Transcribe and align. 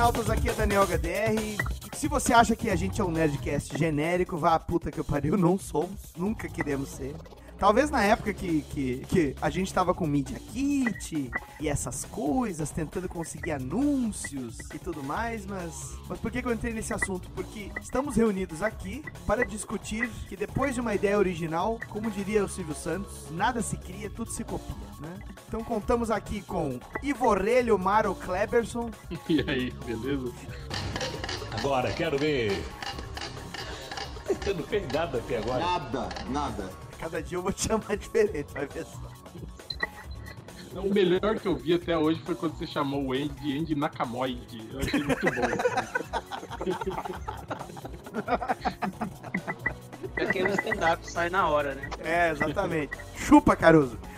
Nerdnautas, 0.00 0.30
aqui 0.30 0.48
é 0.48 0.54
Daniel 0.54 0.86
HDR. 0.86 1.62
Se 1.92 2.08
você 2.08 2.32
acha 2.32 2.56
que 2.56 2.70
a 2.70 2.74
gente 2.74 3.02
é 3.02 3.04
um 3.04 3.10
Nerdcast 3.10 3.76
genérico, 3.76 4.38
vá 4.38 4.54
a 4.54 4.58
puta 4.58 4.90
que 4.90 4.98
eu 4.98 5.04
pariu, 5.04 5.36
não 5.36 5.58
somos, 5.58 6.14
nunca 6.16 6.48
queremos 6.48 6.88
ser. 6.88 7.14
Talvez 7.60 7.90
na 7.90 8.02
época 8.02 8.32
que, 8.32 8.62
que, 8.62 9.04
que 9.06 9.36
a 9.38 9.50
gente 9.50 9.72
tava 9.72 9.92
com 9.92 10.06
Media 10.06 10.38
Kit 10.50 11.30
e 11.60 11.68
essas 11.68 12.06
coisas, 12.06 12.70
tentando 12.70 13.06
conseguir 13.06 13.50
anúncios 13.52 14.58
e 14.74 14.78
tudo 14.78 15.02
mais, 15.02 15.44
mas, 15.44 15.94
mas 16.08 16.18
por 16.18 16.30
que, 16.30 16.40
que 16.40 16.48
eu 16.48 16.54
entrei 16.54 16.72
nesse 16.72 16.94
assunto? 16.94 17.28
Porque 17.34 17.70
estamos 17.82 18.16
reunidos 18.16 18.62
aqui 18.62 19.04
para 19.26 19.44
discutir 19.44 20.08
que 20.26 20.36
depois 20.36 20.74
de 20.74 20.80
uma 20.80 20.94
ideia 20.94 21.18
original, 21.18 21.78
como 21.90 22.10
diria 22.10 22.42
o 22.42 22.48
Silvio 22.48 22.74
Santos, 22.74 23.30
nada 23.30 23.60
se 23.60 23.76
cria, 23.76 24.08
tudo 24.08 24.30
se 24.30 24.42
copia, 24.42 24.74
né? 24.98 25.18
Então 25.46 25.62
contamos 25.62 26.10
aqui 26.10 26.40
com 26.40 26.80
Ivorelho 27.02 27.78
Maro 27.78 28.14
Kleberson. 28.14 28.90
E 29.28 29.44
aí, 29.48 29.70
beleza? 29.84 30.32
Agora, 31.58 31.92
quero 31.92 32.16
ver. 32.16 32.64
Eu 34.46 34.54
não 34.54 34.62
fez 34.64 34.90
nada 34.90 35.18
até 35.18 35.36
agora. 35.36 35.58
Nada, 35.58 36.08
nada. 36.30 36.89
Cada 37.00 37.22
dia 37.22 37.38
eu 37.38 37.42
vou 37.42 37.52
te 37.52 37.66
chamar 37.66 37.96
diferente, 37.96 38.52
vai 38.52 38.66
ver 38.66 38.84
só. 38.84 39.10
O 40.78 40.92
melhor 40.92 41.40
que 41.40 41.48
eu 41.48 41.56
vi 41.56 41.74
até 41.74 41.96
hoje 41.96 42.20
foi 42.20 42.34
quando 42.34 42.56
você 42.56 42.66
chamou 42.66 43.06
o 43.06 43.12
Andy 43.12 43.28
de 43.40 43.58
Andy 43.58 43.74
Nakamoide. 43.74 44.68
Eu 44.70 44.80
achei 44.80 45.02
muito 45.02 45.26
bom. 45.26 45.42
É 50.16 50.26
que 50.26 50.42
o 50.42 50.48
stand-up 50.48 51.10
sai 51.10 51.30
na 51.30 51.48
hora, 51.48 51.74
né? 51.74 51.88
É, 52.00 52.30
exatamente. 52.30 52.96
Chupa, 53.16 53.56
Caruso. 53.56 53.98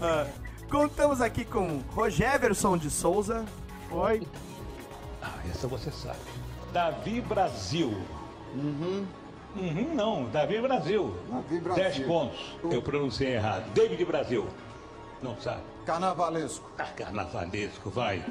Ah, 0.00 0.26
contamos 0.70 1.20
aqui 1.20 1.44
com 1.44 1.78
Rogeverson 1.94 2.76
de 2.76 2.90
Souza. 2.90 3.44
Oi. 3.90 4.26
Ah, 5.22 5.38
essa 5.50 5.68
você 5.68 5.90
sabe. 5.90 6.18
Davi 6.72 7.20
Brasil. 7.20 7.94
Uhum. 8.54 9.06
Uhum, 9.56 9.94
não, 9.94 10.24
Davi 10.30 10.60
Brasil. 10.60 11.14
Davi 11.30 11.60
Brasil. 11.60 11.84
10 11.84 11.98
pontos. 12.00 12.56
Eu 12.64 12.82
pronunciei 12.82 13.34
errado. 13.34 13.72
David 13.72 14.04
Brasil. 14.04 14.46
Não 15.22 15.36
sabe. 15.40 15.62
Carnavalesco. 15.86 16.68
Ah, 16.78 16.84
carnavalesco, 16.96 17.88
vai. 17.90 18.24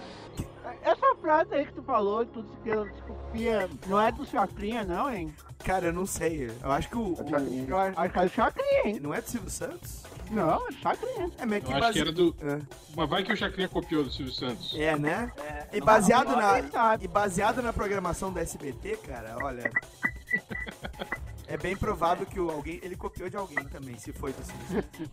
Essa 0.81 1.15
frase 1.21 1.53
aí 1.55 1.65
que 1.65 1.73
tu 1.73 1.83
falou, 1.83 2.25
tudo 2.25 2.47
se 2.49 2.57
pela 2.69 2.85
desculpia, 2.85 3.69
não 3.87 4.01
é 4.01 4.11
do 4.11 4.25
Chacrinha, 4.25 4.83
não, 4.83 5.09
hein? 5.13 5.33
Cara, 5.63 5.85
eu 5.87 5.93
não 5.93 6.05
sei. 6.05 6.51
Eu 6.61 6.71
acho 6.71 6.89
que 6.89 6.97
o. 6.97 7.13
o- 7.13 7.25
Eu 7.69 7.77
acho 7.77 7.99
acho 7.99 8.13
que 8.13 8.19
é 8.19 8.23
do 8.23 8.29
Chacrinha, 8.29 8.81
hein? 8.87 8.99
não 9.01 9.13
é 9.13 9.21
do 9.21 9.29
Silvio 9.29 9.49
Santos? 9.49 10.03
Não, 10.33 10.67
é 10.67 10.71
Chacrinha. 10.73 11.31
É 11.37 11.45
meio 11.45 11.61
que 11.61 11.71
Eu 11.71 11.75
acho 11.75 11.81
base- 11.81 11.93
que 11.93 11.99
era 11.99 12.11
do. 12.11 12.35
É. 12.41 12.59
Mas 12.95 13.09
vai 13.09 13.23
que 13.23 13.31
o 13.33 13.37
Chacrinha 13.37 13.69
copiou 13.69 14.03
do 14.03 14.11
Silvio 14.11 14.33
Santos. 14.33 14.73
É, 14.77 14.97
né? 14.97 15.31
É, 15.37 15.77
E 15.77 15.81
baseado 15.81 16.29
não, 16.29 16.37
na 16.37 16.61
quem 16.61 16.71
sabe? 16.71 17.05
e 17.05 17.07
baseado 17.07 17.61
na 17.61 17.71
programação 17.73 18.31
da 18.33 18.41
SBT, 18.41 18.97
cara, 18.97 19.37
olha. 19.43 19.69
É 21.45 21.57
bem 21.57 21.75
provável 21.75 22.25
que 22.25 22.39
o 22.39 22.49
alguém 22.49 22.79
ele 22.81 22.95
copiou 22.95 23.29
de 23.29 23.35
alguém 23.37 23.63
também, 23.65 23.95
se 23.99 24.11
foi 24.13 24.31
do 24.33 24.43
Silvio 24.43 24.65
Santos. 24.81 25.09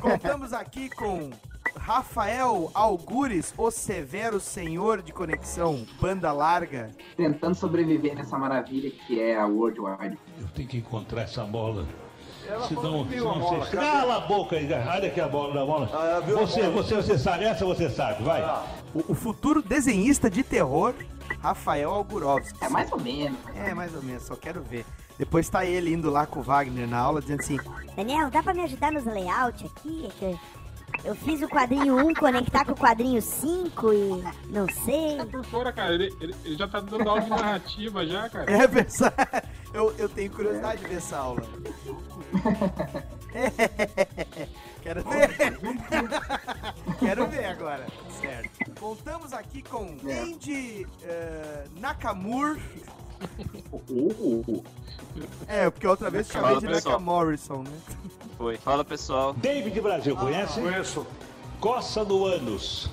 Contamos 0.00 0.52
aqui 0.54 0.88
com 0.88 1.30
Rafael 1.76 2.70
Algures, 2.72 3.52
o 3.58 3.70
severo 3.70 4.40
senhor 4.40 5.02
de 5.02 5.12
conexão, 5.12 5.84
banda 6.00 6.32
larga. 6.32 6.90
tentando 7.16 7.54
sobreviver 7.54 8.14
nessa 8.14 8.38
maravilha 8.38 8.90
que 8.90 9.20
é 9.20 9.36
a 9.36 9.44
World 9.46 9.78
Wide. 9.80 10.18
Eu 10.40 10.48
tenho 10.54 10.68
que 10.68 10.78
encontrar 10.78 11.22
essa 11.22 11.44
bola. 11.44 11.86
A 12.52 12.60
senão 12.68 13.04
bola, 13.04 13.64
você... 13.64 13.76
cadê? 13.76 13.86
Cala 13.86 14.16
a 14.16 14.20
boca 14.20 14.56
aí, 14.56 14.68
olha 14.72 15.08
aqui 15.08 15.20
a 15.20 15.28
bola 15.28 15.54
da 15.54 15.64
bola. 15.64 15.90
Ah, 15.92 16.20
você, 16.20 16.62
bola? 16.62 16.82
você, 16.82 16.94
você 16.96 17.18
sabe, 17.18 17.44
essa 17.44 17.64
você 17.64 17.90
sabe, 17.90 18.22
vai. 18.22 18.42
O, 18.94 19.12
o 19.12 19.14
futuro 19.14 19.62
desenhista 19.62 20.30
de 20.30 20.42
terror, 20.42 20.94
Rafael 21.40 21.90
Algurovski. 21.90 22.56
É 22.64 22.68
mais 22.68 22.90
ou 22.92 23.00
menos. 23.00 23.38
É, 23.54 23.74
mais 23.74 23.94
ou 23.94 24.02
menos, 24.02 24.22
só 24.22 24.36
quero 24.36 24.62
ver. 24.62 24.84
Depois 25.18 25.48
tá 25.48 25.64
ele 25.64 25.92
indo 25.92 26.10
lá 26.10 26.26
com 26.26 26.40
o 26.40 26.42
Wagner 26.42 26.86
na 26.86 26.98
aula, 26.98 27.20
dizendo 27.20 27.40
assim: 27.40 27.58
Daniel, 27.96 28.30
dá 28.30 28.42
pra 28.42 28.52
me 28.52 28.62
ajudar 28.62 28.92
nos 28.92 29.04
layout 29.04 29.64
aqui? 29.64 30.08
É 31.04 31.08
Eu 31.10 31.14
fiz 31.14 31.40
o 31.42 31.48
quadrinho 31.48 31.96
1 32.06 32.14
conectar 32.14 32.64
com 32.64 32.72
o 32.72 32.76
quadrinho 32.76 33.20
5 33.22 33.92
e 33.92 34.24
não 34.48 34.66
sei. 34.84 35.16
Tá 35.18 35.26
por 35.26 35.44
fora, 35.44 35.72
cara. 35.72 35.94
Ele, 35.94 36.12
ele- 36.20 36.34
ele 36.44 36.56
já 36.56 36.66
tá 36.68 36.80
dando 36.80 37.08
aula 37.08 37.20
de 37.22 37.30
narrativa 37.30 38.06
já, 38.06 38.28
cara. 38.28 38.50
É, 38.50 38.66
Versa... 38.66 39.12
eu, 39.72 39.94
eu 39.98 40.08
tenho 40.08 40.30
curiosidade 40.30 40.80
de 40.82 40.88
ver 40.88 40.96
essa 40.96 41.16
aula. 41.18 41.42
Quero 44.82 45.02
ver. 45.04 45.58
Quero 46.98 47.26
ver 47.26 47.44
agora. 47.46 47.86
Certo. 48.20 48.80
Contamos 48.80 49.32
aqui 49.32 49.62
com 49.62 49.96
Andy 50.04 50.86
eh, 51.02 51.64
Nakamura. 53.54 54.62
É, 55.48 55.70
porque 55.70 55.86
outra 55.86 56.10
vez 56.10 56.26
chamei 56.28 56.48
Fala, 56.48 56.60
de 56.60 56.66
pessoal. 56.66 56.92
Nakamorrison, 57.00 57.62
né? 57.62 57.72
Foi. 58.36 58.56
Fala 58.58 58.84
pessoal. 58.84 59.32
David 59.34 59.80
Brasil, 59.80 60.16
conhece? 60.16 60.60
Conheço. 60.60 61.06
Coça 61.60 62.04
do 62.04 62.24
ânus. 62.26 62.90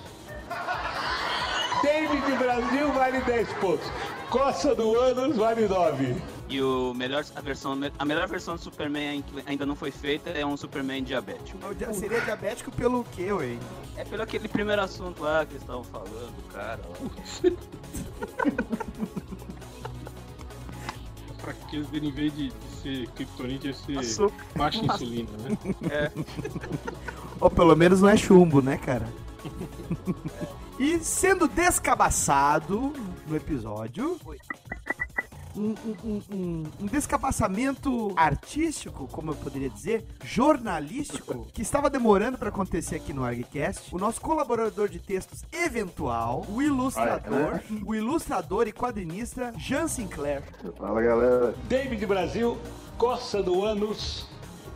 David 1.81 2.37
Brasil 2.37 2.91
vale 2.93 3.19
10 3.21 3.53
pontos. 3.53 3.85
Coça 4.29 4.73
do 4.73 4.97
ânus 4.97 5.35
vale 5.35 5.67
9. 5.67 6.15
E 6.49 6.61
o 6.61 6.93
melhor, 6.93 7.25
a, 7.35 7.41
versão, 7.41 7.77
a 7.97 8.05
melhor 8.05 8.27
versão 8.27 8.55
do 8.55 8.61
Superman 8.61 9.21
que 9.23 9.43
ainda 9.45 9.65
não 9.65 9.75
foi 9.75 9.91
feita 9.91 10.29
é 10.29 10.45
um 10.45 10.55
Superman 10.55 11.03
diabético. 11.03 11.57
Eu 11.61 11.73
dia- 11.73 11.93
Seria 11.93 12.21
diabético 12.21 12.71
pelo 12.71 13.03
quê, 13.05 13.31
ué? 13.33 13.57
É 13.97 14.03
pelo 14.05 14.21
aquele 14.23 14.47
primeiro 14.47 14.81
assunto 14.81 15.21
lá 15.23 15.45
que 15.45 15.53
eles 15.53 15.61
estavam 15.63 15.83
falando, 15.83 16.33
cara. 16.51 16.79
Pra 21.43 21.51
que 21.51 21.75
ele, 21.75 22.07
em 22.07 22.11
vez 22.11 22.33
de, 22.33 22.47
de 22.47 22.75
ser 22.81 23.07
kryptonite, 23.09 23.67
ia 23.67 23.73
ser 23.73 23.99
Açúcar. 23.99 24.45
baixa 24.55 24.85
insulina, 24.85 25.29
né? 25.81 26.11
Ou 27.37 27.49
pelo 27.49 27.75
menos 27.75 27.99
não 27.99 28.07
é 28.07 28.15
chumbo, 28.15 28.61
né, 28.61 28.77
cara? 28.77 29.05
e 30.79 30.99
sendo 30.99 31.45
descabaçado 31.49 32.93
no 33.27 33.35
episódio. 33.35 34.17
Um, 35.55 35.75
um- 36.03 36.21
um- 36.31 36.85
descabaçamento 36.87 38.11
artístico, 38.15 39.07
como 39.11 39.31
eu 39.31 39.35
poderia 39.35 39.69
dizer, 39.69 40.05
jornalístico, 40.23 41.45
que 41.53 41.61
estava 41.61 41.89
demorando 41.89 42.37
para 42.37 42.49
acontecer 42.49 42.95
aqui 42.95 43.13
no 43.13 43.23
ArgCast. 43.23 43.93
O 43.93 43.99
nosso 43.99 44.19
colaborador 44.19 44.89
de 44.89 44.99
textos 44.99 45.43
eventual, 45.51 46.45
o 46.49 46.61
ilustrador, 46.61 47.59
o 47.85 47.93
ilustrador 47.93 48.67
e 48.67 48.71
quadrinista 48.71 49.53
Jean 49.57 49.87
Sinclair. 49.87 50.43
Fala 50.77 51.01
galera. 51.01 51.55
David 51.67 52.05
Brasil, 52.05 52.57
Coça 52.97 53.41
do 53.41 53.63
ânus 53.65 54.27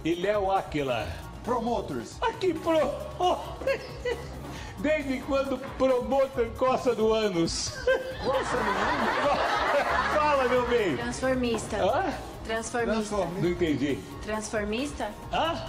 e 0.03 0.15
Léo 0.15 0.51
Aquila. 0.51 1.07
Promoters. 1.43 2.17
Aqui 2.21 2.53
pro. 2.53 2.77
Oh. 3.19 3.37
Desde 4.79 5.19
quando 5.21 5.57
promotor 5.77 6.47
coça 6.57 6.93
do 6.93 7.13
ânus? 7.13 7.69
Fala, 8.23 8.43
meu 10.49 10.67
bem. 10.67 10.97
Transformista. 10.97 11.77
Hã? 11.77 12.13
Transformista. 12.45 13.15
Não 13.17 13.49
entendi. 13.49 13.99
Transformista? 14.23 15.11
Hã? 15.31 15.65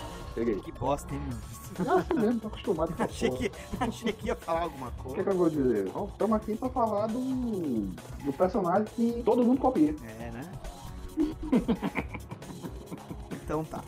Que 0.65 0.73
bosta, 0.73 1.13
hein, 1.13 1.21
mano? 1.21 1.41
Eu 1.79 1.99
acho 1.99 2.15
mesmo, 2.15 2.41
tô 2.41 2.47
acostumado 2.49 2.93
com 2.95 3.03
Achei 3.03 3.31
que, 3.31 3.53
achei 3.81 4.13
que 4.13 4.27
ia 4.29 4.37
falar 4.37 4.63
alguma 4.63 4.89
O 4.89 4.91
que, 4.91 5.03
coisa. 5.03 5.23
que 5.25 5.29
eu 5.31 5.37
vou 5.37 5.51
dizer? 5.51 5.87
Estamos 5.87 6.37
aqui 6.37 6.55
pra 6.57 6.69
falar 6.69 7.07
do, 7.09 7.21
do 8.25 8.33
personagem 8.33 8.87
que 8.97 9.23
todo 9.25 9.45
mundo 9.45 9.61
copia. 9.61 9.95
É, 10.21 10.31
né? 10.31 10.51
então 13.33 13.65
tá. 13.65 13.83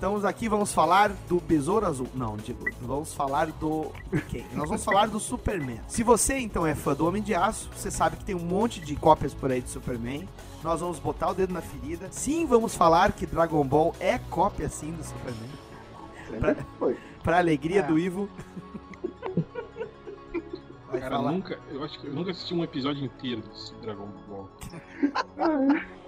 Estamos 0.00 0.24
aqui, 0.24 0.48
vamos 0.48 0.72
falar 0.72 1.10
do 1.28 1.38
Besouro 1.38 1.84
Azul. 1.84 2.06
Não, 2.14 2.34
digo, 2.38 2.64
vamos 2.80 3.12
falar 3.12 3.48
do. 3.48 3.92
Quem? 4.30 4.46
Nós 4.54 4.66
vamos 4.66 4.82
falar 4.82 5.08
do 5.08 5.20
Superman. 5.20 5.78
Se 5.86 6.02
você 6.02 6.38
então 6.38 6.66
é 6.66 6.74
fã 6.74 6.94
do 6.94 7.06
Homem 7.06 7.22
de 7.22 7.34
Aço, 7.34 7.68
você 7.76 7.90
sabe 7.90 8.16
que 8.16 8.24
tem 8.24 8.34
um 8.34 8.38
monte 8.38 8.80
de 8.80 8.96
cópias 8.96 9.34
por 9.34 9.52
aí 9.52 9.60
do 9.60 9.68
Superman. 9.68 10.26
Nós 10.64 10.80
vamos 10.80 10.98
botar 10.98 11.28
o 11.28 11.34
dedo 11.34 11.52
na 11.52 11.60
ferida. 11.60 12.08
Sim, 12.10 12.46
vamos 12.46 12.74
falar 12.74 13.12
que 13.12 13.26
Dragon 13.26 13.62
Ball 13.62 13.94
é 14.00 14.16
cópia 14.18 14.70
sim 14.70 14.90
do 14.92 15.04
Superman. 15.04 16.56
Foi. 16.78 16.96
Pra 17.22 17.36
alegria 17.36 17.80
É. 17.80 17.82
do 17.82 17.98
Ivo. 17.98 18.26
Vai 20.90 20.98
Cara, 20.98 21.16
falar. 21.16 21.30
nunca, 21.32 21.58
eu 21.70 21.84
acho 21.84 22.00
que 22.00 22.06
eu 22.06 22.14
nunca 22.14 22.30
assisti 22.30 22.54
um 22.54 22.64
episódio 22.64 23.04
inteiro 23.04 23.42
desse 23.42 23.74
Dragon 23.82 24.08
Ball. 24.26 24.48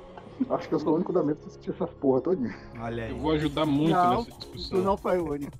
Acho 0.50 0.68
que 0.68 0.74
eu 0.74 0.78
sou 0.80 0.92
o 0.92 0.96
único 0.96 1.12
da 1.12 1.22
mesa 1.22 1.40
que 1.40 1.46
assistiu 1.48 1.74
essas 1.74 1.90
porra 1.94 2.20
todinha. 2.20 2.54
Olha 2.78 3.08
Eu 3.08 3.14
aí. 3.16 3.20
vou 3.20 3.32
ajudar 3.32 3.66
muito 3.66 3.90
Não, 3.94 4.18
nessa 4.18 4.30
Tu 4.30 4.38
discussão. 4.56 4.82
não 4.82 4.96
foi 4.96 5.18
o 5.18 5.30
único. 5.32 5.52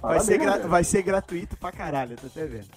Vai 0.00 0.20
ser, 0.20 0.38
gra- 0.38 0.46
Parabéns, 0.52 0.70
vai 0.70 0.84
ser 0.84 1.02
gratuito 1.02 1.56
pra 1.56 1.72
caralho, 1.72 2.16
tô 2.16 2.26
até 2.28 2.46
vendo. 2.46 2.68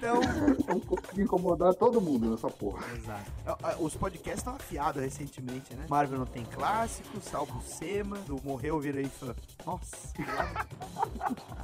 Então, 0.00 0.18
Vamos 0.66 0.84
conseguir 0.86 1.22
incomodar 1.22 1.74
todo 1.74 2.00
mundo 2.00 2.30
nessa 2.30 2.48
porra. 2.48 2.82
Exato. 2.96 3.30
Ah, 3.46 3.58
ah, 3.62 3.76
Os 3.78 3.94
podcasts 3.94 4.40
estão 4.40 4.54
afiados 4.54 5.02
recentemente, 5.02 5.74
né? 5.74 5.84
Marvel 5.90 6.18
não 6.18 6.24
tem 6.24 6.42
clássico, 6.42 7.20
salvo 7.20 7.58
o 7.58 7.62
Sema, 7.62 8.16
do 8.20 8.40
Morreu 8.42 8.80
Virei 8.80 9.04
Fã. 9.04 9.34
Nossa, 9.66 10.08
que 10.14 10.22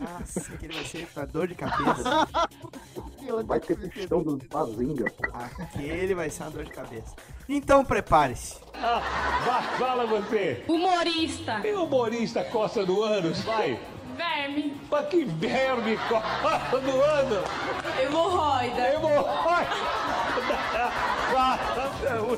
Nossa, 0.04 0.52
aquele 0.52 0.74
vai 0.74 0.84
ser 0.84 1.08
uma 1.16 1.26
dor 1.26 1.48
de 1.48 1.54
cabeça. 1.54 2.28
Vai 3.46 3.58
ter 3.58 3.76
pistão 3.88 4.22
do 4.22 4.36
Bazinga, 4.36 5.10
pô. 5.12 5.24
Aquele 5.62 6.14
vai 6.14 6.28
ser 6.28 6.42
uma 6.42 6.50
dor 6.50 6.64
de 6.64 6.72
cabeça. 6.72 7.14
Então 7.48 7.84
prepare-se. 7.86 8.56
Ah, 8.74 9.00
fala 9.78 10.04
você. 10.06 10.62
Humorista. 10.68 11.58
Tem 11.62 11.74
humorista 11.74 12.44
Costa 12.44 12.84
do 12.84 13.02
Anos, 13.02 13.40
vai. 13.40 13.80
Verme. 14.16 14.80
Mas 14.90 15.08
que 15.08 15.24
verme 15.24 15.98
Costa 16.08 16.80
do 16.80 17.02
Ano. 17.02 17.42
Hemorroida. 18.00 18.94
Hemorroida. 18.94 19.70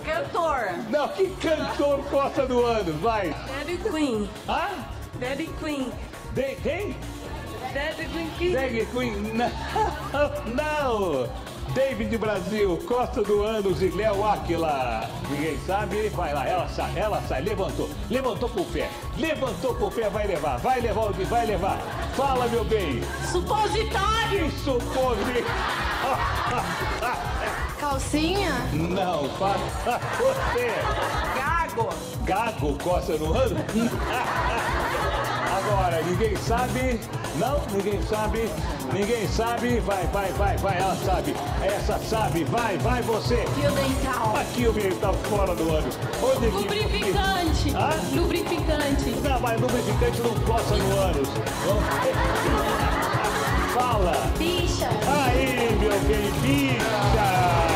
Cantor. 0.05 0.71
Não, 0.91 1.09
que 1.09 1.29
cantor 1.37 2.03
Costa 2.11 2.47
do 2.47 2.65
Ano, 2.65 2.93
vai. 2.95 3.31
Daddy 3.31 3.79
Queen. 3.79 4.29
Hã? 4.49 4.69
Daddy 5.21 5.47
Queen. 5.61 5.93
De, 6.35 6.55
quem? 6.57 6.97
Daddy 7.75 8.07
Queen. 8.39 8.53
Drag 8.53 8.87
Queen, 8.87 9.33
não, 9.35 9.51
não! 10.55 11.29
David 11.79 12.19
Brasil, 12.19 12.77
Costa 12.89 13.23
do 13.23 13.45
Anos 13.45 13.81
e 13.81 13.91
Léo 13.91 14.29
Aquila. 14.29 15.09
Ninguém 15.31 15.57
sabe? 15.65 16.09
Vai 16.09 16.35
lá, 16.35 16.45
ela 16.45 16.67
sai, 16.67 16.99
ela 16.99 17.23
sai, 17.29 17.41
levantou, 17.41 17.89
levantou 18.11 18.49
pro 18.49 18.65
pé, 18.65 18.91
levantou 19.17 19.77
pro 19.77 19.89
pé, 19.89 20.11
vai 20.11 20.27
levar, 20.27 20.57
vai 20.57 20.81
levar 20.81 21.13
vai 21.13 21.47
levar. 21.47 21.79
Fala, 22.17 22.49
meu 22.49 22.65
bem. 22.65 23.01
Supositório. 23.31 24.51
Que 24.51 24.59
supositório? 24.59 25.45
Calcinha. 27.79 28.55
Não, 28.73 29.29
fala 29.39 29.69
você. 30.19 30.73
Gago. 31.37 31.91
Gago 32.25 32.77
Costa 32.83 33.17
no 33.19 33.35
ano? 33.35 33.55
Agora, 35.71 36.03
ninguém 36.03 36.35
sabe. 36.37 36.99
Não, 37.37 37.61
ninguém 37.73 38.01
sabe. 38.03 38.49
Ninguém 38.93 39.29
sabe. 39.29 39.81
Vai, 39.81 40.07
vai, 40.07 40.33
vai, 40.33 40.57
vai. 40.57 40.79
Ela 40.79 40.97
sabe. 41.05 41.35
Essa 41.63 41.99
sabe. 41.99 42.45
Vai, 42.45 42.79
vai 42.79 43.03
você. 43.03 43.45
Fio 43.55 43.71
dental. 43.73 44.35
Aqui 44.37 44.67
o 44.67 44.73
menino 44.73 44.97
tá 44.97 45.13
fora 45.13 45.55
do 45.55 45.69
ano. 45.75 45.89
Onde 46.23 46.47
que- 46.51 46.57
Lubrificante. 46.57 47.71
Lubrificante. 48.15 49.11
Não, 49.23 49.41
mas 49.41 49.61
lubrificante 49.61 50.21
não 50.23 50.35
coça 50.47 50.77
no 50.77 50.99
ânus. 50.99 51.29
Fala. 53.75 54.13
Bicha. 54.39 54.89
Aí, 55.07 55.77
meu 55.79 55.91
bem. 56.01 56.31
Bicha. 56.41 57.68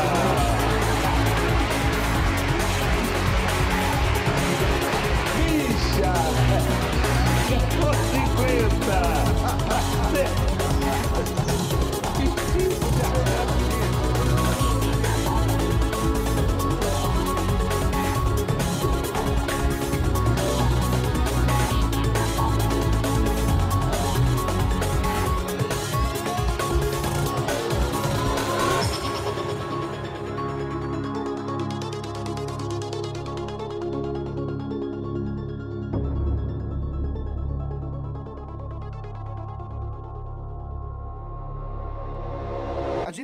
50. 8.92 10.51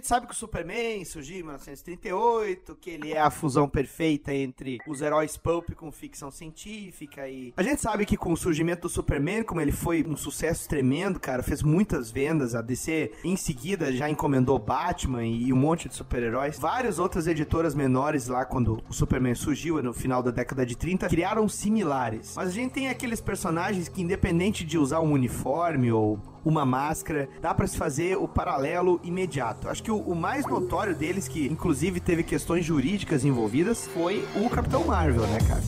Sabe 0.09 0.27
que 0.27 0.33
o 0.33 0.37
Superman 0.37 1.05
surgiu 1.05 1.37
em 1.37 1.43
1938, 1.43 2.75
que 2.81 2.89
ele 2.89 3.13
é 3.13 3.21
a 3.21 3.31
fusão 3.31 3.69
perfeita 3.69 4.33
entre 4.33 4.79
os 4.89 5.03
heróis 5.03 5.37
pulp 5.37 5.73
com 5.73 5.93
ficção 5.93 6.31
científica 6.31 7.29
e... 7.29 7.53
A 7.55 7.63
gente 7.63 7.83
sabe 7.83 8.07
que 8.07 8.17
com 8.17 8.33
o 8.33 8.37
surgimento 8.37 8.83
do 8.83 8.89
Superman, 8.89 9.43
como 9.43 9.61
ele 9.61 9.71
foi 9.71 10.03
um 10.09 10.17
sucesso 10.17 10.67
tremendo, 10.67 11.21
cara, 11.21 11.43
fez 11.43 11.63
muitas 11.63 12.11
vendas, 12.11 12.55
a 12.55 12.63
DC 12.63 13.13
em 13.23 13.37
seguida 13.37 13.93
já 13.93 14.09
encomendou 14.09 14.59
Batman 14.59 15.27
e 15.27 15.53
um 15.53 15.57
monte 15.57 15.91
de 15.91 15.95
super-heróis. 15.95 16.59
Várias 16.59 16.99
outras 16.99 17.27
editoras 17.27 17.75
menores 17.75 18.29
lá, 18.29 18.47
quando 18.47 18.83
o 18.89 18.95
Superman 18.95 19.35
surgiu 19.35 19.83
no 19.83 19.93
final 19.93 20.23
da 20.23 20.31
década 20.31 20.65
de 20.65 20.75
30, 20.75 21.07
criaram 21.07 21.47
similares. 21.51 22.33
Mas 22.35 22.49
a 22.49 22.53
gente 22.53 22.73
tem 22.73 22.89
aqueles 22.89 23.21
personagens 23.21 23.91
que 23.91 24.01
independente 24.01 24.65
de 24.65 24.79
usar 24.79 25.01
um 25.01 25.13
uniforme 25.13 25.93
ou 25.93 26.19
uma 26.45 26.65
máscara, 26.65 27.29
dá 27.41 27.53
pra 27.55 27.67
se 27.67 27.77
fazer 27.77 28.17
o 28.17 28.29
paralelo 28.29 29.01
imediato. 29.03 29.69
Acho 29.69 29.83
que 29.83 29.91
o, 29.91 29.99
o 29.99 30.15
mais 30.15 30.47
notório 30.47 30.95
deles, 30.95 31.29
que 31.29 31.47
inclusive 31.47 32.01
teve 32.01 32.23
questões 32.23 32.65
jurídicas 32.65 33.25
envolvidas, 33.25 33.87
foi 33.87 34.25
o 34.37 34.49
Capitão 34.49 34.85
Marvel, 34.85 35.27
né, 35.27 35.39
cara? 35.47 35.63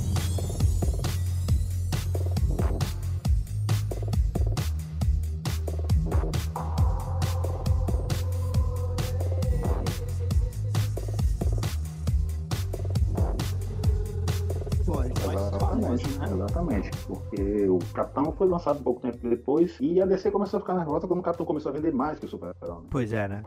Exatamente, 16.07 16.35
exatamente. 16.35 16.91
Porque 17.07 17.69
o 17.69 17.79
Capitão 17.93 18.33
foi 18.33 18.49
lançado 18.49 18.83
pouco 18.83 19.01
tempo 19.01 19.19
depois 19.29 19.77
e 19.81 20.01
a 20.01 20.07
DC 20.07 20.31
começou 20.31 20.59
a 20.59 20.61
ficar 20.61 20.75
nervosa 20.75 21.07
quando 21.07 21.21
o 21.21 21.23
Capitão 21.23 21.47
começou 21.47 21.71
a 21.71 21.75
vender 21.75 21.93
mais 21.93 22.19
que 22.19 22.27
o 22.27 22.29
Super-Herói. 22.29 22.81
né? 22.81 22.87
Pois 22.91 23.13
é, 23.13 23.29
né? 23.29 23.43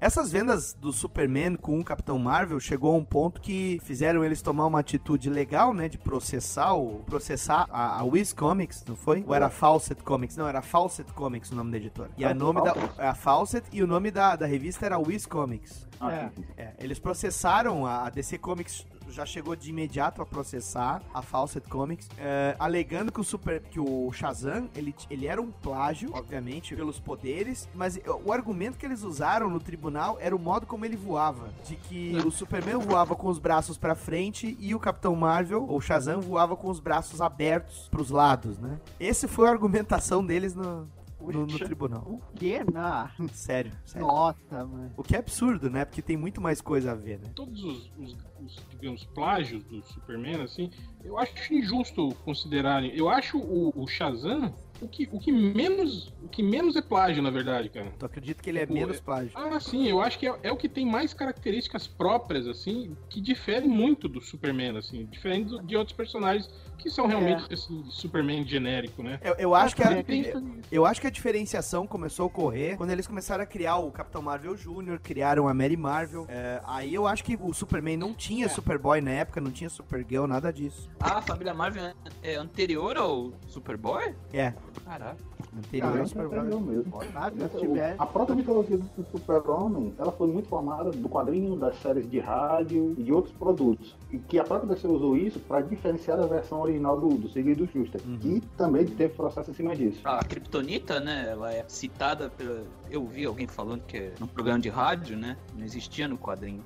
Essas 0.00 0.30
vendas 0.30 0.74
do 0.74 0.92
Superman 0.92 1.56
com 1.56 1.78
o 1.80 1.84
Capitão 1.84 2.18
Marvel 2.18 2.60
chegou 2.60 2.94
a 2.94 2.98
um 2.98 3.04
ponto 3.04 3.40
que 3.40 3.78
fizeram 3.82 4.24
eles 4.24 4.42
tomar 4.42 4.66
uma 4.66 4.80
atitude 4.80 5.30
legal, 5.30 5.72
né? 5.72 5.88
De 5.88 5.98
processar 5.98 6.74
o 6.74 7.00
processar 7.06 7.66
a, 7.70 8.00
a 8.00 8.04
Wiz 8.04 8.32
Comics, 8.32 8.84
não 8.86 8.96
foi? 8.96 9.24
Ou 9.26 9.34
era 9.34 9.48
Fawcett 9.48 10.02
Comics? 10.02 10.36
Não, 10.36 10.48
era 10.48 10.62
Fawcett 10.62 11.12
Comics 11.12 11.50
o 11.50 11.54
nome 11.54 11.70
da 11.70 11.76
editora. 11.76 12.10
E 12.16 12.24
a 12.24 12.34
nome 12.34 12.62
da 12.62 12.74
a 12.98 13.14
Fawcett 13.14 13.66
e 13.72 13.82
o 13.82 13.86
nome 13.86 14.10
da, 14.10 14.36
da 14.36 14.46
revista 14.46 14.86
era 14.86 14.98
Wiz 14.98 15.26
Comics. 15.26 15.86
Ah, 16.00 16.12
É. 16.12 16.30
É, 16.56 16.72
eles 16.78 16.98
processaram, 16.98 17.86
a 17.86 18.08
DC 18.10 18.38
Comics 18.38 18.86
já 19.12 19.26
chegou 19.26 19.56
de 19.56 19.70
imediato 19.70 20.22
a 20.22 20.26
processar 20.26 21.02
a 21.12 21.22
Fawcett 21.22 21.68
Comics, 21.68 22.08
é, 22.18 22.56
alegando 22.58 23.12
que 23.12 23.20
o 23.20 23.24
Super, 23.24 23.60
que 23.62 23.80
o 23.80 24.10
Shazam, 24.12 24.68
ele, 24.74 24.94
ele 25.10 25.26
era 25.26 25.40
um 25.40 25.50
plágio, 25.50 26.10
obviamente, 26.12 26.74
pelos 26.74 26.98
poderes, 26.98 27.68
mas 27.74 27.98
o 28.24 28.32
argumento 28.32 28.78
que 28.78 28.86
eles 28.86 29.02
usaram 29.02 29.48
no 29.48 29.60
tribunal 29.60 30.18
era 30.20 30.34
o 30.34 30.38
modo 30.38 30.66
como 30.66 30.84
ele 30.84 30.96
voava, 30.96 31.48
de 31.64 31.76
que 31.76 32.16
o 32.24 32.30
Superman 32.30 32.78
voava 32.78 33.14
com 33.14 33.28
os 33.28 33.38
braços 33.38 33.76
pra 33.76 33.94
frente 33.94 34.56
e 34.60 34.74
o 34.74 34.80
Capitão 34.80 35.14
Marvel, 35.14 35.66
ou 35.68 35.80
Shazam, 35.80 36.20
voava 36.20 36.56
com 36.56 36.68
os 36.68 36.80
braços 36.80 37.20
abertos 37.20 37.88
pros 37.90 38.10
lados, 38.10 38.58
né? 38.58 38.78
Esse 38.98 39.28
foi 39.28 39.48
a 39.48 39.50
argumentação 39.50 40.24
deles 40.24 40.54
no, 40.54 40.88
no, 41.32 41.46
no 41.46 41.58
tribunal. 41.58 42.02
O 42.02 42.20
quê? 42.36 42.60
Não. 42.72 43.08
Sério, 43.32 43.72
sério. 43.84 44.06
Nossa, 44.06 44.64
mano. 44.64 44.92
O 44.96 45.02
que 45.02 45.14
é 45.16 45.18
absurdo, 45.18 45.68
né? 45.70 45.84
Porque 45.84 46.02
tem 46.02 46.16
muito 46.16 46.40
mais 46.40 46.60
coisa 46.60 46.92
a 46.92 46.94
ver, 46.94 47.18
né? 47.20 47.30
Todos 47.34 47.62
os, 47.64 47.90
os- 47.98 48.16
os, 48.44 48.56
digamos, 48.78 49.04
plágios 49.04 49.64
do 49.64 49.82
Superman, 49.82 50.42
assim, 50.42 50.70
eu 51.04 51.18
acho 51.18 51.52
injusto 51.54 52.14
considerarem. 52.24 52.94
Eu 52.94 53.08
acho 53.08 53.38
o, 53.38 53.72
o 53.74 53.86
Shazam 53.86 54.54
o 54.78 54.86
que, 54.86 55.08
o, 55.10 55.18
que 55.18 55.32
menos, 55.32 56.12
o 56.22 56.28
que 56.28 56.42
menos 56.42 56.76
é 56.76 56.82
plágio, 56.82 57.22
na 57.22 57.30
verdade, 57.30 57.70
cara. 57.70 57.90
Tu 57.98 58.04
acredita 58.04 58.42
que 58.42 58.50
ele 58.50 58.58
é 58.58 58.66
Tipo, 58.66 58.74
menos 58.74 58.98
é- 58.98 59.00
plágio? 59.00 59.30
Ah, 59.34 59.58
sim, 59.58 59.86
eu 59.88 60.02
acho 60.02 60.18
que 60.18 60.28
é, 60.28 60.38
é 60.42 60.52
o 60.52 60.56
que 60.58 60.68
tem 60.68 60.84
mais 60.84 61.14
características 61.14 61.86
próprias, 61.86 62.46
assim, 62.46 62.94
que 63.08 63.18
diferem 63.18 63.70
muito 63.70 64.06
do 64.06 64.20
Superman, 64.20 64.76
assim, 64.76 65.06
diferente 65.06 65.48
do- 65.48 65.62
de 65.62 65.74
outros 65.76 65.96
personagens 65.96 66.46
que 66.78 66.90
são 66.90 67.06
realmente 67.06 67.44
esse 67.52 67.66
Superman 67.90 68.46
genérico, 68.46 69.02
né? 69.02 69.18
Eu, 69.22 69.34
eu 69.34 69.54
acho 69.54 69.74
que 69.74 69.82
a, 69.82 69.92
É, 69.92 70.04
eu, 70.34 70.52
eu 70.70 70.86
acho 70.86 71.00
que 71.00 71.06
a 71.06 71.10
diferenciação 71.10 71.86
começou 71.86 72.24
a 72.24 72.26
ocorrer 72.26 72.76
quando 72.76 72.90
eles 72.90 73.06
começaram 73.06 73.42
a 73.42 73.46
criar 73.46 73.76
o 73.76 73.90
Capitão 73.90 74.22
Marvel 74.22 74.54
Jr., 74.54 74.98
criaram 75.02 75.48
a 75.48 75.54
Mary 75.54 75.76
Marvel. 75.76 76.26
É, 76.28 76.60
aí 76.66 76.94
eu 76.94 77.06
acho 77.06 77.24
que 77.24 77.36
o 77.40 77.52
Superman 77.52 77.96
não 77.96 78.14
tinha 78.14 78.48
Superboy 78.48 79.00
na 79.00 79.10
época, 79.12 79.40
não 79.40 79.50
tinha 79.50 79.70
Supergirl, 79.70 80.26
nada 80.26 80.52
disso. 80.52 80.90
Ah, 81.00 81.18
a 81.18 81.22
família 81.22 81.54
Marvel 81.54 81.84
é- 81.84 81.94
é 82.22 82.36
anterior 82.36 82.96
ao 82.96 83.32
Superboy? 83.48 84.14
É, 84.32 84.52
Caraca. 84.84 85.16
Anterior 85.56 86.00
ao 86.00 86.06
Super 86.06 86.24
anterior 86.26 86.48
Bowl. 86.50 86.60
mesmo. 86.60 87.00
Se 87.02 87.42
Essa- 87.44 87.58
tivesse. 87.58 87.94
A 87.98 88.06
própria 88.06 88.36
mitologia 88.36 88.78
do 88.78 89.04
Super-Homem, 89.10 89.94
ela 89.98 90.12
foi 90.12 90.28
muito 90.28 90.48
formada 90.48 90.90
do 90.90 91.08
quadrinho, 91.08 91.56
das 91.56 91.76
séries 91.80 92.08
de 92.10 92.18
rádio 92.18 92.94
e 92.98 93.02
de 93.02 93.12
outros 93.12 93.34
produtos. 93.34 93.96
E 94.10 94.18
que 94.18 94.38
a 94.38 94.44
própria 94.44 94.74
DC 94.74 94.86
usou 94.86 95.16
isso 95.16 95.38
para 95.40 95.60
diferenciar 95.60 96.16
da 96.18 96.26
versão 96.26 96.60
original 96.60 97.00
do, 97.00 97.08
do 97.08 97.28
Sigurd 97.28 97.52
e 97.62 97.66
do 97.66 97.70
Schuster. 97.72 98.00
Uhum. 98.06 98.18
Que 98.18 98.40
também 98.56 98.84
teve 98.86 99.14
processo 99.14 99.50
em 99.50 99.54
cima 99.54 99.74
disso. 99.74 100.00
A 100.04 100.18
Kryptonita, 100.24 101.00
né, 101.00 101.26
ela 101.30 101.52
é 101.52 101.64
citada 101.68 102.30
pela... 102.30 102.64
Eu 102.90 103.04
vi 103.06 103.24
alguém 103.24 103.46
falando 103.46 103.82
que 103.82 103.96
é 103.96 104.12
num 104.20 104.26
programa 104.26 104.60
de 104.60 104.68
rádio, 104.68 105.16
né, 105.16 105.36
não 105.56 105.64
existia 105.64 106.06
no 106.08 106.16
quadrinho. 106.18 106.62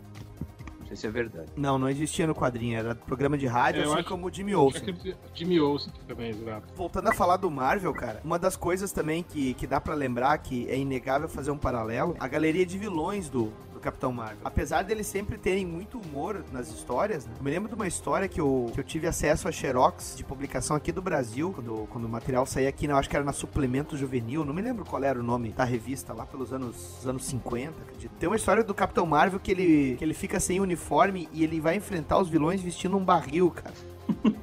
Sei 0.90 0.97
se 0.97 1.06
é 1.06 1.11
verdade. 1.11 1.47
Não, 1.56 1.78
não 1.78 1.88
existia 1.88 2.26
no 2.26 2.35
quadrinho, 2.35 2.76
era 2.76 2.97
programa 2.97 3.38
de 3.38 3.47
rádio, 3.47 3.82
É, 3.82 3.85
assim 3.85 3.94
acho- 4.00 4.09
como 4.09 4.26
o 4.26 4.32
Jimmy 4.35 4.56
Olsen. 4.56 4.92
Jimmy 5.32 5.61
Olsen 5.61 5.92
também, 6.09 6.30
exato. 6.30 6.66
Voltando 6.75 7.09
a 7.09 7.12
falar 7.14 7.37
do 7.37 7.49
Marvel, 7.49 7.94
cara, 7.94 8.20
uma 8.25 8.40
das 8.40 8.56
coisas 8.56 8.90
também 8.90 9.23
que, 9.23 9.54
que 9.54 9.68
dá 9.68 9.80
pra 9.80 9.94
lembrar, 9.94 10.37
que 10.38 10.68
é 10.68 10.76
inegável 10.76 11.28
fazer 11.28 11.52
um 11.52 11.59
paralelo, 11.59 12.16
a 12.18 12.26
galeria 12.26 12.66
de 12.66 12.76
vilões 12.76 13.28
do, 13.28 13.52
do 13.80 13.82
Capitão 13.82 14.12
Marvel. 14.12 14.38
Apesar 14.44 14.82
deles 14.82 15.06
sempre 15.06 15.38
terem 15.38 15.66
muito 15.66 15.99
humor 15.99 16.44
nas 16.52 16.68
histórias, 16.68 17.26
né? 17.26 17.32
Eu 17.38 17.42
me 17.42 17.50
lembro 17.50 17.68
de 17.68 17.75
uma 17.75 17.88
história 17.88 18.28
que 18.28 18.40
eu, 18.40 18.70
que 18.72 18.78
eu 18.78 18.84
tive 18.84 19.06
acesso 19.06 19.49
a 19.49 19.52
Xerox 19.52 20.14
de 20.16 20.22
publicação 20.22 20.76
aqui 20.76 20.92
do 20.92 21.02
Brasil, 21.02 21.52
quando, 21.52 21.88
quando 21.90 22.04
o 22.04 22.08
material 22.08 22.44
saía 22.44 22.68
aqui, 22.68 22.87
né, 22.87 22.92
eu 22.92 22.99
acho 22.99 23.08
que 23.08 23.16
era 23.16 23.25
na 23.25 23.32
Suplemento 23.32 23.96
Juvenil, 23.96 24.44
não 24.44 24.52
me 24.52 24.62
lembro 24.62 24.84
qual 24.84 25.02
era 25.02 25.18
o 25.18 25.22
nome 25.22 25.50
da 25.50 25.64
revista, 25.64 26.12
lá 26.12 26.26
pelos 26.26 26.52
anos, 26.52 26.99
os 27.00 27.06
anos 27.06 27.25
50, 27.25 27.72
acredito. 27.82 28.12
Tem 28.18 28.28
uma 28.28 28.37
história 28.37 28.62
do 28.62 28.75
Capitão 28.75 29.06
Marvel 29.06 29.40
que 29.40 29.50
ele, 29.50 29.96
que 29.96 30.04
ele 30.04 30.14
fica 30.14 30.38
sem 30.38 30.60
uniforme 30.60 31.28
e 31.32 31.42
ele 31.42 31.60
vai 31.60 31.76
enfrentar 31.76 32.18
os 32.18 32.28
vilões 32.28 32.60
vestindo 32.60 32.96
um 32.96 33.04
barril, 33.04 33.50
cara. 33.50 33.75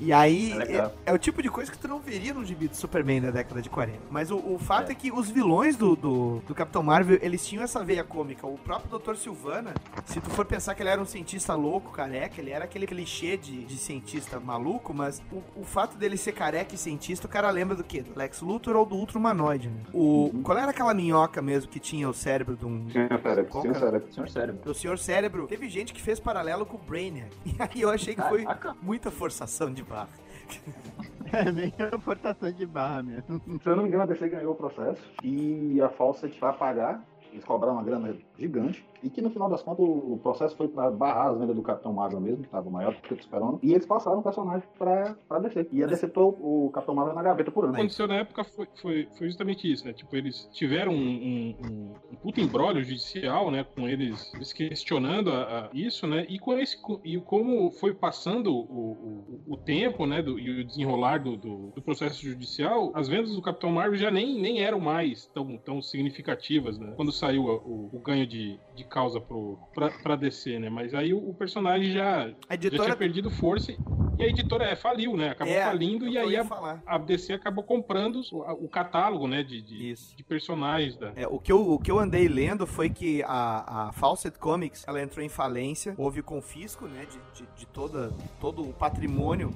E 0.00 0.12
aí, 0.12 0.52
É 0.52 0.76
é, 0.76 0.90
é 1.06 1.12
o 1.12 1.18
tipo 1.18 1.42
de 1.42 1.48
coisa 1.48 1.70
que 1.70 1.78
tu 1.78 1.86
não 1.86 2.00
veria 2.00 2.34
no 2.34 2.44
gibi 2.44 2.68
do 2.68 2.76
Superman 2.76 3.20
da 3.20 3.30
década 3.30 3.62
de 3.62 3.70
40. 3.70 3.98
Mas 4.10 4.30
o, 4.30 4.36
o 4.36 4.58
fato 4.58 4.90
é. 4.90 4.94
que 4.94 5.12
os 5.12 5.30
vilões 5.30 5.76
do, 5.76 5.94
do, 5.94 6.42
do 6.46 6.54
Capitão 6.54 6.82
Marvel, 6.82 7.18
eles 7.22 7.46
tinham 7.46 7.62
essa 7.62 7.84
veia 7.84 8.02
cômica. 8.02 8.46
O 8.46 8.58
próprio 8.58 8.98
Dr. 8.98 9.14
Silvana, 9.14 9.74
se 10.04 10.20
tu 10.20 10.30
for 10.30 10.44
pensar 10.44 10.74
que 10.74 10.82
ele 10.82 10.90
era 10.90 11.00
um 11.00 11.06
cientista 11.06 11.54
louco, 11.54 11.92
careca, 11.92 12.40
ele 12.40 12.50
era 12.50 12.64
aquele 12.64 12.86
clichê 12.86 13.36
de, 13.36 13.64
de 13.64 13.76
cientista 13.76 14.40
maluco, 14.40 14.92
mas 14.92 15.22
o, 15.30 15.42
o 15.60 15.64
fato 15.64 15.96
dele 15.96 16.16
ser 16.16 16.32
careca 16.32 16.74
e 16.74 16.78
cientista, 16.78 17.26
o 17.26 17.30
cara 17.30 17.50
lembra 17.50 17.76
do 17.76 17.84
quê? 17.84 18.02
Do 18.02 18.18
Lex 18.18 18.40
Luthor 18.40 18.76
ou 18.76 18.86
do 18.86 18.96
Ultramanoide, 18.96 19.68
né? 19.68 19.80
O, 19.92 20.30
qual 20.42 20.58
era 20.58 20.70
aquela 20.70 20.94
minhoca 20.94 21.40
mesmo 21.40 21.70
que 21.70 21.78
tinha 21.78 22.08
o 22.08 22.14
cérebro 22.14 22.56
de 22.56 22.66
um... 22.66 22.88
Senhor 22.90 23.20
Cérebro, 23.22 23.62
Senhor? 23.62 23.76
Cérebro. 23.76 24.12
Senhor 24.12 24.28
Cérebro. 24.28 24.62
Do 24.64 24.74
Senhor 24.74 24.98
Cérebro. 24.98 25.46
Teve 25.46 25.68
gente 25.68 25.92
que 25.92 26.02
fez 26.02 26.18
paralelo 26.18 26.66
com 26.66 26.76
o 26.76 26.80
Brainiac. 26.80 27.30
E 27.52 27.56
aí 27.60 27.80
eu 27.82 27.90
achei 27.90 28.14
que 28.14 28.22
foi 28.22 28.44
muita 28.80 29.10
forçação 29.22 29.72
de 29.72 29.84
barra. 29.84 30.08
É 31.32 31.50
meio 31.50 31.72
forçação 32.00 32.52
de 32.52 32.66
barra 32.66 33.02
mesmo. 33.02 33.40
Se 33.62 33.66
eu 33.66 33.74
não 33.74 33.84
me 33.84 33.88
engano, 33.88 34.02
a 34.02 34.06
DC 34.06 34.28
ganhou 34.28 34.52
o 34.52 34.54
processo 34.54 35.02
e 35.24 35.80
a 35.80 35.88
Fawcett 35.88 36.38
vai 36.38 36.52
pagar. 36.52 37.02
Eles 37.32 37.42
cobraram 37.42 37.76
uma 37.76 37.82
grana 37.82 38.14
gigante. 38.42 38.84
E 39.02 39.10
que 39.10 39.20
no 39.20 39.30
final 39.30 39.48
das 39.48 39.62
contas 39.62 39.84
o 39.84 40.18
processo 40.22 40.56
foi 40.56 40.68
para 40.68 40.90
barrar 40.90 41.30
as 41.32 41.38
vendas 41.38 41.56
do 41.56 41.62
Capitão 41.62 41.92
Marvel 41.92 42.20
mesmo, 42.20 42.38
que 42.38 42.44
estava 42.46 42.70
maior 42.70 42.94
do 42.94 43.00
que 43.00 43.14
o 43.14 43.22
Super-Homem. 43.22 43.58
E 43.62 43.72
eles 43.72 43.84
passaram 43.86 44.20
o 44.20 44.22
personagem 44.22 44.62
para 44.78 45.16
DC. 45.40 45.68
E 45.72 45.82
a 45.82 45.86
DC 45.86 46.10
o 46.14 46.70
Capitão 46.72 46.94
Marvel 46.94 47.14
na 47.14 47.22
gaveta 47.22 47.50
por 47.50 47.64
O 47.64 47.66
ano. 47.66 47.74
que 47.74 47.80
aconteceu 47.80 48.06
na 48.06 48.14
época 48.16 48.44
foi, 48.44 48.68
foi, 48.80 49.08
foi 49.18 49.26
justamente 49.26 49.70
isso, 49.70 49.84
né? 49.86 49.92
Tipo, 49.92 50.14
eles 50.16 50.48
tiveram 50.52 50.92
um, 50.92 50.96
um, 50.96 51.56
um, 51.64 51.94
um 52.12 52.16
puta 52.16 52.40
embrólio 52.40 52.84
judicial, 52.84 53.50
né? 53.50 53.64
Com 53.64 53.88
eles, 53.88 54.32
eles 54.34 54.52
questionando 54.52 55.30
a- 55.32 55.42
a- 55.66 55.70
isso, 55.74 56.06
né? 56.06 56.24
E, 56.28 56.38
com 56.38 56.52
esse, 56.58 56.76
e 57.04 57.18
como 57.20 57.70
foi 57.72 57.92
passando 57.94 58.54
o, 58.54 58.60
o, 58.60 59.40
o 59.54 59.56
tempo, 59.56 60.06
né? 60.06 60.22
Do, 60.22 60.38
e 60.38 60.60
o 60.60 60.64
desenrolar 60.64 61.18
do, 61.18 61.36
do, 61.36 61.70
do 61.74 61.82
processo 61.82 62.22
judicial, 62.22 62.92
as 62.94 63.08
vendas 63.08 63.34
do 63.34 63.42
Capitão 63.42 63.70
Marvel 63.72 63.96
já 63.98 64.10
nem, 64.10 64.40
nem 64.40 64.60
eram 64.62 64.78
mais 64.80 65.26
tão, 65.26 65.56
tão 65.58 65.82
significativas, 65.82 66.78
né? 66.78 66.92
Quando 66.96 67.10
saiu 67.12 67.44
o, 67.46 67.54
o- 67.56 67.90
o 67.94 67.98
ganho 67.98 68.26
de, 68.32 68.58
de 68.74 68.84
causa 68.84 69.20
pro, 69.20 69.58
pra, 69.74 69.90
pra 69.90 70.16
DC, 70.16 70.58
né? 70.58 70.70
Mas 70.70 70.94
aí 70.94 71.12
o, 71.12 71.18
o 71.18 71.34
personagem 71.34 71.92
já, 71.92 72.22
A 72.22 72.24
já 72.24 72.54
editora 72.54 72.84
tinha 72.84 72.96
perdido 72.96 73.30
força 73.30 73.72
e 74.18 74.22
a 74.22 74.26
editora 74.26 74.64
é, 74.64 74.74
faliu, 74.74 75.16
né? 75.16 75.30
Acabou 75.30 75.52
É, 75.52 75.64
falindo 75.64 76.08
e 76.08 76.16
aí 76.16 76.34
a, 76.36 76.80
a 76.86 76.96
DC 76.96 77.34
acabou 77.34 77.62
comprando 77.62 78.22
o, 78.32 78.64
o 78.64 78.68
catálogo, 78.68 79.28
né, 79.28 79.42
de, 79.42 79.60
de, 79.60 79.94
de 80.16 80.24
personagens 80.24 80.96
da. 80.96 81.12
É, 81.14 81.26
o, 81.26 81.38
que 81.38 81.52
eu, 81.52 81.72
o 81.72 81.78
que 81.78 81.90
eu 81.90 81.98
andei 81.98 82.26
lendo 82.26 82.66
foi 82.66 82.88
que 82.88 83.22
a, 83.24 83.88
a 83.88 83.92
Fawcett 83.92 84.38
Comics 84.38 84.84
ela 84.88 85.02
entrou 85.02 85.22
em 85.24 85.28
falência, 85.28 85.94
houve 85.98 86.22
confisco 86.22 86.86
né, 86.86 87.06
de, 87.10 87.42
de, 87.42 87.48
de 87.54 87.66
toda, 87.66 88.12
todo 88.40 88.62
o 88.62 88.72
patrimônio 88.72 89.50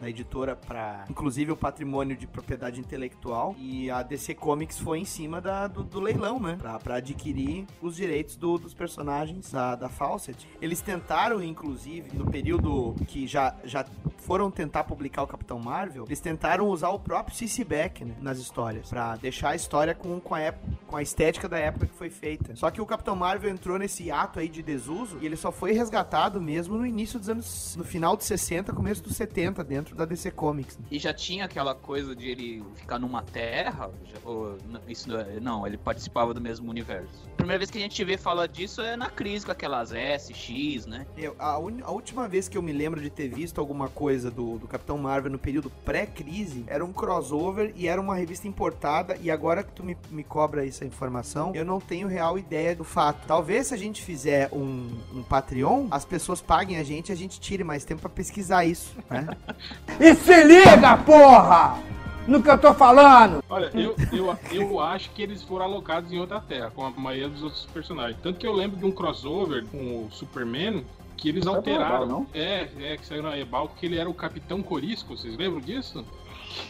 da 0.00 0.08
editora 0.08 0.56
para 0.56 1.04
inclusive 1.10 1.52
o 1.52 1.56
patrimônio 1.56 2.16
de 2.16 2.26
propriedade 2.26 2.80
intelectual 2.80 3.54
e 3.58 3.90
a 3.90 4.02
DC 4.02 4.34
Comics 4.34 4.78
foi 4.78 4.98
em 5.00 5.04
cima 5.04 5.40
da, 5.40 5.66
do, 5.66 5.82
do 5.84 6.00
leilão, 6.00 6.40
né? 6.40 6.56
Pra, 6.82 6.96
adquirir 6.96 7.66
os 7.80 7.96
direitos 7.96 8.36
do- 8.36 8.58
dos 8.58 8.74
personagens 8.74 9.50
da, 9.52 9.74
da 9.76 9.88
Fawcett. 9.88 10.48
Eles 10.60 10.80
tentaram, 10.80 11.42
inclusive, 11.42 12.16
no 12.16 12.30
período 12.30 12.94
que 13.06 13.26
já, 13.26 13.54
já 13.64 13.84
foram 14.18 14.50
tentar 14.50 14.84
publicar 14.84 15.22
o 15.22 15.26
Capitão 15.26 15.58
Marvel, 15.58 16.04
eles 16.06 16.20
tentaram 16.20 16.68
usar 16.68 16.90
o 16.90 16.98
próprio 16.98 17.34
CC 17.36 17.64
Beck 17.64 18.04
né, 18.04 18.14
nas 18.20 18.38
histórias, 18.38 18.88
pra 18.88 19.16
deixar 19.16 19.50
a 19.50 19.54
história 19.56 19.94
com, 19.94 20.20
com, 20.20 20.34
a 20.34 20.40
época, 20.40 20.66
com 20.86 20.96
a 20.96 21.02
estética 21.02 21.48
da 21.48 21.58
época 21.58 21.86
que 21.86 21.94
foi 21.94 22.10
feita. 22.10 22.54
Só 22.56 22.70
que 22.70 22.80
o 22.80 22.86
Capitão 22.86 23.16
Marvel 23.16 23.50
entrou 23.50 23.78
nesse 23.78 24.10
ato 24.10 24.38
aí 24.38 24.48
de 24.48 24.62
desuso 24.62 25.18
e 25.20 25.26
ele 25.26 25.36
só 25.36 25.50
foi 25.50 25.72
resgatado 25.72 26.40
mesmo 26.40 26.76
no 26.76 26.86
início 26.86 27.18
dos 27.18 27.28
anos, 27.28 27.74
no 27.76 27.84
final 27.84 28.16
dos 28.16 28.26
60, 28.26 28.72
começo 28.72 29.02
dos 29.02 29.16
70, 29.16 29.64
dentro 29.64 29.89
da 29.94 30.04
DC 30.04 30.30
Comics. 30.30 30.76
né? 30.78 30.84
E 30.90 30.98
já 30.98 31.12
tinha 31.12 31.44
aquela 31.44 31.74
coisa 31.74 32.14
de 32.14 32.28
ele 32.28 32.62
ficar 32.76 32.98
numa 32.98 33.22
terra? 33.22 33.90
Já- 34.04 34.18
ou, 34.24 34.56
isso 34.88 35.08
não, 35.08 35.20
é- 35.20 35.40
não, 35.40 35.66
ele 35.66 35.76
participava 35.76 36.32
do 36.34 36.40
mesmo 36.40 36.70
universo. 36.70 37.08
A 37.32 37.36
primeira 37.36 37.58
vez 37.58 37.70
que 37.70 37.78
a 37.78 37.80
gente 37.80 38.02
vê 38.04 38.16
falar 38.18 38.46
disso 38.46 38.80
é 38.80 38.96
na 38.96 39.08
crise 39.10 39.44
com 39.46 39.52
aquelas 39.52 39.92
S, 39.92 40.32
X, 40.34 40.86
né? 40.86 41.06
Eu- 41.16 41.34
a, 41.38 41.58
uni- 41.58 41.82
a 41.82 41.90
última 41.90 42.28
vez 42.28 42.48
que 42.48 42.56
eu 42.58 42.62
me 42.62 42.72
lembro 42.72 43.00
de 43.00 43.10
ter 43.10 43.28
visto 43.28 43.60
alguma 43.60 43.88
coisa 43.88 44.30
do, 44.30 44.58
do 44.58 44.66
Capitão 44.68 44.98
Marvel 44.98 45.30
no 45.32 45.38
período 45.38 45.70
pré-crise 45.84 46.64
era 46.66 46.84
um 46.84 46.92
crossover 46.92 47.72
e 47.76 47.86
era 47.88 48.00
uma 48.00 48.14
revista 48.14 48.46
importada. 48.48 49.16
E 49.20 49.30
agora 49.30 49.62
que 49.62 49.72
tu 49.72 49.82
me, 49.84 49.96
me 50.10 50.22
cobra 50.24 50.66
essa 50.66 50.84
informação, 50.84 51.52
eu 51.54 51.64
não 51.64 51.80
tenho 51.80 52.08
real 52.08 52.38
ideia 52.38 52.74
do 52.74 52.84
fato. 52.84 53.26
Talvez 53.26 53.68
se 53.68 53.74
a 53.74 53.76
gente 53.76 54.02
fizer 54.02 54.48
um, 54.52 54.90
um 55.14 55.22
Patreon, 55.22 55.86
as 55.90 56.04
pessoas 56.04 56.40
paguem 56.40 56.76
a 56.78 56.82
gente 56.84 57.08
e 57.08 57.12
a 57.12 57.16
gente 57.16 57.40
tire 57.40 57.64
mais 57.64 57.84
tempo 57.84 58.00
pra 58.02 58.10
pesquisar 58.10 58.64
isso, 58.64 58.94
né? 59.08 59.26
E 59.98 60.14
se 60.14 60.44
liga, 60.44 60.96
porra! 60.98 61.78
No 62.26 62.42
que 62.42 62.48
eu 62.48 62.58
tô 62.58 62.72
falando! 62.72 63.42
Olha, 63.48 63.70
eu, 63.74 63.96
eu, 64.12 64.38
eu 64.52 64.80
acho 64.80 65.10
que 65.10 65.22
eles 65.22 65.42
foram 65.42 65.64
alocados 65.64 66.12
em 66.12 66.18
outra 66.18 66.40
terra, 66.40 66.70
com 66.74 66.84
a 66.84 66.90
maioria 66.90 67.28
dos 67.28 67.42
outros 67.42 67.66
personagens. 67.66 68.16
Tanto 68.22 68.38
que 68.38 68.46
eu 68.46 68.52
lembro 68.52 68.76
de 68.78 68.84
um 68.84 68.92
crossover 68.92 69.64
com 69.66 70.06
o 70.06 70.08
Superman. 70.10 70.84
Que 71.16 71.28
eles 71.28 71.44
na 71.44 71.50
alteraram. 71.50 71.96
Ebal, 71.96 72.06
não? 72.06 72.26
É, 72.32 72.68
é, 72.80 72.96
que 72.96 73.04
saiu 73.04 73.22
na 73.22 73.36
Ebal, 73.36 73.68
que 73.78 73.84
ele 73.84 73.98
era 73.98 74.08
o 74.08 74.14
Capitão 74.14 74.62
Corisco, 74.62 75.14
vocês 75.16 75.36
lembram 75.36 75.60
disso? 75.60 76.02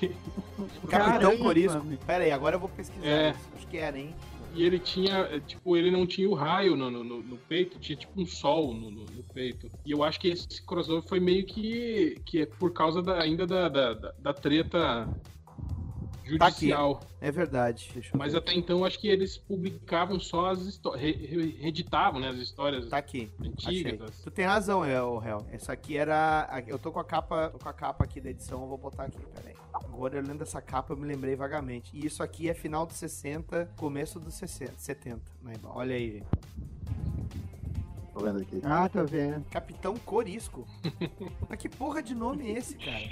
Capitão 0.88 0.88
Caramba, 0.88 1.36
Corisco. 1.36 1.86
Pera 2.04 2.24
aí, 2.24 2.32
agora 2.32 2.56
eu 2.56 2.60
vou 2.60 2.68
pesquisar 2.68 3.06
É. 3.06 3.30
isso. 3.30 3.48
Acho 3.56 3.66
que 3.68 3.76
era, 3.76 3.96
hein? 3.96 4.12
E 4.52 4.62
ele 4.64 4.78
tinha, 4.78 5.18
é, 5.30 5.38
tipo, 5.40 5.76
ele 5.76 5.90
não 5.90 6.06
tinha 6.06 6.28
o 6.28 6.34
raio 6.34 6.76
no, 6.76 6.90
no, 6.90 7.04
no- 7.04 7.36
peito, 7.36 7.78
tinha 7.78 7.96
tipo 7.96 8.20
um 8.20 8.26
sol 8.26 8.74
no, 8.74 8.90
no- 8.90 9.22
peito. 9.32 9.70
E 9.86 9.92
eu 9.92 10.02
acho 10.02 10.18
que 10.18 10.28
esse 10.28 10.60
crossover 10.64 11.08
foi 11.08 11.20
meio 11.20 11.46
que, 11.46 12.20
que 12.26 12.42
é 12.42 12.46
por 12.46 12.72
causa 12.72 13.00
da, 13.00 13.20
ainda 13.22 13.46
da, 13.46 13.68
da, 13.68 13.94
da- 13.94 14.34
treta 14.34 15.08
Tá 16.38 16.48
judicial. 16.48 17.00
É 17.20 17.30
verdade. 17.32 17.90
Mas 18.14 18.32
ver. 18.32 18.38
até 18.38 18.54
então 18.54 18.78
eu 18.78 18.84
acho 18.84 18.98
que 19.00 19.08
eles 19.08 19.36
publicavam 19.36 20.20
só 20.20 20.46
as 20.50 20.60
histórias, 20.62 21.02
reeditavam, 21.58 22.20
né, 22.20 22.28
as 22.28 22.36
histórias 22.38 22.88
Tá 22.88 22.98
aqui. 22.98 23.28
antigas. 23.44 24.00
As- 24.10 24.20
Tu 24.22 24.30
tem 24.30 24.44
razão, 24.46 24.84
é 24.84 25.02
o 25.02 25.18
réu. 25.18 25.44
Essa 25.50 25.72
aqui 25.72 25.96
era. 25.96 26.62
Eu 26.68 26.78
tô 26.78 26.92
com 26.92 27.00
a 27.00 27.04
capa. 27.04 27.50
tô 27.50 27.58
com 27.58 27.68
a 27.68 27.72
capa 27.72 28.04
aqui 28.04 28.20
da 28.20 28.30
edição, 28.30 28.62
eu 28.62 28.68
vou 28.68 28.78
botar 28.78 29.04
aqui, 29.04 29.18
peraí. 29.34 29.54
Agora 29.72 30.20
lendo 30.20 30.42
essa 30.42 30.60
capa, 30.60 30.92
eu 30.92 30.96
me 30.96 31.06
lembrei 31.06 31.36
vagamente. 31.36 31.90
E 31.94 32.04
isso 32.04 32.22
aqui 32.22 32.48
é 32.48 32.54
final 32.54 32.86
dos 32.86 32.96
60, 32.96 33.70
começo 33.76 34.18
dos 34.18 34.34
60, 34.34 34.72
70, 34.76 35.20
né? 35.42 35.54
Olha 35.64 35.94
aí. 35.94 36.22
Tô 38.12 38.20
vendo 38.20 38.40
aqui. 38.40 38.60
Ah, 38.64 38.88
tô 38.88 39.04
vendo. 39.04 39.44
Capitão 39.50 39.96
Corisco. 39.98 40.66
Mas 41.48 41.58
que 41.58 41.68
porra 41.68 42.02
de 42.02 42.14
nome 42.14 42.50
é 42.50 42.58
esse, 42.58 42.76
cara? 42.76 43.04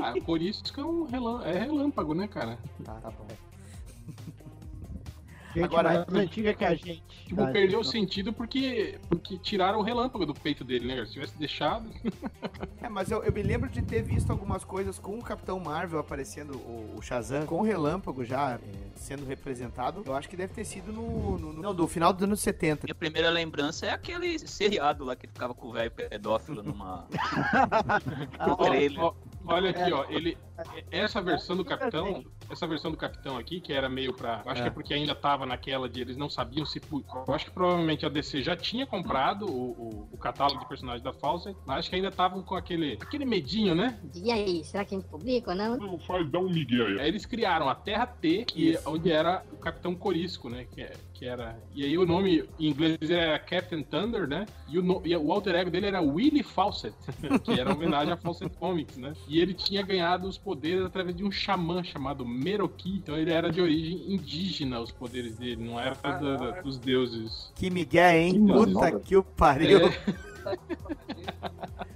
Ah, 0.00 0.12
que 0.12 0.80
é 0.80 0.84
um 0.84 1.04
relâmpago, 1.04 1.48
é 1.50 1.58
relâmpago, 1.58 2.14
né, 2.14 2.28
cara? 2.28 2.58
Tá, 2.84 2.94
tá 2.94 3.10
bom. 3.10 3.26
Gente 5.58 5.64
Agora- 5.66 6.06
mais 6.10 6.24
antiga 6.24 6.54
que 6.54 6.64
a 6.64 6.74
gente. 6.74 7.02
Tipo, 7.26 7.42
tá? 7.44 7.50
perdeu 7.52 7.80
o 7.80 7.84
sentido 7.84 8.32
porque, 8.32 8.98
porque 9.08 9.36
tiraram 9.38 9.78
o 9.78 9.82
relâmpago 9.82 10.24
do 10.24 10.32
peito 10.34 10.64
dele, 10.64 10.86
né? 10.86 11.04
Se 11.06 11.12
tivesse 11.12 11.36
deixado. 11.38 11.88
É, 12.80 12.88
mas 12.88 13.10
eu, 13.10 13.22
eu 13.24 13.32
me 13.32 13.42
lembro 13.42 13.68
de 13.68 13.82
ter 13.82 14.02
visto 14.02 14.30
algumas 14.30 14.62
coisas 14.64 14.98
com 15.00 15.18
o 15.18 15.22
Capitão 15.22 15.58
Marvel 15.58 15.98
aparecendo, 15.98 16.54
o, 16.56 16.94
o 16.96 17.02
Shazam, 17.02 17.44
com 17.44 17.56
o 17.56 17.62
Relâmpago 17.62 18.24
já 18.24 18.52
é, 18.52 18.58
sendo 18.94 19.26
representado. 19.26 20.02
Eu 20.06 20.14
acho 20.14 20.28
que 20.28 20.36
deve 20.36 20.54
ter 20.54 20.64
sido 20.64 20.92
no, 20.92 21.36
no, 21.38 21.52
no- 21.52 21.60
Não, 21.62 21.74
do 21.74 21.88
final 21.88 22.12
dos 22.12 22.22
anos 22.22 22.40
70. 22.40 22.86
Minha 22.86 22.94
primeira 22.94 23.30
lembrança 23.30 23.84
é 23.86 23.90
aquele 23.90 24.38
seriado 24.38 25.04
lá 25.04 25.16
que 25.16 25.26
ele 25.26 25.32
ficava 25.32 25.52
com 25.54 25.66
o 25.68 25.72
velho 25.72 25.90
pedófilo 25.90 26.62
numa. 26.62 27.06
no 28.46 28.52
Ó, 28.52 28.56
trailer. 28.56 29.00
ó, 29.00 29.14
Olha 29.46 29.70
aqui, 29.70 29.92
ó, 29.92 30.04
ele 30.08 30.38
essa 30.90 31.20
versão 31.20 31.56
do 31.56 31.64
Capitão, 31.64 32.24
essa 32.50 32.66
versão 32.66 32.90
do 32.90 32.96
Capitão 32.96 33.36
aqui, 33.36 33.60
que 33.60 33.72
era 33.72 33.88
meio 33.88 34.12
pra. 34.12 34.42
Acho 34.46 34.60
É. 34.60 34.62
que 34.64 34.68
é 34.68 34.70
porque 34.70 34.94
ainda 34.94 35.14
tava 35.14 35.44
naquela 35.46 35.88
de 35.88 36.00
eles 36.00 36.16
não 36.16 36.28
sabiam 36.30 36.64
se. 36.66 36.80
Eu 37.26 37.34
acho 37.34 37.44
que 37.46 37.50
provavelmente 37.50 38.04
a 38.06 38.08
DC 38.08 38.42
já 38.42 38.56
tinha 38.56 38.86
comprado 38.86 39.46
o, 39.46 39.70
o- 39.70 40.08
o 40.12 40.16
catálogo 40.18 40.60
de 40.60 40.68
personagens 40.68 41.02
da 41.02 41.12
Fawcett, 41.12 41.56
mas 41.66 41.78
acho 41.80 41.90
que 41.90 41.96
ainda 41.96 42.08
estavam 42.08 42.42
com 42.42 42.54
aquele, 42.54 42.98
aquele 43.00 43.24
medinho, 43.24 43.74
né? 43.74 43.98
E 44.14 44.30
aí, 44.30 44.64
será 44.64 44.84
que 44.84 44.94
a 44.94 44.98
gente 44.98 45.08
publica 45.08 45.50
ou 45.50 45.56
não? 45.56 45.76
Não 45.76 45.98
faz, 45.98 46.28
dá 46.30 46.38
um 46.38 46.48
migué 46.50 46.82
aí. 46.84 47.00
Aí 47.00 47.08
eles 47.08 47.24
criaram 47.26 47.68
a 47.68 47.74
Terra 47.74 48.06
T, 48.06 48.44
que 48.44 48.76
é 48.76 48.82
onde 48.86 49.10
era 49.10 49.44
o 49.52 49.56
Capitão 49.56 49.94
Corisco, 49.94 50.48
né? 50.48 50.66
Que, 50.72 50.82
é- 50.82 50.92
que 51.14 51.24
era. 51.26 51.58
E 51.74 51.84
aí 51.84 51.98
o 51.98 52.06
nome 52.06 52.48
em 52.58 52.68
inglês 52.68 52.98
era 53.10 53.38
Captain 53.38 53.82
Thunder, 53.82 54.26
né? 54.28 54.46
E 54.68 54.78
o, 54.78 54.82
no- 54.82 55.02
e 55.04 55.16
o 55.16 55.32
alter 55.32 55.54
ego 55.56 55.70
dele 55.70 55.86
era 55.86 56.00
Willie 56.00 56.42
Fawcett, 56.42 56.94
que 57.44 57.58
era 57.60 57.72
homenagem 57.72 58.12
a 58.12 58.16
Fawcett 58.16 58.56
Comics, 58.56 58.96
né? 58.96 59.12
E 59.28 59.40
ele 59.40 59.52
tinha 59.54 59.82
ganhado 59.82 60.28
os 60.28 60.38
poderes 60.48 60.82
através 60.86 61.14
de 61.14 61.22
um 61.22 61.30
xamã 61.30 61.84
chamado 61.84 62.24
Meroki. 62.24 62.96
Então 62.96 63.16
ele 63.18 63.30
era 63.30 63.50
de 63.52 63.60
origem 63.60 64.14
indígena, 64.14 64.80
os 64.80 64.90
poderes 64.90 65.36
dele, 65.36 65.62
não 65.62 65.78
era 65.78 65.94
da- 65.94 66.36
da- 66.36 66.60
dos 66.62 66.78
deuses. 66.78 67.52
Que 67.54 67.68
migué, 67.68 68.18
hein? 68.18 68.32
Que 68.46 68.52
Puta 68.52 68.98
que 69.00 69.14
o 69.16 69.22
pariu. 69.22 69.90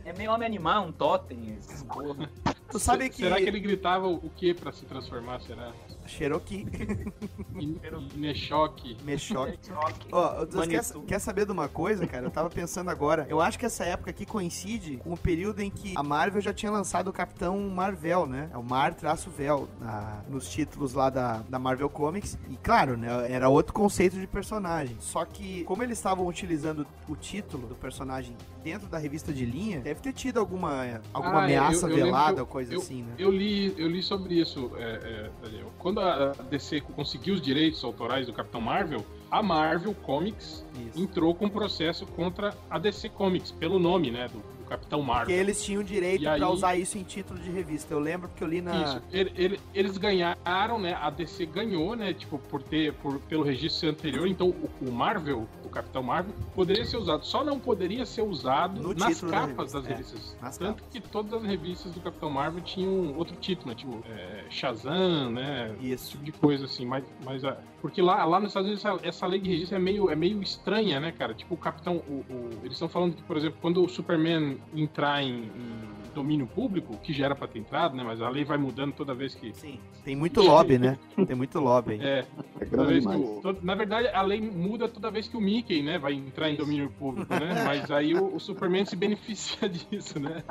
É 0.04 0.12
meio 0.12 0.30
homem 0.32 0.46
animal, 0.46 0.86
um 0.86 0.92
totem, 0.92 1.56
esses 1.58 1.82
porra. 1.84 2.28
Tu 2.70 2.78
sabe 2.78 3.08
que... 3.08 3.16
Será 3.16 3.36
que 3.36 3.44
ele 3.44 3.60
gritava 3.60 4.06
o 4.08 4.28
que 4.36 4.52
pra 4.52 4.70
se 4.70 4.84
transformar? 4.84 5.40
Será? 5.40 5.72
Cherokee. 6.06 6.66
Meshock. 8.14 8.96
Meshock. 9.04 9.58
Ó, 10.10 10.46
quer, 10.66 10.82
quer 11.06 11.18
saber 11.18 11.46
de 11.46 11.52
uma 11.52 11.68
coisa, 11.68 12.06
cara? 12.06 12.26
Eu 12.26 12.30
tava 12.30 12.50
pensando 12.50 12.90
agora. 12.90 13.26
Eu 13.28 13.40
acho 13.40 13.58
que 13.58 13.66
essa 13.66 13.84
época 13.84 14.10
aqui 14.10 14.24
coincide 14.26 14.96
com 14.98 15.12
o 15.12 15.16
período 15.16 15.60
em 15.60 15.70
que 15.70 15.94
a 15.96 16.02
Marvel 16.02 16.40
já 16.40 16.52
tinha 16.52 16.70
lançado 16.70 17.08
o 17.08 17.12
Capitão 17.12 17.58
Marvel, 17.70 18.26
né? 18.26 18.50
É 18.52 18.56
o 18.56 18.62
Mar-Vel 18.62 19.68
nos 20.28 20.48
títulos 20.50 20.94
lá 20.94 21.10
da, 21.10 21.38
da 21.48 21.58
Marvel 21.58 21.88
Comics. 21.88 22.38
E 22.50 22.56
claro, 22.56 22.96
né? 22.96 23.30
Era 23.30 23.48
outro 23.48 23.72
conceito 23.72 24.18
de 24.18 24.26
personagem. 24.26 24.96
Só 25.00 25.24
que, 25.24 25.64
como 25.64 25.82
eles 25.82 25.98
estavam 25.98 26.26
utilizando 26.26 26.86
o 27.08 27.16
título 27.16 27.66
do 27.66 27.74
personagem 27.74 28.36
dentro 28.62 28.88
da 28.88 28.98
revista 28.98 29.32
de 29.32 29.44
linha, 29.44 29.80
deve 29.80 30.00
ter 30.00 30.12
tido 30.12 30.38
alguma, 30.38 31.00
alguma 31.12 31.40
Ah, 31.40 31.44
ameaça 31.44 31.86
eu- 31.86 31.90
eu 31.90 31.96
velada 32.04 32.38
eu- 32.38 32.40
ou 32.42 32.46
coisa 32.46 32.74
eu- 32.74 32.80
assim, 32.80 33.02
né? 33.02 33.14
Eu 33.18 33.30
li, 33.30 33.74
eu 33.78 33.88
li 33.88 34.02
sobre 34.02 34.40
isso, 34.40 34.70
é, 34.76 34.82
é, 34.82 35.30
Daniel. 35.42 35.72
Quando 35.78 35.91
a 36.00 36.32
DC 36.50 36.80
conseguiu 36.80 37.34
os 37.34 37.40
direitos 37.40 37.82
autorais 37.84 38.26
do 38.26 38.32
Capitão 38.32 38.60
Marvel, 38.60 39.04
a 39.30 39.42
Marvel 39.42 39.94
Comics 39.94 40.64
entrou 40.94 41.34
com 41.34 41.46
um 41.46 41.50
processo 41.50 42.06
contra 42.06 42.54
a 42.70 42.78
DC 42.78 43.08
Comics, 43.10 43.50
pelo 43.50 43.78
nome, 43.78 44.10
né, 44.10 44.28
do 44.28 44.42
Capitão 44.72 45.02
Marvel. 45.02 45.26
Porque 45.26 45.32
eles 45.40 45.62
tinham 45.64 45.82
direito 45.82 46.22
pra 46.22 46.32
aí- 46.34 46.42
usar 46.42 46.76
isso 46.76 46.96
em 46.98 47.02
título 47.02 47.38
de 47.38 47.50
revista. 47.50 47.92
Eu 47.94 47.98
lembro 48.00 48.28
porque 48.28 48.42
eu 48.42 48.48
li 48.48 48.60
na. 48.60 48.82
Isso. 48.82 49.02
Ele- 49.12 49.32
ele- 49.36 49.60
eles 49.74 49.96
ganharam, 49.98 50.78
né? 50.78 50.94
A 51.00 51.10
DC 51.10 51.46
ganhou, 51.46 51.94
né? 51.96 52.12
Tipo, 52.12 52.38
por 52.38 52.62
ter, 52.62 52.92
por, 52.94 53.18
pelo 53.20 53.42
registro 53.42 53.88
anterior. 53.90 54.26
Então, 54.26 54.48
o, 54.48 54.70
o 54.88 54.92
Marvel, 54.92 55.46
o 55.64 55.68
Capitão 55.68 56.02
Marvel, 56.02 56.34
poderia 56.54 56.84
ser 56.84 56.96
usado. 56.96 57.24
Só 57.24 57.44
não 57.44 57.58
poderia 57.58 58.04
ser 58.06 58.22
usado 58.22 58.80
No 58.80 58.94
nas 58.94 59.14
título 59.14 59.30
da 59.30 59.40
capas 59.40 59.72
revista, 59.72 59.80
das 59.80 59.86
é, 59.86 59.94
revistas. 59.94 60.36
nas 60.40 60.58
Tanto 60.58 60.82
que 60.90 61.00
todas 61.00 61.32
as 61.34 61.42
revistas 61.44 61.92
do 61.92 62.00
Capitão 62.00 62.30
Marvel 62.30 62.60
tinham 62.62 63.14
outro 63.16 63.36
título, 63.36 63.68
né? 63.70 63.74
Tipo, 63.74 64.02
é, 64.08 64.44
Shazam, 64.50 65.30
né? 65.30 65.74
Isso. 65.80 65.92
Esse 65.92 66.10
tipo 66.12 66.24
de 66.24 66.32
coisa, 66.32 66.64
assim. 66.64 66.84
Mas, 66.86 67.04
mas 67.24 67.44
a- 67.44 67.56
porque 67.82 68.00
lá, 68.00 68.24
lá 68.24 68.38
nos 68.40 68.48
Estados 68.50 68.68
Unidos 68.68 68.84
essa, 68.84 69.06
essa 69.06 69.26
lei 69.26 69.40
de 69.40 69.50
registro 69.50 69.76
é 69.76 69.78
meio, 69.80 70.08
é 70.08 70.16
meio 70.16 70.40
estranha, 70.40 70.98
né, 71.00 71.12
cara? 71.12 71.34
Tipo, 71.34 71.54
o 71.54 71.58
Capitão. 71.58 71.96
o- 72.08 72.24
o- 72.32 72.50
eles 72.62 72.72
estão 72.74 72.88
falando 72.88 73.14
que, 73.14 73.22
por 73.24 73.36
exemplo, 73.36 73.58
quando 73.60 73.84
o 73.84 73.88
Superman 73.88 74.56
entrar 74.74 75.22
em, 75.22 75.42
em 75.44 75.92
domínio 76.14 76.46
público, 76.46 76.96
que 76.98 77.12
já 77.12 77.24
era 77.24 77.34
pra 77.34 77.48
ter 77.48 77.58
entrado, 77.58 77.96
né? 77.96 78.04
Mas 78.04 78.20
a 78.20 78.28
lei 78.28 78.44
vai 78.44 78.56
mudando 78.58 78.92
toda 78.92 79.14
vez 79.14 79.34
que. 79.34 79.52
Sim. 79.54 79.78
Tem 80.04 80.14
muito 80.14 80.40
lobby, 80.42 80.78
né? 80.78 80.98
Tem 81.26 81.34
muito 81.34 81.58
lobby. 81.58 81.98
É. 82.02 82.24
É 82.60 82.64
Toda 82.66 82.84
vez 82.84 83.04
que 83.06 83.14
o- 83.16 83.40
to- 83.42 83.56
na 83.62 83.74
verdade, 83.74 84.08
a 84.08 84.22
lei 84.22 84.40
muda 84.40 84.88
toda 84.88 85.10
vez 85.10 85.26
que 85.26 85.36
o 85.36 85.40
Mickey, 85.40 85.82
né, 85.82 85.98
vai 85.98 86.12
entrar 86.12 86.50
em 86.50 86.54
domínio 86.56 86.90
público, 86.98 87.32
né? 87.34 87.64
Mas 87.64 87.90
aí 87.90 88.14
o, 88.14 88.36
o 88.36 88.38
Superman 88.38 88.84
se 88.84 88.94
beneficia 88.94 89.66
disso, 89.68 90.20
né? 90.20 90.44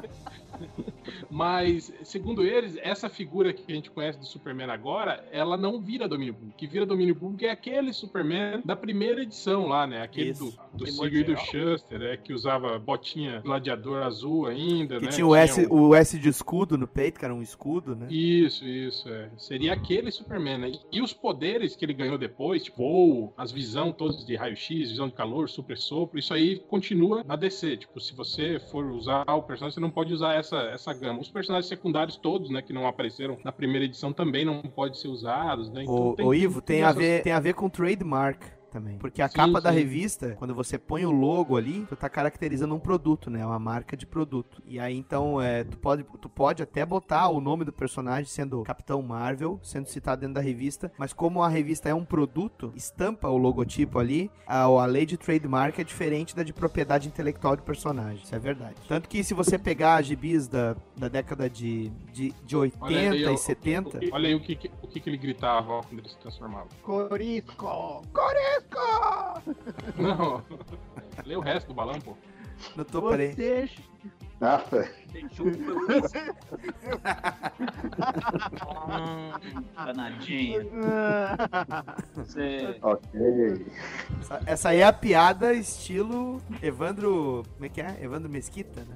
Mas, 1.30 1.94
segundo 2.04 2.44
eles, 2.44 2.78
essa 2.82 3.10
figura 3.10 3.54
que 3.54 3.72
a 3.72 3.76
gente 3.76 3.90
conhece 3.90 4.20
do 4.20 4.26
Superman 4.26 4.70
agora, 4.70 5.26
ela 5.32 5.58
não 5.58 5.80
vira 5.82 6.08
domínio 6.08 6.34
público. 6.34 6.54
O 6.56 6.58
que 6.58 6.68
vira 6.68 6.86
domínio 6.86 7.16
público 7.16 7.46
é 7.46 7.50
aquele 7.50 7.94
Superman 7.94 8.62
da 8.64 8.76
primeira 8.76 9.22
edição 9.22 9.68
lá, 9.68 9.88
né? 9.88 10.02
Aquele 10.02 10.34
do, 10.34 10.54
do 10.74 10.86
Sigurd 10.86 11.18
e 11.18 11.24
do 11.24 11.38
Shuster, 11.38 12.02
é, 12.02 12.18
que 12.18 12.34
usava 12.34 12.78
botinha 12.78 13.40
gladiador 13.42 14.04
azul 14.04 14.48
ainda, 14.48 14.98
Que 15.00 15.06
né? 15.06 15.12
tinha 15.12 15.26
o 15.26 15.36
S, 15.36 15.68
o 15.70 15.96
S 15.96 16.20
de 16.20 16.30
escudo 16.30 16.78
no 16.78 16.88
peito, 16.88 17.20
que 17.20 17.26
era 17.26 17.34
um 17.34 17.42
escudo, 17.42 17.96
né? 17.96 18.08
Isso, 18.10 18.66
isso, 18.66 19.08
é. 19.10 19.30
Seria 19.38 19.74
aquele 19.74 20.12
Superman, 20.12 20.58
né? 20.58 20.72
E 20.92 21.02
os 21.02 21.14
poderes 21.14 21.76
que 21.76 21.86
ele 21.86 21.94
ganhou 21.94 22.18
depois, 22.18 22.64
tipo, 22.64 22.82
voo, 22.82 23.34
as 23.38 23.52
visão 23.52 23.92
todas 23.92 24.26
de 24.26 24.36
raio-x, 24.36 24.90
visão 24.90 25.08
de 25.08 25.14
calor, 25.14 25.48
super 25.48 25.78
sopro, 25.78 26.18
isso 26.18 26.34
aí 26.34 26.60
continua 26.60 27.24
na 27.24 27.36
DC. 27.36 27.78
Tipo, 27.78 28.00
se 28.00 28.14
você 28.14 28.60
for 28.60 28.86
usar 28.88 29.24
o 29.28 29.44
personagem, 29.44 29.76
você 29.76 29.80
não 29.80 29.92
pode 29.92 30.14
usar 30.14 30.34
essa, 30.34 30.51
essa 30.58 30.94
gama. 30.94 31.20
Os 31.20 31.30
personagens 31.30 31.68
secundários 31.68 32.18
todos, 32.18 32.50
né, 32.50 32.62
que 32.62 32.74
não 32.74 32.88
apareceram 32.88 33.38
na 33.44 33.52
primeira 33.52 33.86
edição 33.86 34.12
também 34.14 34.46
não 34.46 34.62
podem 34.62 34.98
ser 34.98 35.08
usados, 35.08 35.70
né? 35.70 35.84
O, 35.88 36.14
tem 36.16 36.26
o 36.26 36.34
Ivo, 36.34 36.56
tudo 36.56 36.66
tem 36.66 36.84
a, 36.84 36.92
ver, 36.92 37.24
tem 37.24 37.34
a 37.34 37.40
ver 37.40 37.54
com 37.54 37.70
trademark 37.70 38.42
também. 38.72 38.98
Porque 38.98 39.22
a 39.22 39.28
Sim, 39.28 39.36
capa 39.36 39.60
da 39.62 39.72
sim. 39.72 39.78
revista, 39.80 40.36
quando 40.40 40.56
você 40.56 40.78
põe 40.78 41.06
o 41.06 41.12
logo 41.12 41.58
ali, 41.58 41.86
tu 41.90 41.96
tá 41.96 42.10
caracterizando 42.10 42.74
um 42.74 42.80
produto, 42.80 43.30
né? 43.30 43.46
Uma 43.46 43.60
marca 43.60 43.96
de 43.98 44.06
produto. 44.06 44.62
E 44.66 44.80
aí, 44.80 44.98
então, 44.98 45.42
é, 45.42 45.64
tu, 45.64 45.78
pode, 45.78 46.04
tu 46.20 46.30
pode 46.30 46.64
até 46.64 46.86
botar 46.86 47.28
o 47.30 47.42
nome 47.42 47.66
do 47.66 47.74
personagem 47.74 48.26
sendo 48.26 48.64
Capitão 48.64 49.02
Marvel, 49.02 49.60
sendo 49.62 49.88
citado 49.88 50.22
dentro 50.22 50.36
da 50.36 50.42
revista, 50.42 50.92
mas 50.98 51.12
como 51.14 51.44
a 51.44 51.50
revista 51.50 51.90
é 51.90 51.94
um 51.94 52.06
produto, 52.06 52.72
estampa 52.76 53.28
o 53.30 53.38
logotipo 53.38 54.00
ali, 54.00 54.32
a, 54.48 54.62
a 54.64 54.86
lei 54.86 55.06
de 55.06 55.18
trademark 55.18 55.78
é 55.80 55.84
diferente 55.84 56.36
da 56.36 56.44
de 56.44 56.54
propriedade 56.54 57.08
intelectual 57.08 57.56
do 57.58 57.64
personagem. 57.64 58.24
Isso 58.24 58.34
é 58.34 58.40
verdade. 58.40 58.76
Tanto 58.88 59.10
que 59.10 59.24
se 59.24 59.34
você 59.34 59.58
pegar 59.58 60.02
gibis 60.02 60.48
da, 60.48 60.76
da 60.98 61.08
década 61.08 61.50
de, 61.50 61.90
de, 62.14 62.34
de 62.46 62.56
80 62.56 62.86
Olha 62.86 63.12
aí, 63.12 63.26
ó, 63.26 63.32
e 63.34 63.38
70... 63.38 63.90
o 63.90 64.00
que- 64.00 64.10
Olha 64.14 64.28
aí 64.30 64.36
o 64.36 64.40
que, 64.40 64.56
que- 64.56 64.72
o 64.82 64.88
que, 64.88 65.00
que 65.00 65.10
ele 65.10 65.18
gritava 65.18 65.72
ó, 65.74 65.82
quando 65.82 66.00
ele 66.00 66.10
se 66.10 66.18
transformava. 66.18 66.68
Corisco! 66.82 67.56
Corisco! 68.14 68.61
Não. 69.98 70.44
Lê 71.26 71.36
o 71.36 71.42
resto 71.42 71.68
do 71.68 71.74
balão, 71.74 72.00
pô. 72.00 72.16
Não 72.76 72.84
tô, 72.86 73.10
peraí. 73.10 73.34
Você... 73.34 73.70
Ah, 74.40 74.58
velho. 74.58 74.90
Hum. 75.40 75.52
Você... 82.16 82.78
Ok. 82.82 83.68
Essa, 84.20 84.42
essa 84.46 84.70
aí 84.70 84.80
é 84.80 84.84
a 84.84 84.94
piada 84.94 85.54
estilo 85.54 86.42
Evandro. 86.62 87.44
Como 87.54 87.66
é 87.66 87.70
que 87.70 87.82
é? 87.82 87.98
Evandro 88.02 88.30
Mesquita, 88.30 88.82
né? 88.82 88.96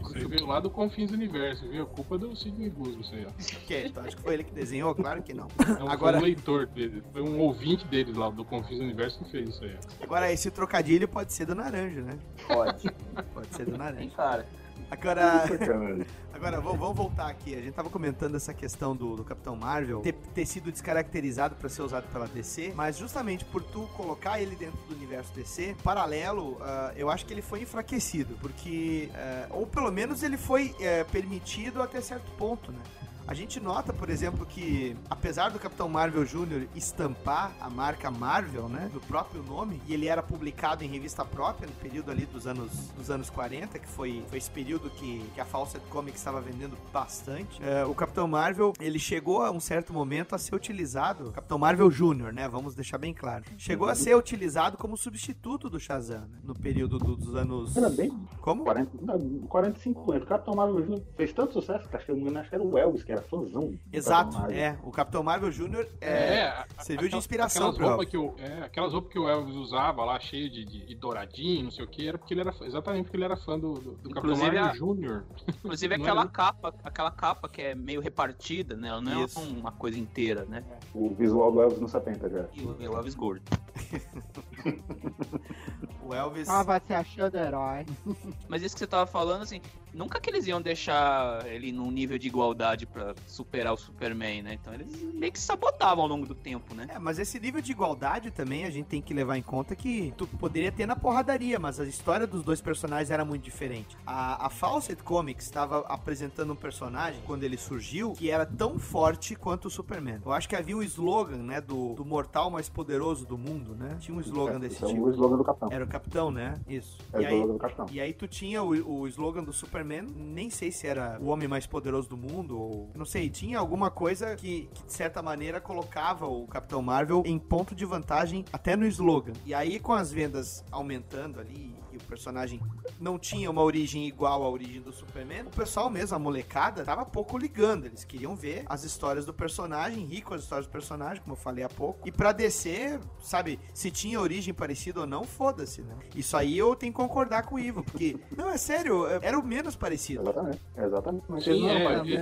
Você 0.00 0.26
veio 0.26 0.46
lá 0.46 0.60
do 0.60 0.70
Confins 0.70 1.10
do 1.10 1.14
Universo, 1.14 1.68
viu? 1.68 1.82
A 1.84 1.86
culpa 1.86 2.14
é 2.14 2.18
do 2.18 2.36
Sidney 2.36 2.70
Guzman, 2.70 3.00
isso 3.00 3.14
aí, 3.14 3.26
ó. 3.26 3.30
Que? 3.66 3.90
Tu 3.90 4.00
acha 4.00 4.16
que 4.16 4.22
foi 4.22 4.34
ele 4.34 4.44
que 4.44 4.52
desenhou? 4.52 4.94
Claro 4.94 5.22
que 5.22 5.32
não. 5.34 5.48
Não, 5.78 5.88
Agora, 5.88 6.18
Foi 6.18 6.28
um 6.28 6.32
leitor 6.32 6.66
dele, 6.66 7.02
foi 7.12 7.22
um 7.22 7.38
ouvinte 7.40 7.86
deles 7.86 8.16
lá 8.16 8.30
do 8.30 8.44
Confins 8.44 8.78
do 8.78 8.84
Universo 8.84 9.18
que 9.24 9.30
fez 9.30 9.48
isso 9.48 9.64
aí. 9.64 9.76
ó. 10.00 10.04
agora 10.04 10.32
esse 10.32 10.50
trocadilho 10.50 11.08
pode 11.08 11.32
ser 11.32 11.46
do 11.46 11.54
Naranjo, 11.54 12.00
né? 12.02 12.18
Pode. 12.46 12.90
Pode 13.34 13.48
ser 13.54 13.66
do 13.66 13.76
Naranjo. 13.78 14.10
Cara. 14.10 14.46
Agora, 14.90 15.46
Sacanagem. 15.46 16.06
agora 16.32 16.60
vamos, 16.60 16.78
vamos 16.78 16.96
voltar 16.96 17.28
aqui. 17.28 17.54
A 17.54 17.60
gente 17.60 17.74
tava 17.74 17.90
comentando 17.90 18.36
essa 18.36 18.54
questão 18.54 18.96
do, 18.96 19.16
do 19.16 19.24
Capitão 19.24 19.54
Marvel 19.54 20.00
ter, 20.00 20.14
ter 20.34 20.46
sido 20.46 20.72
descaracterizado 20.72 21.56
para 21.56 21.68
ser 21.68 21.82
usado 21.82 22.06
pela 22.12 22.26
DC, 22.26 22.72
mas 22.74 22.96
justamente 22.96 23.44
por 23.44 23.62
tu 23.62 23.88
colocar 23.96 24.40
ele 24.40 24.56
dentro 24.56 24.78
do 24.88 24.94
universo 24.94 25.32
DC, 25.34 25.76
paralelo, 25.82 26.56
ah, 26.60 26.92
eu 26.96 27.10
acho 27.10 27.26
que 27.26 27.34
ele 27.34 27.42
foi 27.42 27.62
enfraquecido, 27.62 28.36
porque 28.40 29.10
ah, 29.14 29.46
ou 29.50 29.66
pelo 29.66 29.90
menos 29.90 30.22
ele 30.22 30.36
foi 30.36 30.74
eh, 30.80 31.04
permitido 31.04 31.82
até 31.82 32.00
certo 32.00 32.30
ponto, 32.32 32.72
né? 32.72 32.80
A 33.28 33.34
gente 33.34 33.60
nota, 33.60 33.92
por 33.92 34.08
exemplo, 34.08 34.46
que 34.46 34.96
apesar 35.10 35.50
do 35.50 35.58
Capitão 35.58 35.86
Marvel 35.86 36.24
Jr. 36.24 36.66
estampar 36.74 37.52
a 37.60 37.68
marca 37.68 38.10
Marvel, 38.10 38.70
né, 38.70 38.90
no 38.92 39.00
próprio 39.00 39.42
nome, 39.42 39.82
e 39.86 39.92
ele 39.92 40.08
era 40.08 40.22
publicado 40.22 40.82
em 40.82 40.88
revista 40.88 41.26
própria 41.26 41.68
no 41.68 41.74
período 41.74 42.10
ali 42.10 42.24
dos 42.24 42.46
anos, 42.46 42.70
dos 42.96 43.10
anos 43.10 43.28
40, 43.28 43.78
que 43.78 43.86
foi, 43.86 44.24
foi 44.30 44.38
esse 44.38 44.50
período 44.50 44.88
que, 44.88 45.22
que 45.34 45.40
a 45.42 45.44
Fawcett 45.44 45.84
Comics 45.90 46.18
estava 46.18 46.40
vendendo 46.40 46.74
bastante. 46.90 47.62
É, 47.62 47.84
o 47.84 47.94
Capitão 47.94 48.26
Marvel, 48.26 48.72
ele 48.80 48.98
chegou 48.98 49.42
a 49.42 49.50
um 49.50 49.60
certo 49.60 49.92
momento 49.92 50.34
a 50.34 50.38
ser 50.38 50.54
utilizado, 50.54 51.30
Capitão 51.30 51.58
Marvel 51.58 51.90
Jr., 51.90 52.32
né, 52.32 52.48
vamos 52.48 52.74
deixar 52.74 52.96
bem 52.96 53.12
claro, 53.12 53.44
chegou 53.58 53.90
a 53.90 53.94
ser 53.94 54.16
utilizado 54.16 54.78
como 54.78 54.96
substituto 54.96 55.68
do 55.68 55.78
Shazam, 55.78 56.20
né, 56.22 56.38
no 56.42 56.54
período 56.54 56.96
do- 56.98 57.14
dos 57.14 57.34
anos... 57.34 57.76
Era 57.76 57.90
bem. 57.90 58.10
Como? 58.40 58.64
40, 58.64 58.90
não, 59.02 59.18
40 59.48 59.80
50. 59.80 60.24
O 60.24 60.26
Capitão 60.26 60.54
Marvel 60.54 60.80
Jr. 60.80 61.02
fez 61.14 61.30
tanto 61.34 61.52
sucesso 61.52 61.86
que 61.90 61.94
acho 61.94 62.06
que 62.06 62.12
acho 62.38 62.48
que 62.48 62.54
era 62.54 62.64
o 62.64 62.78
Elvis 62.78 63.04
que 63.04 63.12
era 63.12 63.17
reatorzão. 63.18 63.74
Exato, 63.92 64.30
Capitão 64.32 64.40
Marvel. 64.42 64.58
é. 64.64 64.78
O 64.82 64.90
Capitão 64.90 65.22
Marvel 65.22 65.50
Jr. 65.50 65.86
É, 66.00 66.08
É, 66.08 66.64
serviu 66.80 67.08
de 67.08 67.16
inspiração 67.16 67.70
aquelas 67.70 67.88
roupas 67.90 68.08
que 68.08 68.16
o, 68.16 68.34
é, 68.38 68.62
aquelas 68.64 68.92
roupas 68.92 69.12
que 69.12 69.18
o 69.18 69.28
Elvis 69.28 69.54
usava 69.56 70.04
lá, 70.04 70.18
cheio 70.20 70.48
de, 70.50 70.64
de, 70.64 70.86
de 70.86 70.94
douradinho, 70.94 71.64
não 71.64 71.70
sei 71.70 71.84
o 71.84 71.88
que, 71.88 72.06
era 72.08 72.18
porque 72.18 72.34
ele 72.34 72.40
era 72.40 72.52
fã- 72.52 72.66
exatamente 72.66 73.04
porque 73.04 73.16
ele 73.16 73.24
era 73.24 73.36
fã 73.36 73.58
do, 73.58 73.74
do, 73.74 73.92
do 73.92 74.10
Capitão 74.10 74.36
Marvel 74.36 74.74
Júnior. 74.74 75.24
Inclusive 75.64 75.94
aquela 76.00 76.22
era- 76.22 76.30
capa, 76.30 76.74
aquela 76.84 77.10
capa 77.10 77.48
que 77.48 77.62
é 77.62 77.74
meio 77.74 78.00
repartida, 78.00 78.76
né? 78.76 78.88
Ela 78.88 79.00
não 79.00 79.24
Isso. 79.24 79.38
é 79.40 79.42
uma 79.42 79.72
coisa 79.72 79.98
inteira, 79.98 80.44
né? 80.44 80.62
O 80.94 81.10
visual 81.14 81.50
do 81.52 81.60
Elvis 81.62 81.80
nos 81.80 81.90
70 81.90 82.28
já. 82.30 82.44
E 82.54 82.62
o 82.62 82.76
e 82.80 82.88
o 82.88 82.96
Elvis 82.96 83.14
gordo. 83.14 83.42
O 86.08 86.14
Elvis. 86.14 86.48
Ah, 86.48 86.62
vai 86.62 86.80
se 86.86 86.94
achando 86.94 87.36
herói. 87.36 87.84
Mas 88.48 88.62
isso 88.62 88.74
que 88.74 88.78
você 88.78 88.86
tava 88.86 89.06
falando, 89.06 89.42
assim, 89.42 89.60
nunca 89.92 90.20
que 90.20 90.30
eles 90.30 90.46
iam 90.46 90.60
deixar 90.60 91.44
ele 91.46 91.72
num 91.72 91.90
nível 91.90 92.16
de 92.18 92.28
igualdade 92.28 92.86
pra 92.86 93.14
superar 93.26 93.74
o 93.74 93.76
Superman, 93.76 94.42
né? 94.42 94.54
Então 94.54 94.72
eles 94.72 95.02
meio 95.14 95.32
que 95.32 95.38
sabotavam 95.38 96.04
ao 96.04 96.08
longo 96.08 96.24
do 96.26 96.34
tempo, 96.34 96.74
né? 96.74 96.86
É, 96.88 96.98
mas 96.98 97.18
esse 97.18 97.38
nível 97.38 97.60
de 97.60 97.72
igualdade 97.72 98.30
também 98.30 98.64
a 98.64 98.70
gente 98.70 98.86
tem 98.86 99.02
que 99.02 99.12
levar 99.12 99.36
em 99.36 99.42
conta 99.42 99.74
que 99.76 100.14
tu 100.16 100.26
poderia 100.26 100.72
ter 100.72 100.86
na 100.86 100.96
porradaria, 100.96 101.58
mas 101.58 101.78
a 101.80 101.84
história 101.84 102.26
dos 102.26 102.42
dois 102.42 102.60
personagens 102.60 103.10
era 103.10 103.24
muito 103.24 103.42
diferente. 103.42 103.96
A, 104.06 104.46
a 104.46 104.50
Fawcett 104.50 105.02
Comics 105.02 105.44
estava 105.44 105.80
apresentando 105.80 106.52
um 106.52 106.56
personagem, 106.56 107.20
quando 107.26 107.42
ele 107.42 107.56
surgiu, 107.56 108.12
que 108.12 108.30
era 108.30 108.46
tão 108.46 108.78
forte 108.78 109.34
quanto 109.34 109.66
o 109.66 109.70
Superman. 109.70 110.20
Eu 110.24 110.32
acho 110.32 110.48
que 110.48 110.56
havia 110.56 110.76
um 110.76 110.82
slogan, 110.82 111.38
né, 111.38 111.60
do, 111.60 111.94
do 111.94 112.04
mortal 112.04 112.50
mais 112.50 112.68
poderoso 112.68 113.26
do 113.26 113.36
mundo, 113.36 113.74
né? 113.74 113.96
Tinha 114.00 114.16
um 114.16 114.20
slogan 114.20 114.58
desse 114.58 114.76
Esse 114.76 114.84
é 114.84 114.88
tipo. 114.88 115.06
o 115.06 115.10
slogan 115.10 115.36
do 115.36 115.44
Capitão. 115.44 115.68
Era 115.70 115.84
o 115.84 115.88
Capitão, 115.88 115.97
né? 116.30 116.54
Isso. 116.68 116.98
É 117.12 117.18
o 117.18 117.22
E 117.22 117.26
aí, 117.26 117.34
slogan 117.34 117.52
do 117.52 117.58
Capitão. 117.58 117.86
e 117.90 118.00
aí 118.00 118.12
tu 118.12 118.26
tinha 118.28 118.62
o, 118.62 119.00
o 119.00 119.08
slogan 119.08 119.42
do 119.44 119.52
Superman, 119.52 120.02
nem 120.02 120.50
sei 120.50 120.70
se 120.70 120.86
era 120.86 121.18
o 121.20 121.26
homem 121.26 121.48
mais 121.48 121.66
poderoso 121.66 122.08
do 122.08 122.16
mundo, 122.16 122.58
ou 122.58 122.90
não 122.94 123.04
sei, 123.04 123.28
tinha 123.28 123.58
alguma 123.58 123.90
coisa 123.90 124.36
que, 124.36 124.68
que 124.74 124.86
de 124.86 124.92
certa 124.92 125.22
maneira 125.22 125.60
colocava 125.60 126.26
o 126.26 126.46
Capitão 126.46 126.82
Marvel 126.82 127.22
em 127.26 127.38
ponto 127.38 127.74
de 127.74 127.84
vantagem 127.84 128.44
até 128.52 128.76
no 128.76 128.86
slogan. 128.86 129.32
E 129.44 129.54
aí 129.54 129.78
com 129.78 129.92
as 129.92 130.10
vendas 130.12 130.64
aumentando 130.70 131.40
ali 131.40 131.74
o 131.98 132.08
personagem 132.08 132.60
não 133.00 133.18
tinha 133.18 133.50
uma 133.50 133.62
origem 133.62 134.06
igual 134.06 134.42
à 134.42 134.48
origem 134.48 134.80
do 134.80 134.92
Superman, 134.92 135.42
o 135.42 135.50
pessoal 135.50 135.90
mesmo, 135.90 136.16
a 136.16 136.18
molecada, 136.18 136.84
tava 136.84 137.04
pouco 137.04 137.36
ligando. 137.38 137.86
Eles 137.86 138.04
queriam 138.04 138.34
ver 138.34 138.64
as 138.66 138.84
histórias 138.84 139.26
do 139.26 139.34
personagem, 139.34 140.04
rir 140.04 140.22
com 140.22 140.34
as 140.34 140.42
histórias 140.42 140.66
do 140.66 140.70
personagem, 140.70 141.22
como 141.22 141.32
eu 141.34 141.36
falei 141.38 141.64
há 141.64 141.68
pouco. 141.68 142.06
E 142.06 142.12
pra 142.12 142.32
descer, 142.32 142.98
sabe, 143.20 143.58
se 143.74 143.90
tinha 143.90 144.20
origem 144.20 144.52
parecida 144.54 145.00
ou 145.00 145.06
não, 145.06 145.24
foda-se, 145.24 145.82
né? 145.82 145.94
Isso 146.14 146.36
aí 146.36 146.56
eu 146.56 146.74
tenho 146.74 146.92
que 146.92 146.96
concordar 146.96 147.44
com 147.44 147.56
o 147.56 147.58
Ivo, 147.58 147.82
porque, 147.82 148.16
não, 148.36 148.48
é 148.50 148.56
sério, 148.56 149.06
era 149.22 149.38
o 149.38 149.42
menos 149.44 149.76
parecido. 149.76 150.22
Exatamente. 150.22 150.60
Exatamente. 150.76 151.44
Sim, 151.44 151.62
Não, 151.62 151.68
é, 151.70 151.84
mas- 151.84 152.08
ele, 152.08 152.16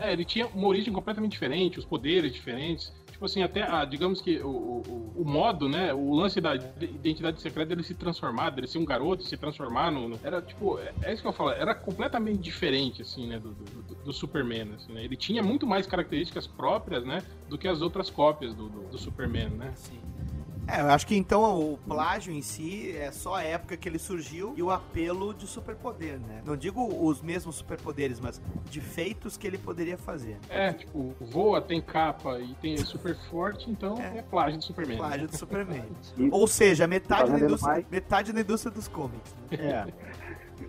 é, 0.00 0.12
ele 0.12 0.24
tinha 0.24 0.46
uma 0.48 0.68
origem 0.68 0.92
completamente 0.92 1.32
diferente, 1.32 1.78
os 1.78 1.84
poderes 1.84 2.32
diferentes. 2.32 2.92
Tipo 3.24 3.26
assim, 3.26 3.42
até, 3.42 3.62
a, 3.62 3.86
digamos 3.86 4.20
que 4.20 4.38
o, 4.40 4.48
o, 4.48 5.12
o 5.16 5.24
modo, 5.24 5.66
né? 5.66 5.94
O 5.94 6.12
lance 6.14 6.42
da 6.42 6.54
identidade 6.54 7.40
secreta 7.40 7.70
dele 7.70 7.82
se 7.82 7.94
transformar, 7.94 8.50
dele 8.50 8.66
ser 8.66 8.76
um 8.76 8.84
garoto, 8.84 9.22
se 9.24 9.34
transformar 9.34 9.90
no. 9.90 10.08
no- 10.10 10.20
era 10.22 10.42
tipo, 10.42 10.78
é, 10.78 10.92
é 11.04 11.12
isso 11.14 11.22
que 11.22 11.28
eu 11.28 11.32
falo, 11.32 11.50
era 11.50 11.74
completamente 11.74 12.38
diferente, 12.42 13.00
assim, 13.00 13.26
né? 13.26 13.38
Do, 13.38 13.54
do, 13.54 13.94
do- 14.04 14.12
Superman, 14.12 14.72
assim, 14.76 14.92
né? 14.92 15.02
Ele 15.02 15.16
tinha 15.16 15.42
muito 15.42 15.66
mais 15.66 15.86
características 15.86 16.46
próprias, 16.46 17.02
né? 17.04 17.22
Do 17.48 17.56
que 17.56 17.66
as 17.66 17.80
outras 17.80 18.10
cópias 18.10 18.52
do, 18.54 18.68
do, 18.68 18.80
do 18.90 18.98
Superman, 18.98 19.48
né? 19.48 19.72
Sim. 19.74 19.98
É, 20.66 20.80
eu 20.80 20.90
acho 20.90 21.06
que 21.06 21.14
então 21.16 21.72
o 21.72 21.78
plágio 21.78 22.32
em 22.32 22.40
si 22.40 22.96
é 22.96 23.10
só 23.12 23.34
a 23.34 23.42
época 23.42 23.76
que 23.76 23.88
ele 23.88 23.98
surgiu 23.98 24.54
e 24.56 24.62
o 24.62 24.70
apelo 24.70 25.34
de 25.34 25.46
superpoder, 25.46 26.18
né? 26.18 26.42
Não 26.44 26.56
digo 26.56 26.82
os 27.06 27.20
mesmos 27.20 27.56
superpoderes, 27.56 28.18
mas 28.18 28.40
de 28.70 28.80
feitos 28.80 29.36
que 29.36 29.46
ele 29.46 29.58
poderia 29.58 29.98
fazer. 29.98 30.38
É, 30.48 30.72
tipo, 30.72 31.14
voa, 31.20 31.60
tem 31.60 31.80
capa 31.82 32.38
e 32.38 32.54
tem 32.54 32.74
é 32.74 32.78
super 32.78 33.16
forte, 33.30 33.70
então 33.70 33.98
é, 34.00 34.22
plágio 34.22 34.58
do 34.58 34.64
Superman. 34.64 34.96
Plágio 34.96 35.28
do 35.28 35.36
Superman. 35.36 35.84
Ou 36.30 36.46
seja, 36.46 36.86
metade 36.86 37.30
da, 37.30 37.38
indústria, 37.38 37.72
mais- 37.72 37.86
metade 37.90 38.32
da 38.32 38.40
indústria 38.40 38.72
dos 38.72 38.88
comics. 38.88 39.34
né? 39.50 39.58
É. 39.58 40.23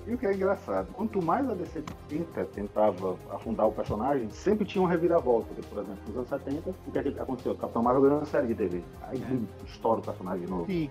E 0.08 0.14
o 0.14 0.18
que 0.18 0.26
é 0.26 0.34
engraçado, 0.34 0.88
quanto 0.94 1.22
mais 1.22 1.50
a 1.50 1.54
DC 1.54 1.84
tenta, 2.08 2.46
tentava 2.46 3.18
afundar 3.32 3.68
o 3.68 3.72
personagem, 3.72 4.30
sempre 4.30 4.66
tinha 4.66 4.82
uma 4.82 4.90
reviravolta. 4.90 5.48
Por 5.70 5.80
exemplo, 5.80 6.00
nos 6.08 6.18
anos 6.18 6.30
70, 6.30 6.70
o 6.70 6.92
que, 6.92 7.00
é 7.00 7.04
que 7.04 7.20
aconteceu? 7.20 7.52
O 7.54 7.58
Capitão 7.58 7.84
Marvel 7.84 8.02
ganhou 8.02 8.18
uma 8.20 8.26
série 8.26 8.48
de 8.48 8.56
TV. 8.56 8.84
Aí 9.04 9.22
estoura 9.66 10.00
o 10.00 10.04
personagem 10.04 10.46
de 10.46 10.52
novo. 10.52 10.66
Sim. 10.66 10.90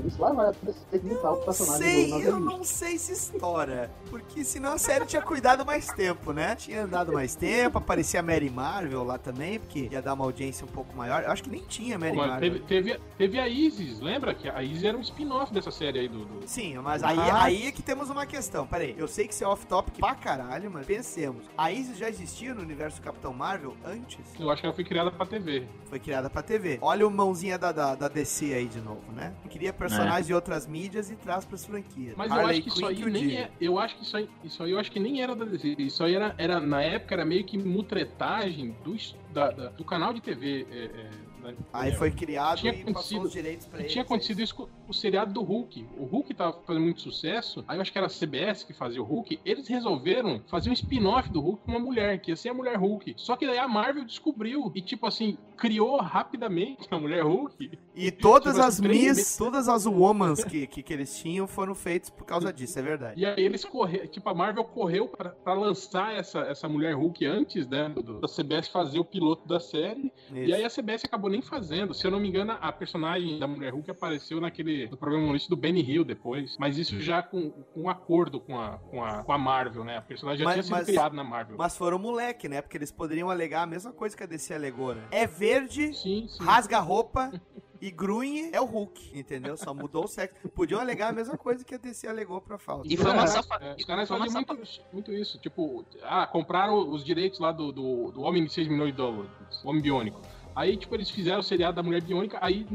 Por 0.00 0.06
isso 0.08 0.20
lá 0.22 0.32
vai 0.32 0.48
a 0.48 0.50
DC 0.50 0.78
ter 0.90 0.98
que 1.00 1.08
botar 1.08 1.30
o 1.32 1.36
personagem 1.38 1.80
Sei, 2.10 2.26
eu 2.26 2.40
não 2.40 2.64
sei 2.64 2.98
se 2.98 3.12
estoura. 3.12 3.90
Porque 4.08 4.44
senão 4.44 4.72
a 4.72 4.78
série 4.78 5.04
tinha 5.06 5.22
cuidado 5.22 5.64
mais 5.64 5.86
tempo, 5.92 6.32
né? 6.32 6.54
Tinha 6.56 6.86
dado 6.86 7.12
mais 7.12 7.34
tempo, 7.34 7.78
aparecia 7.78 8.20
a 8.20 8.22
Mary 8.22 8.50
Marvel 8.50 9.04
lá 9.04 9.18
também, 9.18 9.58
porque 9.58 9.88
ia 9.90 10.00
dar 10.02 10.14
uma 10.14 10.24
audiência 10.24 10.64
um 10.64 10.68
pouco 10.68 10.96
maior. 10.96 11.22
Eu 11.22 11.30
acho 11.30 11.42
que 11.42 11.50
nem 11.50 11.62
tinha 11.62 11.98
Mary 11.98 12.16
Mas 12.16 12.28
Marvel. 12.28 12.50
teve, 12.52 12.64
teve, 12.66 13.00
teve 13.18 13.38
a 13.38 13.48
Isis, 13.48 14.00
lembra? 14.00 14.34
Que 14.34 14.48
a 14.48 14.62
Isis 14.62 14.84
era 14.84 14.96
um 14.96 15.00
spin-off 15.00 15.52
dessa 15.52 15.70
série 15.70 15.98
aí 16.00 16.08
do. 16.08 16.24
do- 16.24 16.46
Sim, 16.48 16.78
mas 16.78 17.02
aí, 17.02 17.18
Ah. 17.18 17.44
aí 17.44 17.66
é 17.66 17.72
que 17.72 17.82
temos 17.82 18.08
uma 18.10 18.24
questão. 18.26 18.66
Peraí, 18.66 18.94
eu 18.96 19.06
sei 19.08 19.26
que 19.28 19.34
isso 19.34 19.44
é 19.44 19.46
off-topic 19.46 19.98
pra 19.98 20.14
caralho, 20.14 20.70
mas 20.70 20.86
pensemos. 20.86 21.44
A 21.56 21.70
Isis 21.70 21.98
já 21.98 22.08
existia 22.08 22.54
no 22.54 22.62
universo 22.62 23.00
do 23.00 23.04
Capitão 23.04 23.32
Marvel 23.32 23.76
antes? 23.84 24.18
Eu 24.38 24.50
acho 24.50 24.60
que 24.62 24.66
ela 24.66 24.74
foi 24.74 24.84
criada 24.84 25.10
pra 25.10 25.26
TV. 25.26 25.66
Foi 25.88 25.98
criada 25.98 26.30
pra 26.30 26.42
TV. 26.42 26.78
Olha 26.80 27.06
o 27.06 27.10
mãozinha 27.10 27.58
da, 27.58 27.72
da, 27.72 27.94
da 27.94 28.08
DC 28.08 28.54
aí 28.54 28.66
de 28.66 28.80
novo, 28.80 29.02
né? 29.12 29.32
Cria 29.50 29.72
personagens 29.72 29.89
de 30.26 30.34
outras 30.34 30.66
mídias 30.66 31.10
e 31.10 31.16
traz 31.16 31.44
pras 31.44 31.64
franquias. 31.66 32.14
Mas 32.16 32.30
eu 32.30 32.36
Harley 32.38 32.50
acho 32.58 32.62
que 32.62 32.68
isso 32.68 32.86
aí 32.86 33.04
nem 33.10 33.36
é. 33.36 33.50
Eu 33.60 33.78
acho 33.78 33.96
que 33.96 34.02
isso 34.04 34.16
aí, 34.16 34.28
isso 34.44 34.62
aí 34.62 34.70
eu 34.70 34.78
acho 34.78 34.90
que 34.92 35.00
nem 35.00 35.22
era 35.22 35.34
da 35.34 35.44
DC. 35.44 35.76
Isso 35.78 36.02
aí 36.04 36.14
era, 36.14 36.34
era 36.38 36.60
na 36.60 36.82
época 36.82 37.14
era 37.14 37.24
meio 37.24 37.44
que 37.44 37.56
mutretagem 37.58 38.74
do, 38.84 38.96
da- 39.32 39.50
da- 39.50 39.68
do 39.70 39.84
canal 39.84 40.12
de 40.12 40.20
TV. 40.20 40.66
é, 40.70 40.76
é, 40.84 41.10
né? 41.42 41.54
Aí 41.72 41.90
É, 41.90 41.94
foi 41.94 42.10
criado 42.10 42.58
tinha 42.58 42.72
e 42.74 42.92
passou 42.92 43.22
os 43.22 43.32
direitos 43.32 43.66
pra 43.66 43.78
E 43.78 43.82
eles. 43.82 43.92
tinha 43.92 44.02
acontecido 44.02 44.40
isso 44.42 44.54
com 44.54 44.68
o 44.90 44.94
seriado 44.94 45.32
do 45.32 45.42
Hulk. 45.42 45.86
O 45.98 46.04
Hulk 46.04 46.34
tava 46.34 46.60
fazendo 46.66 46.82
muito 46.84 47.00
sucesso. 47.00 47.64
Aí 47.68 47.76
eu 47.76 47.82
acho 47.82 47.92
que 47.92 47.98
era 47.98 48.06
a 48.06 48.10
CBS 48.10 48.64
que 48.64 48.72
fazia 48.72 49.00
o 49.00 49.04
Hulk. 49.04 49.40
Eles 49.44 49.66
resolveram 49.68 50.42
fazer 50.48 50.70
um 50.70 50.72
spin-off 50.72 51.28
do 51.30 51.40
Hulk 51.40 51.62
com 51.64 51.70
uma 51.72 51.80
mulher, 51.80 52.20
que 52.20 52.30
ia 52.30 52.36
ser 52.36 52.50
a 52.50 52.54
mulher 52.54 52.76
Hulk. 52.76 53.14
Só 53.16 53.36
que 53.36 53.46
daí 53.46 53.58
a 53.58 53.68
Marvel 53.68 54.04
descobriu 54.04 54.70
e, 54.74 54.80
tipo 54.82 55.06
assim, 55.06 55.36
criou 55.56 55.96
rapidamente 56.00 56.86
a 56.90 56.98
mulher 56.98 57.22
Hulk. 57.24 57.78
E 57.94 58.10
todas 58.10 58.54
Tipo, 58.54 58.66
as 58.66 58.74
assim, 58.74 58.82
três 58.82 58.98
Miss, 59.00 59.16
meses- 59.16 59.36
todas 59.36 59.68
as 59.68 59.86
Womans 59.86 60.44
que, 60.44 60.66
que, 60.66 60.82
que 60.82 60.92
eles 60.92 61.16
tinham 61.18 61.46
foram 61.46 61.74
feitos 61.74 62.10
por 62.10 62.24
causa 62.24 62.52
disso, 62.52 62.78
é 62.78 62.82
verdade. 62.82 63.20
E 63.20 63.26
aí 63.26 63.42
eles 63.44 63.64
correram, 63.64 64.06
tipo, 64.06 64.28
a 64.28 64.34
Marvel 64.34 64.64
correu 64.64 65.08
pra, 65.08 65.30
pra 65.30 65.52
lançar 65.54 66.14
essa, 66.14 66.40
essa 66.40 66.68
mulher 66.68 66.94
Hulk 66.94 67.24
antes, 67.26 67.66
né, 67.66 67.88
do- 67.88 68.20
da 68.20 68.28
CBS 68.28 68.68
fazer 68.68 68.98
o 68.98 69.04
piloto 69.04 69.46
da 69.46 69.60
série. 69.60 70.12
E 70.32 70.44
Isso. 70.44 70.54
aí 70.54 70.64
a 70.64 70.70
CBS 70.70 71.04
acabou 71.04 71.30
nem 71.30 71.42
fazendo. 71.42 71.92
Se 71.94 72.06
eu 72.06 72.10
não 72.10 72.20
me 72.20 72.28
engano, 72.28 72.56
a 72.60 72.72
personagem 72.72 73.38
da 73.38 73.46
mulher 73.46 73.72
Hulk 73.72 73.90
apareceu 73.90 74.40
naquele 74.40 74.79
no 74.88 74.96
programa 74.96 75.24
humorístico 75.24 75.54
do 75.56 75.60
Benny 75.60 75.82
Hill 75.82 76.04
depois. 76.04 76.56
Mas 76.58 76.78
isso 76.78 77.00
já 77.00 77.22
com, 77.22 77.50
com 77.50 77.82
um 77.82 77.88
acordo 77.90 78.38
com 78.40 78.58
a, 78.58 78.78
com, 78.78 79.04
a, 79.04 79.22
com 79.24 79.32
a 79.32 79.38
Marvel, 79.38 79.84
né? 79.84 79.98
A 79.98 80.02
personagem 80.02 80.38
já 80.40 80.44
Mas- 80.44 80.54
tinha 80.54 80.62
sido 80.64 80.72
mas- 80.72 80.86
criada 80.86 81.14
na 81.14 81.24
Marvel. 81.24 81.56
Mas 81.58 81.76
foram 81.76 81.98
moleque, 81.98 82.48
né? 82.48 82.60
Porque 82.62 82.76
eles 82.76 82.90
poderiam 82.92 83.30
alegar 83.30 83.62
a 83.62 83.66
mesma 83.66 83.92
coisa 83.92 84.16
que 84.16 84.22
a 84.22 84.26
DC 84.26 84.54
alegou, 84.54 84.94
né? 84.94 85.02
É 85.10 85.26
verde, 85.26 85.92
Sim, 85.94 86.28
sim. 86.28 86.42
rasga 86.44 86.78
a 86.78 86.80
roupa 86.80 87.32
e 87.80 87.90
grunhe 87.90 88.50
é 88.52 88.60
o 88.60 88.64
Hulk, 88.66 89.18
entendeu? 89.18 89.56
Só 89.56 89.72
mudou 89.72 90.04
o 90.04 90.08
sexo. 90.08 90.48
Podiam 90.50 90.78
alegar 90.80 91.08
a 91.08 91.12
mesma 91.12 91.38
coisa 91.38 91.64
que 91.64 91.74
a 91.74 91.78
DC 91.78 92.06
alegou 92.06 92.38
pra 92.40 92.58
falta. 92.58 92.86
E 92.86 92.94
foi 92.96 93.10
uma 93.10 93.24
É, 93.24 93.26
safa... 93.26 93.58
é, 93.62 93.72
e 93.72 93.76
os 93.76 93.84
caras 93.86 94.06
faziam 94.08 94.28
safa- 94.28 94.54
muito, 94.54 94.68
muito 94.92 95.12
isso. 95.12 95.38
Tipo, 95.38 95.84
ah, 96.02 96.26
compraram 96.26 96.90
os 96.90 97.02
direitos 97.02 97.40
lá 97.40 97.52
do, 97.52 97.72
do, 97.72 98.10
do 98.12 98.20
Homem 98.22 98.44
de 98.44 98.52
6 98.52 98.68
milhões 98.68 98.90
de 98.90 98.96
dólares, 98.98 99.30
o 99.64 99.68
Homem 99.70 99.80
Biônico. 99.80 100.20
Aí, 100.54 100.76
tipo, 100.76 100.94
eles 100.94 101.10
fizeram 101.10 101.38
o 101.40 101.42
seriado 101.42 101.76
da 101.76 101.82
Mulher 101.82 102.02
Biônica, 102.02 102.38
aí, 102.40 102.66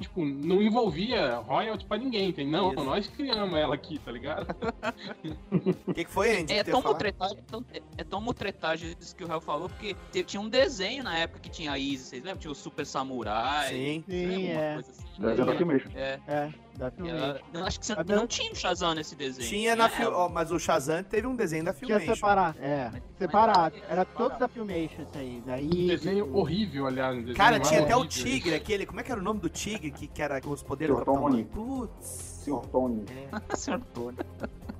tipo, 0.00 0.24
não 0.24 0.62
envolvia 0.62 1.36
royalties 1.36 1.86
pra 1.86 1.96
ninguém, 1.98 2.32
tem? 2.32 2.46
Não, 2.46 2.72
Isso. 2.72 2.84
nós 2.84 3.06
criamos 3.08 3.56
ela 3.58 3.74
aqui, 3.74 3.98
tá 3.98 4.12
ligado? 4.12 4.46
O 5.86 5.92
que, 5.94 6.04
que 6.04 6.10
foi, 6.10 6.40
Andy? 6.40 6.52
É 6.52 6.64
que 6.64 6.70
falar? 6.82 6.94
mutretagem, 6.94 7.38
é 7.72 7.76
é- 7.78 7.82
é 8.00 8.04
isso 9.00 9.16
que 9.16 9.24
o 9.24 9.26
Raul 9.26 9.40
falou, 9.40 9.68
porque 9.68 9.96
tinha 10.24 10.40
um 10.40 10.48
desenho 10.48 11.02
na 11.02 11.16
época 11.18 11.40
que 11.40 11.48
tinha 11.50 11.72
a 11.72 11.78
Isis, 11.78 12.08
vocês 12.08 12.22
lembram? 12.22 12.40
Tinha 12.40 12.52
o 12.52 12.54
Super 12.54 12.86
Samurai. 12.86 13.68
Sim. 13.70 14.04
Sim, 14.08 14.48
é. 14.48 14.74
coisa 14.74 14.90
assim? 14.90 15.06
É, 15.94 16.20
É, 16.28 16.52
da 16.78 16.92
eu 17.52 17.64
acho 17.64 17.80
que 17.80 17.86
você, 17.86 17.94
não 17.94 18.04
não- 18.16 18.26
tinha 18.26 18.52
o 18.52 18.54
Shazam 18.54 18.94
nesse 18.94 19.14
desenho. 19.16 19.48
Tinha 19.48 19.74
na 19.76 19.86
É, 19.86 19.88
Fil- 19.88 20.12
ó, 20.12 20.28
mas 20.28 20.50
o 20.50 20.58
Shazam 20.58 21.02
teve 21.02 21.26
um 21.26 21.34
desenho 21.34 21.64
da 21.64 21.72
Tinha 21.72 21.86
Filmation. 21.98 22.14
separado. 22.14 22.58
É, 22.60 22.90
Mas- 22.92 23.02
separado. 23.18 23.76
mas- 23.80 23.90
Era 23.90 24.04
todos 24.04 24.38
da 24.38 24.46
Filmation 24.48 25.02
isso 25.02 25.18
aí. 25.18 25.42
Daí. 25.46 25.64
Um 25.66 25.86
desenho 25.86 26.36
horrível, 26.36 26.86
aliás. 26.86 27.14
um 27.16 27.20
desenho 27.20 27.36
Cara, 27.36 27.58
tinha 27.60 27.80
até 27.82 27.96
o 27.96 28.04
tigre, 28.06 28.50
isso. 28.50 28.56
aquele. 28.56 28.86
Como 28.86 29.00
é 29.00 29.02
que 29.02 29.10
era 29.10 29.20
o 29.20 29.24
nome 29.24 29.40
do 29.40 29.48
tigre 29.48 29.90
que, 29.90 30.06
que 30.06 30.22
era 30.22 30.40
com 30.40 30.50
os 30.50 30.62
poderes 30.62 30.94
do. 30.94 30.98
Capitão 31.04 31.22
Tony. 31.22 31.44
Marvel? 31.54 31.64
Putz. 31.88 32.36
Sr. 32.46 32.60
Tony. 32.70 33.04
É, 33.10 33.28
Senhor 33.56 33.80
Tony. 33.92 34.16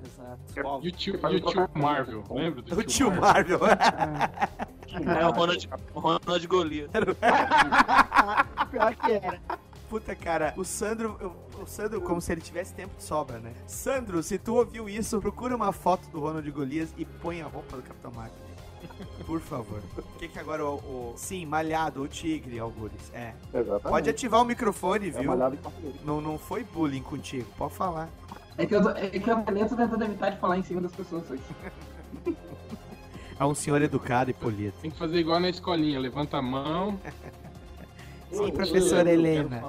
exato. 0.05 0.85
E 0.85 0.87
o 0.87 0.91
tio, 0.91 1.15
e 1.31 1.35
o 1.35 1.41
tio. 1.41 1.69
Marvel, 1.73 2.23
lembra 2.31 2.61
do 2.61 2.79
O 2.79 2.83
tio 2.83 3.11
Marvel. 3.11 3.59
É 3.67 5.25
o 5.27 5.31
Ronald, 5.31 5.69
Ronald 5.93 6.47
Goliath. 6.47 6.89
Pior 8.71 8.95
que 8.95 9.11
era. 9.11 9.39
Puta, 9.89 10.13
cara, 10.15 10.53
o 10.57 10.65
Sandro, 10.65 11.17
o 11.61 11.65
Sandro, 11.65 12.01
como 12.01 12.19
se 12.21 12.31
ele 12.31 12.41
tivesse 12.41 12.73
tempo 12.73 12.95
de 12.97 13.03
sobra, 13.03 13.39
né? 13.39 13.53
Sandro, 13.65 14.21
se 14.21 14.37
tu 14.37 14.55
ouviu 14.55 14.89
isso, 14.89 15.19
procura 15.21 15.55
uma 15.55 15.71
foto 15.71 16.09
do 16.09 16.19
Ronald 16.19 16.49
Golias 16.51 16.89
e 16.97 17.05
põe 17.05 17.41
a 17.41 17.45
roupa 17.47 17.77
do 17.77 17.83
Capitão 17.83 18.11
Marvel. 18.11 18.35
Por 19.25 19.39
favor. 19.39 19.81
O 19.97 20.01
que 20.19 20.27
que 20.27 20.37
agora 20.39 20.65
o, 20.65 20.75
o- 20.75 21.13
Sim, 21.15 21.45
malhado, 21.45 22.01
o 22.01 22.07
tigre, 22.07 22.59
Algures. 22.59 23.11
É. 23.13 23.33
Exatamente. 23.53 23.83
Pode 23.89 24.09
ativar 24.09 24.41
o 24.41 24.45
microfone, 24.45 25.07
É 25.07 25.11
viu? 25.11 25.29
malhado 25.31 25.55
em 25.55 25.57
português. 25.57 25.95
Não, 26.03 26.19
não 26.19 26.37
foi 26.37 26.63
bullying 26.65 27.01
contigo, 27.01 27.47
pode 27.57 27.73
falar. 27.73 28.09
É 28.57 28.65
que 28.65 28.75
eu, 28.75 28.81
tô- 28.81 28.89
é 28.89 29.09
que 29.09 29.29
eu 29.29 29.69
tô 29.69 29.75
tentando 29.75 30.03
evitar 30.03 30.31
de 30.31 30.37
falar 30.39 30.57
em 30.57 30.63
cima 30.63 30.81
das 30.81 30.91
pessoas 30.91 31.29
hoje. 31.31 31.43
É 33.39 33.45
um 33.45 33.53
senhor 33.55 33.81
educado 33.81 34.31
e 34.31 34.33
polido. 34.33 34.73
Tem 34.81 34.91
que 34.91 34.97
fazer 34.97 35.17
igual 35.19 35.39
na 35.39 35.49
escolinha, 35.49 35.97
levanta 35.99 36.37
a 36.37 36.41
mão. 36.41 36.99
Sim, 38.31 38.51
professora 38.51 39.11
Helena. 39.11 39.63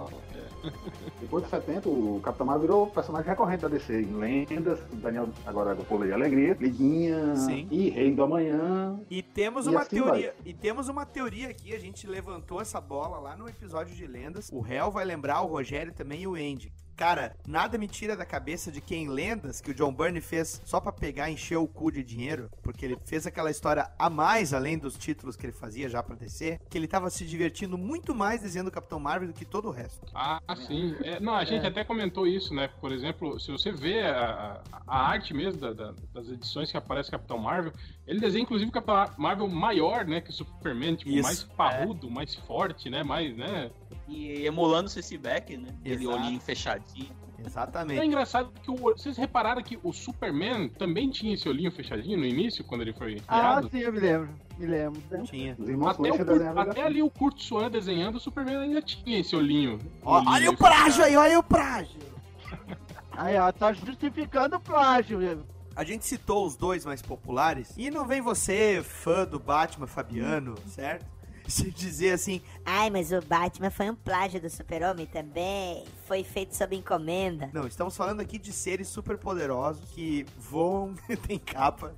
Depois 1.21 1.45
de 1.45 1.51
70, 1.51 1.89
o 1.89 2.21
Capitão 2.23 2.47
Marvel 2.47 2.63
virou 2.63 2.87
personagem 2.87 3.29
recorrente 3.29 3.63
da 3.63 3.69
DC. 3.69 4.03
Em 4.03 4.17
Lendas, 4.17 4.79
Daniel 4.95 5.29
agora 5.47 5.75
pulei 5.77 6.13
Alegria, 6.13 6.57
Liguinha 6.59 7.35
Sim. 7.37 7.67
e 7.71 7.91
Rei 7.91 8.15
do 8.15 8.23
Amanhã. 8.23 9.01
E 9.11 9.23
temos 9.23 9.67
E 9.67 9.71
uma 9.71 9.81
assim 9.81 9.97
teoria, 9.97 10.35
e 10.45 10.53
temos 10.53 10.89
uma 10.89 11.05
teoria 11.05 11.49
aqui, 11.49 11.75
a 11.75 11.79
gente 11.79 12.07
levantou 12.07 12.61
essa 12.61 12.81
bola 12.81 13.19
lá 13.19 13.37
no 13.37 13.49
episódio 13.49 13.95
de 13.95 14.07
lendas. 14.07 14.51
O 14.53 14.61
réu 14.61 14.91
vai 14.91 15.05
lembrar, 15.05 15.41
o 15.43 15.47
Rogério 15.47 15.93
também 15.93 16.23
e 16.23 16.27
o 16.27 16.35
Andy. 16.35 16.73
Cara, 16.99 17.37
nada 17.47 17.79
me 17.79 17.87
tira 17.87 18.17
da 18.17 18.27
cabeça 18.27 18.73
de 18.73 18.81
que 18.81 18.93
em 18.93 19.09
lendas 19.09 19.61
que 19.61 19.71
o 19.71 19.75
John 19.75 19.95
Byrne 19.95 20.21
fez 20.21 20.61
só 20.65 20.81
pra 20.81 20.91
pegar 20.91 21.31
e 21.31 21.35
encher 21.35 21.57
o 21.57 21.69
cu 21.69 21.93
de 21.93 22.03
dinheiro, 22.03 22.51
porque 22.61 22.85
ele 22.85 22.99
fez 23.05 23.25
aquela 23.25 23.53
história 23.53 23.89
a 23.97 24.11
mais 24.11 24.53
além 24.53 24.77
dos 24.77 24.99
títulos 24.99 25.37
que 25.37 25.47
ele 25.47 25.53
fazia 25.53 25.89
já 25.89 26.03
pra 26.03 26.17
descer, 26.17 26.59
que 26.69 26.77
ele 26.77 26.89
tava 26.89 27.09
se 27.09 27.25
divertindo 27.25 27.79
muito 27.79 28.17
mais 28.17 28.43
desenhando 28.43 28.67
o 28.67 28.73
Capitão 28.73 28.99
Marvel 28.99 29.29
do 29.29 29.33
que 29.33 29.45
todo 29.45 29.69
o 29.69 29.71
resto. 29.71 30.05
Ah, 30.13 30.43
sim. 30.67 30.97
É, 31.17 31.21
não, 31.21 31.35
a 31.35 31.45
gente 31.45 31.65
É. 31.65 31.69
até 31.69 31.85
comentou 31.85 32.27
isso, 32.27 32.53
né? 32.55 32.69
Por 32.81 32.93
exemplo, 32.93 33.39
se 33.41 33.51
você 33.51 33.71
vê 33.73 34.01
a, 34.03 34.61
a- 34.87 35.09
arte 35.11 35.33
mesmo 35.33 35.61
da- 35.61 35.73
da- 35.73 35.95
das 36.13 36.29
edições 36.29 36.71
que 36.71 36.77
aparece 36.77 37.11
Capitão 37.11 37.39
Marvel, 37.39 37.73
ele 38.07 38.21
desenha 38.21 38.43
inclusive 38.43 38.69
o 38.69 38.73
Capitão 38.73 39.05
Marvel 39.17 39.49
maior, 39.49 40.05
né? 40.07 40.21
Que 40.21 40.31
o 40.31 40.33
Superman, 40.33 40.95
tipo, 40.97 41.11
Isso, 41.11 41.23
mais 41.23 41.43
parrudo, 41.45 42.11
mais 42.11 42.35
forte, 42.35 42.91
né? 42.91 43.03
Mais, 43.03 43.37
né? 43.37 43.71
E 44.09 44.47
emulando 44.47 44.87
o 44.87 44.91
Ceci 44.91 45.19
Beck, 45.19 45.57
né? 45.57 45.69
Aquele 45.81 46.05
Exato. 46.05 46.19
olhinho 46.19 46.41
fechadinho. 46.41 47.11
É 47.39 47.47
Exatamente. 47.47 48.05
engraçado 48.05 48.51
que 48.63 48.71
o, 48.71 48.75
vocês 48.77 49.17
repararam 49.17 49.63
que 49.63 49.79
o 49.83 49.93
Superman 49.93 50.69
também 50.71 51.09
tinha 51.09 51.35
esse 51.35 51.49
olhinho 51.49 51.71
fechadinho 51.71 52.19
no 52.19 52.25
início, 52.25 52.65
quando 52.65 52.81
ele 52.81 52.93
foi 52.93 53.21
Ah, 53.29 53.39
criado? 53.61 53.71
sim, 53.71 53.79
eu 53.79 53.93
me 53.93 54.01
lembro. 54.01 54.29
Me 54.59 54.67
lembro. 54.67 55.01
Tinha. 55.25 55.53
Até, 55.53 56.11
o 56.11 56.27
Kurt- 56.27 56.59
até 56.59 56.83
ali 56.83 57.01
o 57.03 57.09
Kurt 57.11 57.39
Swan 57.41 57.71
desenhando, 57.71 58.17
o 58.17 58.21
Superman 58.21 58.57
ainda 58.57 58.83
tinha 58.83 59.21
esse 59.21 59.37
olhinho. 59.37 59.79
Ó, 60.03 60.17
olhinho 60.17 60.33
olha 60.33 60.51
o 60.51 60.57
plágio 60.57 61.05
aí, 61.05 61.17
olha 61.17 61.39
o 61.39 61.43
plágio. 61.43 62.01
Aí, 63.13 63.37
ó, 63.37 63.51
tá 63.51 63.73
justificando 63.73 64.57
o 64.57 64.61
plágio. 64.61 65.45
A 65.75 65.83
gente 65.85 66.07
citou 66.07 66.47
os 66.47 66.57
dois 66.57 66.85
mais 66.85 67.03
populares. 67.03 67.75
E 67.77 67.91
não 67.91 68.07
vem 68.07 68.21
você, 68.21 68.81
fã 68.83 69.25
do 69.25 69.39
Batman 69.41 69.87
Fabiano, 69.89 70.55
certo? 70.67 71.05
Se 71.49 71.71
dizer 71.71 72.13
assim, 72.13 72.43
Ai, 72.65 72.91
mas 72.91 73.11
o 73.11 73.21
Batman 73.23 73.71
foi 73.71 73.89
um 73.91 73.95
plágio 73.95 74.41
do 74.41 74.51
Super-Homem 74.51 75.07
também. 75.07 75.85
Foi 76.07 76.23
feito 76.23 76.55
sob 76.55 76.77
encomenda. 76.77 77.51
não, 77.55 77.67
estamos 77.67 77.97
falando 77.97 78.21
aqui 78.21 78.39
de 78.39 78.53
seres 78.53 78.87
super 78.89 79.17
poderosos 79.17 79.89
que 79.91 80.27
voam, 80.37 80.95
tem 81.27 81.39
capa. 81.39 81.95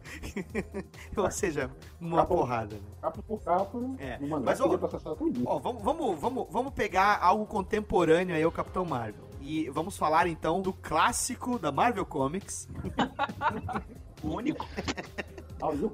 Ou 1.16 1.30
seja, 1.30 1.70
uma 2.00 2.18
Capa- 2.18 2.34
porrada, 2.34 2.76
né? 2.76 2.82
Capa 3.02 3.22
por 3.22 3.42
capa, 3.42 3.78
É, 3.98 4.18
no 4.18 4.28
mangá 4.28 4.44
mas, 4.46 4.60
ó, 4.60 4.68
tudo. 5.16 5.42
Ó, 5.46 5.58
vamos, 5.58 5.82
vamos, 5.82 6.20
vamos, 6.20 6.46
vamos 6.50 6.72
pegar 6.72 7.18
algo 7.20 7.44
contemporâneo 7.46 8.36
aí, 8.36 8.46
o 8.46 8.52
Capitão 8.52 8.84
Marvel. 8.84 9.28
E 9.40 9.68
vamos 9.70 9.96
falar 9.96 10.26
então 10.28 10.60
do 10.62 10.72
clássico 10.72 11.58
da 11.58 11.72
Marvel 11.72 12.06
Comics, 12.06 12.68
O 14.22 14.28
único. 14.36 14.66
Ah, 15.60 15.68
o 15.68 15.90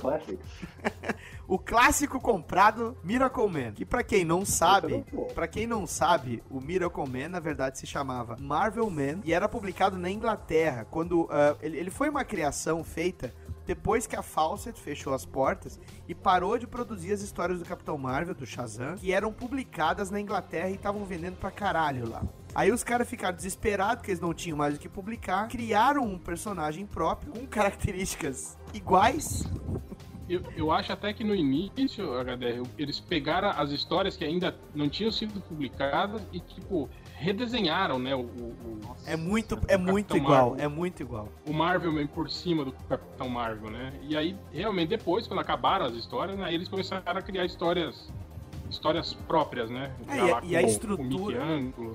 o 1.54 1.58
clássico 1.58 2.20
comprado 2.20 2.96
Miracle 3.02 3.48
Man. 3.48 3.72
Que 3.72 3.84
pra 3.84 4.02
quem 4.02 4.24
não 4.24 4.44
sabe, 4.44 5.04
Pra 5.34 5.46
quem 5.46 5.66
não 5.66 5.86
sabe, 5.86 6.42
o 6.50 6.60
Miracle 6.60 7.08
Man 7.08 7.28
na 7.28 7.40
verdade 7.40 7.78
se 7.78 7.86
chamava 7.86 8.36
Marvel 8.38 8.88
Man 8.90 9.20
e 9.24 9.32
era 9.32 9.48
publicado 9.48 9.96
na 9.96 10.10
Inglaterra. 10.10 10.86
Quando 10.90 11.28
ah, 11.30 11.56
ele, 11.60 11.78
ele 11.78 11.90
foi 11.90 12.08
uma 12.08 12.24
criação 12.24 12.82
feita 12.84 13.32
depois 13.66 14.06
que 14.06 14.14
a 14.14 14.22
Fawcett 14.22 14.80
fechou 14.80 15.12
as 15.12 15.26
portas 15.26 15.80
e 16.08 16.14
parou 16.14 16.56
de 16.56 16.66
produzir 16.66 17.12
as 17.12 17.20
histórias 17.20 17.58
do 17.58 17.64
Capitão 17.64 17.98
Marvel, 17.98 18.34
do 18.34 18.46
Shazam, 18.46 18.94
que 18.96 19.12
eram 19.12 19.32
publicadas 19.32 20.10
na 20.10 20.20
Inglaterra 20.20 20.70
e 20.70 20.74
estavam 20.74 21.04
vendendo 21.04 21.36
pra 21.36 21.50
caralho 21.50 22.08
lá. 22.08 22.22
Aí 22.54 22.70
os 22.70 22.84
caras 22.84 23.08
ficaram 23.08 23.36
desesperados 23.36 23.96
porque 23.96 24.12
eles 24.12 24.20
não 24.20 24.32
tinham 24.32 24.56
mais 24.56 24.76
o 24.76 24.78
que 24.78 24.88
publicar, 24.88 25.48
criaram 25.48 26.04
um 26.04 26.18
personagem 26.18 26.86
próprio 26.86 27.32
com 27.32 27.44
características 27.48 28.56
iguais. 28.72 29.44
Eu, 30.28 30.42
eu 30.56 30.72
acho 30.72 30.92
até 30.92 31.12
que 31.12 31.22
no 31.22 31.34
início, 31.34 32.12
HDR, 32.20 32.68
eles 32.76 32.98
pegaram 32.98 33.50
as 33.50 33.70
histórias 33.70 34.16
que 34.16 34.24
ainda 34.24 34.56
não 34.74 34.88
tinham 34.88 35.12
sido 35.12 35.40
publicadas 35.40 36.20
e, 36.32 36.40
tipo, 36.40 36.88
redesenharam, 37.18 37.98
né? 37.98 38.14
O, 38.14 38.20
o, 38.20 38.80
É 39.06 39.16
muito, 39.16 39.58
é 39.68 39.76
muito 39.76 40.08
Capitão 40.08 40.16
igual, 40.16 40.50
Marvel. 40.50 40.64
é 40.64 40.68
muito 40.68 41.02
igual. 41.02 41.28
o 41.46 41.52
Marvel 41.52 41.92
Man 41.92 42.06
por 42.06 42.30
cima 42.30 42.64
do 42.64 42.72
Capitão 42.88 43.28
Marvel, 43.28 43.70
né? 43.70 43.92
E 44.02 44.16
aí, 44.16 44.36
realmente, 44.52 44.88
depois, 44.90 45.26
quando 45.26 45.40
acabaram 45.40 45.86
as 45.86 45.94
histórias, 45.94 46.36
né, 46.38 46.52
eles 46.52 46.68
começaram 46.68 47.18
a 47.18 47.22
criar 47.22 47.44
histórias 47.44 48.08
histórias 48.68 49.14
próprias, 49.14 49.70
né? 49.70 49.92
É, 50.08 50.16
e 50.16 50.20
a- 50.32 50.40
e 50.42 50.56
a 50.56 50.62
estrutura-. 50.62 51.38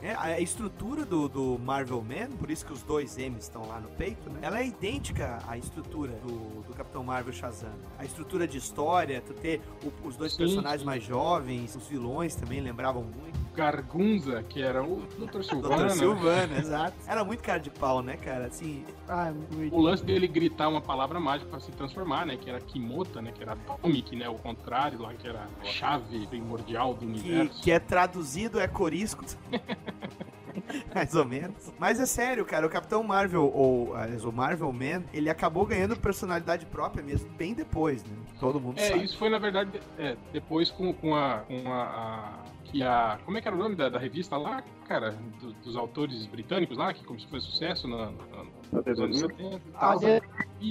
É, 0.01 0.15
a 0.15 0.39
estrutura 0.39 1.03
do, 1.05 1.27
do 1.27 1.59
Marvel 1.59 2.01
Man, 2.01 2.31
por 2.39 2.49
isso 2.49 2.65
que 2.65 2.71
os 2.71 2.81
dois 2.81 3.17
M's 3.17 3.43
estão 3.43 3.67
lá 3.67 3.77
no 3.81 3.89
peito, 3.89 4.29
né? 4.29 4.39
Ela 4.41 4.61
é 4.61 4.67
idêntica 4.67 5.39
à 5.49 5.57
estrutura 5.57 6.13
do, 6.25 6.61
do 6.65 6.73
Capitão 6.73 7.03
Marvel 7.03 7.33
Shazam. 7.33 7.73
A 7.99 8.05
estrutura 8.05 8.47
de 8.47 8.57
história, 8.57 9.19
tu 9.19 9.33
ter 9.33 9.59
o- 9.83 10.07
os 10.07 10.15
dois 10.15 10.31
Sim, 10.31 10.37
personagens 10.37 10.81
mais 10.83 11.03
jovens, 11.03 11.75
os 11.75 11.85
vilões 11.89 12.35
também 12.35 12.61
lembravam 12.61 13.03
muito. 13.03 13.37
Gargunza, 13.55 14.43
que 14.43 14.61
era 14.61 14.83
o 14.83 15.01
Dr. 15.17 15.43
Silvana. 15.43 15.85
Dr. 15.87 15.91
Silvana, 15.91 16.57
exato. 16.59 16.95
Era 17.07 17.23
muito 17.23 17.43
cara 17.43 17.59
de 17.59 17.69
pau, 17.69 18.01
né, 18.01 18.17
cara? 18.17 18.45
Assim, 18.47 18.85
Ah, 19.07 19.31
muito. 19.53 19.75
O 19.75 19.79
lance 19.81 20.03
dele 20.03 20.27
gritar 20.27 20.67
uma 20.69 20.81
palavra 20.81 21.19
mágica 21.19 21.49
pra 21.49 21.59
se 21.59 21.71
transformar, 21.71 22.25
né? 22.25 22.37
Que 22.37 22.49
era 22.49 22.59
Kimota, 22.59 23.21
né? 23.21 23.31
Que 23.33 23.43
era 23.43 23.53
Atomic, 23.53 24.15
né? 24.15 24.29
O 24.29 24.35
contrário 24.35 25.01
lá, 25.01 25.13
que 25.13 25.27
era 25.27 25.47
a 25.61 25.65
chave 25.65 26.25
primordial 26.27 26.93
do 26.93 26.99
que, 26.99 27.05
universo. 27.05 27.61
que 27.61 27.71
é 27.71 27.79
traduzido 27.79 28.59
é 28.59 28.67
corisco. 28.67 29.23
Mais 30.93 31.15
ou 31.15 31.25
menos. 31.25 31.71
Mas 31.79 31.99
é 31.99 32.05
sério, 32.05 32.45
cara, 32.45 32.65
o 32.65 32.69
Capitão 32.69 33.01
Marvel, 33.03 33.49
ou 33.53 33.95
aliás, 33.95 34.23
o 34.25 34.31
Marvel 34.31 34.71
Man, 34.71 35.03
ele 35.13 35.29
acabou 35.29 35.65
ganhando 35.65 35.95
personalidade 35.97 36.65
própria 36.65 37.03
mesmo 37.03 37.29
bem 37.31 37.53
depois, 37.53 38.03
né? 38.03 38.15
Todo 38.39 38.59
mundo 38.59 38.77
É, 38.79 38.87
sabe. 38.89 39.03
isso 39.03 39.17
foi 39.17 39.29
na 39.29 39.39
verdade 39.39 39.79
é, 39.97 40.15
depois 40.33 40.69
com, 40.69 40.93
com 40.93 41.15
a. 41.15 41.39
Com 41.39 41.71
a, 41.71 41.83
a- 41.83 42.40
que 42.71 42.81
a. 42.83 43.19
Como 43.25 43.37
é 43.37 43.41
que 43.41 43.47
era 43.47 43.55
o 43.55 43.59
nome 43.59 43.75
da, 43.75 43.89
da 43.89 43.99
revista 43.99 44.37
lá, 44.37 44.63
cara? 44.87 45.11
Do- 45.41 45.53
dos 45.53 45.75
autores 45.75 46.25
britânicos 46.25 46.77
lá, 46.77 46.93
que 46.93 47.03
começou 47.03 47.27
a 47.27 47.31
fazer 47.31 47.45
sucesso 47.45 47.87
na, 47.87 48.11
na, 48.11 48.79
Até 48.79 48.91
nos 48.91 48.99
anos 48.99 49.21
2000. 49.21 49.51
70. 49.51 49.61
Ah, 49.75 49.95
de- 49.95 50.21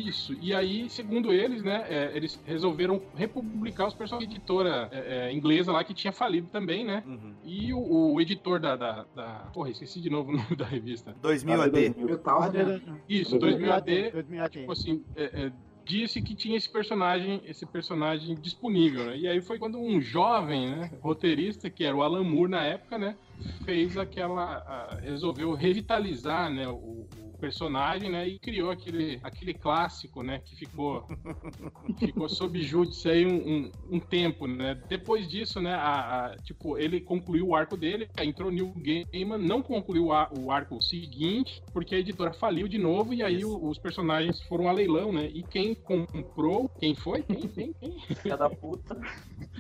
Isso, 0.09 0.37
e 0.41 0.55
aí, 0.55 0.89
segundo 0.89 1.33
eles, 1.33 1.63
né, 1.63 1.85
é, 1.89 2.13
eles 2.17 2.41
resolveram 2.47 3.03
republicar 3.15 3.89
os 3.89 3.95
personagens 3.95 4.31
da 4.31 4.37
editora 4.37 4.89
é, 4.93 5.29
é, 5.29 5.33
inglesa 5.33 5.73
lá 5.73 5.83
que 5.85 5.93
tinha 5.93 6.13
falido 6.13 6.47
também, 6.49 6.85
né? 6.85 7.03
Uhum. 7.07 7.35
E 7.45 7.73
o, 7.75 8.15
o 8.15 8.21
editor 8.21 8.59
da, 8.61 8.77
da, 8.77 9.05
da- 9.15 9.49
Porra, 9.53 9.71
esqueci 9.71 10.01
de 10.01 10.09
novo 10.11 10.31
o 10.33 10.37
nome 10.37 10.57
da 10.57 10.65
revista. 10.65 11.15
2000 11.21 11.55
Até 11.55 11.65
AD. 11.65 11.89
2000. 11.91 12.09
Eu 12.09 12.19
tava, 12.19 12.45
Ah, 12.47 12.51
né? 12.51 12.65
de- 13.09 13.21
Isso, 13.21 13.39
2000 13.39 13.73
AD. 13.73 14.11
2000 14.13 14.43
AD. 14.45 14.61
Tipo 14.61 14.73
assim, 14.73 15.05
é, 15.17 15.25
é, 15.25 15.53
disse 15.91 16.23
que 16.23 16.35
tinha 16.35 16.57
esse 16.57 16.71
personagem, 16.71 17.41
esse 17.45 17.67
personagem 17.67 18.35
disponível, 18.37 19.07
né? 19.07 19.19
E 19.19 19.27
aí 19.29 19.41
foi 19.41 19.59
quando 19.59 19.79
um 19.79 20.01
jovem, 20.01 20.71
né, 20.71 20.91
roteirista, 21.03 21.69
que 21.69 21.85
era 21.85 21.97
o 21.97 22.03
Alan 22.03 22.23
Moore 22.23 22.51
na 22.51 22.63
época, 22.63 22.97
né, 22.97 23.17
fez 23.65 23.97
aquela, 23.97 24.45
a- 24.59 24.99
resolveu 25.03 25.53
revitalizar, 25.55 26.51
né, 26.51 26.69
o, 26.69 27.07
personagem, 27.41 28.11
né, 28.11 28.29
e 28.29 28.39
criou 28.39 28.71
aquele, 28.71 29.19
aquele 29.23 29.55
clássico, 29.55 30.23
né, 30.23 30.41
que 30.45 30.55
ficou, 30.55 31.07
ficou 31.99 32.29
sob 32.29 32.61
júdice 32.63 33.09
aí 33.09 33.27
um, 33.27 33.37
um, 33.37 33.71
um 33.97 34.01
tempo, 34.01 34.47
né? 34.47 34.81
Depois 34.89 35.27
disso, 35.29 35.61
né, 35.61 35.75
a, 35.75 36.27
a- 36.27 36.37
tipo, 36.45 36.77
ele 36.79 37.01
concluiu 37.01 37.49
o 37.49 37.55
arco 37.57 37.77
dele, 37.77 38.09
entrou 38.19 38.51
Neil 38.51 38.73
Gaiman, 39.13 39.39
não 39.39 39.63
concluiu 39.63 40.07
o, 40.07 40.13
ar- 40.13 40.31
o 40.39 40.51
arco 40.53 40.81
seguinte, 40.83 41.63
porque 41.73 41.95
a 41.95 41.99
editora 41.99 42.33
faliu 42.33 42.69
de 42.69 42.79
novo, 42.79 43.15
e 43.15 43.23
aí 43.23 43.45
o- 43.45 43.67
os 43.69 43.79
personagens 43.79 44.41
foram 44.43 44.69
a 44.69 44.73
leilão, 44.73 45.11
né? 45.13 45.29
E 45.33 45.43
quem 45.43 45.75
comprou, 45.75 46.69
quem 46.79 46.95
foi? 46.95 47.23
Quem, 47.23 47.49
quem, 47.49 47.73
quem? 47.81 47.99
Filha 48.17 48.37
da 48.37 48.51
puta. 48.51 48.97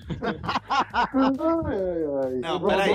Não, 2.41 2.59
peraí. 2.69 2.89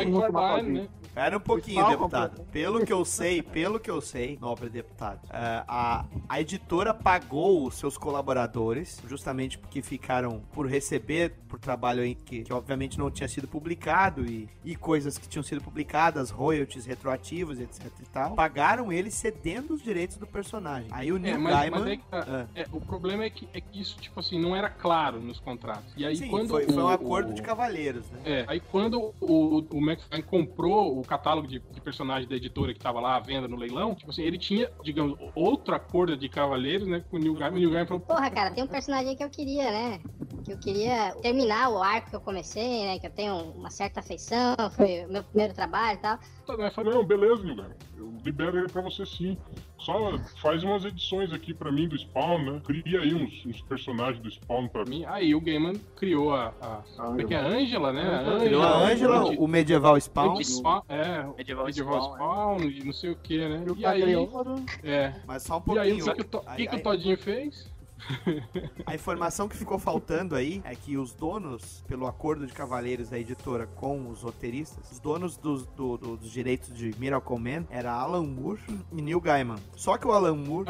Né? 0.74 0.90
Espera 1.16 1.38
um 1.38 1.40
pouquinho, 1.40 1.80
Spawn 1.80 1.92
deputado. 1.92 2.42
Pelo 2.52 2.86
que 2.86 2.92
eu 2.92 3.06
sei, 3.06 3.42
pelo 3.42 3.80
que 3.80 3.90
eu 3.90 4.02
sei, 4.02 4.38
nobre 4.42 4.68
deputado, 4.70 5.22
é, 5.32 5.64
a, 5.66 6.04
a 6.28 6.42
editora 6.42 6.94
pagou 6.94 7.66
os 7.66 7.76
seus 7.76 7.98
colaboradores, 7.98 9.00
justamente 9.08 9.58
porque 9.58 9.82
ficaram 9.82 10.42
por 10.52 10.68
receber 10.68 11.32
por 11.48 11.58
trabalho 11.58 12.04
que, 12.26 12.44
que 12.44 12.52
obviamente 12.52 13.00
não 13.00 13.10
tinha 13.10 13.30
sido 13.30 13.48
publicado 13.48 14.26
e, 14.26 14.50
e 14.66 14.76
coisas 14.76 15.18
que 15.18 15.26
tinham 15.26 15.42
sido 15.42 15.62
publicadas, 15.62 16.30
royalties 16.32 16.86
retroativos, 16.86 17.62
etc 17.62 17.86
e 18.02 18.06
tal. 18.08 18.36
Pagaram 18.36 18.92
eles 18.92 19.14
cedendo 19.14 19.74
os 19.74 19.82
direitos 19.82 20.18
do 20.18 20.28
personagem. 20.28 20.90
Aí 20.92 21.14
o 21.14 21.18
Neil 21.18 21.36
É, 21.36 21.38
mas, 21.38 21.54
Gaiman... 21.56 21.80
mas 21.80 21.88
é 21.92 21.96
que 21.96 22.04
tá. 22.08 22.26
Ah. 22.28 22.46
É, 22.54 22.66
o 22.74 22.82
problema 22.82 23.24
é 23.24 23.30
que, 23.30 23.48
é 23.54 23.62
que 23.62 23.80
isso, 23.80 23.96
tipo 24.02 24.20
assim, 24.20 24.38
não 24.38 24.54
era 24.54 24.70
claro 24.70 25.22
nos 25.22 25.40
contratos. 25.40 25.94
E 25.96 26.06
aí 26.06 26.18
Sim, 26.18 26.28
quando 26.28 26.50
foi, 26.50 26.66
foi 26.66 26.76
o- 26.76 26.86
um 26.86 26.90
acordo 26.90 27.32
o- 27.32 27.34
de 27.34 27.42
cavalheiros, 27.42 28.10
né? 28.12 28.20
É, 28.26 28.46
aí 28.50 28.60
quando 28.60 29.14
o, 29.22 29.60
o 29.72 29.78
McFarlane 29.78 30.24
comprou 30.24 31.00
o 31.00 31.05
catálogo 31.06 31.48
de, 31.48 31.60
de 31.60 31.82
personagens 31.82 32.28
da 32.28 32.36
editora 32.36 32.74
que 32.74 32.80
tava 32.80 33.00
lá 33.00 33.16
à 33.16 33.20
venda 33.20 33.48
no 33.48 33.56
leilão, 33.56 33.96
tipo 33.96 34.12
assim, 34.12 34.24
ele 34.24 34.38
tinha, 34.38 34.70
digamos, 34.84 35.18
outro 35.36 35.76
acordo 35.76 36.16
de 36.18 36.28
cavaleiros, 36.30 36.88
né, 36.88 37.04
com 37.10 37.18
o 37.18 37.20
Neil 37.20 37.34
Gaiman. 37.34 37.56
O 37.56 37.60
Neil 37.60 37.72
Gaiman 37.72 37.88
falou, 37.88 38.02
Porra, 38.02 38.30
cara, 38.30 38.52
tem 38.52 38.64
um 38.64 38.68
personagem 38.68 39.10
aí 39.10 39.16
que 39.16 39.24
eu 39.24 39.30
queria, 39.30 39.72
né? 39.72 40.02
Que 40.44 40.54
eu 40.54 40.58
queria 40.58 41.14
terminar 41.22 41.70
o 41.70 41.82
arco 41.82 42.10
que 42.10 42.16
eu 42.16 42.22
comecei, 42.22 42.86
né? 42.86 43.00
Que 43.00 43.08
eu 43.08 43.12
tenho 43.12 43.36
uma 43.52 43.70
certa 43.70 44.00
afeição, 44.00 44.56
foi 44.72 45.06
o 45.06 45.12
meu 45.12 45.24
primeiro 45.24 45.54
trabalho 45.54 45.98
e 45.98 46.02
tal. 46.02 46.20
Tá, 46.46 46.58
né, 46.58 46.72
Não, 46.84 47.04
beleza, 47.04 47.44
Nilgar. 47.44 47.72
Eu 47.98 48.14
libero 48.24 48.58
ele 48.58 48.70
pra 48.70 48.82
você 48.82 49.06
sim. 49.06 49.38
Só 49.86 50.18
faz 50.42 50.64
umas 50.64 50.84
edições 50.84 51.32
aqui 51.32 51.54
pra 51.54 51.72
mim 51.72 51.88
do 51.88 51.96
Spawn, 51.96 52.40
né? 52.44 52.62
Cria 52.66 53.02
aí 53.02 53.14
uns, 53.14 53.46
uns 53.46 53.62
personagens 53.62 54.20
do 54.20 54.32
Spawn 54.32 54.68
pra 54.68 54.84
mim. 54.84 55.06
Aí 55.06 55.36
o 55.36 55.40
Gaiman 55.40 55.76
criou 55.96 56.34
a. 56.34 56.48
a 56.60 56.82
como 56.98 57.22
é 57.22 57.24
que 57.24 57.34
é? 57.36 57.38
A 57.38 57.46
Ângela, 57.46 57.94
né? 57.94 58.02
A 58.02 58.40
Criou 58.40 58.64
a 58.64 58.78
Ângela, 58.78 59.18
Ângela, 59.20 59.40
o 59.40 59.48
medieval 59.48 60.00
Spawn. 60.02 60.42
Spawn, 60.44 60.82
é, 60.90 61.24
Medieval 61.38 61.66
Medieval 61.68 62.02
Spawn, 62.02 62.16
Spawn, 62.16 62.70
e 62.70 62.84
não 62.84 62.94
sei 62.94 63.12
o 63.12 63.16
que, 63.16 63.38
né? 63.38 63.64
E 63.68 63.70
o 63.72 63.78
E 63.78 63.86
aí, 63.86 64.00
Cagliostro? 64.02 64.56
é. 64.84 65.14
Mas 65.28 65.44
só 65.44 65.58
um 65.66 65.74
E 65.76 65.80
aí, 65.80 65.90
pouquinho. 66.02 66.14
o 66.14 66.16
que, 66.16 66.24
que 66.24 66.36
o, 66.36 66.42
que 66.56 66.68
que 66.68 66.76
o 66.76 66.84
Todinho 66.84 67.18
fez? 67.18 67.75
A 68.86 68.96
informação 68.96 69.48
que 69.48 69.56
ficou 69.58 69.80
faltando 69.80 70.36
aí 70.36 70.62
é 70.64 70.76
que 70.76 70.98
os 70.98 71.14
donos, 71.14 71.84
pelo 71.88 72.08
acordo 72.08 72.46
de 72.46 72.54
cavaleiros 72.54 73.10
da 73.10 73.20
editora 73.20 73.66
com 73.68 74.08
os 74.10 74.22
roteiristas, 74.22 74.92
os 74.92 75.00
donos 75.00 75.38
dos, 75.38 75.66
do- 75.68 75.98
do- 75.98 76.18
dos 76.18 76.32
direitos 76.32 76.74
de 76.74 76.94
Miracle 77.00 77.38
Man 77.40 77.66
era 77.70 77.92
Alan 77.92 78.24
Moore 78.26 78.62
e 78.92 79.02
Neil 79.02 79.20
Gaiman. 79.20 79.58
Só 79.76 79.98
que 79.98 80.08
o 80.08 80.12
Alan 80.12 80.36
Moore, 80.36 80.70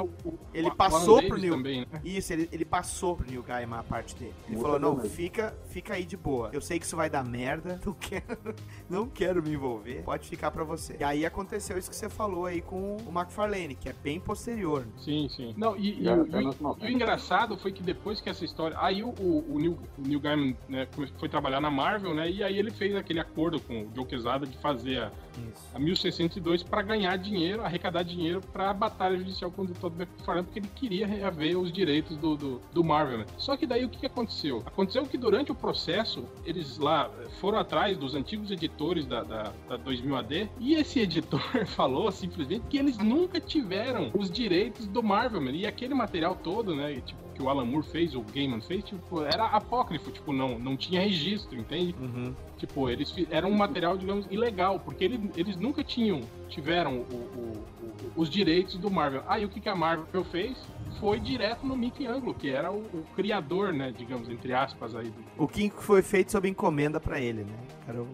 ele 0.54 0.67
É 0.67 0.69
o 0.69 0.74
Alan 0.74 0.76
passou 0.76 1.15
Davis 1.15 1.30
pro 1.30 1.39
Neil... 1.41 1.54
também, 1.56 1.80
né? 1.82 2.02
Isso, 2.04 2.34
ele, 2.34 2.50
ele 2.52 2.65
passou 2.65 3.15
pro 3.15 3.28
Neil 3.28 3.43
Gaiman 3.43 3.80
a 3.80 3.84
parte 3.84 4.15
dele. 4.15 4.34
Ele 4.48 4.58
Moore 4.58 4.80
falou, 4.80 4.95
não, 4.98 5.04
fica, 5.10 5.56
fica 5.69 5.93
aí 5.93 6.06
de 6.06 6.17
boa. 6.17 6.50
Eu 6.54 6.62
sei 6.62 6.80
que 6.80 6.86
isso 6.86 6.95
vai 6.95 7.10
dar 7.10 7.24
merda, 7.26 7.80
não 7.86 7.93
quero, 7.93 8.56
não 8.89 9.08
quero 9.08 9.43
me 9.43 9.54
envolver, 9.54 10.04
pode 10.04 10.28
ficar 10.30 10.52
pra 10.52 10.63
você. 10.63 10.95
E 11.00 11.04
aí 11.04 11.26
aconteceu 11.26 11.78
isso 11.78 11.89
que 11.89 11.95
você 11.95 12.10
falou 12.10 12.45
aí 12.45 12.62
com 12.62 12.98
o 12.98 13.10
McFarlane, 13.13 13.76
que 13.76 13.89
é 13.89 13.93
bem 13.93 14.19
posterior. 14.19 14.86
Sim, 14.98 15.28
sim. 15.30 15.54
Não, 15.58 15.76
e, 15.76 16.02
e 16.02 16.08
o, 16.10 16.26
e 16.26 16.45
o- 16.45 16.78
e 16.80 16.86
o 16.86 16.89
engraçado 16.89 17.25
foi 17.58 17.72
que 17.72 17.84
depois 17.84 18.22
que 18.22 18.30
essa 18.30 18.46
história. 18.46 18.78
Aí 18.80 19.04
o, 19.04 19.10
o, 19.10 19.56
o 19.56 19.60
Neil, 19.60 19.78
o 19.98 20.08
Neil 20.08 20.20
Gaiman 20.20 20.56
né, 20.68 20.88
foi 21.18 21.30
trabalhar 21.30 21.62
na 21.62 21.72
Marvel, 21.72 22.14
né? 22.14 22.30
E 22.30 22.44
aí 22.44 22.58
ele 22.58 22.72
fez 22.72 22.96
aquele 22.96 23.20
acordo 23.20 23.60
com 23.60 23.84
o 23.84 23.92
Joe 23.96 24.06
Quesada 24.06 24.46
de 24.46 24.58
fazer 24.58 25.00
a, 25.00 25.12
Isso. 25.38 25.70
a 25.74 25.80
1602 25.80 26.64
para 26.64 26.82
ganhar 26.82 27.18
dinheiro, 27.18 27.64
arrecadar 27.64 28.04
dinheiro 28.04 28.42
para 28.54 28.70
a 28.70 28.74
batalha 28.74 29.18
judicial 29.18 29.52
contra 29.52 29.74
o 29.74 29.78
Todd 29.78 29.96
McFarlane, 29.96 30.46
porque 30.46 30.60
ele 30.60 30.70
queria 30.76 31.08
reaver 31.08 31.58
os 31.58 31.72
direitos 31.72 32.18
do, 32.18 32.36
do, 32.36 32.62
do 32.74 32.84
Marvel. 32.84 33.20
Né? 33.20 33.26
Só 33.38 33.56
que 33.58 33.66
daí 33.66 33.86
o 33.86 33.90
que 33.90 34.00
que 34.00 34.06
aconteceu? 34.06 34.64
Aconteceu 34.66 35.06
que 35.06 35.18
durante 35.18 35.52
o 35.52 35.56
processo, 35.56 36.26
eles 36.46 36.78
lá 36.78 37.10
foram 37.40 37.58
atrás 37.58 37.98
dos 37.98 38.16
antigos 38.16 38.52
editores 38.52 39.06
da, 39.06 39.24
da, 39.24 39.52
da 39.68 39.78
2000 39.78 40.16
AD 40.16 40.50
e 40.60 40.76
esse 40.76 41.00
editor 41.00 41.42
falou 41.68 42.12
simplesmente 42.12 42.66
que 42.70 42.78
eles 42.78 42.98
nunca 42.98 43.40
tiveram 43.40 44.12
os 44.14 44.30
direitos 44.30 44.88
do 44.88 45.02
Marvel, 45.02 45.42
man. 45.42 45.52
e 45.52 45.66
aquele 45.66 45.94
material 45.94 46.36
todo, 46.36 46.76
né, 46.76 46.94
tipo, 47.06 47.14
que 47.36 47.43
o 47.43 47.50
Alan 47.50 47.65
Moore 47.65 47.86
fez, 47.86 48.15
o 48.15 48.21
Gaiman 48.21 48.62
fez, 48.62 48.84
tipo, 48.86 49.21
era 49.24 49.45
apócrifo, 49.45 50.10
tipo, 50.10 50.32
não, 50.32 50.58
não 50.58 50.76
tinha 50.78 51.02
registro, 51.02 51.60
entende? 51.60 51.93
Uhum. 52.00 52.34
Tipo, 52.58 52.89
eles 52.89 53.13
era 53.30 53.45
um 53.45 53.52
material, 53.54 53.98
digamos, 53.98 54.26
ilegal, 54.32 54.80
porque 54.80 55.04
ele- 55.04 55.30
eles 55.36 55.58
nunca 55.58 55.84
tinham, 55.84 56.21
tiveram 56.48 57.00
o- 57.00 57.04
o- 57.04 57.86
o- 57.86 58.21
os 58.21 58.30
direitos 58.30 58.78
do 58.78 58.89
Marvel. 58.89 59.21
Aí 59.28 59.43
o 59.43 59.50
que, 59.50 59.60
que 59.60 59.67
a 59.69 59.76
Marvel 59.76 60.24
fez? 60.24 60.58
Foi 61.00 61.19
direto 61.19 61.65
no 61.67 61.76
Mickey 61.76 62.08
Anglo, 62.08 62.34
que 62.34 62.50
era 62.50 62.71
o, 62.71 62.86
criador, 63.15 63.74
né, 63.74 63.93
digamos, 63.95 64.30
entre 64.30 64.54
aspas 64.54 64.95
aí. 64.95 65.08
do- 65.10 65.43
O 65.43 65.45
que 65.48 65.69
foi 65.69 66.02
feito 66.02 66.32
sob 66.32 66.48
encomenda 66.48 67.00
pra 67.02 67.19
ele, 67.19 67.43
né? 67.43 67.54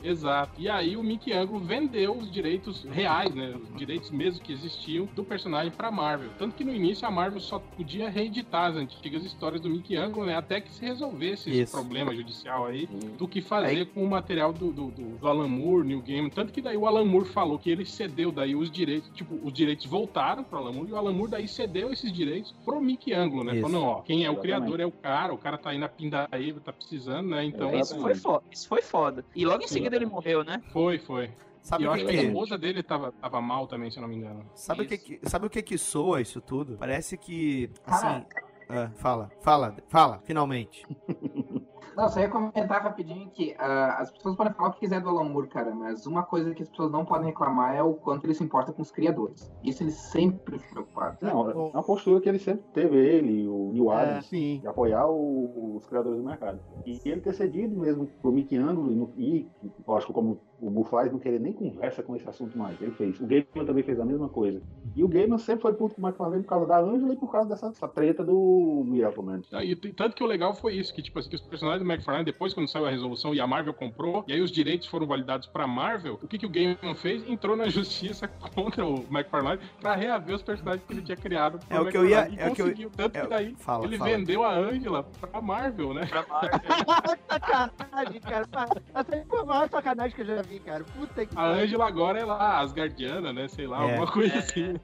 Exato. 0.04 0.54
E 0.60 0.68
aí 0.70 0.98
o 0.98 1.04
Mickey 1.04 1.32
Anglo 1.34 1.60
vendeu 1.60 2.16
os 2.18 2.32
direitos 2.32 2.84
reais, 2.86 3.34
né, 3.34 3.56
os 3.56 3.78
direitos 3.78 4.10
mesmo 4.12 4.44
que 4.44 4.52
existiam 4.52 5.08
do 5.16 5.24
personagem 5.24 5.72
pra 5.72 5.90
Marvel. 5.92 6.30
Tanto 6.38 6.56
que 6.56 6.64
no 6.64 6.74
início 6.74 7.08
a 7.08 7.12
Marvel 7.12 7.40
só 7.40 7.60
podia 7.60 8.10
reeditar 8.10 8.72
as 8.72 8.76
antigas 8.76 9.24
histórias 9.24 9.62
do 9.62 9.70
Mickey 9.70 9.96
Anglo, 9.96 10.26
né, 10.26 10.36
até 10.36 10.60
que 10.62 10.72
se 10.72 10.84
resolvesse 10.84 11.50
esse 11.50 11.62
Isso. 11.62 11.72
problema 11.72 12.14
judicial 12.16 12.66
aí 12.66 12.88
do 13.18 13.28
que 13.28 13.42
fazer 13.42 13.68
Aí- 13.68 13.86
com 13.86 14.04
o 14.04 14.10
material 14.10 14.52
do, 14.54 14.72
do, 14.72 14.92
do- 14.92 15.28
Alan 15.28 15.48
Moore, 15.48 15.88
New 15.88 16.02
Game. 16.02 16.30
Tanto 16.30 16.52
que 16.52 16.62
daí 16.62 16.76
o 16.76 16.86
Alan 16.86 17.06
Moore 17.06 17.30
falou 17.30 17.58
que 17.58 17.70
ele 17.70 17.86
cedeu 17.86 18.32
daí 18.32 18.56
os 18.56 18.70
direitos, 18.70 19.10
tipo, 19.14 19.36
os 19.44 19.54
direitos 19.54 19.86
voltaram 19.86 20.44
pro 20.44 20.58
Alan 20.58 20.72
Moore 20.74 20.90
e 20.90 20.94
o 20.94 20.98
Alan 20.98 21.14
Moore 21.14 21.32
daí 21.32 21.48
cedeu 21.48 21.92
esses 21.94 22.12
direitos 22.12 22.54
pro 22.66 22.82
Mickey 22.82 23.14
Anglo, 23.14 23.44
né? 23.44 23.54
Isso. 23.54 23.62
Falando, 23.62 23.84
ó, 23.84 24.02
quem 24.02 24.18
é 24.26 24.30
o 24.30 24.34
Exatamente. 24.34 24.42
criador 24.42 24.80
é 24.80 24.86
o 24.86 24.92
cara, 24.92 25.34
o 25.34 25.38
cara 25.38 25.58
tá 25.58 25.70
aí 25.70 25.78
na 25.78 25.88
pindaíba, 25.88 26.60
tá 26.60 26.74
precisando, 26.74 27.30
né? 27.30 27.46
Então, 27.46 27.70
É, 27.70 27.80
Isso 27.80 27.98
foi 28.00 28.16
foda. 28.16 28.44
Isso 28.52 28.68
foi 28.68 28.82
foda. 28.82 29.24
E 29.36 29.46
logo 29.46 29.61
em 29.66 29.68
seguida 29.68 29.96
ele 29.96 30.06
morreu, 30.06 30.44
né? 30.44 30.62
foi, 30.72 31.00
foi. 31.00 31.30
Sabe 31.62 31.84
e 31.84 31.86
eu 31.86 31.92
o 31.92 31.94
acho 31.94 32.06
que, 32.06 32.12
que 32.12 32.20
a 32.20 32.24
esposa 32.24 32.58
dele 32.58 32.82
tava, 32.82 33.12
tava 33.12 33.40
mal 33.40 33.68
também, 33.68 33.92
se 33.92 33.98
eu 33.98 34.02
não 34.02 34.10
me 34.10 34.16
engano. 34.16 34.44
sabe 34.56 34.82
o 34.82 34.88
que 34.88 35.20
sabe 35.24 35.46
o 35.46 35.50
que 35.50 35.62
que 35.62 35.78
soa 35.78 36.20
isso 36.20 36.42
tudo? 36.42 36.76
Parece 36.78 37.18
que 37.18 37.70
assim, 37.86 38.26
ah, 38.68 38.90
fala, 38.96 39.30
fala, 39.42 39.76
fala, 39.88 40.20
finalmente. 40.24 40.86
Não, 41.96 42.08
só 42.10 42.20
ia 42.20 42.30
comentar 42.30 42.82
rapidinho 42.82 43.30
que 43.32 43.54
ah, 43.60 43.98
as 44.00 44.12
pessoas 44.12 44.36
podem 44.36 44.54
falar 44.54 44.70
o 44.70 44.74
que 44.74 44.80
quiser 44.80 45.02
do 45.02 45.10
Alan 45.10 45.26
Moore, 45.30 45.48
cara, 45.48 45.74
mas 45.76 46.06
uma 46.06 46.24
coisa 46.24 46.54
que 46.54 46.64
as 46.64 46.70
pessoas 46.70 46.92
não 46.92 47.06
podem 47.06 47.28
reclamar 47.28 47.76
é 47.76 47.84
o 47.84 47.94
quanto 47.94 48.26
ele 48.26 48.34
se 48.34 48.44
importa 48.44 48.72
com 48.72 48.82
os 48.82 48.92
criadores. 48.92 49.52
Isso 49.64 49.84
ele 49.84 49.92
sempre 49.92 50.60
se 50.60 50.68
preocupado. 50.70 51.18
Não, 51.22 51.50
é 51.50 51.54
uma 51.54 51.84
postura 51.84 52.22
que 52.22 52.30
ele 52.30 52.40
sempre 52.40 52.64
teve, 52.74 52.98
ele, 52.98 53.48
o 53.48 53.72
Neil 53.74 53.92
É, 53.92 54.02
Adams, 54.04 54.26
sim. 54.28 54.60
de 54.62 54.68
apoiar 54.68 55.08
o- 55.08 55.76
os 55.78 55.86
criadores 55.88 56.20
do 56.20 56.26
mercado. 56.26 56.60
E 56.86 57.00
ele 57.06 57.22
ter 57.22 57.34
cedido 57.34 57.76
mesmo 57.80 58.08
pro 58.22 58.32
Mickey 58.32 58.58
Anglo 58.58 58.92
e, 58.92 58.96
no- 58.96 59.14
e, 59.18 59.48
lógico, 59.88 60.14
como 60.14 60.40
o 60.62 60.70
Bu 60.70 60.84
faz, 60.84 61.12
não 61.12 61.18
querer 61.20 61.40
nem 61.40 61.54
conversa 61.54 62.04
com 62.04 62.16
esse 62.16 62.28
assunto 62.30 62.56
mais. 62.58 62.80
Ele 62.80 62.92
fez. 62.92 63.20
O 63.20 63.26
Gaiman 63.26 63.66
também 63.66 63.84
fez 63.84 64.00
a 64.00 64.06
mesma 64.06 64.30
coisa. 64.30 64.62
E 64.96 65.04
o 65.04 65.08
Gaiman 65.08 65.40
sempre 65.40 65.64
foi 65.64 65.74
puto 65.74 65.96
com 65.96 66.02
o 66.02 66.06
McFarlane 66.06 66.44
por 66.44 66.50
causa 66.50 66.66
da 66.68 66.80
Angela 66.80 67.14
e 67.14 67.18
por 67.18 67.32
causa 67.32 67.50
dessa, 67.50 67.70
dessa 67.70 67.88
treta 67.88 68.24
do 68.24 68.84
Miracle 68.86 69.24
Man. 69.24 69.42
Ah, 69.52 69.64
E 69.66 69.76
tanto 69.76 70.16
que 70.16 70.24
o 70.24 70.28
legal 70.28 70.54
foi 70.54 70.76
isso, 70.76 70.94
que 70.94 71.02
tipo 71.02 71.18
assim, 71.18 71.30
que 71.30 71.36
os 71.36 71.42
personagens 71.42 71.81
do 71.84 71.90
McFarlane, 71.92 72.26
depois 72.26 72.54
quando 72.54 72.68
saiu 72.68 72.86
a 72.86 72.90
resolução 72.90 73.34
e 73.34 73.40
a 73.42 73.48
Marvel 73.48 73.74
comprou, 73.74 74.24
e 74.28 74.34
aí 74.34 74.42
os 74.42 74.52
direitos 74.52 74.88
foram 74.88 75.06
validados 75.08 75.48
pra 75.48 75.66
Marvel, 75.68 76.20
o 76.22 76.28
que, 76.28 76.38
que 76.38 76.46
o 76.46 76.50
Gaiman 76.50 76.96
fez? 76.96 77.28
Entrou 77.30 77.56
na 77.56 77.68
justiça 77.70 78.28
contra 78.28 78.86
o 78.86 79.06
McFarlane 79.12 79.60
pra 79.80 79.96
reaver 79.96 80.36
os 80.36 80.42
personagens 80.42 80.84
que 80.86 80.94
ele 80.94 81.02
tinha 81.02 81.18
criado 81.18 81.60
É 81.70 81.80
o 81.80 81.86
que 81.90 81.98
eu 81.98 82.08
ia- 82.08 82.28
e 82.30 82.38
é 82.40 82.48
o 82.50 82.54
que 82.56 82.62
eu- 82.62 82.66
conseguiu. 82.66 82.92
Tanto 82.96 83.16
é 83.18 83.22
que 83.22 83.28
daí 83.28 83.56
fala, 83.60 83.86
ele 83.86 83.98
fala. 83.98 84.10
vendeu 84.12 84.44
a 84.44 84.54
Angela 84.54 85.04
pra 85.20 85.42
Marvel, 85.42 85.94
né? 85.94 86.06
Pra 86.06 86.26
Marvel. 86.28 86.60
sacanagem, 87.30 88.22
cara. 88.22 88.46
Essa 88.94 89.26
foi 89.28 89.40
a 89.40 89.46
maior 89.46 89.70
sacanagem 89.70 90.16
que 90.16 90.22
eu 90.22 90.26
já 90.26 90.42
vi, 90.42 90.60
cara. 90.60 90.84
Puta 90.84 91.26
que 91.26 91.38
A 91.38 91.46
Angela 91.46 91.88
agora 91.88 92.20
é 92.20 92.26
lá, 92.26 92.60
Asgardiana, 92.60 93.32
né? 93.34 93.48
Sei 93.48 93.68
lá, 93.68 93.80
É. 93.80 93.92
alguma 93.92 94.12
coisa 94.12 94.36
É. 94.36 94.38
assim. 94.40 94.76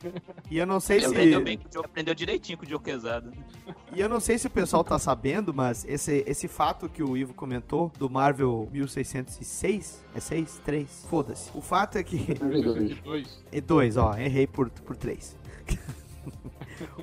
E 0.50 0.58
eu 0.58 0.66
não 0.66 0.80
sei 0.80 0.98
Ele 0.98 1.06
se 1.06 1.12
aprendeu 1.12 1.44
bem 1.44 1.58
com 1.58 1.68
o 1.68 1.74
Joe, 1.74 1.86
aprendeu 1.86 2.16
direitinho 2.16 2.58
com 2.58 2.66
o 2.66 2.70
Joe 2.70 2.80
Quesada. 2.80 3.32
E 3.94 4.00
eu 4.00 4.10
não 4.10 4.20
sei 4.20 4.38
se 4.38 4.48
o 4.48 4.50
pessoal 4.50 4.84
tá 4.84 4.98
sabendo, 5.00 5.54
mas 5.54 5.86
esse, 5.86 6.24
esse 6.28 6.48
fato 6.48 6.87
que 6.90 7.04
o 7.04 7.16
Ivo 7.18 7.34
comentou 7.34 7.92
do 7.98 8.10
Marvel 8.10 8.68
1606, 8.72 10.04
é 10.16 10.20
6? 10.20 10.62
3? 10.64 11.06
Foda-se. 11.10 11.52
O 11.54 11.62
fato 11.62 11.98
é 11.98 12.04
que 12.04 12.18
62. 12.18 13.44
É 13.52 13.62
dois, 13.62 13.98
ó, 13.98 14.16
errei 14.16 14.48
por, 14.48 14.70
por 14.70 14.96
três. 14.96 15.36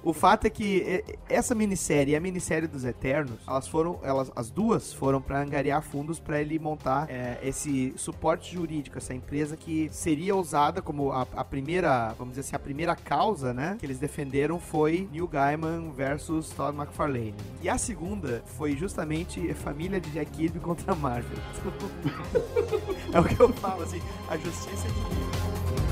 o 0.02 0.12
fato 0.12 0.46
é 0.46 0.50
que 0.50 0.82
é, 0.82 1.04
essa 1.28 1.54
minissérie 1.54 2.12
e 2.12 2.16
a 2.16 2.20
minissérie 2.20 2.68
dos 2.68 2.84
Eternos, 2.84 3.38
elas 3.46 3.68
foram, 3.68 3.98
elas, 4.02 4.30
as 4.34 4.50
duas 4.50 4.92
foram 4.92 5.20
pra 5.20 5.40
angariar 5.40 5.82
fundos 5.82 6.18
pra 6.18 6.40
ele 6.40 6.58
montar 6.58 7.10
é, 7.10 7.38
esse 7.42 7.92
suporte 7.96 8.54
jurídico, 8.54 8.98
essa 8.98 9.14
empresa 9.14 9.56
que 9.56 9.88
seria 9.92 10.34
usada 10.36 10.82
como 10.82 11.12
a, 11.12 11.26
a 11.34 11.44
primeira, 11.44 12.14
vamos 12.18 12.34
dizer 12.34 12.40
assim, 12.40 12.56
a 12.56 12.58
primeira 12.58 12.94
causa, 12.96 13.52
né, 13.52 13.76
que 13.78 13.86
eles 13.86 13.98
defenderam 13.98 14.58
foi 14.58 15.08
Neil 15.12 15.26
Gaiman 15.26 15.90
versus 15.92 16.50
Todd 16.50 16.76
McFarlane. 16.76 17.34
E 17.62 17.68
a 17.68 17.78
segunda 17.78 18.42
foi 18.58 18.76
justamente 18.76 19.52
família 19.54 20.00
de 20.00 20.10
Jack 20.10 20.30
Kirby 20.32 20.60
contra 20.60 20.94
Marvel. 20.94 21.38
é 23.12 23.20
o 23.20 23.24
que 23.24 23.40
eu 23.40 23.52
falo, 23.54 23.82
assim, 23.82 24.00
a 24.28 24.36
justiça 24.36 24.88
de 24.88 25.74
Acho 25.74 25.83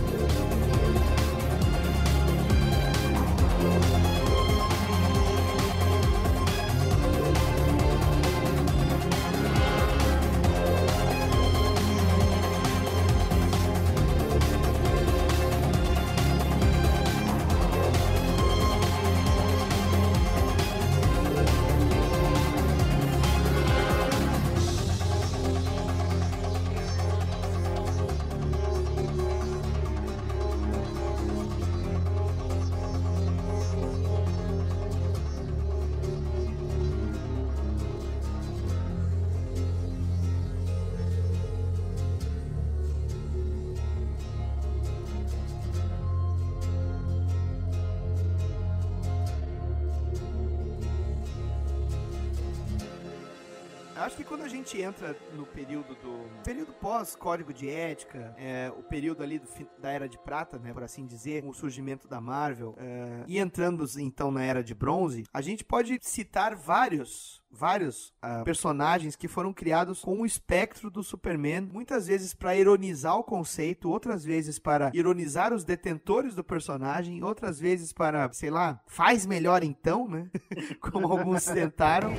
período 55.52 55.94
do. 55.96 56.42
período 56.44 56.72
pós-código 56.74 57.52
de 57.52 57.68
ética, 57.68 58.34
é, 58.38 58.72
o 58.76 58.82
período 58.82 59.22
ali 59.22 59.38
do 59.38 59.46
fi- 59.46 59.66
da 59.78 59.90
Era 59.90 60.08
de 60.08 60.18
Prata, 60.18 60.58
né, 60.58 60.72
por 60.72 60.82
assim 60.82 61.06
dizer, 61.06 61.42
com 61.42 61.48
o 61.50 61.54
surgimento 61.54 62.08
da 62.08 62.20
Marvel, 62.20 62.74
é, 62.78 63.24
e 63.26 63.38
entrando 63.38 63.84
então 63.98 64.30
na 64.30 64.42
Era 64.44 64.62
de 64.62 64.74
Bronze, 64.74 65.24
a 65.32 65.40
gente 65.40 65.64
pode 65.64 65.98
citar 66.02 66.54
vários. 66.54 67.40
Vários 67.54 68.14
ah, 68.22 68.42
personagens 68.44 69.14
que 69.14 69.28
foram 69.28 69.52
criados 69.52 70.00
com 70.00 70.22
o 70.22 70.24
espectro 70.24 70.90
do 70.90 71.02
Superman, 71.02 71.68
muitas 71.70 72.06
vezes 72.06 72.32
para 72.32 72.56
ironizar 72.56 73.14
o 73.18 73.22
conceito, 73.22 73.90
outras 73.90 74.24
vezes 74.24 74.58
para 74.58 74.90
ironizar 74.94 75.52
os 75.52 75.62
detentores 75.62 76.34
do 76.34 76.42
personagem, 76.42 77.22
outras 77.22 77.60
vezes 77.60 77.92
para, 77.92 78.32
sei 78.32 78.48
lá, 78.48 78.80
faz 78.86 79.26
melhor 79.26 79.62
então, 79.62 80.08
né? 80.08 80.30
Como 80.80 81.12
alguns 81.12 81.44
tentaram. 81.44 82.10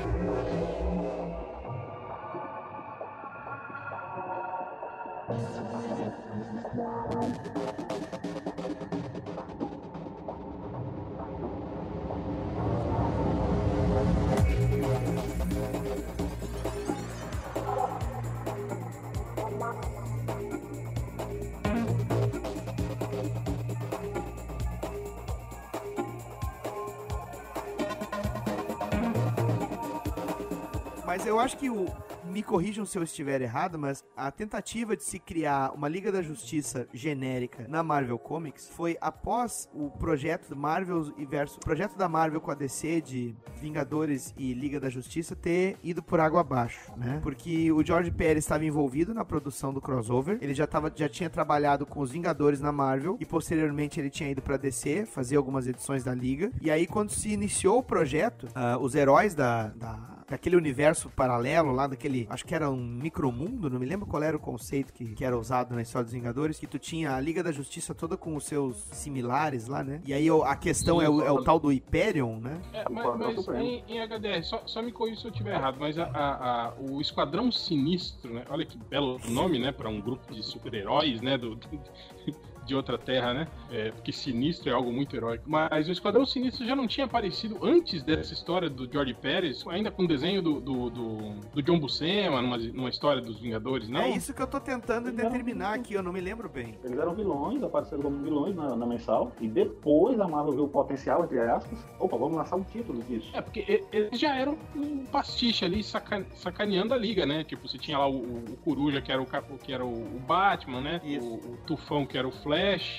Mas 31.05 31.27
eu 31.27 31.39
acho 31.39 31.55
que 31.57 31.69
o. 31.69 31.85
Me 32.33 32.41
corrijam 32.41 32.83
se 32.83 32.97
eu 32.97 33.03
estiver 33.03 33.41
errado, 33.41 33.77
mas 33.77 34.03
a 34.17 34.31
tentativa 34.31 34.97
de 34.97 35.03
se 35.03 35.19
criar 35.19 35.71
uma 35.75 35.87
Liga 35.87 36.11
da 36.11 36.19
Justiça 36.19 36.87
genérica 36.91 37.67
na 37.69 37.83
Marvel 37.83 38.17
Comics 38.17 38.67
foi 38.69 38.97
após 38.99 39.69
o 39.71 39.91
projeto 39.91 40.55
Marvel 40.55 41.13
e 41.15 41.27
projeto 41.63 41.95
da 41.95 42.09
Marvel 42.09 42.41
com 42.41 42.49
a 42.49 42.55
DC 42.55 43.01
de 43.01 43.35
Vingadores 43.61 44.33
e 44.35 44.51
Liga 44.51 44.79
da 44.79 44.89
Justiça 44.89 45.35
ter 45.35 45.77
ido 45.83 46.01
por 46.01 46.19
água 46.19 46.41
abaixo, 46.41 46.91
né? 46.97 47.19
Porque 47.21 47.71
o 47.71 47.85
George 47.85 48.09
Pérez 48.09 48.43
estava 48.45 48.65
envolvido 48.65 49.13
na 49.13 49.23
produção 49.23 49.71
do 49.71 49.79
crossover, 49.79 50.39
ele 50.41 50.55
já, 50.55 50.65
tava, 50.65 50.91
já 50.95 51.07
tinha 51.07 51.29
trabalhado 51.29 51.85
com 51.85 51.99
os 51.99 52.09
Vingadores 52.09 52.59
na 52.59 52.71
Marvel 52.71 53.15
e 53.19 53.27
posteriormente 53.27 53.99
ele 53.99 54.09
tinha 54.09 54.31
ido 54.31 54.41
pra 54.41 54.57
DC 54.57 55.05
fazer 55.05 55.35
algumas 55.35 55.67
edições 55.67 56.03
da 56.03 56.15
Liga. 56.15 56.51
E 56.59 56.71
aí, 56.71 56.87
quando 56.87 57.11
se 57.11 57.29
iniciou 57.29 57.77
o 57.77 57.83
projeto, 57.83 58.47
ah, 58.55 58.79
os 58.79 58.95
heróis 58.95 59.35
da, 59.35 59.67
da 59.67 60.12
daquele 60.33 60.55
universo 60.55 61.09
paralelo 61.11 61.71
lá, 61.71 61.85
daquele, 61.85 62.25
acho 62.27 62.43
que 62.43 62.55
era 62.55 62.67
um 62.69 62.75
micromundo, 62.83 63.69
não 63.69 63.79
me 63.79 63.85
lembro 63.85 64.07
qual 64.07 64.23
era 64.23 64.35
o 64.35 64.39
conceito 64.39 64.91
que, 64.91 65.13
que 65.13 65.23
era 65.23 65.37
usado 65.37 65.75
na 65.75 65.81
história 65.83 66.03
dos 66.05 66.13
Vingadores, 66.13 66.57
que 66.57 66.65
tu 66.65 66.79
tinha 66.79 67.15
a 67.15 67.19
Liga 67.19 67.43
da 67.43 67.51
Justiça 67.51 67.93
toda 67.93 68.17
com 68.17 68.35
os 68.35 68.43
seus 68.45 68.75
similares 68.91 69.67
lá, 69.67 69.83
né? 69.83 70.01
E 70.05 70.11
aí 70.11 70.27
a 70.29 70.55
questão 70.55 70.99
é 70.99 71.07
o, 71.07 71.21
é 71.21 71.31
o 71.31 71.43
tal 71.43 71.59
do 71.59 71.67
Hyperion, 71.69 72.39
né? 72.39 72.59
É, 72.73 72.83
mas, 72.89 73.15
mas 73.15 73.47
em, 73.61 73.83
em 73.87 73.99
HDR, 74.01 74.43
só, 74.43 74.63
só 74.65 74.81
me 74.81 74.91
corrija 74.91 75.21
se 75.21 75.27
eu 75.27 75.31
estiver 75.31 75.53
errado, 75.53 75.77
mas 75.79 75.99
a- 75.99 76.05
a- 76.05 76.65
a- 76.69 76.73
o 76.79 76.99
Esquadrão 76.99 77.51
Sinistro, 77.51 78.33
né? 78.33 78.43
Olha 78.49 78.65
que 78.65 78.75
belo 78.77 79.19
nome, 79.29 79.59
né? 79.59 79.71
Para 79.71 79.87
um 79.87 80.01
grupo 80.01 80.33
de 80.33 80.41
super-heróis, 80.43 81.21
né? 81.21 81.37
Do, 81.37 81.55
de 82.65 82.75
outra 82.75 82.97
terra, 82.97 83.33
né? 83.33 83.47
É, 83.71 83.91
porque 83.91 84.11
sinistro 84.11 84.69
é 84.69 84.73
algo 84.73 84.91
muito 84.91 85.15
heróico. 85.15 85.43
Mas 85.47 85.87
o 85.87 85.91
Esquadrão 85.91 86.25
Sinistro 86.25 86.65
já 86.65 86.75
não 86.75 86.87
tinha 86.87 87.05
aparecido 87.05 87.57
antes 87.61 88.03
dessa 88.03 88.33
história 88.33 88.69
do 88.69 88.91
George 88.91 89.13
Pérez, 89.13 89.63
ainda 89.67 89.91
com 89.91 90.03
o 90.03 90.07
desenho 90.07 90.41
do, 90.41 90.59
do, 90.59 90.89
do, 90.89 91.17
do 91.53 91.61
John 91.61 91.79
Buscema, 91.79 92.41
numa, 92.41 92.57
numa 92.57 92.89
história 92.89 93.21
dos 93.21 93.39
Vingadores, 93.39 93.87
não? 93.89 94.01
É 94.01 94.09
isso 94.11 94.33
que 94.33 94.41
eu 94.41 94.47
tô 94.47 94.59
tentando 94.59 95.11
determinar 95.11 95.73
aqui, 95.73 95.93
eu 95.93 96.03
não 96.03 96.13
me 96.13 96.21
lembro 96.21 96.49
bem. 96.49 96.77
Eles 96.83 96.97
eram 96.97 97.13
vilões, 97.13 97.61
apareceram 97.63 98.01
como 98.03 98.23
vilões 98.23 98.55
na, 98.55 98.75
na 98.75 98.85
mensal, 98.85 99.31
e 99.41 99.47
depois 99.47 100.19
a 100.19 100.27
Marvel 100.27 100.53
viu 100.53 100.63
o 100.65 100.69
potencial, 100.69 101.23
entre 101.23 101.39
aspas. 101.39 101.77
Opa, 101.99 102.17
vamos 102.17 102.37
lançar 102.37 102.55
um 102.55 102.63
título 102.63 103.01
disso. 103.03 103.29
É, 103.33 103.41
porque 103.41 103.83
eles 103.91 104.19
já 104.19 104.35
eram 104.35 104.57
um 104.75 105.05
pastiche 105.05 105.65
ali, 105.65 105.83
saca- 105.83 106.25
sacaneando 106.35 106.93
a 106.93 106.97
liga, 106.97 107.25
né? 107.25 107.43
Tipo, 107.43 107.67
você 107.67 107.77
tinha 107.77 107.97
lá 107.97 108.07
o, 108.07 108.17
o- 108.17 108.57
Coruja, 108.63 109.01
que 109.01 109.11
era 109.11 109.21
o, 109.21 109.25
que 109.57 109.73
era 109.73 109.85
o, 109.85 110.19
Batman, 110.27 110.81
né? 110.81 111.01
O, 111.03 111.35
o 111.35 111.57
Tufão, 111.65 112.05
que 112.05 112.17
era 112.17 112.27
o 112.27 112.31
Flash, 112.31 112.52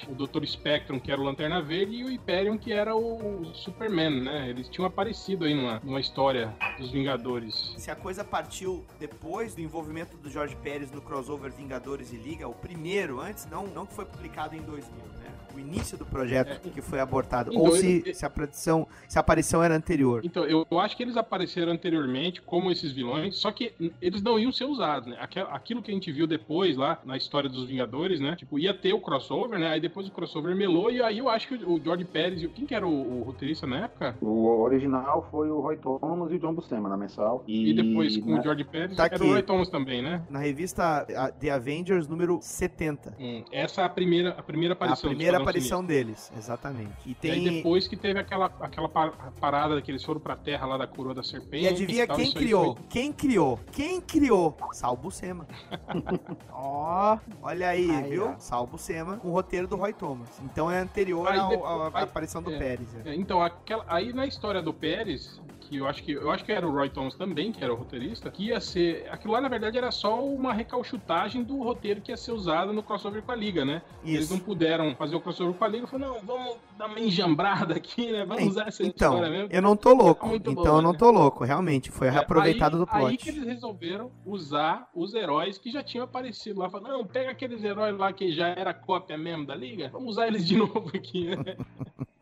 o 0.08 0.14
Dr. 0.14 0.44
Spectrum, 0.44 0.98
que 0.98 1.10
era 1.10 1.20
o 1.20 1.24
Lanterna 1.24 1.62
Verde, 1.62 1.96
e 1.96 2.04
o 2.04 2.10
Hyperion, 2.10 2.58
que 2.58 2.72
era 2.72 2.94
o, 2.94 3.42
o 3.42 3.54
Superman, 3.54 4.22
né? 4.22 4.50
Eles 4.50 4.68
tinham 4.68 4.86
aparecido 4.86 5.44
aí 5.44 5.54
numa, 5.54 5.80
numa 5.82 6.00
história 6.00 6.54
dos 6.78 6.90
Vingadores. 6.90 7.74
Se 7.76 7.90
a 7.90 7.96
coisa 7.96 8.24
partiu 8.24 8.84
depois 8.98 9.54
do 9.54 9.60
envolvimento 9.60 10.16
do 10.16 10.30
Jorge 10.30 10.56
Pérez 10.56 10.90
no 10.90 11.00
crossover 11.00 11.52
Vingadores 11.52 12.12
e 12.12 12.16
Liga, 12.16 12.48
o 12.48 12.54
primeiro, 12.54 13.20
antes, 13.20 13.46
não, 13.46 13.66
não 13.66 13.86
que 13.86 13.94
foi 13.94 14.04
publicado 14.04 14.54
em 14.54 14.62
2000, 14.62 15.04
né? 15.18 15.23
O 15.54 15.58
início 15.58 15.96
do 15.96 16.04
projeto 16.04 16.60
que 16.70 16.80
foi 16.82 17.00
abortado. 17.00 17.50
Então, 17.50 17.62
Ou 17.62 17.72
se, 17.76 17.86
ele- 18.04 18.14
se, 18.14 18.24
a 18.24 18.28
aparição, 18.28 18.86
se 19.08 19.18
a 19.18 19.20
aparição 19.20 19.62
era 19.62 19.74
anterior. 19.76 20.20
Então, 20.24 20.44
eu, 20.44 20.66
eu 20.70 20.78
acho 20.80 20.96
que 20.96 21.02
eles 21.02 21.16
apareceram 21.16 21.72
anteriormente 21.72 22.40
como 22.42 22.70
esses 22.70 22.92
vilões, 22.92 23.36
só 23.36 23.50
que 23.52 23.72
eles 24.00 24.22
não 24.22 24.38
iam 24.38 24.50
ser 24.52 24.64
usados, 24.64 25.08
né? 25.08 25.16
Aquilo 25.50 25.82
que 25.82 25.90
a 25.90 25.94
gente 25.94 26.10
viu 26.10 26.26
depois 26.26 26.76
lá 26.76 27.00
na 27.04 27.16
história 27.16 27.48
dos 27.48 27.68
Vingadores, 27.68 28.20
né? 28.20 28.34
Tipo, 28.36 28.58
ia 28.58 28.74
ter 28.74 28.92
o 28.92 29.00
crossover, 29.00 29.58
né? 29.58 29.68
Aí 29.68 29.80
depois 29.80 30.06
o 30.08 30.10
crossover 30.10 30.54
melou 30.56 30.90
e 30.90 31.02
aí 31.02 31.18
eu 31.18 31.28
acho 31.28 31.48
que 31.48 31.54
o 31.54 31.80
George 31.82 32.04
Pérez, 32.04 32.42
e 32.42 32.46
o- 32.46 32.50
quem 32.50 32.66
que 32.66 32.74
era 32.74 32.86
o, 32.86 33.20
o 33.20 33.22
roteirista 33.22 33.66
na 33.66 33.84
época? 33.84 34.16
O 34.20 34.60
original 34.62 35.28
foi 35.30 35.50
o 35.50 35.60
Roy 35.60 35.76
Thomas 35.76 36.30
e 36.32 36.34
o 36.36 36.38
John 36.38 36.54
Buscema 36.54 36.88
na 36.88 36.96
mensal. 36.96 37.44
E, 37.46 37.70
E 37.70 37.74
depois 37.74 38.16
com 38.16 38.32
né, 38.32 38.40
o 38.40 38.42
George 38.42 38.64
Pérez 38.64 38.96
Tá 38.96 39.04
era 39.06 39.16
aqui. 39.16 39.24
o 39.24 39.28
Roy 39.32 39.42
Thomas 39.42 39.68
também, 39.68 40.02
né? 40.02 40.22
Na 40.30 40.38
revista 40.38 41.06
a- 41.16 41.30
The 41.30 41.50
Avengers 41.50 42.08
número 42.08 42.38
70. 42.40 43.14
Hum, 43.18 43.44
essa 43.52 43.82
é 43.82 43.84
a 43.84 43.88
primeira, 43.88 44.30
a 44.30 44.42
primeira 44.42 44.74
A 44.74 44.76
aparição. 44.76 45.10
do 45.10 45.14
primeira 45.16 45.38
aparição 45.50 45.84
deles, 45.84 46.32
exatamente. 46.36 46.92
E 47.06 47.10
E 47.12 47.14
tem. 47.14 47.30
aí 47.32 47.50
depois 47.58 47.86
que 47.88 47.96
teve 47.96 48.18
aquela, 48.18 48.46
aquela 48.60 48.88
pa- 48.88 49.12
parada 49.40 49.80
que 49.80 49.90
eles 49.90 50.02
foram 50.04 50.20
pra 50.20 50.36
terra 50.36 50.66
lá 50.66 50.76
da 50.76 50.86
coroa 50.86 51.14
da 51.14 51.22
serpente. 51.22 51.64
E 51.64 51.68
adivinha 51.68 52.06
quem 52.06 52.32
criou? 52.32 52.74
foi- 52.76 52.84
Quem 52.88 53.12
criou? 53.12 53.60
Quem 53.72 54.00
criou? 54.00 54.56
Sal 54.72 54.96
Buscema. 54.96 55.46
Ó, 56.52 57.18
olha 57.42 57.68
aí, 57.68 57.90
Aí, 57.90 58.10
viu? 58.10 58.30
ó. 58.30 58.38
Sal 58.38 58.66
Buscema 58.66 59.16
com 59.16 59.28
o 59.28 59.32
roteiro 59.32 59.66
do 59.66 59.76
Roy 59.76 59.92
Thomas. 59.92 60.28
Então 60.44 60.70
é 60.70 60.78
anterior 60.78 61.28
Aí 61.28 61.38
ao- 61.38 61.48
depois- 61.48 61.70
ao- 61.70 61.82
à 61.82 61.98
aí- 61.98 62.04
aparição 62.04 62.42
do 62.42 62.52
é. 62.52 62.58
Pérez. 62.58 62.88
é. 63.04 63.10
É, 63.10 63.14
então, 63.14 63.42
aquela, 63.42 63.84
aí 63.88 64.12
na 64.12 64.26
história 64.26 64.62
do 64.62 64.72
Pérez, 64.72 65.40
que 65.64 65.76
eu 65.76 65.86
acho 65.88 66.02
que 66.02 66.12
eu 66.12 66.30
acho 66.30 66.44
que 66.44 66.52
era 66.52 66.66
o 66.66 66.70
Roy 66.72 66.88
Thomas 66.90 67.14
também, 67.14 67.50
que 67.52 67.62
era 67.62 67.72
o 67.72 67.76
roteirista, 67.76 68.30
que 68.30 68.46
ia 68.46 68.60
ser. 68.60 69.06
Aquilo 69.10 69.32
lá, 69.32 69.40
na 69.40 69.48
verdade, 69.48 69.76
era 69.78 69.90
só 69.90 70.24
uma 70.24 70.52
recalchutagem 70.52 71.42
do 71.42 71.62
roteiro 71.62 72.00
que 72.00 72.10
ia 72.12 72.16
ser 72.16 72.32
usado 72.32 72.72
no 72.72 72.82
crossover 72.82 73.22
com 73.22 73.32
a 73.32 73.36
Liga, 73.36 73.64
né? 73.64 73.82
Eles 74.04 74.30
não 74.30 74.38
puderam 74.38 74.94
fazer 74.94 75.16
o 75.16 75.20
crossover 75.20 75.54
com 75.54 75.64
a 75.64 75.68
Liga, 75.68 75.86
falaram, 75.86 76.14
não, 76.14 76.20
vamos 76.22 76.56
dar 76.78 76.86
uma 76.86 77.00
enjambrada 77.00 77.74
aqui, 77.74 78.12
né? 78.12 78.24
Vamos 78.24 78.44
usar 78.48 78.68
essa 78.68 78.82
Então, 78.82 79.14
história 79.14 79.30
mesmo. 79.30 79.48
eu 79.52 79.62
não 79.62 79.76
tô 79.76 79.92
louco. 79.94 80.34
Então 80.34 80.54
boa, 80.54 80.68
eu 80.68 80.82
não 80.82 80.92
né? 80.92 80.98
tô 80.98 81.10
louco, 81.10 81.44
realmente. 81.44 81.90
Foi 81.90 82.08
É, 82.08 82.10
reaproveitado 82.10 82.76
aí, 82.76 82.80
do 82.80 82.86
plot. 82.86 83.06
Aí 83.10 83.16
que 83.16 83.28
eles 83.28 83.44
resolveram 83.44 84.10
usar 84.24 84.88
os 84.94 85.14
heróis 85.14 85.58
que 85.58 85.70
já 85.70 85.82
tinham 85.82 86.04
aparecido 86.04 86.60
lá. 86.60 86.68
Falaram, 86.70 86.98
não, 86.98 87.06
pega 87.06 87.30
aqueles 87.30 87.62
heróis 87.64 87.96
lá 87.96 88.12
que 88.12 88.30
já 88.32 88.48
era 88.48 88.72
cópia 88.74 89.16
mesmo 89.18 89.46
da 89.46 89.54
Liga, 89.54 89.88
vamos 89.92 90.10
usar 90.10 90.26
eles 90.28 90.46
de 90.46 90.56
novo 90.58 90.90
aqui, 90.94 91.34
né? 91.36 91.56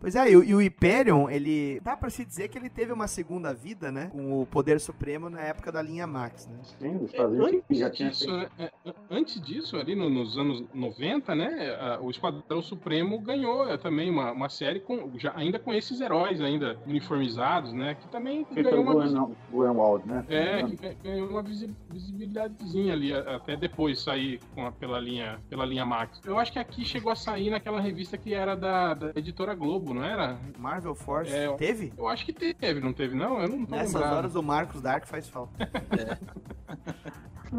Pois 0.03 0.17
é, 0.17 0.33
e, 0.33 0.37
o- 0.37 0.43
e 0.43 0.53
o 0.53 0.59
Hyperion, 0.61 1.31
ele. 1.31 1.79
Dá 1.81 1.97
pra 1.97 2.11
se 2.11 2.25
dizer 2.25 2.49
que 2.49 2.59
ele 2.59 2.69
teve 2.69 2.93
uma 2.93 3.07
segunda 3.07 3.55
vida, 3.55 3.93
né? 3.93 4.09
Com 4.11 4.43
o 4.43 4.45
poder 4.45 4.81
supremo 4.81 5.31
na 5.31 5.41
época 5.43 5.71
da 5.71 5.81
linha 5.81 6.09
Max, 6.09 6.49
né? 6.49 6.59
Sim, 6.81 6.97
os 7.05 7.15
É, 7.15 7.23
antes, 7.23 7.93
disso, 7.97 8.37
né, 8.37 8.49
é, 8.59 8.65
é, 8.85 8.93
antes 9.09 9.41
disso, 9.41 9.77
ali 9.77 9.95
no- 9.95 10.11
nos 10.11 10.37
anos 10.37 10.65
90, 10.75 11.37
né, 11.37 11.71
a- 11.81 12.01
o 12.01 12.11
Esquadrão 12.11 12.61
Supremo 12.61 13.17
ganhou 13.21 13.69
é, 13.69 13.79
também 13.79 14.11
uma, 14.11 14.33
uma 14.33 14.49
série 14.49 14.81
com, 14.81 15.09
já, 15.21 15.33
ainda 15.37 15.57
com 15.61 15.73
esses 15.73 16.01
heróis 16.01 16.41
ainda 16.41 16.77
uniformizados, 16.85 17.73
né, 17.73 17.95
que 17.95 18.09
também 18.09 18.45
Feito 18.47 18.69
ganhou 18.71 18.83
uma, 18.83 19.01
visi- 19.05 19.15
Glenn 19.15 19.31
Glenn 19.53 19.77
Wald, 19.77 20.05
né? 20.05 20.25
é, 20.29 20.63
que 20.65 20.77
ga- 20.77 20.95
ganhou 21.05 21.29
uma 21.29 21.43
visi- 21.45 21.71
visibilidadezinha 21.91 22.93
ali, 22.93 23.13
até 23.15 23.57
depois 23.57 24.01
sair 24.01 24.41
com 24.53 24.67
a- 24.67 24.73
pela, 24.73 24.99
linha, 24.99 25.39
pela 25.49 25.65
linha 25.65 25.87
Max. 25.87 26.21
Eu 26.27 26.39
acho 26.41 26.53
que 26.53 26.59
aqui 26.59 26.85
chegou 26.85 27.13
a 27.13 27.17
sair 27.17 27.51
naquela 27.51 27.81
revista 27.81 28.19
que 28.19 28.35
era 28.35 28.57
da, 28.57 28.95
da 28.95 29.13
editora 29.15 29.55
Globo, 29.55 29.92
não 29.95 30.05
era? 30.05 30.39
Marvel 30.59 30.95
Force. 30.95 31.33
É, 31.33 31.47
eu- 31.47 31.55
Teve? 31.55 31.93
Eu 31.97 32.09
acho 32.09 32.25
que 32.25 32.33
teve, 32.33 32.81
não 32.81 32.93
teve 32.93 33.15
não? 33.15 33.41
Eu 33.41 33.49
não 33.49 33.65
tô 33.67 33.75
Nessas 33.77 33.95
lembrado. 33.95 34.17
horas 34.17 34.35
o 34.35 34.43
Marcos 34.43 34.81
Dark 34.81 35.07
faz 35.07 35.29
falta. 35.29 35.69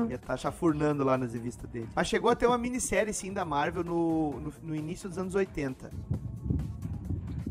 Ia 0.10 0.18
tá 0.18 0.36
chafurnando 0.36 1.04
lá 1.04 1.18
nas 1.18 1.34
revistas 1.34 1.70
dele. 1.70 1.88
Mas 1.96 2.08
chegou 2.08 2.30
a 2.32 2.36
ter 2.36 2.48
uma 2.48 2.58
minissérie, 2.58 3.14
sim, 3.14 3.32
da 3.32 3.46
Marvel 3.46 3.84
no, 3.84 4.40
no, 4.40 4.54
no 4.64 4.76
início 4.76 5.08
dos 5.08 5.18
anos 5.20 5.36
80. 5.36 5.92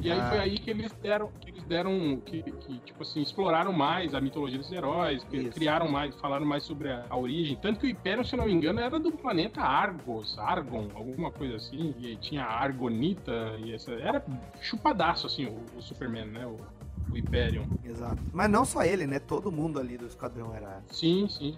E 0.01 0.11
aí 0.11 0.19
Ah. 0.19 0.29
foi 0.29 0.39
aí 0.41 0.59
que 0.59 0.69
eles 0.71 0.91
deram, 1.01 1.31
deram, 1.73 2.21
que, 2.25 2.43
que, 2.43 2.79
tipo 2.81 3.03
assim, 3.03 3.23
exploraram 3.23 3.73
mais 3.73 4.15
a 4.15 4.21
mitologia 4.21 4.59
dos 4.59 4.71
heróis, 4.71 5.25
que 5.25 5.51
criaram 5.51 5.89
mais, 5.91 6.15
falaram 6.17 6.45
mais 6.45 6.63
sobre 6.65 6.91
a, 6.91 7.07
a 7.09 7.17
origem. 7.17 7.57
Tanto 7.57 7.81
que 7.81 7.87
o 7.87 7.91
Império, 7.91 8.25
se 8.25 8.37
não 8.37 8.45
me 8.45 8.53
engano, 8.53 8.79
era 8.79 9.01
do 9.01 9.11
planeta 9.11 9.63
Argos, 9.63 10.39
Argon, 10.39 10.89
alguma 10.95 11.31
coisa 11.31 11.57
assim. 11.57 11.95
E 11.99 12.17
tinha 12.17 12.45
Argonita, 12.45 13.57
e 13.65 13.73
essa. 13.73 13.93
Era 13.93 14.25
chupadaço, 14.61 15.27
assim, 15.27 15.47
o, 15.47 15.79
o 15.79 15.83
Superman, 15.83 16.27
né? 16.27 16.47
O, 16.47 16.57
o 17.11 17.17
Hyperion. 17.17 17.65
Exato. 17.85 18.23
Mas 18.33 18.51
não 18.51 18.65
só 18.65 18.85
ele, 18.85 19.07
né? 19.07 19.19
Todo 19.19 19.51
mundo 19.51 19.81
ali 19.81 19.97
do 19.97 20.07
esquadrão 20.07 20.55
era, 20.55 20.83
Sim, 20.91 21.27
sim. 21.29 21.57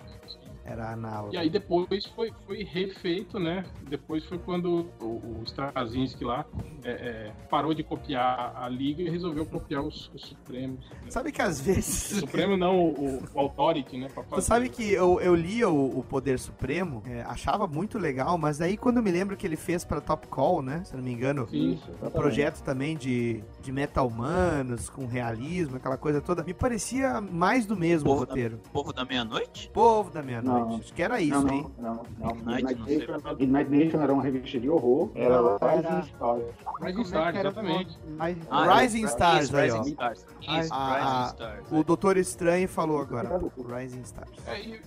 Era 0.64 0.92
análogo. 0.92 1.34
E 1.34 1.38
aí 1.38 1.50
depois 1.50 2.06
foi, 2.06 2.32
foi 2.46 2.64
refeito, 2.64 3.38
né? 3.38 3.64
Depois 3.88 4.24
foi 4.24 4.38
quando 4.38 4.90
o, 5.00 5.04
o 5.04 5.42
Straczynski 5.44 6.24
lá 6.24 6.44
é, 6.82 6.90
é, 6.90 7.32
parou 7.50 7.74
de 7.74 7.82
copiar 7.82 8.54
a 8.56 8.68
Liga 8.68 9.02
e 9.02 9.10
resolveu 9.10 9.44
copiar 9.46 9.82
os, 9.82 10.10
os 10.14 10.22
Supremos. 10.22 10.88
né? 10.90 11.10
Sabe 11.10 11.30
que 11.32 11.42
às 11.42 11.60
vezes. 11.60 12.12
O 12.12 12.20
Supremo 12.20 12.56
não, 12.56 12.78
o, 12.78 13.22
o 13.34 13.40
Authority, 13.40 13.98
né? 13.98 14.08
fazer. 14.08 14.42
sabe 14.42 14.68
que 14.68 14.92
eu, 14.92 15.20
eu 15.20 15.34
lia 15.34 15.68
o, 15.68 15.98
o 15.98 16.02
Poder 16.02 16.38
Supremo, 16.38 17.02
é, 17.06 17.22
achava 17.22 17.66
muito 17.66 17.98
legal, 17.98 18.38
mas 18.38 18.60
aí 18.60 18.76
quando 18.76 18.98
eu 18.98 19.02
me 19.02 19.10
lembro 19.10 19.36
que 19.36 19.46
ele 19.46 19.56
fez 19.56 19.84
pra 19.84 20.00
Top 20.00 20.26
Call, 20.28 20.62
né? 20.62 20.82
Se 20.84 20.94
eu 20.94 20.98
não 20.98 21.04
me 21.04 21.12
engano, 21.12 21.46
Sim, 21.48 21.78
um 22.02 22.10
projeto 22.10 22.62
também 22.62 22.96
de, 22.96 23.42
de 23.62 23.70
meta-humanos, 23.70 24.88
com 24.88 25.06
realismo, 25.06 25.76
aquela 25.76 25.96
coisa 25.96 26.20
toda, 26.20 26.42
me 26.42 26.54
parecia 26.54 27.20
mais 27.20 27.66
do 27.66 27.76
mesmo 27.76 28.10
o 28.10 28.12
Povo 28.12 28.26
da, 28.26 28.32
roteiro. 28.32 28.60
povo 28.72 28.92
da 28.92 29.04
meia-noite? 29.04 29.70
Povo 29.72 30.10
da 30.10 30.22
meia-noite. 30.22 30.53
Não. 30.60 30.76
Acho 30.76 30.92
que 30.92 31.02
era 31.02 31.20
isso, 31.20 31.40
não, 31.42 31.54
hein? 31.54 31.66
não, 31.78 32.02
não, 32.18 32.54
sei. 32.54 33.46
Nation, 33.64 34.00
era 34.00 34.12
uma 34.12 34.22
revista 34.22 34.58
de 34.60 34.68
horror. 34.68 35.10
Era 35.14 35.40
Rising 35.56 35.86
era- 35.86 36.02
Star. 36.02 36.36
Rising 36.82 37.00
é 37.00 37.02
Stars, 37.04 37.36
exatamente. 37.38 37.98
nome? 38.04 38.16
Aí- 38.18 38.36
Ah, 38.50 38.80
Rising 38.80 39.02
é, 39.02 39.06
Stars 39.06 39.44
isso, 39.44 39.56
aí, 39.56 39.70
ó. 39.70 39.76
Rising 39.78 39.90
Stars. 39.90 40.26
Ah, 40.46 40.56
Rising 40.56 40.70
ah, 40.72 41.26
Stars. 41.30 41.72
O 41.72 41.84
Doutor 41.84 42.16
Estranho 42.16 42.68
falou 42.68 43.00
agora. 43.00 43.40
O 43.56 43.62
Rising 43.62 44.00
Stars. 44.02 44.30
É, 44.46 44.60
e, 44.60 44.80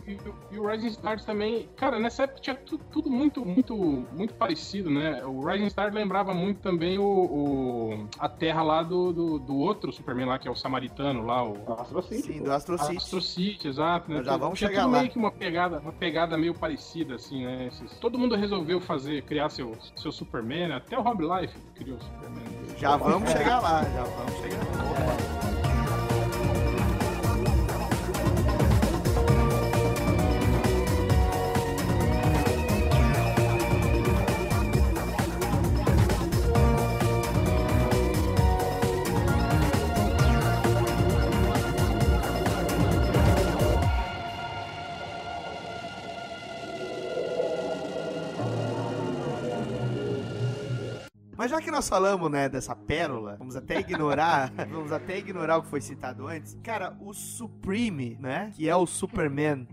o 0.58 0.68
Rising 0.68 0.88
Stars 0.88 1.26
também, 1.26 1.68
cara, 1.76 2.00
nessa 2.00 2.24
época 2.24 2.40
tinha 2.42 2.56
tu- 2.56 2.78
tudo 2.78 3.10
muito, 3.10 3.46
muito, 3.46 3.76
muito 4.14 4.34
parecido, 4.34 4.90
né? 4.90 5.24
O 5.26 5.46
Rising 5.46 5.68
Stars 5.68 5.94
lembrava 5.94 6.34
muito 6.34 6.60
também 6.62 6.98
o, 6.98 7.04
o- 7.04 8.08
a 8.20 8.30
Terra 8.30 8.62
lá 8.64 8.84
do, 8.84 9.12
do, 9.14 9.40
do 9.40 9.56
outro 9.58 9.92
Superman 9.92 10.26
lá, 10.28 10.40
que 10.40 10.48
é 10.48 10.52
o 10.52 10.56
Samaritano 10.56 11.26
lá, 11.26 11.44
o 11.44 11.58
Astro 11.80 12.02
City. 12.04 12.34
Sim, 12.34 12.44
do 12.44 12.52
Astro 12.52 12.78
City. 12.78 12.98
Astro 12.98 13.22
City, 13.22 13.68
exato, 13.68 14.12
né? 14.12 14.24
Já 14.24 14.38
vamos 14.38 14.58
Tinha 14.58 14.70
chegar 14.70 14.86
lá. 14.86 15.00
meio 15.00 15.10
que 15.12 15.18
uma 15.18 15.32
pegada, 15.32 15.57
uma 15.66 15.92
pegada 15.92 16.38
meio 16.38 16.54
parecida, 16.54 17.16
assim, 17.16 17.46
né? 17.46 17.68
Esses- 17.68 17.98
todo 18.00 18.18
mundo 18.20 18.36
resolveu 18.36 18.80
fazer, 18.80 19.24
criar 19.24 19.50
seu, 19.50 19.76
seu 19.96 20.12
Superman, 20.12 20.68
né? 20.70 20.76
até 20.76 20.98
o 20.98 21.02
Rob 21.02 21.24
Life 21.24 21.58
criou 21.76 21.98
o 21.98 22.02
Superman. 22.02 22.44
Já 22.78 22.96
vamos 22.98 23.32
chegar 23.32 23.60
lá, 23.60 23.84
já 23.84 24.04
vamos 24.04 24.34
chegar 24.40 24.58
lá. 24.58 25.37
Mas 51.48 51.52
já 51.54 51.62
que 51.62 51.72
nós 51.72 51.88
falamos, 51.88 52.30
né, 52.30 52.50
dessa 52.50 52.76
pérola, 52.76 53.38
vamos 53.40 53.56
até 53.56 53.80
ignorar, 53.80 54.52
vamos 54.70 54.92
até 54.92 55.18
ignorar 55.18 55.56
o 55.56 55.62
que 55.62 55.70
foi 55.70 55.80
citado 55.80 56.28
antes. 56.28 56.58
Cara, 56.62 56.94
o 57.00 57.14
Supreme, 57.14 58.18
né, 58.20 58.52
que 58.54 58.68
é 58.68 58.76
o 58.76 58.86
Superman 58.86 59.66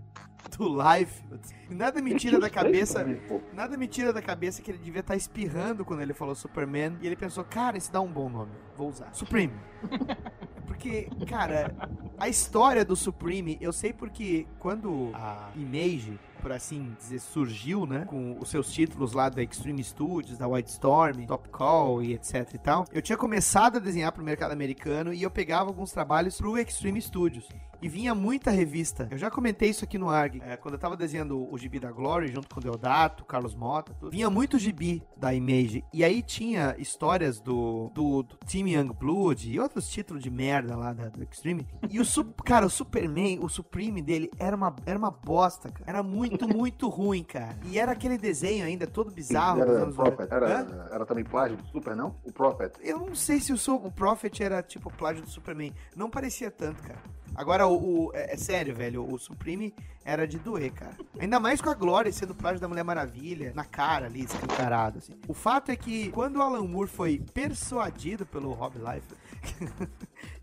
do 0.57 0.69
Life, 0.69 1.21
nada 1.69 2.01
me 2.01 2.15
tira 2.15 2.39
da 2.39 2.49
cabeça, 2.49 3.05
nada 3.51 3.75
me 3.75 3.89
tira 3.89 4.13
da 4.13 4.21
cabeça 4.21 4.61
que 4.61 4.71
ele 4.71 4.77
devia 4.77 5.01
estar 5.01 5.17
espirrando 5.17 5.83
quando 5.83 5.99
ele 5.99 6.13
falou 6.13 6.33
Superman 6.33 6.97
e 7.01 7.07
ele 7.07 7.17
pensou, 7.17 7.43
cara, 7.43 7.77
esse 7.77 7.91
dá 7.91 7.99
um 7.99 8.09
bom 8.09 8.29
nome, 8.29 8.53
vou 8.77 8.87
usar. 8.87 9.13
Supreme. 9.13 9.51
Porque, 10.65 11.09
cara, 11.27 11.75
a 12.17 12.29
história 12.29 12.85
do 12.85 12.95
Supreme, 12.95 13.57
eu 13.59 13.73
sei 13.73 13.91
porque 13.93 14.47
quando 14.59 15.11
a 15.13 15.49
Image, 15.55 16.19
por 16.45 16.51
assim 16.51 16.95
dizer, 16.99 17.17
surgiu, 17.17 17.87
né? 17.87 18.05
Com 18.05 18.37
os 18.39 18.49
seus 18.49 18.71
títulos 18.71 19.13
lá 19.13 19.29
da 19.29 19.41
Extreme 19.41 19.83
Studios, 19.83 20.37
da 20.37 20.47
White 20.47 20.69
Storm, 20.69 21.25
Top 21.25 21.49
Call 21.49 22.03
e 22.03 22.13
etc 22.13 22.53
e 22.53 22.57
tal. 22.59 22.85
Eu 22.93 23.01
tinha 23.01 23.17
começado 23.17 23.77
a 23.77 23.79
desenhar 23.79 24.11
pro 24.11 24.23
mercado 24.23 24.51
americano 24.51 25.11
e 25.11 25.23
eu 25.23 25.31
pegava 25.31 25.71
alguns 25.71 25.91
trabalhos 25.91 26.37
pro 26.37 26.55
Extreme 26.55 27.01
Studios. 27.01 27.49
E 27.85 27.87
vinha 27.87 28.15
muita 28.15 28.49
revista. 28.49 29.07
Eu 29.11 29.17
já 29.19 29.29
comentei 29.29 29.69
isso 29.69 29.83
aqui 29.83 29.95
no 29.95 30.09
ARG. 30.09 30.41
é, 30.43 30.57
quando 30.57 30.73
eu 30.73 30.79
tava 30.79 30.97
desenhando 30.97 31.47
o 31.53 31.55
gibi 31.55 31.79
da 31.79 31.91
Glory, 31.91 32.29
junto 32.29 32.49
com 32.51 32.59
o 32.59 32.63
Deodato, 32.63 33.23
Carlos 33.23 33.53
Mota, 33.53 33.93
tudo, 33.93 34.09
vinha 34.09 34.27
muito 34.27 34.57
gibi 34.57 35.03
da 35.15 35.31
Image. 35.35 35.83
E 35.93 36.03
aí 36.03 36.23
tinha 36.23 36.75
histórias 36.79 37.39
do, 37.39 37.91
do, 37.93 38.23
do 38.23 38.37
Team 38.37 38.69
Youngblood 38.69 39.51
e 39.51 39.59
outros 39.59 39.87
títulos 39.87 40.23
de 40.23 40.31
merda 40.31 40.75
lá 40.75 40.93
da, 40.93 41.09
do 41.09 41.21
Extreme. 41.21 41.67
E 41.87 41.99
o, 41.99 42.03
cara, 42.43 42.65
o 42.65 42.71
Superman, 42.71 43.37
o 43.39 43.47
Supreme 43.47 44.01
dele 44.01 44.31
era 44.39 44.55
uma, 44.55 44.75
era 44.83 44.97
uma 44.97 45.11
bosta, 45.11 45.69
cara. 45.69 45.85
Era 45.85 46.01
muito, 46.01 46.47
muito 46.47 46.89
ruim, 46.89 47.23
cara. 47.23 47.55
E 47.65 47.77
era 47.77 47.91
aquele 47.91 48.17
desenho 48.17 48.65
ainda 48.65 48.87
todo 48.87 49.11
bizarro 49.11 49.61
Era, 49.61 49.71
anos 49.83 49.95
Prophet. 49.95 50.27
90. 50.27 50.35
Hã? 50.35 50.47
Era, 50.47 50.89
era 50.91 51.05
também 51.05 51.23
plágio 51.23 51.55
do 51.57 51.67
Super, 51.67 51.95
não? 51.95 52.15
O 52.23 52.31
Prophet. 52.31 52.73
Eu 52.81 52.97
não 52.97 53.13
sei 53.13 53.39
se 53.39 53.53
o, 53.53 53.75
o 53.75 53.91
Prophet 53.91 54.41
era 54.41 54.63
tipo 54.63 54.91
plágio 54.91 55.21
do 55.21 55.29
Superman. 55.29 55.71
Não 55.95 56.09
parecia 56.09 56.49
tanto, 56.49 56.81
cara. 56.81 56.99
Agora, 57.33 57.67
o, 57.67 58.07
o- 58.07 58.11
é, 58.13 58.33
é 58.33 58.37
sério, 58.37 58.75
velho, 58.75 59.05
o 59.11 59.17
Supreme 59.17 59.73
era 60.03 60.27
de 60.27 60.37
doer, 60.37 60.71
cara. 60.71 60.95
Ainda 61.19 61.39
mais 61.39 61.59
com 61.61 61.69
a 61.69 61.73
Glória 61.73 62.11
sendo 62.11 62.35
plágio 62.35 62.59
da 62.59 62.67
Mulher 62.67 62.83
Maravilha, 62.83 63.51
na 63.55 63.65
cara 63.65 64.05
ali, 64.05 64.23
escancarado, 64.23 64.99
assim. 64.99 65.13
O 65.27 65.33
fato 65.33 65.71
é 65.71 65.75
que, 65.75 66.09
quando 66.11 66.35
o 66.37 66.41
Alan 66.41 66.63
Moore 66.63 66.87
foi 66.89 67.21
persuadido 67.33 68.25
pelo 68.25 68.51
Rob 68.53 68.75
Life, 68.77 69.07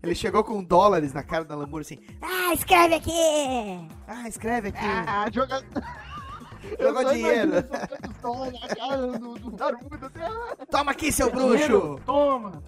ele 0.03 0.13
chegou 0.15 0.43
com 0.43 0.63
dólares 0.63 1.13
na 1.13 1.23
cara 1.23 1.45
do 1.45 1.53
Alan 1.53 1.65
Moore, 1.67 1.81
assim, 1.83 1.99
Ah, 2.21 2.53
escreve 2.53 2.95
aqui! 2.95 3.87
ah, 4.07 4.27
escreve 4.27 4.67
aqui. 4.69 4.77
Ah, 5.07 5.25
joga... 5.31 5.63
Jogou 6.79 7.03
dinheiro. 7.13 7.57
A 7.57 8.75
cara 8.75 9.07
do, 9.19 9.37
do 9.37 9.55
assim, 10.05 10.19
ah. 10.21 10.65
Toma 10.71 10.91
aqui, 10.91 11.11
seu 11.11 11.29
bruxo! 11.29 11.99
Toma! 12.05 12.63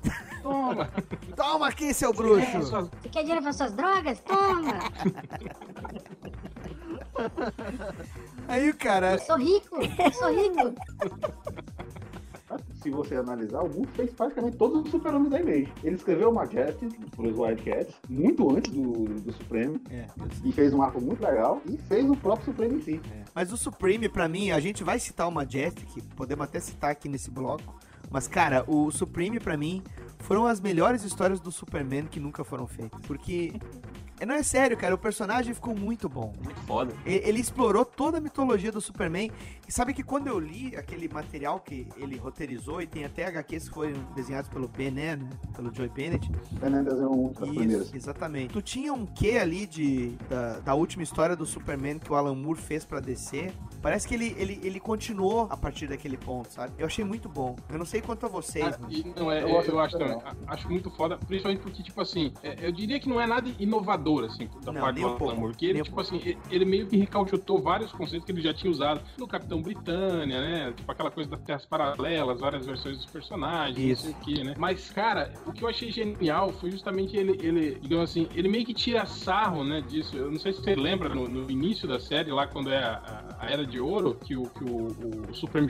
Toma! 0.46 0.88
Toma 1.36 1.68
aqui, 1.70 1.92
seu 1.92 2.14
bruxo! 2.14 2.60
Você 2.60 3.10
quer 3.10 3.22
dinheiro 3.22 3.42
para 3.42 3.52
suas 3.52 3.74
drogas? 3.74 4.20
Toma! 4.20 4.74
Aí 8.48 8.70
o 8.70 8.78
cara... 8.78 9.14
Eu 9.14 9.20
sou 9.20 9.38
rico, 9.38 9.76
eu 9.78 10.14
sou 10.14 10.32
rico. 10.32 10.76
Se 12.76 12.92
você 12.92 13.16
analisar, 13.16 13.62
o 13.62 13.70
Moore 13.70 13.90
fez 13.96 14.12
praticamente 14.12 14.56
todos 14.58 14.86
os 14.86 14.92
super-homens 14.92 15.32
da 15.32 15.42
Image. 15.42 15.74
Ele 15.84 15.96
escreveu 15.96 16.30
o 16.30 16.34
Majestic 16.36 16.92
pros 17.16 17.36
Wildcats, 17.36 17.96
muito 18.08 18.56
antes 18.56 18.72
do, 18.72 19.06
do 19.06 19.34
Supreme, 19.34 19.82
É, 19.90 20.06
e 20.44 20.52
fez 20.52 20.72
um 20.72 20.84
arco 20.84 21.02
muito 21.02 21.24
legal, 21.26 21.60
e 21.66 21.76
fez 21.76 22.08
o 22.08 22.16
próprio 22.16 22.46
Supreme 22.46 22.76
em 22.76 22.82
si. 22.82 23.02
Mas 23.34 23.52
o 23.52 23.58
Supreme, 23.58 24.08
pra 24.08 24.30
mim, 24.30 24.52
a 24.52 24.60
gente 24.60 24.84
vai 24.84 25.00
citar 25.00 25.28
o 25.28 25.32
Majestic, 25.32 25.90
podemos 26.16 26.46
até 26.46 26.60
citar 26.60 26.92
aqui 26.92 27.10
nesse 27.10 27.32
bloco. 27.32 27.74
Mas, 28.12 28.28
cara, 28.28 28.64
o 28.68 28.92
Supreme, 28.92 29.40
pra 29.40 29.58
mim, 29.58 29.82
foram 30.26 30.46
as 30.46 30.60
melhores 30.60 31.04
histórias 31.04 31.40
do 31.40 31.52
Superman 31.52 32.06
que 32.06 32.20
nunca 32.20 32.44
foram 32.44 32.68
feitas. 32.68 33.00
Porque. 33.06 33.54
é, 34.20 34.26
Não 34.26 34.34
é 34.36 34.42
sério, 34.44 34.76
cara, 34.78 34.96
o 34.96 34.98
personagem 34.98 35.54
ficou 35.54 35.76
muito 35.76 36.08
bom. 36.10 36.34
Muito 36.44 36.60
foda. 36.62 36.94
E- 37.06 37.22
Ele 37.28 37.40
explorou 37.40 37.86
toda 37.86 38.18
a 38.18 38.22
mitologia 38.22 38.72
do 38.72 38.82
Superman. 38.82 39.30
E 39.68 39.72
sabe 39.72 39.94
que 39.94 40.04
quando 40.04 40.28
eu 40.28 40.40
li 40.40 40.76
aquele 40.76 41.08
material 41.10 41.60
que 41.60 41.88
ele 41.98 42.18
roteirizou, 42.18 42.82
e 42.82 42.88
tem 42.88 43.04
até 43.06 43.26
HQs 43.26 43.68
que 43.70 43.74
foram 43.76 43.94
desenhados 44.16 44.50
pelo 44.50 44.68
Ben, 44.68 44.92
né? 44.92 45.18
Pelo 45.56 45.74
Joy 45.74 45.90
Bennett. 45.90 46.30
Fernando 46.60 46.90
desenhou 46.90 47.14
um 47.28 47.32
das 47.32 47.50
primeiras. 47.50 47.88
Isso, 47.88 47.96
exatamente. 47.98 48.54
Tu 48.54 48.62
tinha 48.62 48.94
um 48.94 49.06
quê 49.06 49.38
ali 49.38 49.66
de, 49.66 50.10
da, 50.30 50.60
da 50.60 50.74
última 50.76 51.04
história 51.04 51.36
do 51.36 51.46
Superman 51.46 52.00
que 52.00 52.12
o 52.12 52.16
Alan 52.16 52.36
Moore 52.36 52.60
fez 52.60 52.86
pra 52.86 53.00
DC? 53.00 53.52
Parece 53.86 54.08
que 54.08 54.16
ele, 54.16 54.36
ele, 54.40 54.60
ele 54.64 54.80
continuou 54.80 55.46
a 55.48 55.56
partir 55.56 55.86
daquele 55.86 56.18
ponto, 56.18 56.52
sabe? 56.52 56.74
Eu 56.76 56.88
achei 56.88 57.06
muito 57.06 57.30
bom. 57.30 57.56
Eu 57.70 57.78
não 57.78 57.86
sei 57.86 58.02
quanto 58.02 58.26
a 58.26 58.30
vocês, 58.30 58.66
Cara, 58.66 58.80
mas... 58.82 59.04
não 59.16 59.32
é, 59.32 59.44
Eu 59.44 59.50
eu, 59.50 59.62
eu 59.62 59.80
acho 59.80 59.96
também. 59.96 60.18
acho 60.48 60.68
muito 60.68 60.90
foda, 60.90 61.20
principalmente 61.20 61.62
porque, 61.62 61.84
tipo 61.84 62.02
assim, 62.02 62.34
é, 62.42 62.66
eu 62.66 62.72
diria 62.72 63.00
que 63.00 63.08
não 63.08 63.22
é 63.22 63.28
nada 63.28 63.48
inovador, 63.60 64.24
assim, 64.26 64.50
da 64.64 64.72
Não, 64.72 64.82
parte 64.82 64.96
do 65.00 65.06
um 65.06 65.10
Alan 65.10 65.18
pouco, 65.20 65.36
Moore, 65.36 65.52
porque 65.54 65.68
ele, 65.68 65.84
tipo 65.84 66.02
assim, 66.02 66.16
ele- 66.18 66.38
ele 66.50 66.66
meio 66.66 66.88
que 66.88 66.98
recauchutou 66.98 67.62
vários 67.62 67.92
conceitos 67.92 68.26
que 68.26 68.32
ele 68.32 68.42
já 68.42 68.56
tinha 68.56 68.72
usado 68.72 69.02
no 69.20 69.28
Capitão 69.28 69.62
Britânia, 69.62 70.42
né, 70.42 70.74
tipo 70.76 70.92
aquela 70.92 71.12
coisa 71.12 71.30
das 71.30 71.42
terras 71.42 71.64
paralelas, 71.68 72.40
várias 72.40 72.66
versões 72.66 72.98
dos 72.98 73.06
personagens, 73.06 73.78
Isso. 74.00 74.08
não 74.08 74.14
sei 74.14 74.20
o 74.20 74.26
que, 74.38 74.44
né, 74.44 74.56
mas, 74.58 74.90
cara, 74.90 75.32
o 75.46 75.52
que 75.54 75.64
eu 75.64 75.68
achei 75.70 75.92
genial 75.92 76.52
foi 76.54 76.72
justamente 76.72 77.16
ele, 77.16 77.34
ele, 77.40 77.76
digamos 77.80 78.10
assim, 78.10 78.28
ele 78.34 78.50
meio 78.50 78.66
que 78.66 78.74
tira 78.74 79.06
sarro, 79.06 79.64
né, 79.64 79.80
disso, 79.82 80.18
eu 80.18 80.32
não 80.32 80.40
sei 80.40 80.54
se 80.54 80.64
você 80.64 80.74
lembra 80.74 81.08
no, 81.14 81.28
no 81.28 81.52
início 81.52 81.88
da 81.88 82.00
série, 82.00 82.32
lá 82.32 82.48
quando 82.48 82.72
é 82.72 82.80
a, 82.84 82.96
a- 83.40 83.46
a 83.46 83.52
era 83.52 83.64
de 83.64 83.75
de 83.76 83.82
Ouro, 83.82 84.16
que 84.16 84.38
o, 84.38 84.44
que 84.50 84.64
o, 84.64 84.88
o 85.30 85.34
Supremo 85.34 85.68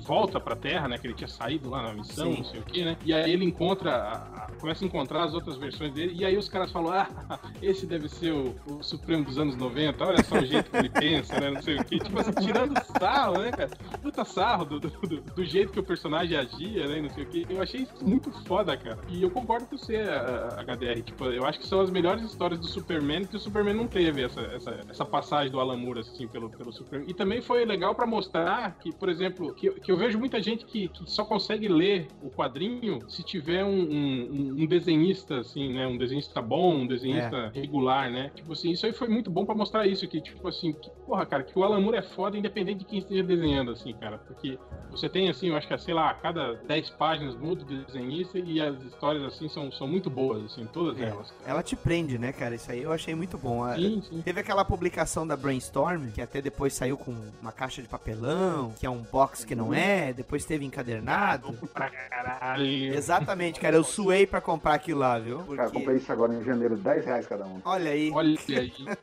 volta 0.00 0.40
pra 0.40 0.56
Terra, 0.56 0.88
né? 0.88 0.98
Que 0.98 1.06
ele 1.06 1.14
tinha 1.14 1.28
saído 1.28 1.70
lá 1.70 1.82
na 1.82 1.94
missão, 1.94 2.32
Sim. 2.32 2.38
não 2.38 2.44
sei 2.44 2.60
o 2.60 2.62
que, 2.64 2.84
né? 2.84 2.96
E 3.04 3.12
aí 3.14 3.30
ele 3.32 3.44
encontra, 3.44 4.48
começa 4.60 4.84
a 4.84 4.86
encontrar 4.88 5.24
as 5.24 5.34
outras 5.34 5.56
versões 5.56 5.92
dele, 5.92 6.14
e 6.16 6.24
aí 6.24 6.36
os 6.36 6.48
caras 6.48 6.72
falam, 6.72 6.92
ah, 6.92 7.08
esse 7.62 7.86
deve 7.86 8.08
ser 8.08 8.32
o, 8.32 8.54
o 8.66 8.82
Supremo 8.82 9.24
dos 9.24 9.38
anos 9.38 9.56
90, 9.56 10.04
olha 10.04 10.24
só 10.24 10.36
o 10.38 10.44
jeito 10.44 10.68
que 10.70 10.76
ele 10.76 10.90
pensa, 10.90 11.38
né? 11.40 11.50
Não 11.50 11.62
sei 11.62 11.76
o 11.76 11.84
que. 11.84 11.98
Tipo 12.00 12.18
assim, 12.20 12.32
tirando 12.32 12.74
sarro, 12.98 13.38
né, 13.38 13.50
cara? 13.52 13.70
Puta 14.02 14.24
sarro 14.24 14.64
do, 14.64 14.80
do, 14.80 14.90
do- 14.90 15.44
jeito 15.44 15.72
que 15.72 15.78
o 15.78 15.84
personagem 15.84 16.36
agia, 16.36 16.88
né? 16.88 17.02
Não 17.02 17.10
sei 17.10 17.22
o 17.24 17.26
que. 17.26 17.46
Eu 17.48 17.62
achei 17.62 17.82
isso 17.82 17.94
muito 18.02 18.32
foda, 18.44 18.76
cara. 18.76 18.98
E 19.08 19.22
eu 19.22 19.30
concordo 19.30 19.66
com 19.66 19.76
você, 19.76 19.98
HDR. 20.66 21.02
Tipo, 21.02 21.26
eu 21.26 21.44
acho 21.44 21.60
que 21.60 21.66
são 21.66 21.80
as 21.80 21.90
melhores 21.90 22.24
histórias 22.24 22.58
do 22.58 22.66
Superman 22.66 23.24
que 23.24 23.36
o 23.36 23.38
Superman 23.38 23.74
não 23.74 23.86
teve 23.86 24.22
essa, 24.22 24.40
essa, 24.40 24.70
essa 24.88 25.04
passagem 25.04 25.52
do 25.52 25.60
Alan 25.60 25.76
Moore, 25.76 26.00
assim, 26.00 26.26
pelo, 26.26 26.48
pelo 26.50 26.72
Superman. 26.72 27.08
E 27.08 27.14
também 27.14 27.40
foi 27.44 27.64
legal 27.64 27.94
pra 27.94 28.06
mostrar 28.06 28.76
que, 28.78 28.92
por 28.92 29.08
exemplo, 29.08 29.54
que, 29.54 29.66
eu- 29.68 29.74
que 29.74 29.92
eu 29.92 29.96
vejo 29.96 30.18
muita 30.18 30.42
gente 30.42 30.64
que, 30.64 30.88
que 30.88 31.08
só 31.10 31.24
consegue 31.24 31.68
ler 31.68 32.08
o 32.22 32.30
quadrinho 32.30 33.00
se 33.08 33.22
tiver 33.22 33.64
um, 33.64 33.70
um, 33.82 34.54
um 34.62 34.66
desenhista, 34.66 35.38
assim, 35.40 35.72
né? 35.72 35.86
Um 35.86 35.96
desenhista 35.96 36.40
bom, 36.42 36.74
um 36.76 36.86
desenhista 36.86 37.50
regular, 37.54 38.10
né? 38.10 38.30
Tipo 38.34 38.52
assim, 38.52 38.70
isso 38.70 38.86
aí 38.86 38.92
foi 38.92 39.08
muito 39.08 39.30
bom 39.30 39.44
pra 39.44 39.54
mostrar 39.54 39.86
isso, 39.86 40.06
que, 40.08 40.20
tipo 40.20 40.46
assim, 40.48 40.72
que, 40.72 40.90
porra, 41.06 41.24
cara, 41.26 41.42
que 41.42 41.56
o 41.58 41.62
Alan 41.62 41.80
Moore 41.80 41.98
é 41.98 42.02
foda 42.02 42.36
independente 42.38 42.80
de 42.80 42.84
quem 42.86 42.98
esteja 42.98 43.22
desenhando, 43.22 43.70
assim, 43.70 43.92
cara. 43.94 44.18
Porque 44.18 44.58
você 44.90 45.08
tem, 45.08 45.28
assim, 45.28 45.48
eu 45.48 45.56
acho 45.56 45.68
que, 45.68 45.76
sei 45.78 45.94
lá, 45.94 46.10
a 46.10 46.14
cada 46.14 46.54
10 46.66 46.90
páginas 46.90 47.34
muda 47.36 47.62
o 47.62 47.66
desenhista 47.66 48.38
e 48.38 48.60
as 48.60 48.80
histórias, 48.82 49.22
assim, 49.24 49.48
são, 49.48 49.70
são 49.72 49.86
muito 49.86 50.08
boas, 50.08 50.44
assim, 50.44 50.66
todas 50.72 50.98
É, 51.00 51.04
elas. 51.04 51.32
Ela 51.46 51.62
te 51.62 51.76
prende, 51.76 52.18
né, 52.18 52.32
cara? 52.32 52.54
Isso 52.54 52.70
aí 52.70 52.82
eu 52.82 52.92
achei 52.92 53.14
muito 53.14 53.36
bom. 53.36 53.64
Sim, 53.74 54.02
sim. 54.02 54.22
Teve 54.22 54.40
aquela 54.40 54.64
publicação 54.64 55.26
da 55.26 55.36
Brainstorm, 55.36 56.10
que 56.10 56.20
até 56.22 56.40
depois 56.40 56.72
saiu 56.72 56.96
com 56.96 57.14
uma 57.40 57.52
caixa 57.52 57.82
de 57.82 57.88
papelão, 57.88 58.72
que 58.78 58.86
é 58.86 58.90
um 58.90 59.02
box 59.02 59.44
que 59.44 59.54
não 59.54 59.72
é, 59.72 60.12
depois 60.12 60.44
teve 60.44 60.64
encadernado. 60.64 61.52
Pra 61.72 61.90
caralho. 61.90 62.94
Exatamente, 62.94 63.60
cara. 63.60 63.76
Eu 63.76 63.84
suei 63.84 64.26
pra 64.26 64.40
comprar 64.40 64.74
aquilo 64.74 65.00
lá, 65.00 65.18
viu? 65.18 65.38
Cara, 65.38 65.64
Porque... 65.64 65.78
comprei 65.78 65.96
isso 65.96 66.12
agora 66.12 66.34
em 66.34 66.44
janeiro, 66.44 66.76
10 66.76 67.04
reais 67.04 67.26
cada 67.26 67.46
um. 67.46 67.60
Olha 67.64 67.90
aí. 67.90 68.10
Olha 68.12 68.38
aí. 68.48 68.72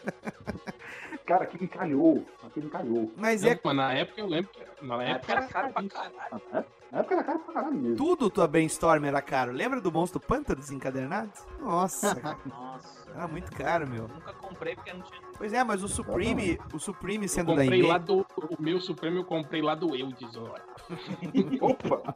Cara, 1.26 1.44
aquilo 1.44 1.64
encalhou. 1.64 2.26
Aquilo 2.44 2.66
encalhou. 2.66 3.12
Mas 3.16 3.42
Não, 3.44 3.52
é 3.52 3.60
mas 3.64 3.76
na 3.76 3.94
época 3.94 4.20
eu 4.20 4.28
lembro 4.28 4.52
que 4.52 4.86
na 4.86 5.04
época 5.04 5.32
era 5.32 5.48
caro 5.48 5.72
pra 5.72 5.84
caralho. 5.88 6.66
Na 6.92 7.00
época 7.00 7.14
era 7.16 7.24
caro 7.24 7.40
pra 7.40 7.54
caralho 7.54 7.76
mesmo. 7.76 7.96
tudo 7.96 8.30
tua 8.30 8.48
Brainstorm 8.48 9.06
era 9.06 9.22
caro. 9.22 9.52
Lembra 9.54 9.80
do 9.80 9.92
monstro 9.92 10.20
pântano 10.20 10.60
desencadernado? 10.60 11.32
Nossa, 11.60 12.16
cara. 12.20 12.38
Nossa. 12.46 13.10
Era 13.16 13.28
muito 13.28 13.52
caro, 13.56 13.88
meu. 13.88 14.08
Nunca 14.10 14.34
comprei 14.34 14.76
porque 14.76 14.92
não 14.92 15.02
tinha. 15.04 15.31
Pois 15.42 15.54
é, 15.54 15.64
mas 15.64 15.82
o 15.82 15.88
Supreme, 15.88 16.60
o 16.72 16.78
Supreme 16.78 17.26
Eu 17.26 17.30
sendo 17.30 17.56
da 17.56 17.64
comprei 17.64 17.82
lá 17.82 17.98
do. 17.98 18.20
O 18.38 18.62
meu 18.62 18.80
Supremo 18.80 19.18
eu 19.18 19.26
comprei 19.26 19.60
lá 19.60 19.74
do 19.74 19.96
Eudes, 19.96 20.38
ó. 20.38 20.54
Opa! 21.60 22.14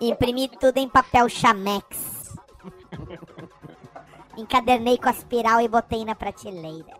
Imprimi 0.00 0.48
tudo 0.48 0.78
em 0.78 0.88
papel 0.88 1.28
chamex. 1.28 2.36
Encadernei 4.36 4.98
com 4.98 5.08
aspiral 5.08 5.60
e 5.60 5.68
botei 5.68 6.04
na 6.04 6.16
prateleira. 6.16 6.98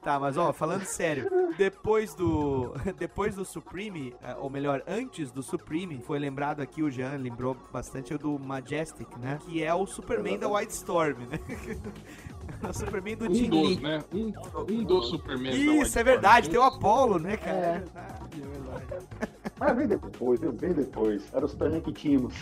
Tá, 0.00 0.18
mas 0.20 0.36
ó, 0.36 0.52
falando 0.52 0.84
sério, 0.84 1.28
depois 1.58 2.14
do 2.14 2.72
depois 2.96 3.34
do 3.34 3.44
Supreme, 3.44 4.14
eh, 4.22 4.36
ou 4.38 4.48
melhor, 4.48 4.80
antes 4.86 5.32
do 5.32 5.42
Supreme, 5.42 6.00
foi 6.06 6.20
lembrado 6.20 6.60
aqui, 6.60 6.84
o 6.84 6.90
Jean 6.90 7.16
lembrou 7.16 7.56
bastante 7.72 8.16
do 8.16 8.38
Majestic, 8.38 9.08
né? 9.18 9.40
Que 9.44 9.64
é 9.64 9.74
o 9.74 9.84
Superman 9.86 10.38
da 10.38 10.48
White 10.48 10.72
Storm, 10.72 11.18
né? 11.26 11.38
o 12.68 12.72
Superman 12.74 13.16
do 13.16 13.30
Um 13.30 13.34
Jim 13.34 13.48
dos, 13.50 13.68
Lee. 13.68 13.80
né? 13.80 14.04
Um, 14.12 14.32
um 14.70 14.84
dos 14.84 15.08
Superman. 15.08 15.80
Isso, 15.80 15.98
é 15.98 16.04
verdade, 16.04 16.50
tem 16.50 16.58
o 16.58 16.62
Apollo, 16.62 17.18
né, 17.18 17.36
cara? 17.36 17.56
É. 17.56 17.82
É 18.36 18.46
verdade. 18.46 19.06
Mas 19.58 19.76
bem 19.76 19.86
depois, 19.86 20.40
viu? 20.40 20.52
Bem 20.52 20.72
depois. 20.72 21.22
Era 21.34 21.44
o 21.44 21.48
Superman 21.48 21.80
que 21.80 21.92
tínhamos. 21.92 22.34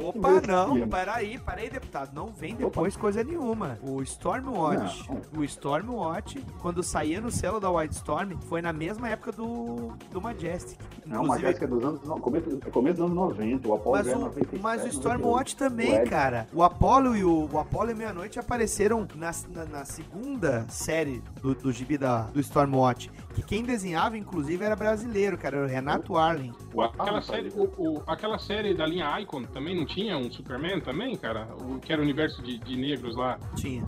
Opa, 0.00 0.40
não, 0.46 0.88
peraí, 0.88 1.38
peraí, 1.38 1.70
deputado. 1.70 2.14
Não 2.14 2.26
vem 2.28 2.54
depois 2.54 2.96
coisa 2.96 3.22
nenhuma. 3.22 3.78
O 3.82 4.02
Stormwatch, 4.02 5.08
Não. 5.08 5.40
o 5.40 5.44
Stormwatch, 5.44 6.38
quando 6.60 6.82
saía 6.82 7.20
no 7.20 7.30
selo 7.30 7.60
da 7.60 7.70
White 7.70 7.94
Storm, 7.94 8.32
foi 8.48 8.60
na 8.62 8.72
mesma 8.72 9.08
época 9.08 9.32
do, 9.32 9.92
do 10.10 10.20
Majestic. 10.20 10.78
Não, 11.06 11.22
Inclusive, 11.24 11.48
acho 11.48 11.58
que 11.58 11.64
é 11.64 11.68
dos 11.68 11.84
anos. 11.84 12.00
Não, 12.04 12.18
começo, 12.20 12.58
é 12.66 12.70
começo 12.70 12.96
dos 12.96 13.04
anos 13.06 13.16
90. 13.16 13.68
O 13.68 13.74
Apollo 13.74 13.96
Mas 13.96 14.06
é 14.08 14.16
o, 14.16 14.18
97, 14.20 14.58
mas 14.62 14.82
o 14.82 14.86
98. 14.86 14.94
Stormwatch 14.94 15.56
também, 15.56 16.02
O 16.02 16.08
cara. 16.10 16.46
O 16.52 16.62
Apollo 16.62 17.16
e 17.16 17.24
o, 17.24 17.48
o 17.52 17.58
Apollo 17.58 17.90
e 17.90 17.94
Meia-Noite 17.94 18.38
apareceram 18.38 19.06
na, 19.14 19.30
na, 19.54 19.64
na 19.66 19.84
segunda 19.84 20.64
série 20.68 21.22
do, 21.40 21.54
do 21.54 21.70
gibi 21.72 21.98
da, 21.98 22.22
do 22.22 22.40
Stormwatch. 22.40 23.10
Que 23.34 23.42
quem 23.42 23.62
desenhava, 23.64 24.16
inclusive, 24.16 24.64
era 24.64 24.76
brasileiro, 24.76 25.36
cara. 25.36 25.56
Era 25.56 25.66
o 25.66 25.68
Renato 25.68 26.16
Arlen. 26.16 26.52
O- 26.72 26.82
Aquela 26.82 27.20
série, 27.20 27.48
o- 27.50 27.70
o- 27.76 28.02
aquela 28.06 28.38
série 28.38 28.74
da 28.74 28.86
linha 28.86 29.20
Icon 29.20 29.42
também 29.44 29.76
não 29.76 29.83
tinha 29.84 30.16
um 30.16 30.30
Superman 30.32 30.80
também, 30.80 31.16
cara? 31.16 31.48
O, 31.60 31.78
que 31.78 31.92
era 31.92 32.00
o 32.00 32.04
universo 32.04 32.42
de, 32.42 32.58
de 32.58 32.76
negros 32.76 33.16
lá. 33.16 33.38
Tinha. 33.56 33.84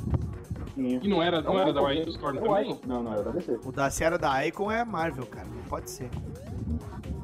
Tinha. 0.75 1.01
E 1.03 1.09
não 1.09 1.23
era, 1.23 1.41
não 1.41 1.53
É 1.55 1.57
o 1.57 1.61
era 1.61 1.73
da 1.73 1.81
Icon, 1.81 1.89
White 2.01 2.11
Storm 2.11 2.37
é 2.37 2.41
o 2.41 2.45
também? 2.45 2.71
Icon. 2.71 2.81
Não, 2.87 3.03
não, 3.03 3.13
era 3.13 3.23
da 3.23 3.31
DC. 3.31 3.61
O 3.65 3.73
da 3.73 3.91
Sierra 3.91 4.19
da 4.19 4.47
Icon 4.47 4.71
é 4.71 4.85
Marvel, 4.85 5.27
cara. 5.27 5.47
Não 5.47 5.63
pode 5.65 5.91
ser. 5.91 6.11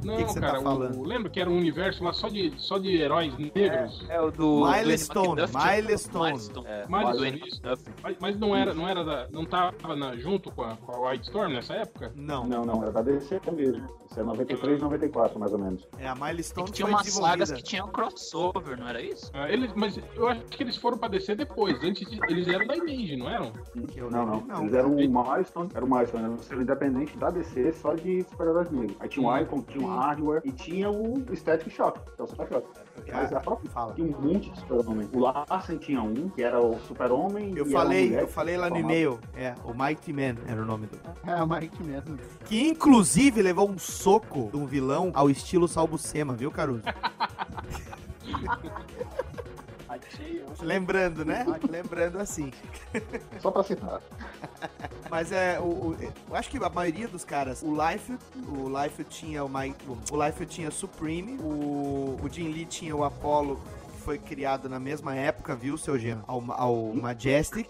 Não, 0.04 0.16
que 0.16 0.24
que 0.24 0.32
você 0.32 0.40
tá 0.40 0.46
cara, 0.48 0.58
o- 0.60 0.62
falando? 0.64 0.98
o- 0.98 1.04
lembra 1.06 1.30
que 1.30 1.38
era 1.38 1.48
um 1.48 1.56
universo 1.56 2.02
lá 2.02 2.12
só 2.12 2.28
de, 2.28 2.52
só 2.56 2.76
de 2.76 2.96
heróis 2.96 3.32
negros? 3.38 4.04
É 4.08 4.20
o 4.20 4.32
do. 4.32 4.66
Milestone, 4.68 5.42
do 5.46 5.48
Milestone. 5.56 6.26
Milestone. 6.32 6.66
É, 6.66 6.86
Milestone. 6.88 7.42
Mas, 8.02 8.16
mas 8.20 8.36
não 8.38 8.56
era, 8.56 8.74
não 8.74 8.88
era 8.88 9.04
da, 9.04 9.28
não 9.30 9.44
tava 9.44 9.94
na- 9.94 10.16
junto 10.16 10.50
com 10.50 10.62
a, 10.62 10.76
com 10.76 10.92
a 10.92 11.10
White 11.10 11.26
Storm 11.26 11.52
nessa 11.52 11.74
época? 11.74 12.12
Não. 12.16 12.44
Não, 12.44 12.64
não, 12.64 12.82
era 12.82 12.90
da 12.90 13.00
DC 13.02 13.40
mesmo. 13.52 13.86
Isso 14.12 14.20
é 14.20 14.24
93, 14.24 14.80
94, 14.80 15.40
mais 15.40 15.52
ou 15.52 15.58
menos. 15.58 15.88
É, 15.98 16.06
a 16.06 16.14
Milestone 16.14 16.70
Tinha 16.70 16.86
foi 16.86 16.94
umas 16.94 17.08
sagas 17.08 17.50
que 17.52 17.62
tinham 17.62 17.88
crossover, 17.88 18.78
não 18.78 18.86
era 18.86 19.00
isso? 19.00 19.30
Ah, 19.32 19.50
eles, 19.50 19.72
mas 19.74 19.98
eu 20.14 20.28
acho 20.28 20.42
que 20.42 20.62
eles 20.62 20.76
foram 20.76 20.98
pra 20.98 21.08
descer 21.08 21.34
depois. 21.34 21.82
Antes 21.82 22.08
de- 22.10 22.20
eles 22.28 22.46
eram 22.46 22.66
da 22.66 22.76
Image, 22.76 23.16
não 23.16 23.28
eram? 23.28 23.52
Eu 23.96 24.10
Não, 24.10 24.24
lembro, 24.34 24.46
não. 24.48 24.62
Eles 24.62 24.74
eram 24.74 24.90
um 24.92 24.96
Milestone, 25.08 25.70
era 25.74 25.84
o 25.84 25.90
Milestone, 25.90 26.24
era 26.24 26.32
um 26.32 26.38
selo 26.38 26.62
independente 26.62 27.16
da 27.16 27.30
DC 27.30 27.72
só 27.72 27.94
de 27.94 28.22
super-heróis 28.24 28.70
negros. 28.70 28.96
Aí 29.00 29.08
tinha 29.08 29.26
o. 29.26 29.38
Icon, 29.38 29.62
tinha 29.62 29.86
o 29.86 29.88
Hardware 29.90 30.42
e 30.44 30.52
tinha 30.52 30.90
o 30.90 31.24
Static 31.34 31.70
Shock, 31.70 31.98
que 32.14 32.20
é 32.20 32.24
o 32.24 32.26
Super 32.26 32.48
Shock. 32.48 32.68
Mas 33.12 33.32
a 33.32 33.40
própria 33.40 33.70
Fala. 33.70 33.94
tinha 33.94 34.06
um 34.06 34.20
monte 34.20 34.50
de 34.50 34.60
super-homem. 34.60 35.08
O 35.12 35.20
Larsen 35.20 35.78
tinha 35.78 36.02
um, 36.02 36.28
que 36.28 36.42
era 36.42 36.60
o 36.60 36.78
super-homem. 36.80 37.52
Eu 37.56 37.66
e 37.66 37.70
falei, 37.70 38.06
mulher 38.06 38.22
eu 38.22 38.28
falei 38.28 38.56
lá 38.56 38.70
no 38.70 38.78
e-mail. 38.78 39.18
É, 39.34 39.54
o 39.64 39.74
Mighty 39.74 40.12
Man 40.12 40.36
era 40.46 40.62
o 40.62 40.64
nome 40.64 40.86
do. 40.86 40.98
É 41.30 41.42
o 41.42 41.46
Mike 41.46 41.82
mesmo. 41.82 42.18
Que 42.44 42.66
inclusive 42.66 43.42
levou 43.42 43.68
um 43.68 43.78
soco 43.78 44.50
de 44.50 44.56
um 44.56 44.66
vilão 44.66 45.10
ao 45.14 45.30
estilo 45.30 45.68
Salbucema, 45.68 46.34
viu, 46.34 46.50
Caruso? 46.50 46.84
Lembrando, 50.60 51.24
né? 51.24 51.44
Lembrando 51.68 52.18
assim. 52.18 52.50
Só 53.40 53.50
pra 53.50 53.62
citar. 53.62 54.00
Mas 55.10 55.32
é, 55.32 55.58
o, 55.60 55.64
o- 55.64 55.96
eu 56.00 56.36
acho 56.36 56.50
que 56.50 56.56
a 56.62 56.68
maioria 56.68 57.08
dos 57.08 57.24
caras, 57.24 57.62
o 57.62 57.74
Life, 57.74 58.16
o 58.48 58.82
Life 58.82 59.04
tinha 59.04 59.44
o 59.44 59.48
Mike, 59.48 59.84
o 60.10 60.24
Life 60.24 60.46
tinha 60.46 60.70
Supreme, 60.70 61.38
o, 61.40 62.18
o 62.22 62.28
Jim 62.30 62.48
Lee 62.52 62.64
tinha 62.66 62.94
o 62.94 63.04
Apollo, 63.04 63.60
foi 64.02 64.18
criado 64.18 64.68
na 64.68 64.78
mesma 64.78 65.14
época, 65.14 65.54
viu, 65.54 65.78
seu 65.78 65.98
Jean? 65.98 66.22
Ao, 66.26 66.42
ao 66.52 66.94
Majestic. 66.94 67.68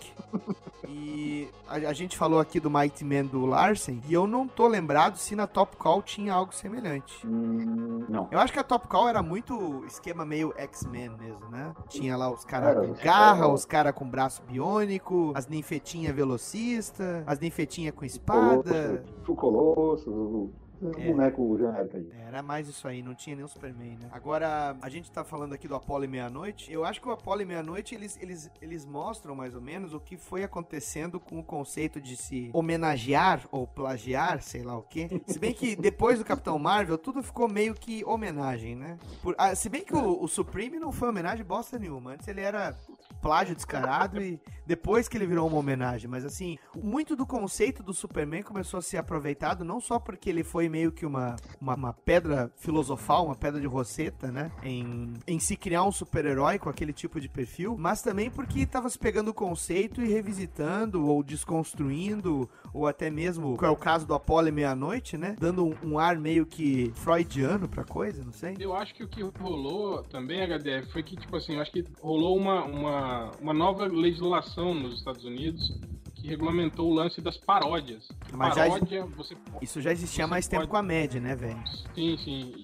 E 0.88 1.48
a, 1.68 1.74
a 1.74 1.92
gente 1.92 2.16
falou 2.16 2.40
aqui 2.40 2.58
do 2.58 2.70
Mighty 2.70 3.04
Man 3.04 3.24
do 3.24 3.46
Larsen, 3.46 4.02
e 4.08 4.12
eu 4.12 4.26
não 4.26 4.46
tô 4.46 4.66
lembrado 4.66 5.16
se 5.16 5.36
na 5.36 5.46
Top 5.46 5.76
Call 5.76 6.02
tinha 6.02 6.34
algo 6.34 6.54
semelhante. 6.54 7.26
Hum, 7.26 8.04
não. 8.08 8.28
Eu 8.30 8.38
acho 8.38 8.52
que 8.52 8.58
a 8.58 8.64
Top 8.64 8.88
Call 8.88 9.08
era 9.08 9.22
muito 9.22 9.84
esquema 9.86 10.24
meio 10.24 10.52
X-Men 10.56 11.10
mesmo, 11.18 11.48
né? 11.50 11.72
Tinha 11.88 12.16
lá 12.16 12.30
os 12.30 12.44
caras 12.44 12.86
com 12.86 12.94
garra, 13.04 13.48
os 13.48 13.64
caras 13.64 13.94
com 13.94 14.08
braço 14.08 14.42
biônico, 14.42 15.32
as 15.34 15.46
ninfetinhas 15.46 16.14
velocista, 16.14 17.22
as 17.26 17.38
ninfetinhas 17.38 17.94
com 17.94 18.04
espada. 18.04 19.04
O 19.26 19.34
Colosso, 19.34 20.10
o, 20.10 20.44
o 20.44 20.52
É. 20.98 21.06
boneco 21.10 21.56
genérico 21.58 21.96
aí. 21.96 22.10
Era 22.26 22.42
mais 22.42 22.66
isso 22.68 22.88
aí, 22.88 23.02
não 23.02 23.14
tinha 23.14 23.36
nem 23.36 23.44
o 23.44 23.48
Superman, 23.48 23.96
né? 24.00 24.08
Agora, 24.10 24.76
a 24.80 24.88
gente 24.88 25.10
tá 25.10 25.22
falando 25.22 25.52
aqui 25.52 25.68
do 25.68 25.74
Apollo 25.74 26.04
e 26.04 26.08
Meia-Noite. 26.08 26.72
Eu 26.72 26.84
acho 26.84 27.00
que 27.00 27.08
o 27.08 27.12
Apollo 27.12 27.42
e 27.42 27.44
Meia-Noite, 27.44 27.94
eles, 27.94 28.18
eles, 28.20 28.50
eles 28.60 28.84
mostram 28.84 29.34
mais 29.34 29.54
ou 29.54 29.60
menos 29.60 29.92
o 29.94 30.00
que 30.00 30.16
foi 30.16 30.42
acontecendo 30.42 31.20
com 31.20 31.38
o 31.38 31.44
conceito 31.44 32.00
de 32.00 32.16
se 32.16 32.50
homenagear 32.52 33.46
ou 33.50 33.66
plagiar, 33.66 34.42
sei 34.42 34.62
lá 34.62 34.76
o 34.76 34.82
quê. 34.82 35.08
Se 35.26 35.38
bem 35.38 35.52
que 35.52 35.76
depois 35.76 36.18
do 36.18 36.24
Capitão 36.24 36.58
Marvel, 36.58 36.98
tudo 36.98 37.22
ficou 37.22 37.48
meio 37.48 37.74
que 37.74 38.04
homenagem, 38.04 38.74
né? 38.74 38.98
Por- 39.22 39.34
ah, 39.38 39.54
se 39.54 39.68
bem 39.68 39.84
que 39.84 39.94
o, 39.94 40.22
o 40.22 40.26
Supreme 40.28 40.78
não 40.78 40.90
foi 40.90 41.08
homenagem 41.08 41.44
bosta 41.44 41.78
nenhuma. 41.78 42.12
Antes 42.12 42.26
ele 42.28 42.40
era 42.40 42.74
plágio 43.22 43.54
descarado 43.54 44.20
e 44.20 44.38
depois 44.66 45.08
que 45.08 45.16
ele 45.16 45.26
virou 45.26 45.46
uma 45.46 45.58
homenagem. 45.58 46.10
Mas 46.10 46.24
assim, 46.24 46.58
muito 46.74 47.14
do 47.14 47.24
conceito 47.24 47.82
do 47.82 47.94
Superman 47.94 48.42
começou 48.42 48.78
a 48.78 48.82
ser 48.82 48.96
aproveitado 48.96 49.64
não 49.64 49.80
só 49.80 49.98
porque 49.98 50.28
ele 50.28 50.42
foi 50.42 50.68
meio 50.68 50.90
que 50.90 51.06
uma, 51.06 51.36
uma, 51.60 51.74
uma 51.74 51.92
pedra 51.92 52.50
filosofal, 52.56 53.26
uma 53.26 53.36
pedra 53.36 53.60
de 53.60 53.66
roseta, 53.66 54.30
né? 54.32 54.50
Em, 54.62 55.14
em 55.26 55.38
se 55.38 55.56
criar 55.56 55.84
um 55.84 55.92
super-herói 55.92 56.58
com 56.58 56.68
aquele 56.68 56.92
tipo 56.92 57.20
de 57.20 57.28
perfil, 57.28 57.76
mas 57.78 58.02
também 58.02 58.30
porque 58.30 58.60
estava 58.60 58.88
se 58.90 58.98
pegando 58.98 59.28
o 59.28 59.34
conceito 59.34 60.02
e 60.02 60.08
revisitando 60.08 61.06
ou 61.06 61.22
desconstruindo, 61.22 62.48
ou 62.72 62.86
até 62.86 63.10
mesmo, 63.10 63.56
que 63.56 63.64
é 63.64 63.68
o 63.68 63.76
caso 63.76 64.06
do 64.06 64.14
Apollo 64.14 64.52
Meia-Noite, 64.52 65.16
né? 65.16 65.36
Dando 65.38 65.64
um, 65.64 65.74
um 65.84 65.98
ar 65.98 66.16
meio 66.18 66.44
que 66.44 66.90
freudiano 66.96 67.68
pra 67.68 67.84
coisa, 67.84 68.24
não 68.24 68.32
sei. 68.32 68.56
Eu 68.58 68.74
acho 68.74 68.94
que 68.94 69.04
o 69.04 69.08
que 69.08 69.22
rolou 69.22 70.02
também, 70.02 70.42
HDF, 70.42 70.90
foi 70.90 71.02
que, 71.02 71.16
tipo 71.16 71.36
assim, 71.36 71.54
eu 71.54 71.60
acho 71.60 71.70
que 71.70 71.84
rolou 72.00 72.36
uma, 72.36 72.64
uma, 72.64 73.11
uma 73.40 73.52
nova 73.54 73.86
legislação 73.86 74.74
nos 74.74 74.94
Estados 74.98 75.24
Unidos 75.24 75.78
que 76.14 76.28
regulamentou 76.28 76.88
o 76.88 76.94
lance 76.94 77.20
das 77.20 77.36
paródias. 77.36 78.06
Mas 78.32 78.54
já- 78.54 78.68
paródia, 78.68 79.04
você 79.06 79.34
Isso 79.60 79.80
já 79.80 79.90
existia 79.90 80.24
mais 80.24 80.46
tempo 80.46 80.60
pode- 80.62 80.70
com 80.70 80.76
a 80.76 80.82
média, 80.82 81.20
né, 81.20 81.34
velho? 81.34 81.58
Sim, 81.96 82.16
sim. 82.16 82.62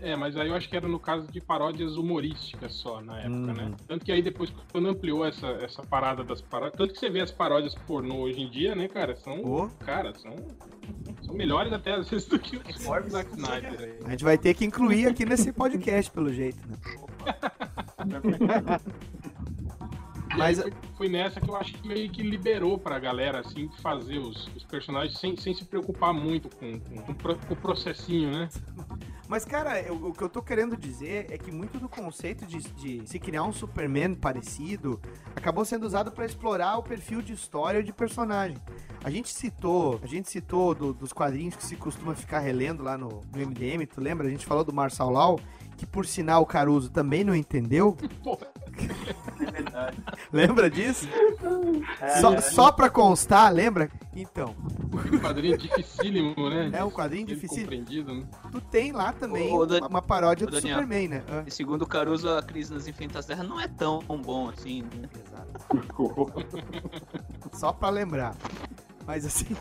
É, 0.00 0.16
mas 0.16 0.34
aí 0.38 0.48
eu 0.48 0.54
acho 0.54 0.66
que 0.70 0.74
era 0.76 0.88
no 0.88 0.98
caso 0.98 1.26
de 1.30 1.38
paródias 1.38 1.96
humorísticas 1.98 2.72
só 2.72 3.02
na 3.02 3.18
época, 3.18 3.30
Uhum. 3.36 3.52
né? 3.52 3.72
Tanto 3.86 4.06
que 4.06 4.10
aí 4.12 4.22
depois, 4.22 4.50
quando 4.72 4.88
ampliou 4.88 5.22
essa, 5.26 5.46
essa 5.62 5.82
parada 5.82 6.24
das 6.24 6.40
paródias. 6.40 6.78
Tanto 6.78 6.94
que 6.94 6.98
você 6.98 7.10
vê 7.10 7.20
as 7.20 7.30
paródias 7.30 7.74
pornô 7.86 8.20
hoje 8.20 8.40
em 8.40 8.50
dia, 8.50 8.74
né, 8.74 8.88
cara? 8.88 9.14
São. 9.16 9.68
Cara, 9.80 10.14
são. 10.18 10.34
São 11.26 11.34
melhores 11.34 11.74
até 11.74 11.92
às 11.94 12.08
vezes 12.08 12.26
do 12.26 12.38
que 12.38 12.56
os 12.56 12.62
do 12.64 13.10
Zack 13.10 13.30
Snyder 13.32 13.80
aí. 13.80 13.98
A 14.06 14.10
gente 14.12 14.24
vai 14.24 14.38
ter 14.38 14.54
que 14.54 14.64
incluir 14.64 15.08
aqui 15.08 15.26
nesse 15.26 15.52
podcast, 15.52 16.10
pelo 16.10 16.32
jeito, 16.32 16.58
né? 16.66 16.76
Mas 20.36 20.60
foi, 20.60 20.72
foi 20.96 21.08
nessa 21.08 21.40
que 21.40 21.48
eu 21.48 21.56
acho 21.56 21.72
que 21.74 21.86
meio 21.86 22.10
que 22.10 22.22
liberou 22.22 22.78
pra 22.78 22.98
galera, 22.98 23.40
assim, 23.40 23.68
fazer 23.82 24.18
os, 24.18 24.48
os 24.56 24.64
personagens 24.64 25.18
sem, 25.18 25.36
sem 25.36 25.54
se 25.54 25.64
preocupar 25.64 26.12
muito 26.12 26.48
com, 26.56 26.78
com, 26.80 27.14
com 27.14 27.54
o 27.54 27.56
processinho, 27.56 28.30
né? 28.30 28.48
Mas, 29.26 29.44
cara, 29.44 29.80
eu- 29.80 29.94
o 30.08 30.12
que 30.12 30.22
eu 30.22 30.28
tô 30.28 30.42
querendo 30.42 30.76
dizer 30.76 31.26
é 31.30 31.38
que 31.38 31.50
muito 31.50 31.78
do 31.78 31.88
conceito 31.88 32.44
de, 32.46 32.58
de 32.58 33.08
se 33.08 33.18
criar 33.18 33.42
um 33.44 33.52
Superman 33.52 34.14
parecido 34.14 35.00
acabou 35.34 35.64
sendo 35.64 35.86
usado 35.86 36.12
pra 36.12 36.26
explorar 36.26 36.76
o 36.78 36.82
perfil 36.82 37.22
de 37.22 37.32
história 37.32 37.82
de 37.82 37.92
personagem. 37.92 38.56
A 39.02 39.10
gente 39.10 39.28
citou, 39.30 39.98
a 40.02 40.06
gente 40.06 40.28
citou 40.30 40.74
do- 40.74 40.92
dos 40.92 41.12
quadrinhos 41.12 41.56
que 41.56 41.64
se 41.64 41.74
costuma 41.76 42.14
ficar 42.14 42.40
relendo 42.40 42.82
lá 42.82 42.98
no, 42.98 43.22
no 43.32 43.38
MDM, 43.46 43.86
tu 43.86 44.00
lembra? 44.00 44.26
A 44.26 44.30
gente 44.30 44.44
falou 44.46 44.62
do 44.64 44.72
Marçal 44.74 45.10
Lau, 45.10 45.38
que 45.76 45.86
por 45.86 46.04
sinal 46.06 46.42
o 46.42 46.46
Caruso 46.46 46.90
também 46.90 47.24
não 47.24 47.34
entendeu. 47.34 47.96
Verdade. 48.32 48.63
Lembra 50.32 50.70
disso? 50.70 51.08
É, 52.00 52.20
só, 52.20 52.34
é. 52.34 52.40
só 52.40 52.72
pra 52.72 52.88
constar, 52.90 53.52
lembra? 53.52 53.90
Então. 54.14 54.54
Um 55.12 55.18
quadrinho 55.18 55.58
dificílimo, 55.58 56.48
né? 56.48 56.70
É 56.72 56.84
um 56.84 56.90
quadrinho 56.90 57.26
difícil. 57.26 57.66
né? 57.66 58.24
Tu 58.52 58.60
tem 58.60 58.92
lá 58.92 59.12
também 59.12 59.52
Ô, 59.52 59.58
ô, 59.58 59.66
Dan- 59.66 59.86
uma, 59.88 60.00
paródia 60.02 60.46
ô, 60.46 60.50
do 60.50 60.56
Daniel, 60.56 60.78
Superman, 60.80 61.08
né? 61.08 61.22
Ah. 61.28 61.44
Segundo 61.48 61.82
o 61.82 61.86
Caruso, 61.86 62.28
a 62.28 62.42
crise 62.42 62.72
nas 62.72 62.86
Infinitas 62.86 63.26
Terras 63.26 63.46
não 63.48 63.60
é 63.60 63.66
tão 63.68 64.00
bom 64.22 64.48
assim, 64.48 64.82
né? 64.82 65.08
Só 67.52 67.72
pra 67.72 67.90
lembrar. 67.90 68.34
Mas 69.06 69.26
assim. 69.26 69.56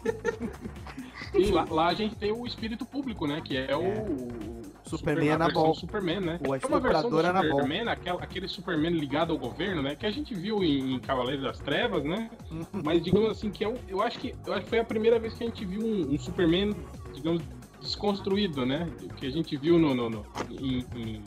E 1.33 1.47
lá, 1.51 1.65
lá 1.69 1.87
a 1.87 1.93
gente 1.93 2.15
tem 2.15 2.31
o 2.31 2.45
espírito 2.45 2.85
público, 2.85 3.27
né? 3.27 3.41
Que 3.41 3.57
é, 3.57 3.75
o. 3.75 4.52
Superman 4.97 5.29
a 5.31 5.37
versão 5.37 5.45
Anabol. 5.45 5.73
do 5.73 5.79
Superman, 5.79 6.19
né? 6.21 6.39
O 6.47 6.55
é 6.55 6.59
uma 6.67 6.79
versão 6.79 7.09
do 7.09 7.19
Anabol. 7.19 7.51
Superman, 7.51 7.87
aquela, 7.89 8.23
aquele 8.23 8.47
Superman 8.47 8.91
ligado 8.93 9.31
ao 9.33 9.37
governo, 9.37 9.81
né? 9.81 9.95
Que 9.95 10.05
a 10.05 10.11
gente 10.11 10.33
viu 10.33 10.63
em, 10.63 10.95
em 10.95 10.99
Cavaleiros 10.99 11.43
das 11.43 11.59
Trevas, 11.59 12.03
né? 12.03 12.29
Mas 12.83 13.03
digamos 13.03 13.29
assim, 13.31 13.49
que 13.51 13.63
é 13.63 13.67
um, 13.69 13.75
eu 13.87 14.01
acho 14.01 14.19
que 14.19 14.33
eu 14.45 14.53
acho 14.53 14.63
que 14.63 14.69
foi 14.69 14.79
a 14.79 14.83
primeira 14.85 15.19
vez 15.19 15.33
que 15.33 15.43
a 15.43 15.47
gente 15.47 15.65
viu 15.65 15.81
um, 15.85 16.13
um 16.13 16.19
Superman, 16.19 16.75
digamos, 17.13 17.41
desconstruído, 17.81 18.65
né? 18.65 18.89
Que 19.17 19.27
a 19.27 19.31
gente 19.31 19.55
viu 19.57 19.77
no, 19.77 19.93
no, 19.93 20.09
no- 20.09 20.25
em, 20.49 20.85
em- 20.95 21.23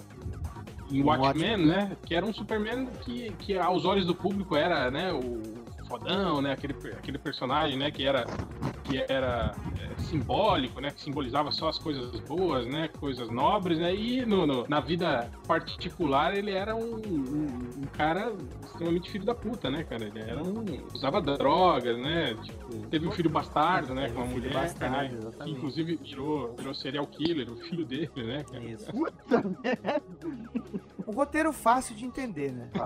em 0.90 1.02
Watchmen, 1.02 1.56
né? 1.66 1.96
Que 2.06 2.14
era 2.14 2.24
um 2.24 2.32
Superman 2.32 2.86
que, 3.04 3.30
que 3.38 3.58
aos 3.58 3.84
olhos 3.84 4.06
do 4.06 4.14
público 4.14 4.56
era, 4.56 4.90
né? 4.90 5.12
O 5.12 5.42
fodão, 5.86 6.40
né? 6.42 6.52
Aquele, 6.52 6.74
aquele 6.92 7.18
personagem, 7.18 7.78
né? 7.78 7.90
Que 7.90 8.06
era 8.06 8.24
que 8.84 9.04
era 9.08 9.52
é, 9.80 10.00
simbólico, 10.02 10.80
né? 10.80 10.90
Que 10.92 11.00
simbolizava 11.00 11.50
só 11.50 11.68
as 11.68 11.78
coisas 11.78 12.18
boas, 12.20 12.66
né? 12.66 12.88
Coisas 13.00 13.28
nobres, 13.28 13.78
né? 13.78 13.94
E 13.94 14.24
no, 14.24 14.46
no- 14.46 14.66
na 14.68 14.78
vida 14.80 15.28
particular 15.46 16.36
ele 16.36 16.52
era 16.52 16.74
um, 16.76 16.94
um- 16.96 17.70
um 17.78 17.86
cara 17.96 18.32
extremamente 18.64 19.10
filho 19.10 19.24
da 19.24 19.34
puta, 19.34 19.68
né, 19.70 19.82
cara? 19.84 20.04
Ele 20.04 20.20
era 20.20 20.42
um. 20.42 20.64
usava 20.94 21.20
drogas, 21.20 21.98
né? 21.98 22.34
Tipo, 22.42 22.86
teve 22.88 23.08
um 23.08 23.10
filho 23.10 23.28
bastardo, 23.30 23.92
né? 23.94 24.08
Com 24.10 24.18
uma 24.20 24.26
filho 24.26 24.38
mulher, 24.40 24.52
bastardo, 24.52 25.14
né? 25.24 25.30
Que 25.44 25.50
inclusive 25.50 25.96
virou, 25.96 26.54
virou 26.56 26.74
serial 26.74 27.06
killer, 27.06 27.50
o 27.50 27.56
filho 27.56 27.84
dele, 27.84 28.10
né? 28.16 28.44
Cara? 28.44 28.64
Isso. 28.64 28.86
Um 31.06 31.12
roteiro 31.12 31.52
fácil 31.52 31.94
de 31.96 32.04
entender, 32.04 32.52
né? 32.52 32.70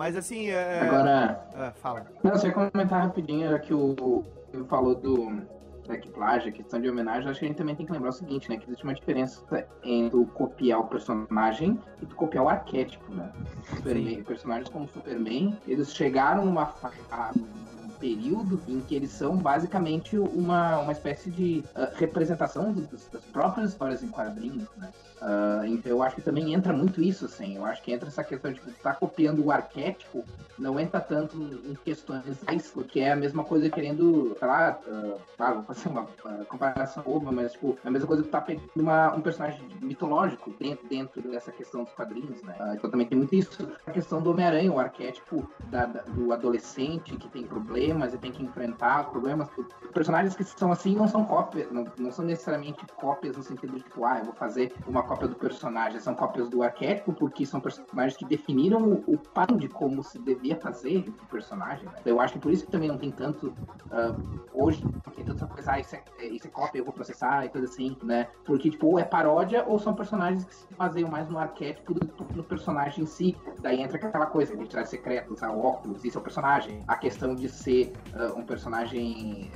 Mas 0.00 0.16
assim. 0.16 0.48
É... 0.48 0.80
Agora- 0.80 1.44
Ah, 1.54 1.72
fala. 1.72 2.06
Não, 2.24 2.32
ia 2.34 2.52
comentar 2.52 3.02
rapidinho 3.02 3.60
que 3.60 3.74
o 3.74 4.24
o 4.54 4.64
falou 4.64 4.94
do 4.94 5.42
da 5.86 5.98
que 5.98 6.08
plágio, 6.08 6.50
questão 6.52 6.80
de 6.80 6.88
homenagem, 6.88 7.28
acho 7.28 7.38
que 7.40 7.44
a 7.44 7.48
gente 7.48 7.58
também 7.58 7.74
tem 7.76 7.84
que 7.84 7.92
lembrar 7.92 8.08
o 8.08 8.12
seguinte, 8.12 8.48
né? 8.48 8.56
Que 8.56 8.64
existe 8.66 8.82
uma 8.84 8.94
diferença 8.94 9.42
entre 9.84 10.10
tu 10.10 10.24
copiar 10.32 10.80
o 10.80 10.84
personagem 10.84 11.78
e 12.00 12.06
tu 12.06 12.14
copiar 12.16 12.44
o 12.44 12.48
arquétipo, 12.48 13.12
né? 13.12 13.30
Superman, 13.76 14.22
personagens 14.22 14.68
como 14.70 14.88
Superman, 14.88 15.54
eles 15.68 15.92
chegaram 15.94 16.46
numa 16.46 16.72
a- 17.10 17.32
um 17.36 17.88
período 18.00 18.58
em 18.66 18.80
que 18.80 18.94
eles 18.94 19.10
são 19.10 19.36
basicamente 19.36 20.16
uma, 20.16 20.78
uma 20.78 20.92
espécie 20.92 21.28
de 21.30 21.62
ah, 21.74 21.90
representação 21.96 22.72
dos- 22.72 23.06
das 23.12 23.24
próprias 23.26 23.70
histórias 23.70 24.02
em 24.02 24.08
quadrinhos, 24.08 24.66
né? 24.78 24.88
Ah, 25.20 25.62
então 25.66 25.90
eu 25.90 26.02
acho 26.02 26.16
que 26.16 26.22
também 26.22 26.54
entra 26.54 26.72
muito 26.72 27.02
isso, 27.02 27.26
assim. 27.26 27.56
Eu 27.56 27.64
acho 27.64 27.82
que 27.82 27.92
entra 27.92 28.08
essa 28.08 28.24
questão 28.24 28.52
de 28.52 28.58
tipo, 28.58 28.70
tá 28.82 28.94
copiando 28.94 29.44
o 29.44 29.50
arquétipo, 29.50 30.24
não 30.58 30.78
entra 30.78 31.00
tanto 31.00 31.36
em 31.42 31.74
questões 31.84 32.40
porque 32.72 33.00
é 33.00 33.12
a 33.12 33.16
mesma 33.16 33.44
coisa 33.44 33.68
querendo, 33.70 34.34
sei 34.38 34.48
lá, 34.48 34.80
claro, 35.36 35.56
vou 35.56 35.64
fazer 35.64 35.88
uma 35.88 36.08
ah, 36.24 36.44
comparação 36.48 37.02
boba, 37.02 37.32
mas 37.32 37.52
tipo, 37.52 37.78
é 37.84 37.88
a 37.88 37.90
mesma 37.90 38.06
coisa 38.08 38.22
que 38.22 38.28
tá 38.28 38.40
pegando 38.40 38.70
uma- 38.76 39.14
um 39.14 39.20
personagem 39.20 39.68
mitológico 39.80 40.50
dentro, 40.58 40.86
dentro 40.88 41.22
dessa 41.22 41.52
questão 41.52 41.84
dos 41.84 41.92
quadrinhos, 41.92 42.42
né? 42.42 42.54
Ah, 42.58 42.74
então 42.74 42.90
também 42.90 43.06
tem 43.06 43.18
muito 43.18 43.34
isso. 43.34 43.70
A 43.86 43.90
questão 43.90 44.22
do 44.22 44.30
Homem-Aranha, 44.30 44.72
o 44.72 44.78
arquétipo 44.78 45.48
da- 45.64 45.86
da- 45.86 46.02
do 46.02 46.32
adolescente 46.32 47.16
que 47.16 47.28
tem 47.28 47.44
problemas 47.44 48.14
e 48.14 48.18
tem 48.18 48.32
que 48.32 48.42
enfrentar 48.42 49.10
problemas. 49.10 49.48
Personagens 49.92 50.34
que 50.36 50.44
são 50.44 50.70
assim 50.72 50.94
não 50.94 51.08
são 51.08 51.24
cópias, 51.24 51.70
não, 51.70 51.86
não 51.98 52.12
são 52.12 52.24
necessariamente 52.24 52.84
cópias 52.94 53.36
no 53.36 53.42
sentido 53.42 53.76
de 53.76 53.82
tipo, 53.82 54.04
ah, 54.04 54.18
eu 54.18 54.26
vou 54.26 54.34
fazer 54.34 54.72
uma 54.86 55.02
cópia 55.10 55.26
do 55.26 55.34
personagem, 55.34 55.98
são 55.98 56.14
cópias 56.14 56.48
do 56.48 56.62
arquétipo, 56.62 57.12
porque 57.12 57.44
são 57.44 57.60
personagens 57.60 58.16
que 58.16 58.24
definiram 58.24 58.80
o, 58.80 59.14
o 59.14 59.18
padrão 59.18 59.58
de 59.58 59.68
como 59.68 60.04
se 60.04 60.20
devia 60.20 60.54
fazer 60.54 60.98
o 60.98 61.26
personagem. 61.26 61.84
Né? 61.86 61.94
Eu 62.04 62.20
acho 62.20 62.34
que 62.34 62.38
por 62.38 62.52
isso 62.52 62.64
que 62.64 62.70
também 62.70 62.88
não 62.88 62.96
tem 62.96 63.10
tanto. 63.10 63.52
ah, 63.90 64.14
hoje, 64.54 64.84
não 64.84 65.12
tem 65.12 65.24
tanta 65.24 65.48
coisa, 65.48 65.72
ah, 65.72 65.80
isso 65.80 65.96
é, 65.96 66.04
é- 66.20 66.28
isso 66.28 66.46
é 66.46 66.50
cópia, 66.50 66.78
eu 66.78 66.84
vou 66.84 66.94
processar 66.94 67.44
e 67.44 67.48
coisa 67.48 67.66
assim, 67.66 67.96
né? 68.04 68.28
Porque, 68.44 68.70
tipo, 68.70 68.86
ou 68.86 68.98
é 69.00 69.04
paródia 69.04 69.64
ou 69.66 69.80
são 69.80 69.94
personagens 69.94 70.44
que 70.44 70.54
se 70.54 70.74
baseiam 70.74 71.10
mais 71.10 71.28
no 71.28 71.38
arquétipo 71.38 71.92
do 71.92 72.06
que 72.06 72.36
no 72.36 72.44
personagem 72.44 73.02
em 73.02 73.06
si. 73.06 73.36
Daí 73.60 73.80
entra 73.80 73.96
aquela 73.96 74.26
coisa, 74.26 74.54
identidade 74.54 74.88
secreta, 74.88 75.32
usar 75.32 75.50
óculos, 75.50 76.04
isso 76.04 76.18
é 76.18 76.20
o 76.20 76.22
personagem. 76.22 76.84
A 76.86 76.96
questão 76.96 77.34
de 77.34 77.48
ser 77.48 77.92
ah, 78.14 78.32
um 78.36 78.44
personagem 78.44 79.50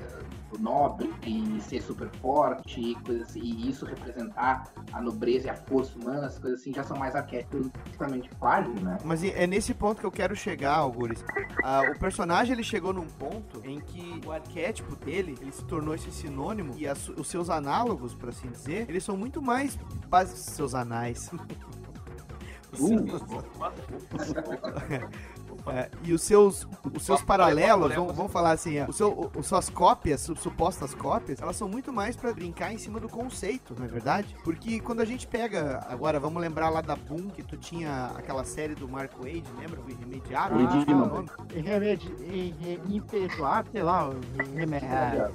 nobre 0.59 1.12
e 1.26 1.61
ser 1.61 1.80
super 1.82 2.09
forte 2.20 2.80
e 2.80 2.94
coisas 2.96 3.28
assim, 3.28 3.40
e 3.40 3.70
isso 3.70 3.84
representar 3.86 4.64
a 4.92 5.00
nobreza 5.00 5.46
e 5.46 5.50
a 5.50 5.55
força 5.55 5.98
humana, 5.98 6.26
as 6.26 6.38
coisas 6.38 6.61
assim, 6.61 6.72
já 6.72 6.82
são 6.84 6.96
mais 6.96 7.14
arquétipos 7.14 7.68
totalmente 7.92 8.28
plágio, 8.36 8.72
né? 8.82 8.98
Mas 9.05 9.22
é 9.24 9.46
nesse 9.46 9.74
ponto 9.74 10.00
que 10.00 10.07
eu 10.07 10.12
quero 10.12 10.34
chegar, 10.36 10.74
Algures. 10.76 11.24
Ah, 11.62 11.82
o 11.94 11.98
personagem 11.98 12.52
ele 12.55 12.62
chegou 12.64 12.92
num 12.92 13.07
ponto 13.07 13.61
em 13.64 13.80
que 13.80 14.20
o 14.26 14.32
arquétipo 14.32 14.96
dele 14.96 15.36
ele 15.40 15.52
se 15.52 15.64
tornou 15.64 15.94
esse 15.94 16.11
sinônimo 16.11 16.74
e 16.76 16.86
as- 16.86 17.09
os 17.09 17.28
seus 17.28 17.48
análogos, 17.50 18.14
por 18.14 18.28
assim 18.28 18.48
dizer, 18.48 18.86
eles 18.88 19.05
são 19.05 19.16
muito 19.16 19.40
mais 19.40 19.76
base- 20.09 20.36
seus 20.36 20.74
anais. 20.74 21.30
Os 22.72 22.78
seus- 22.80 23.22
É, 25.66 25.88
e 26.02 26.12
os 26.12 26.22
seus, 26.22 26.66
os 26.94 27.02
seus 27.02 27.20
paralelos, 27.26 27.88
vamos, 28.00 28.16
vamos 28.16 28.32
falar 28.32 28.52
assim, 28.52 28.76
é, 28.76 28.84
o 28.88 28.92
seu, 28.92 29.08
o- 29.10 29.30
os 29.38 29.46
suas 29.46 29.68
cópias, 29.70 30.20
su- 30.20 30.36
supostas 30.36 30.94
cópias, 30.94 31.40
elas 31.40 31.56
são 31.56 31.68
muito 31.68 31.92
mais 31.92 32.16
pra 32.16 32.32
brincar 32.32 32.72
em 32.72 32.78
cima 32.78 33.00
do 33.00 33.08
conceito, 33.08 33.74
não 33.78 33.84
é 33.86 33.88
verdade? 33.88 34.36
Porque 34.44 34.78
quando 34.80 35.00
a 35.00 35.04
gente 35.04 35.26
pega, 35.26 35.84
agora 35.88 36.20
vamos 36.20 36.40
lembrar 36.40 36.68
lá 36.68 36.80
da 36.80 36.94
Boom, 36.96 37.28
que 37.30 37.42
tu 37.42 37.56
tinha 37.56 38.12
aquela 38.16 38.44
série 38.44 38.74
do 38.74 38.86
Mark 38.88 39.12
Wade, 39.18 39.44
lembra? 39.58 39.80
O 39.80 39.90
Irremediável? 39.90 40.58
Ah, 40.58 40.74
o 40.74 41.56
irre- 41.58 42.80
Imperdoável, 42.88 43.72
sei 43.72 43.82
lá. 43.82 44.10
Irremediável. 44.54 45.32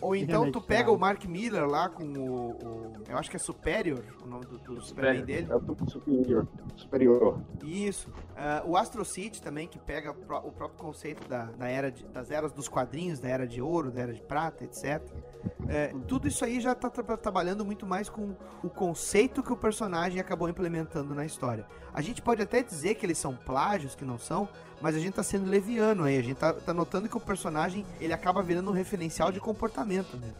Ou 0.00 0.16
então 0.16 0.50
tu 0.52 0.60
pega 0.60 0.90
o 0.90 0.98
Mark 0.98 1.24
Miller 1.24 1.66
lá 1.66 1.88
com 1.88 2.04
o, 2.04 2.50
o- 2.50 2.92
Eu 3.08 3.16
acho 3.18 3.30
que 3.30 3.36
é 3.36 3.38
Superior 3.38 4.02
o 4.24 4.26
nome 4.28 4.46
do, 4.46 4.58
do 4.58 4.80
Superman 4.82 5.24
dele. 5.24 5.46
É 5.50 5.56
o 5.56 5.90
superior. 5.90 6.46
superior. 6.76 7.40
Isso. 7.62 8.08
Ah, 8.36 8.62
o 8.66 8.76
Astro 8.76 9.04
City 9.04 9.40
também, 9.42 9.66
que 9.68 9.78
pega 9.78 10.12
pro- 10.14 10.38
o 10.38 10.52
próprio 10.52 10.78
conceito 10.78 11.28
da, 11.28 11.44
da 11.46 11.68
era 11.68 11.90
de- 11.90 12.04
das 12.04 12.30
eras 12.30 12.52
dos 12.52 12.68
quadrinhos, 12.68 13.20
da 13.20 13.28
era 13.28 13.46
de 13.46 13.60
ouro, 13.60 13.90
da 13.90 14.00
era 14.02 14.12
de 14.14 14.22
prata, 14.22 14.64
etc. 14.64 15.02
É, 15.68 15.92
tudo 16.06 16.28
isso 16.28 16.44
aí 16.44 16.60
já 16.60 16.74
tá 16.74 16.88
tra- 16.88 17.16
trabalhando 17.16 17.64
muito 17.64 17.86
mais 17.86 18.08
com 18.08 18.34
o 18.62 18.68
conceito 18.70 19.42
que 19.42 19.52
o 19.52 19.56
personagem 19.56 20.20
acabou 20.20 20.48
implementando 20.48 21.14
na 21.14 21.24
história. 21.24 21.66
A 21.92 22.00
gente 22.00 22.22
pode 22.22 22.40
até 22.42 22.62
dizer 22.62 22.94
que 22.94 23.04
eles 23.06 23.18
são 23.18 23.34
plágios, 23.36 23.94
que 23.94 24.04
não 24.04 24.18
são, 24.18 24.48
mas 24.82 24.96
a 24.96 24.98
gente 24.98 25.14
tá 25.14 25.22
sendo 25.22 25.48
leviano 25.48 26.04
aí. 26.04 26.18
A 26.18 26.22
gente 26.22 26.36
tá, 26.36 26.52
tá 26.52 26.74
notando 26.74 27.08
que 27.08 27.16
o 27.16 27.20
personagem 27.20 27.86
ele 28.00 28.12
acaba 28.12 28.42
virando 28.42 28.70
um 28.70 28.74
referencial 28.74 29.30
de 29.30 29.40
comportamento 29.40 30.16
mesmo. 30.16 30.34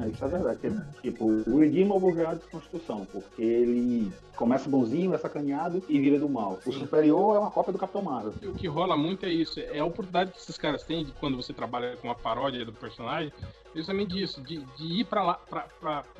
É, 0.00 0.08
isso 0.08 0.24
é 0.24 0.28
verdade. 0.28 0.58
porque, 0.60 1.10
Tipo, 1.10 1.24
o 1.24 1.58
Redeemable 1.58 2.14
já 2.14 2.22
é 2.22 2.26
uma 2.26 2.36
desconstrução, 2.36 3.06
porque 3.10 3.42
ele 3.42 4.12
começa 4.36 4.68
bonzinho, 4.68 5.12
é 5.12 5.18
sacaneado 5.18 5.82
e 5.88 5.98
vira 5.98 6.18
do 6.18 6.28
mal. 6.28 6.58
O 6.64 6.72
superior 6.72 7.36
é 7.36 7.38
uma 7.40 7.50
cópia 7.50 7.72
do 7.72 7.78
Capitão 7.78 8.02
Marvel. 8.02 8.32
O 8.44 8.54
que 8.54 8.68
rola 8.68 8.96
muito 8.96 9.26
é 9.26 9.30
isso, 9.30 9.58
é 9.58 9.80
a 9.80 9.84
oportunidade 9.84 10.30
que 10.30 10.38
esses 10.38 10.56
caras 10.56 10.84
têm 10.84 11.04
de 11.04 11.12
quando 11.12 11.36
você 11.36 11.52
trabalha 11.52 11.96
com 11.96 12.06
uma 12.06 12.14
paródia 12.14 12.64
do 12.64 12.72
personagem, 12.72 13.32
justamente 13.74 14.14
disso, 14.14 14.40
de, 14.40 14.58
de 14.76 15.00
ir 15.00 15.04
pra 15.04 15.38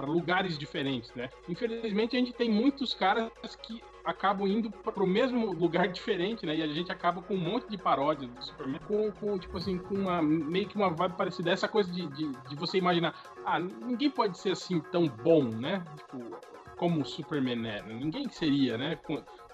lugares 0.01 0.59
diferentes, 0.59 1.12
né? 1.14 1.29
Infelizmente 1.49 2.16
a 2.16 2.18
gente 2.18 2.33
tem 2.33 2.51
muitos 2.51 2.95
caras 2.95 3.31
que 3.62 3.81
acabam 4.09 4.49
indo 4.49 4.71
pro 4.71 5.07
mesmo 5.07 5.53
lugar 5.53 5.87
diferente, 5.89 6.47
né? 6.47 6.57
E 6.57 6.63
a 6.63 6.67
gente 6.67 6.91
acaba 6.91 7.21
com 7.21 7.35
um 7.35 7.39
monte 7.39 7.69
de 7.69 7.77
paródias 7.77 8.31
do 8.31 8.43
Superman, 8.43 8.81
com, 8.87 9.13
com, 9.13 9.39
tipo 9.39 9.59
assim, 9.59 9.77
com 9.77 9.95
uma, 9.95 10.23
meio 10.23 10.67
que 10.67 10.77
uma 10.77 10.89
vibe 10.89 11.15
parecida, 11.15 11.51
essa 11.51 11.69
coisa 11.69 11.93
de, 11.93 12.07
de, 12.09 12.33
de 12.33 12.57
você 12.57 12.79
imaginar, 12.79 13.15
ah, 13.45 13.59
ninguém 13.59 14.11
pode 14.11 14.39
ser 14.39 14.53
assim 14.53 14.81
tão 14.81 15.07
bom, 15.07 15.45
né? 15.45 15.85
Tipo, 15.99 16.39
como 16.77 17.03
o 17.03 17.05
Superman 17.05 17.69
é, 17.69 17.83
ninguém 17.83 18.29
seria, 18.31 18.79
né? 18.79 18.99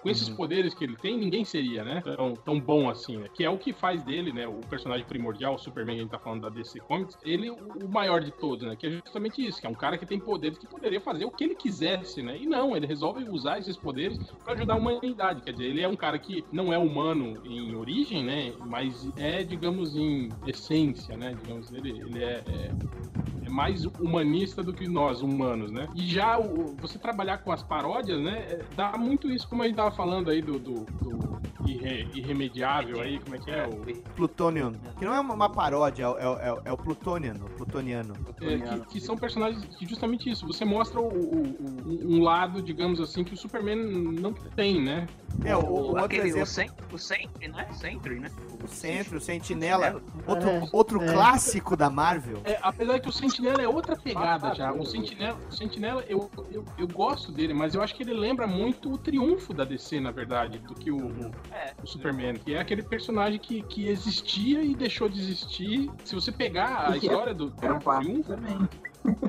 Com, 0.05 0.11
esses 0.11 0.29
poderes 0.29 0.73
que 0.73 0.83
ele 0.83 0.95
tem, 0.95 1.17
ninguém 1.17 1.43
seria, 1.43 1.83
né? 1.83 2.01
Tão, 2.15 2.33
tão 2.33 2.59
bom 2.59 2.89
assim, 2.89 3.17
né? 3.17 3.27
Que 3.33 3.43
é 3.43 3.49
o 3.49 3.57
que 3.57 3.73
faz 3.73 4.03
dele, 4.03 4.31
né? 4.31 4.47
O 4.47 4.59
personagem 4.69 5.05
primordial, 5.05 5.55
o 5.55 5.57
Superman 5.57 5.95
que 5.95 5.99
a 5.99 6.03
gente 6.03 6.11
tá 6.11 6.19
falando 6.19 6.41
da 6.41 6.49
DC 6.49 6.79
Comics, 6.81 7.17
ele 7.23 7.49
o 7.49 7.75
o 7.75 7.89
maior 7.89 8.21
de 8.23 8.31
todos, 8.31 8.65
né? 8.67 8.75
Que 8.75 8.87
é 8.87 8.89
justamente 8.91 9.45
isso, 9.45 9.59
que 9.59 9.67
é 9.67 9.69
um 9.69 9.73
cara 9.75 9.97
que 9.97 10.05
tem 10.05 10.19
poderes 10.19 10.57
que 10.57 10.65
poderia 10.67 10.99
fazer 11.01 11.25
o 11.25 11.31
que 11.31 11.43
ele 11.43 11.55
quisesse, 11.55 12.21
né? 12.21 12.37
E 12.39 12.45
não, 12.45 12.75
ele 12.75 12.85
resolve 12.87 13.27
usar 13.29 13.59
esses 13.59 13.77
poderes 13.77 14.17
para 14.43 14.53
ajudar 14.53 14.73
a 14.73 14.77
humanidade. 14.77 15.41
Quer 15.41 15.51
dizer, 15.51 15.65
ele 15.65 15.81
é 15.81 15.87
um 15.87 15.95
cara 15.95 16.17
que 16.17 16.43
não 16.51 16.71
é 16.73 16.77
humano 16.77 17.39
em 17.45 17.75
origem, 17.75 18.23
né? 18.23 18.53
Mas 18.63 19.09
é, 19.17 19.43
digamos, 19.43 19.95
em 19.95 20.29
essência, 20.45 21.15
né? 21.17 21.35
Digamos, 21.39 21.71
ele, 21.71 21.89
ele 21.89 22.23
é- 22.23 22.43
é 22.47 22.71
é 23.43 23.49
mais 23.49 23.85
humanista 23.85 24.63
do 24.63 24.73
que 24.73 24.87
nós, 24.87 25.21
humanos, 25.21 25.71
né? 25.71 25.87
E 25.93 26.01
já 26.07 26.39
o- 26.39 26.75
você 26.81 26.97
trabalhar 26.97 27.37
com 27.39 27.51
as 27.51 27.61
paródias, 27.61 28.19
né? 28.19 28.39
é, 28.49 28.65
Dá 28.75 28.93
muito 28.97 29.29
isso, 29.31 29.47
como 29.47 29.61
a 29.61 29.67
gente 29.67 29.75
tava 29.75 29.91
falando 29.95 30.29
aí 30.29 30.41
do, 30.41 30.59
do, 30.59 30.85
do 30.85 31.39
irre- 31.69 32.07
irremediável 32.13 33.01
aí, 33.01 33.19
como 33.19 33.35
é 33.35 33.39
que 33.39 33.51
é? 33.51 33.67
O, 33.67 33.85
Plutonian. 34.15 34.73
Que 34.97 35.05
não 35.05 35.13
é 35.13 35.19
uma, 35.19 35.49
paródia, 35.49 36.03
é, 36.03 36.07
o- 36.07 36.17
é, 36.17 36.27
o- 36.29 36.37
é, 36.39 36.53
o- 36.53 36.61
é 36.65 36.71
o 36.73 36.77
Plutonian, 36.77 37.35
o 37.35 37.49
Plutoniano. 37.51 38.13
é, 38.41 38.57
que, 38.57 38.79
que 38.87 39.01
são 39.01 39.17
personagens 39.17 39.63
que 39.77 39.85
justamente 39.87 40.29
isso. 40.29 40.45
Você 40.47 40.63
mostra 40.65 40.99
o- 40.99 41.07
o- 41.07 41.55
o- 41.59 42.15
um 42.15 42.21
lado, 42.21 42.61
digamos 42.61 42.99
assim, 42.99 43.23
que 43.23 43.33
o 43.33 43.37
Superman 43.37 43.75
não 43.75 44.33
tem, 44.33 44.81
né? 44.83 45.07
É, 45.43 45.55
o, 45.55 45.59
o 45.59 45.73
outro 45.87 46.05
Aquele, 46.05 46.27
exemplo. 46.29 46.43
o, 46.43 46.45
Sentry, 46.47 46.85
o 46.93 46.97
Sentry, 46.97 47.47
né? 47.49 47.67
Sentry, 47.73 48.19
né? 48.19 48.31
O 48.63 48.67
Centro, 48.67 49.17
o 49.17 49.21
Sentinela. 49.21 50.01
Outro, 50.25 50.49
É, 50.49 50.69
outro 50.71 51.03
é. 51.03 51.11
clássico 51.11 51.75
da 51.75 51.89
Marvel. 51.89 52.39
É, 52.45 52.57
apesar 52.61 52.99
que 52.99 53.09
o 53.09 53.11
Sentinela 53.11 53.61
é 53.61 53.67
outra 53.67 53.95
pegada 53.97 54.53
já. 54.55 54.71
O 54.71 54.85
Sentinela, 54.85 55.37
o 55.49 55.53
Sentinela 55.53 56.03
eu, 56.07 56.29
eu, 56.51 56.63
eu 56.77 56.87
gosto 56.87 57.31
dele, 57.31 57.53
mas 57.53 57.75
eu 57.75 57.81
acho 57.81 57.93
que 57.95 58.03
ele 58.03 58.13
lembra 58.13 58.47
muito 58.47 58.91
o 58.93 58.97
triunfo 58.97 59.53
da 59.53 59.65
DC, 59.65 59.84
na 59.93 60.11
verdade, 60.11 60.57
do 60.59 60.73
que 60.75 60.91
o, 60.91 60.97
o, 60.97 61.31
o 61.83 61.87
Superman. 61.87 62.35
Que 62.35 62.55
é 62.55 62.59
aquele 62.59 62.81
personagem 62.83 63.39
que, 63.39 63.61
que 63.61 63.87
existia 63.87 64.61
e 64.63 64.73
deixou 64.75 65.07
de 65.07 65.19
existir. 65.19 65.91
Se 66.03 66.15
você 66.15 66.31
pegar 66.31 66.89
a 66.91 66.97
E 66.97 66.99
que 66.99 67.07
é- 67.07 67.11
história 67.11 67.33
do, 67.33 67.53
era 67.61 67.75
um 67.75 67.79
triunfo. 67.79 68.33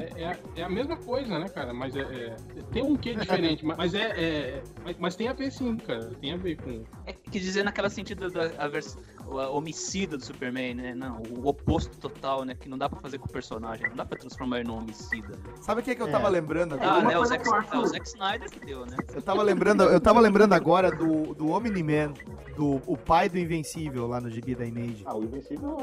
É, 0.01 0.23
é, 0.23 0.27
a- 0.33 0.39
é 0.57 0.63
a 0.63 0.69
mesma 0.71 0.97
coisa, 0.97 1.39
né, 1.39 1.51
cara? 1.51 1.75
Mas 1.75 1.95
é, 1.95 2.01
é- 2.01 2.37
tem 2.73 2.83
um 2.83 2.97
quê 2.97 3.15
diferente, 3.15 3.65
mas- 3.65 3.77
mas 3.77 3.95
é, 3.95 4.05
é- 4.19 4.63
mas, 4.83 4.97
mas 4.99 5.17
tem 5.17 5.29
a 5.29 5.35
ver 5.35 5.51
sim, 5.51 5.77
cara. 5.77 6.11
Tem 6.19 6.33
a 6.33 6.37
ver 6.39 6.57
com. 6.57 6.83
É, 7.05 7.13
quer 7.13 7.39
dizer, 7.39 7.63
naquela 7.63 7.91
sentido 7.91 8.31
da 8.31 8.45
a 8.57 8.69
vers- 8.69 8.97
o 8.97 9.16
a 9.16 9.16
homicida 9.31 10.17
do 10.17 10.25
Superman, 10.25 10.75
né? 10.75 10.95
Não, 10.95 11.21
o 11.39 11.47
oposto 11.49 11.97
total, 11.99 12.45
né? 12.45 12.55
Que 12.55 12.69
não 12.69 12.79
dá 12.79 12.89
pra 12.89 13.01
fazer 13.01 13.19
com 13.19 13.27
o 13.27 13.33
personagem, 13.33 13.89
não 13.89 13.97
dá 13.97 14.05
pra 14.05 14.19
transformar 14.19 14.61
ele 14.61 14.69
num 14.69 14.79
homicida. 14.79 15.35
Sabe 15.61 15.81
o 15.81 15.85
que, 15.85 15.95
que 15.95 16.03
eu 16.03 16.09
É. 16.09 16.11
tava 16.11 16.29
lembrando 16.29 16.75
Ah, 16.75 16.77
agora? 16.99 17.09
né? 17.09 17.19
O 17.19 17.25
Zack, 17.25 17.45
é 17.49 17.79
o 17.79 17.87
Zack 17.87 18.07
Snyder 18.09 18.51
que 18.51 18.61
deu, 18.65 18.87
né? 18.87 18.97
Eu 19.15 19.23
tava 19.23 19.43
lembrando, 19.43 19.83
eu 19.85 20.01
tava 20.01 20.21
lembrando 20.21 20.53
agora 20.53 20.91
do, 20.91 21.35
do 21.35 21.49
Omni-Man, 21.51 22.13
do 22.57 22.81
o 22.87 22.97
pai 22.97 23.29
do 23.29 23.39
Invencível 23.39 24.07
lá 24.07 24.21
no 24.21 24.31
gibi 24.31 24.55
da 24.55 24.65
Image. 24.65 25.03
Ah, 25.07 25.17
o 25.17 25.23
Invencível 25.25 25.77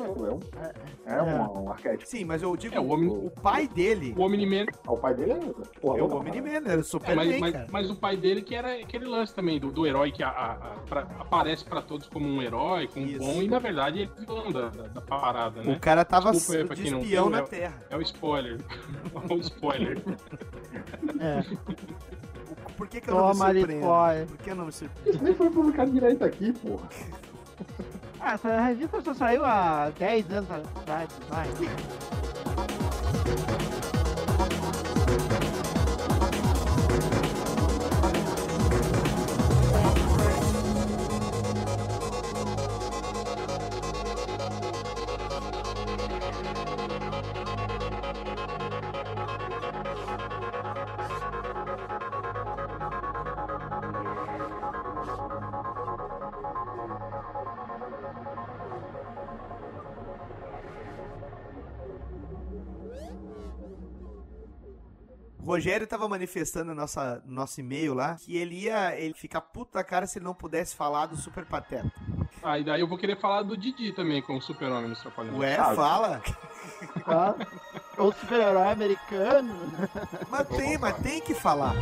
é, 1.06 1.14
é 1.16 1.22
um, 1.22 1.28
é 1.30 1.34
um, 1.50 1.64
um 1.66 1.70
arquétipo. 1.72 2.10
Sim, 2.10 2.26
mas 2.26 2.42
eu 2.42 2.56
digo, 2.56 2.76
É, 2.76 2.80
o 2.80 2.90
Omni- 2.92 3.10
o 3.10 3.30
pai 3.30 3.68
dele. 3.68 4.14
O 4.18 4.22
Omni-Man. 4.24 4.66
Ah, 4.88 4.92
o 4.94 4.98
pai 4.98 5.14
dele 5.14 5.32
é. 5.34 5.80
Porra, 5.80 6.00
É 6.00 6.04
o 6.04 6.16
Omni-Man, 6.16 6.50
era 6.66 6.78
o 6.78 6.80
É, 6.80 6.84
Superman, 6.84 7.28
mas, 7.32 7.40
mas, 7.40 7.54
cara. 7.54 7.68
mas 7.72 7.90
o 7.90 7.96
pai 7.96 8.18
dele 8.18 8.42
que 8.42 8.56
era 8.56 8.74
aquele 8.76 9.06
lance 9.06 9.34
também 9.34 9.60
do, 9.60 9.72
do 9.72 9.86
herói 9.86 10.12
que 10.12 10.24
a- 10.24 10.30
a- 10.30 10.52
a- 10.54 10.76
pra- 10.88 11.08
aparece 11.20 11.64
pra 11.66 11.82
todos 11.82 12.08
como 12.08 12.28
um 12.28 12.42
herói, 12.42 12.88
como 12.88 13.06
um 13.06 13.18
bom, 13.18 13.33
e 13.42 13.48
na 13.48 13.60
verdade 13.60 14.00
ele 14.02 14.12
é 14.18 14.20
vilão 14.20 14.52
da, 14.52 14.70
da, 14.70 14.84
da 14.88 15.02
parada, 15.02 15.62
né? 15.64 15.74
O 15.76 15.80
cara 15.80 16.04
tava 16.06 16.32
Desculpa 16.32 16.76
de 16.76 16.92
não 16.92 17.00
espião 17.00 17.24
viu, 17.26 17.32
na 17.32 17.40
é 17.40 17.42
o- 17.42 17.48
Terra. 17.48 17.74
É 17.90 17.98
o 17.98 18.02
spoiler. 18.02 18.60
o 19.30 19.38
spoiler. 19.40 20.02
Por 22.78 22.88
que, 22.88 23.02
que 23.02 23.10
eu 23.10 23.16
não 23.16 23.32
Toma 23.32 23.46
me 23.46 23.50
ali, 23.52 23.60
surpreendo? 23.60 23.86
spoiler. 23.86 24.28
Por 24.28 24.38
que 24.38 24.50
eu 24.50 24.56
não 24.56 24.66
me 24.66 24.72
surpreendo? 24.72 25.16
Isso 25.16 25.24
nem 25.24 25.34
foi 25.36 25.50
publicado 25.50 25.92
direito 25.92 26.24
aqui, 26.26 26.52
porra. 26.54 26.90
Ah, 28.20 28.34
essa 28.34 28.62
revista 28.62 29.02
só 29.02 29.14
saiu 29.14 29.44
há 29.46 29.90
10 29.98 30.32
anos 30.32 30.50
atrás, 30.52 31.10
vai. 31.30 31.48
Rogério 65.40 65.86
tava 65.86 66.08
manifestando 66.08 66.66
no 66.74 66.76
nossa, 66.76 67.22
no 67.26 67.34
nosso 67.34 67.60
e-mail 67.60 67.94
lá 67.94 68.16
que 68.16 68.38
ele 68.38 68.64
ia 68.64 68.96
ele 68.98 69.14
ficar 69.14 69.42
puto 69.42 69.74
da 69.74 69.84
cara 69.84 70.08
se 70.08 70.18
ele 70.18 70.26
não 70.26 70.34
pudesse 70.34 70.76
falar 70.76 71.06
do 71.08 71.18
Super 71.18 71.46
Pateta. 71.46 71.92
Ah, 72.42 72.58
e 72.60 72.64
daí 72.64 72.82
eu 72.82 72.88
vou 72.88 72.98
querer 72.98 73.20
falar 73.20 73.42
do 73.44 73.56
Didi 73.58 73.92
também, 73.94 74.22
como 74.22 74.42
super-homem 74.42 74.90
nos 74.90 75.00
Trapalhões. 75.02 75.38
Ué, 75.38 75.56
Ah, 75.58 75.74
fala. 75.76 76.22
Ah, 77.06 77.36
o 77.98 78.12
super-herói 78.12 78.68
americano. 78.72 79.54
Mas 80.30 80.48
tem, 80.50 80.78
mas 80.78 80.98
tem 80.98 81.22
que 81.22 81.34
falar. 81.34 81.74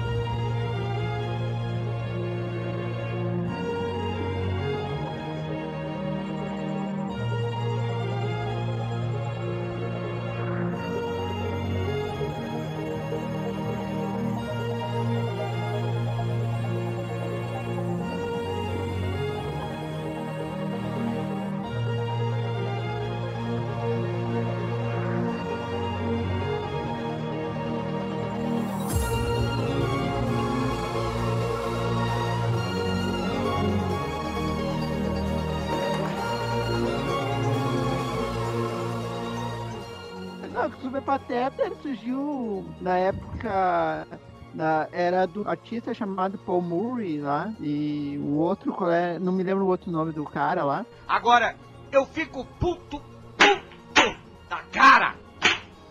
Ele 41.36 41.76
surgiu 41.82 42.66
na 42.80 42.98
época. 42.98 44.08
Na, 44.54 44.86
era 44.92 45.26
do 45.26 45.48
artista 45.48 45.94
chamado 45.94 46.38
Paul 46.40 46.62
Murray 46.62 47.20
lá. 47.20 47.54
E 47.60 48.20
o 48.22 48.38
outro, 48.38 48.76
é, 48.90 49.18
não 49.18 49.32
me 49.32 49.44
lembro 49.44 49.64
o 49.64 49.68
outro 49.68 49.90
nome 49.90 50.12
do 50.12 50.26
cara 50.26 50.66
lá. 50.66 50.86
Agora, 51.08 51.56
eu 51.92 52.06
fico 52.06 52.46
puto, 52.60 53.02
puto 53.38 54.18
da 54.50 54.58
cara! 54.72 55.16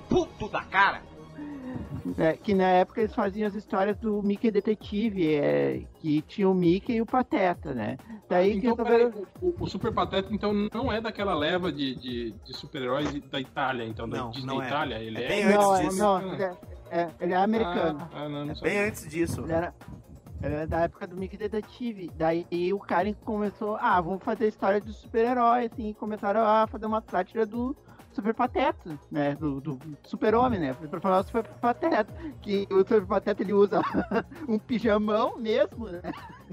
Puto 0.09 0.49
da 0.49 0.63
cara! 0.63 1.10
É, 2.19 2.33
que 2.35 2.55
na 2.55 2.67
época 2.69 3.01
eles 3.01 3.15
faziam 3.15 3.47
as 3.47 3.55
histórias 3.55 3.97
do 3.99 4.23
Mickey 4.23 4.51
Detetive, 4.51 5.35
é, 5.35 5.83
que 6.01 6.23
tinha 6.23 6.49
o 6.49 6.55
Mickey 6.55 6.95
e 6.95 7.03
o 7.03 7.07
Pateta, 7.07 7.75
né? 7.75 7.97
Daí 8.29 8.61
que 8.61 8.67
Então, 8.67 8.77
resolveram- 8.85 9.11
peraí, 9.13 9.27
o, 9.43 9.55
o 9.65 9.67
Super 9.69 9.93
Pateta, 9.93 10.33
então, 10.33 10.53
não 10.73 10.91
é 10.93 11.01
daquela 11.01 11.35
leva 11.35 11.71
de, 11.71 11.95
de, 11.97 12.31
de 12.45 12.57
super-heróis 12.57 13.13
da 13.31 13.41
Itália, 13.41 13.85
então, 13.85 14.09
da 14.09 14.19
Não, 14.19 14.31
Disney 14.31 14.47
não 14.47 14.63
é. 14.63 14.67
Itália. 14.67 14.99
Ele 14.99 15.19
É 15.19 15.25
é, 15.25 15.29
bem 15.29 15.45
não, 15.47 15.71
antes 15.73 15.81
é, 15.81 15.89
disso. 15.89 15.99
não, 15.99 16.33
ele 16.33 16.43
é, 16.43 16.57
é, 16.91 17.09
ele 17.21 17.33
é 17.33 17.37
americano. 17.37 17.99
Ah, 18.01 18.09
ah, 18.25 18.29
não, 18.29 18.45
não 18.47 18.53
É 18.53 18.55
sabia. 18.55 18.71
bem 18.73 18.81
antes 18.89 19.09
disso. 19.09 19.41
Ele 19.43 19.53
era, 19.53 20.67
da 20.67 20.81
época 20.81 21.07
do 21.07 21.17
Mickey 21.17 21.37
Detetive. 21.37 22.11
Daí 22.17 22.47
o 22.73 22.79
Karen 22.79 23.13
começou, 23.13 23.77
ah, 23.79 24.01
vamos 24.01 24.25
fazer 24.25 24.49
história 24.49 24.81
de 24.81 24.91
super-herói, 24.93 25.67
assim, 25.71 25.91
e 25.91 25.95
começaram 25.95 26.41
a 26.41 26.67
fazer 26.67 26.87
uma 26.87 27.03
sátira 27.03 27.45
do 27.45 27.77
Super 28.21 28.35
Pateta, 28.35 28.99
né? 29.11 29.35
Do, 29.35 29.61
do 29.61 29.79
Super-Homem, 30.05 30.61
né? 30.61 30.75
Pra 30.75 31.01
falar 31.01 31.23
do 31.23 31.27
Super 31.27 31.45
Pateta. 31.45 32.13
Que 32.43 32.67
o 32.71 32.79
Super 32.79 33.05
Pateta 33.07 33.43
ele 33.43 33.53
usa 33.53 33.81
um 34.49 34.59
pijamão 34.59 35.39
mesmo, 35.39 35.89
né? 35.89 36.01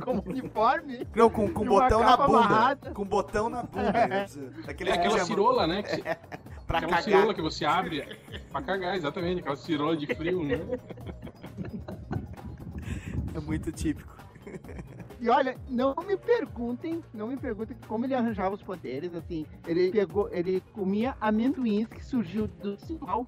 Como 0.01 0.23
uniforme. 0.27 1.07
Não, 1.15 1.29
com, 1.29 1.51
com 1.51 1.65
botão 1.65 1.99
na 2.01 2.17
bunda. 2.17 2.37
amarrada. 2.39 2.91
Com 2.91 3.05
botão 3.05 3.49
na 3.49 3.63
bunda. 3.63 3.89
É. 3.89 4.07
né? 4.07 4.25
Daquele 4.65 4.89
É 4.89 4.93
aquela 4.93 5.09
pijama- 5.13 5.25
cirola, 5.25 5.67
né? 5.67 5.83
que 5.83 5.89
se- 5.89 6.01
pra 6.01 6.77
aquela 6.79 6.91
cagar. 6.97 7.03
cirola 7.03 7.33
que 7.33 7.41
você 7.41 7.65
abre 7.65 8.17
pra 8.51 8.61
cagar, 8.61 8.95
exatamente. 8.95 9.39
Aquela 9.41 9.55
cirola 9.55 9.95
de 9.97 10.07
frio, 10.15 10.43
né? 10.43 10.59
É 13.35 13.39
muito 13.39 13.71
típico. 13.71 14.15
E 15.19 15.29
olha, 15.29 15.57
não 15.69 15.95
me 16.07 16.15
perguntem, 16.15 17.03
não 17.13 17.27
me 17.27 17.37
perguntem 17.37 17.75
como 17.87 18.05
ele 18.05 18.13
arranjava 18.13 18.55
os 18.55 18.61
poderes, 18.61 19.13
assim. 19.15 19.45
Ele 19.65 19.91
pegou, 19.91 20.29
ele 20.31 20.61
comia 20.73 21.15
amendoins 21.19 21.87
que 21.87 22.03
surgiu 22.03 22.47
do 22.47 22.77
sinal. 22.77 23.25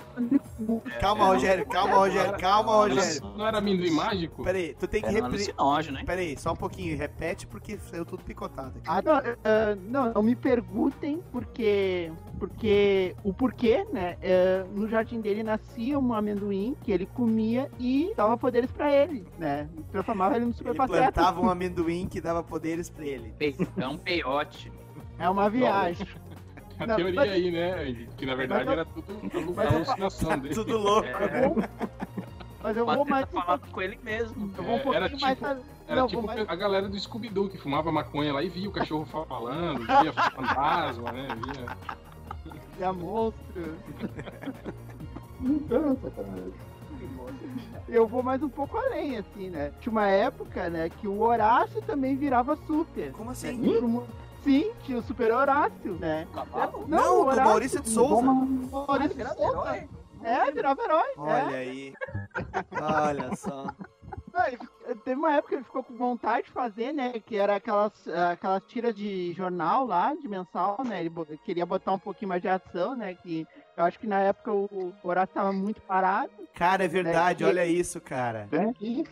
Calma, 0.99 1.25
Rogério, 1.25 1.65
calma, 1.65 1.95
Rogério, 1.97 2.37
calma, 2.37 2.73
Rogério. 2.75 3.21
Não 3.37 3.47
era 3.47 3.57
amendoim 3.57 3.91
mágico? 3.91 4.43
Peraí, 4.43 4.75
tu 4.79 4.87
tem 4.87 5.01
que 5.01 5.09
repetir. 5.09 5.53
hein? 5.57 6.05
Peraí, 6.05 6.37
só 6.37 6.53
um 6.53 6.55
pouquinho, 6.55 6.97
repete 6.97 7.47
porque 7.47 7.77
saiu 7.77 8.05
tudo 8.05 8.23
picotado 8.23 8.73
aqui. 8.77 8.87
Ah, 8.87 9.01
não, 9.01 9.13
ah, 9.15 9.75
não, 9.87 10.13
não 10.13 10.23
me 10.23 10.35
perguntem 10.35 11.23
porque, 11.31 12.11
porque 12.37 13.15
o 13.23 13.33
porquê, 13.33 13.85
né? 13.91 14.17
eh, 14.21 14.63
no 14.73 14.87
jardim 14.87 15.21
dele 15.21 15.43
nascia 15.43 15.97
um 15.97 16.13
amendoim 16.13 16.75
que 16.83 16.91
ele 16.91 17.05
comia 17.05 17.69
e 17.79 18.13
dava 18.15 18.37
poderes 18.37 18.71
pra 18.71 18.91
ele, 18.93 19.25
né? 19.37 19.67
Transformava 19.91 20.35
ele 20.35 20.45
no 20.45 20.53
super 20.53 20.69
Ele 20.69 20.77
pateta. 20.77 21.11
plantava 21.11 21.41
um 21.41 21.49
amendoim 21.49 21.78
que 22.07 22.19
dava 22.21 22.43
poderes 22.43 22.89
pra 22.89 23.05
ele. 23.05 23.33
É 23.77 23.87
um 23.87 23.97
peiote. 23.97 24.71
É 25.17 25.29
uma 25.29 25.49
viagem. 25.49 26.07
A 26.79 26.87
Não, 26.87 26.95
teoria 26.95 27.15
mas- 27.19 27.31
aí, 27.31 27.51
né? 27.51 28.07
Que 28.17 28.25
na 28.25 28.35
verdade 28.35 28.65
eu- 28.65 28.71
era 28.71 28.85
tudo 28.85 29.61
alucinação 29.61 30.39
dele. 30.39 30.53
Tudo 30.55 30.77
louco. 30.77 31.07
É, 31.07 31.69
Mas 32.63 32.75
eu 32.77 32.85
vou 32.85 33.05
mais 33.05 33.25
falava 33.29 33.65
com 33.67 33.81
ele 33.81 33.99
mesmo. 34.03 34.53
eu 34.57 34.63
vou 34.63 34.75
um 34.75 34.77
É, 34.77 34.79
pouquinho 34.79 34.95
era 35.05 35.17
mais. 35.19 35.37
tipo- 35.37 35.45
a- 35.45 35.57
Era 35.87 36.01
não, 36.01 36.07
tipo 36.07 36.21
mais... 36.23 36.47
a 36.49 36.55
galera 36.55 36.87
do 36.87 36.99
Scooby-Doo 36.99 37.49
que 37.49 37.57
fumava 37.57 37.91
maconha 37.91 38.31
lá 38.33 38.43
e 38.43 38.49
via 38.49 38.69
o 38.69 38.71
cachorro 38.71 39.05
falando, 39.05 39.79
via 39.85 40.13
fantasma, 40.31 41.11
né? 41.11 41.27
Via... 42.77 42.89
a 42.89 42.93
monstro. 42.93 43.75
Então, 45.41 45.97
sacanagem. 46.01 46.53
Eu 47.91 48.07
vou 48.07 48.21
mais 48.21 48.41
um 48.43 48.49
pouco 48.49 48.77
além, 48.77 49.17
assim, 49.17 49.49
né? 49.49 49.71
Tinha 49.79 49.91
uma 49.91 50.07
época, 50.07 50.69
né, 50.69 50.89
que 50.89 51.07
o 51.07 51.21
Horácio 51.21 51.81
também 51.81 52.15
virava 52.15 52.55
super. 52.67 53.11
Como 53.13 53.31
assim? 53.31 53.57
né? 53.57 54.07
Sim, 54.43 54.71
tinha 54.83 54.97
o 54.97 55.01
super 55.01 55.31
Horácio, 55.33 55.93
né? 55.99 56.27
Não, 56.87 57.21
o 57.21 57.23
do 57.23 57.27
Horácio- 57.27 57.43
Maurício 57.43 57.81
de 57.81 57.89
Souza. 57.89 58.21
Maurício 58.21 59.17
de 59.17 59.33
Souza. 59.35 59.87
É, 60.23 60.51
virava 60.51 60.81
herói. 60.81 61.13
Olha 61.17 61.51
é. 61.51 61.55
aí. 61.55 61.93
Olha 62.71 63.35
só. 63.35 63.67
Não, 64.33 64.95
Teve 65.03 65.19
uma 65.19 65.33
época 65.33 65.49
que 65.49 65.55
ele 65.55 65.63
ficou 65.63 65.83
com 65.83 65.95
vontade 65.95 66.47
de 66.47 66.51
fazer, 66.51 66.91
né? 66.93 67.19
Que 67.19 67.35
era 67.35 67.55
aquelas, 67.55 67.93
aquelas 68.07 68.63
tiras 68.63 68.95
de 68.95 69.33
jornal 69.33 69.85
lá, 69.85 70.15
de 70.15 70.27
mensal, 70.27 70.77
né? 70.83 70.99
Ele 71.03 71.11
queria 71.43 71.65
botar 71.65 71.93
um 71.93 71.99
pouquinho 71.99 72.29
mais 72.29 72.41
de 72.41 72.47
ação, 72.47 72.95
né? 72.95 73.13
Que 73.13 73.45
eu 73.77 73.83
acho 73.83 73.99
que 73.99 74.07
na 74.07 74.19
época 74.19 74.51
o 74.51 74.93
Horácio 75.03 75.33
tava 75.33 75.51
muito 75.51 75.81
parado. 75.81 76.31
Cara, 76.53 76.83
é 76.83 76.87
verdade, 76.87 77.43
É, 77.43 77.47
olha 77.47 77.65
isso, 77.65 78.01
cara. 78.01 78.47
Tem 78.51 78.69
aqui, 78.69 79.03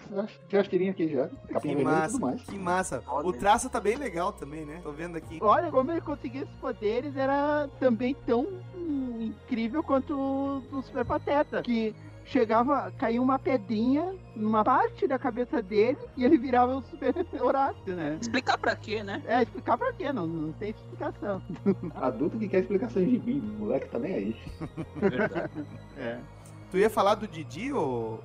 tinha 0.50 0.62
as 0.62 0.68
tirinhas 0.68 0.94
aqui 0.96 1.08
já. 1.08 1.28
Que 1.28 1.54
Capinha 1.54 1.76
vermelha 1.76 1.96
e 1.96 2.00
massa, 2.00 2.12
tudo 2.14 2.26
mais. 2.26 2.42
que 2.44 2.58
massa. 2.60 3.04
O 3.24 3.32
traço 3.34 3.70
tá 3.70 3.80
bem 3.80 3.96
legal 3.96 4.34
também, 4.34 4.66
né? 4.66 4.80
Tô 4.84 4.92
vendo 4.92 5.16
aqui. 5.18 5.38
Olha, 5.42 5.72
como 5.72 5.92
ele 5.92 6.02
conseguia 6.02 6.42
esses 6.44 6.56
poderes 6.56 7.16
era 7.16 7.70
também 7.80 8.16
tão 8.26 8.48
incrível 8.76 9.82
quanto 9.82 10.14
o 10.14 10.62
do 10.70 10.82
Super 10.82 11.06
Pateta. 11.06 11.62
Que 11.62 11.96
chegava, 12.26 12.92
caía 12.98 13.22
uma 13.22 13.40
pedrinha 13.40 14.14
numa 14.36 14.62
parte 14.62 15.08
da 15.08 15.18
cabeça 15.18 15.62
dele 15.62 15.98
e 16.18 16.26
ele 16.26 16.38
virava 16.38 16.76
o 16.76 16.82
Super 16.84 17.14
Horácio, 17.40 17.96
né? 17.96 18.18
Explicar 18.20 18.58
pra 18.58 18.76
quê, 18.76 19.02
né? 19.04 19.24
É, 19.26 19.44
explicar 19.44 19.78
pra 19.78 19.94
quê? 19.94 20.12
Não, 20.12 20.28
não 20.28 20.52
tem 20.52 20.72
explicação. 20.72 21.42
Adulto 21.96 22.38
que 22.38 22.50
quer 22.50 22.60
explicações 22.60 23.10
de 23.10 23.20
mim, 23.20 23.40
moleque 23.58 23.88
tá 23.88 23.98
nem 23.98 24.14
aí. 24.14 24.36
É. 25.98 26.20
Tu 26.70 26.78
ia 26.78 26.90
falar 26.90 27.16
do 27.16 27.28
Didi 27.28 27.72
ou. 27.72 28.22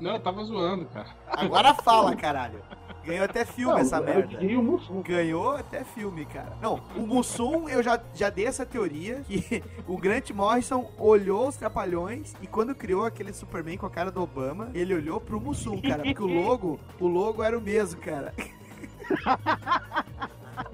Não, 0.00 0.12
eu 0.12 0.20
tava 0.20 0.44
zoando, 0.44 0.84
cara. 0.86 1.08
Agora 1.26 1.72
fala, 1.74 2.14
caralho. 2.14 2.60
Ganhou 3.04 3.24
até 3.24 3.46
filme 3.46 3.72
Não, 3.72 3.78
essa 3.80 3.96
é 3.96 4.00
o 4.00 4.04
merda. 4.04 4.26
Didi 4.26 4.52
e 4.52 4.56
o 4.56 4.62
Mussum. 4.62 5.00
Ganhou 5.00 5.56
até 5.56 5.82
filme, 5.82 6.26
cara. 6.26 6.52
Não, 6.60 6.82
o 6.94 7.06
Mussum, 7.06 7.66
eu 7.66 7.82
já, 7.82 7.98
já 8.14 8.28
dei 8.28 8.44
essa 8.46 8.66
teoria 8.66 9.22
que 9.26 9.64
o 9.88 9.96
Grant 9.96 10.30
Morrison 10.32 10.90
olhou 10.98 11.48
os 11.48 11.56
Trapalhões 11.56 12.34
e 12.42 12.46
quando 12.46 12.74
criou 12.74 13.06
aquele 13.06 13.32
Superman 13.32 13.78
com 13.78 13.86
a 13.86 13.90
cara 13.90 14.10
do 14.10 14.20
Obama, 14.22 14.68
ele 14.74 14.92
olhou 14.94 15.18
pro 15.18 15.40
Mussum, 15.40 15.80
cara, 15.80 16.02
porque 16.02 16.22
o 16.22 16.26
logo, 16.26 16.78
o 17.00 17.06
logo 17.06 17.42
era 17.42 17.56
o 17.56 17.62
mesmo, 17.62 17.98
cara. 18.00 18.34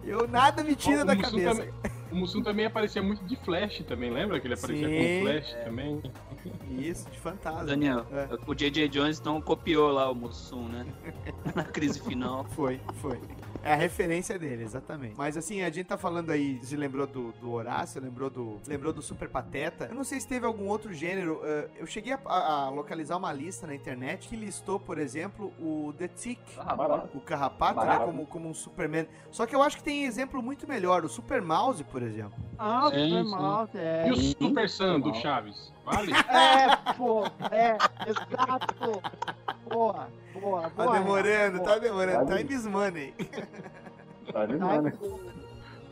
Eu 0.02 0.26
nada 0.28 0.62
me 0.64 0.74
tira 0.74 1.04
da 1.04 1.16
cabeça. 1.16 1.54
também- 1.54 1.93
o 2.14 2.16
Mussum 2.16 2.42
também 2.42 2.64
aparecia 2.66 3.02
muito 3.02 3.24
de 3.24 3.36
Flash 3.36 3.82
também, 3.86 4.10
lembra? 4.10 4.38
Que 4.40 4.46
ele 4.46 4.54
aparecia 4.54 4.88
Sim. 4.88 5.18
com 5.18 5.26
Flash 5.26 5.64
também. 5.64 6.02
Isso, 6.70 7.10
de 7.10 7.18
fantasma. 7.18 7.64
Daniel, 7.64 8.06
É. 8.12 8.28
o 8.46 8.54
J.J. 8.54 8.88
Jones 8.88 9.20
não 9.20 9.40
copiou 9.40 9.90
lá 9.90 10.10
o 10.10 10.14
Mussum, 10.14 10.68
né? 10.68 10.86
Na 11.54 11.64
crise 11.64 12.00
final. 12.00 12.44
Foi, 12.50 12.80
foi. 13.00 13.20
É 13.62 13.72
a 13.72 13.76
referência 13.76 14.38
dele, 14.38 14.62
exatamente. 14.62 15.14
Mas 15.16 15.36
assim, 15.38 15.62
a 15.62 15.70
gente 15.70 15.84
tá 15.86 15.96
falando 15.96 16.30
aí, 16.30 16.60
se 16.62 16.76
lembrou 16.76 17.06
do, 17.06 17.32
do 17.40 17.50
Horácio, 17.52 18.00
lembrou 18.00 18.28
do, 18.28 18.60
lembrou 18.66 18.92
do 18.92 19.00
Super 19.00 19.28
Pateta. 19.28 19.86
Eu 19.86 19.94
não 19.94 20.04
sei 20.04 20.20
se 20.20 20.28
teve 20.28 20.44
algum 20.44 20.68
outro 20.68 20.92
gênero. 20.92 21.40
eh, 21.42 21.68
eu 21.78 21.86
cheguei 21.86 22.12
a, 22.12 22.18
a- 22.26 22.68
localizar 22.68 23.16
uma 23.16 23.32
lista 23.32 23.66
na 23.66 23.74
internet 23.74 24.28
que 24.28 24.36
listou, 24.36 24.78
por 24.78 24.98
exemplo, 24.98 25.50
o 25.58 25.94
The 25.96 26.08
Tick, 26.08 26.40
o 27.14 27.20
Carrapato, 27.20 27.80
né, 27.84 27.98
como, 28.04 28.26
como 28.26 28.48
um 28.50 28.54
Superman. 28.54 29.06
Só 29.30 29.46
que 29.46 29.54
eu 29.56 29.62
acho 29.62 29.78
que 29.78 29.82
tem 29.82 30.04
exemplo 30.04 30.42
muito 30.42 30.68
melhor. 30.68 31.02
O 31.02 31.08
Super 31.08 31.40
Mouse, 31.40 31.82
por 31.84 32.02
exemplo. 32.04 32.34
Ah, 32.58 32.84
Super 32.86 33.08
sim. 33.08 33.22
Mouse, 33.24 33.78
é. 33.78 34.08
E 34.08 34.12
o 34.12 34.16
Super 34.16 34.68
Sam 34.70 35.00
do 35.00 35.14
Chaves? 35.14 35.72
Vale? 35.84 36.12
É, 36.28 36.92
pô, 36.94 37.24
é, 37.50 37.76
exato. 38.06 39.02
Boa, 39.70 40.08
boa, 40.40 40.62
Tá 40.62 40.84
boa. 40.84 40.98
demorando, 40.98 41.58
boa. 41.58 41.68
tá 41.70 41.78
demorando. 41.78 42.26
Vale. 42.26 42.44
Time 42.44 42.54
is 42.54 42.66
money. 42.66 43.14
Tá 44.32 44.46
demorando. 44.46 45.33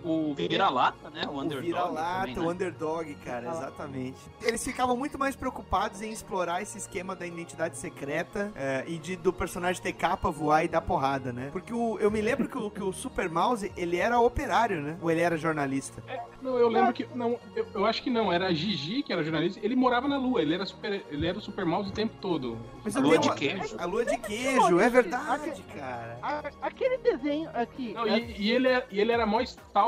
O 0.05 0.35
vira-lata, 0.35 1.11
né? 1.11 1.23
O 1.27 1.33
O 1.33 1.41
underdog. 1.41 1.67
vira-lata, 1.67 2.19
também, 2.21 2.39
o 2.39 2.43
né? 2.43 2.49
underdog, 2.49 3.15
cara, 3.25 3.51
exatamente. 3.51 4.19
Eles 4.43 4.63
ficavam 4.65 4.97
muito 4.97 5.19
mais 5.19 5.37
preocupados 5.37 6.03
em 6.03 6.11
explorar 6.11 6.63
esse 6.63 6.79
esquema 6.79 7.15
da 7.15 7.27
identidade 7.27 7.77
secreta 7.77 8.53
é, 8.55 8.85
e 8.87 8.99
de, 8.99 9.17
do 9.17 9.33
personagem 9.33 9.83
ter 9.83 9.93
capa, 9.93 10.31
voar 10.31 10.65
e 10.65 10.69
dar 10.69 10.81
porrada, 10.81 11.33
né? 11.33 11.49
Porque 11.53 11.73
o, 11.73 11.99
eu 11.99 12.11
me 12.11 12.21
lembro 12.21 12.49
que 12.49 12.59
o, 12.59 12.71
que 12.71 12.83
o 12.83 12.93
Super 12.93 13.29
Mouse, 13.29 13.71
ele 13.77 13.97
era 13.97 14.19
operário, 14.21 14.81
né? 14.81 14.97
Ou 15.01 15.11
ele 15.11 15.21
era 15.21 15.37
jornalista? 15.37 16.03
Não, 16.41 16.59
eu 16.59 16.69
lembro 16.69 16.93
que. 16.93 17.07
Não, 17.15 17.39
eu, 17.55 17.67
eu 17.75 17.87
acho 17.87 18.03
que 18.03 18.11
não. 18.11 18.33
Era 18.33 18.49
a 18.49 18.53
Gigi, 18.53 19.03
que 19.05 19.13
era 19.13 19.23
jornalista. 19.23 19.61
Ele 19.63 19.77
morava 19.77 20.09
na 20.09 20.17
Lua. 20.19 20.43
Ele 20.43 20.55
era, 20.55 20.67
super, 20.67 21.05
ele 21.09 21.27
era 21.27 21.39
o 21.39 21.41
Super 21.41 21.65
Mouse 21.65 21.91
o 21.91 21.93
tempo 21.93 22.15
todo. 22.21 22.59
Mas 22.85 22.97
A 22.97 23.01
lua 23.01 23.17
de 23.19 23.33
queijo. 23.35 23.77
A 23.79 23.85
lua 23.85 24.05
de 24.05 24.17
queijo, 24.19 24.81
é 24.81 24.89
verdade, 24.91 25.63
cara. 25.77 26.19
A- 26.21 26.51
Aquele 26.63 26.99
desenho 26.99 27.49
aqui. 27.55 27.93
Não, 27.93 28.07
e, 28.09 28.35
e 28.41 28.51
ele, 28.51 28.69
é- 28.69 28.87
e 28.91 29.01
ele 29.01 29.13
era 29.13 29.25
mó 29.25 29.41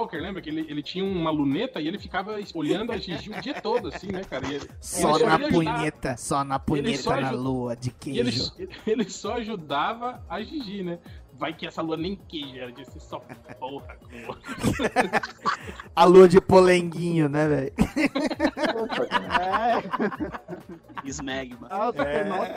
stalker, 0.04 0.20
lembra? 0.20 0.42
Que 0.42 0.50
ele, 0.50 0.66
ele 0.68 0.82
tinha 0.82 1.04
uma 1.04 1.30
luneta 1.30 1.80
e 1.80 1.88
ele 1.88 1.98
ficava 1.98 2.36
olhando 2.54 2.92
a 2.92 2.96
Gigi 2.96 3.30
o 3.30 3.40
dia 3.40 3.60
todo, 3.60 3.88
assim, 3.88 4.08
né, 4.08 4.22
cara? 4.24 4.46
E 4.46 4.54
ele, 4.54 4.70
Só 4.80 5.16
ele 5.16 5.26
na 5.26 5.38
punheta, 5.38 6.16
só 6.16 6.44
na 6.44 6.60
Ele 6.72 6.96
só 6.96 7.12
punheta 7.12 7.20
na 7.20 7.30
lua 7.30 7.76
de 7.76 7.94
E 8.06 8.18
ele, 8.18 8.30
queijo. 8.30 8.52
ele 8.86 9.10
só 9.10 9.34
ajudava 9.34 10.22
a 10.28 10.42
Gigi, 10.42 10.82
né? 10.82 10.98
Vai 11.36 11.52
que 11.52 11.66
essa 11.66 11.82
lua 11.82 11.96
nem 11.96 12.14
queijo, 12.14 12.56
era 12.56 12.70
de 12.70 12.84
ser 12.84 13.00
só 13.00 13.20
porra. 13.58 13.98
A 15.96 16.04
lua 16.04 16.28
de 16.28 16.40
polenguinho, 16.40 17.28
né, 17.28 17.48
velho? 17.48 17.72
É, 19.34 19.82
Smegma. 21.10 21.68
ah, 21.70 21.88
o 21.88 21.92
Super 21.92 22.06
É. 22.06 22.24
Mouse. 22.24 22.50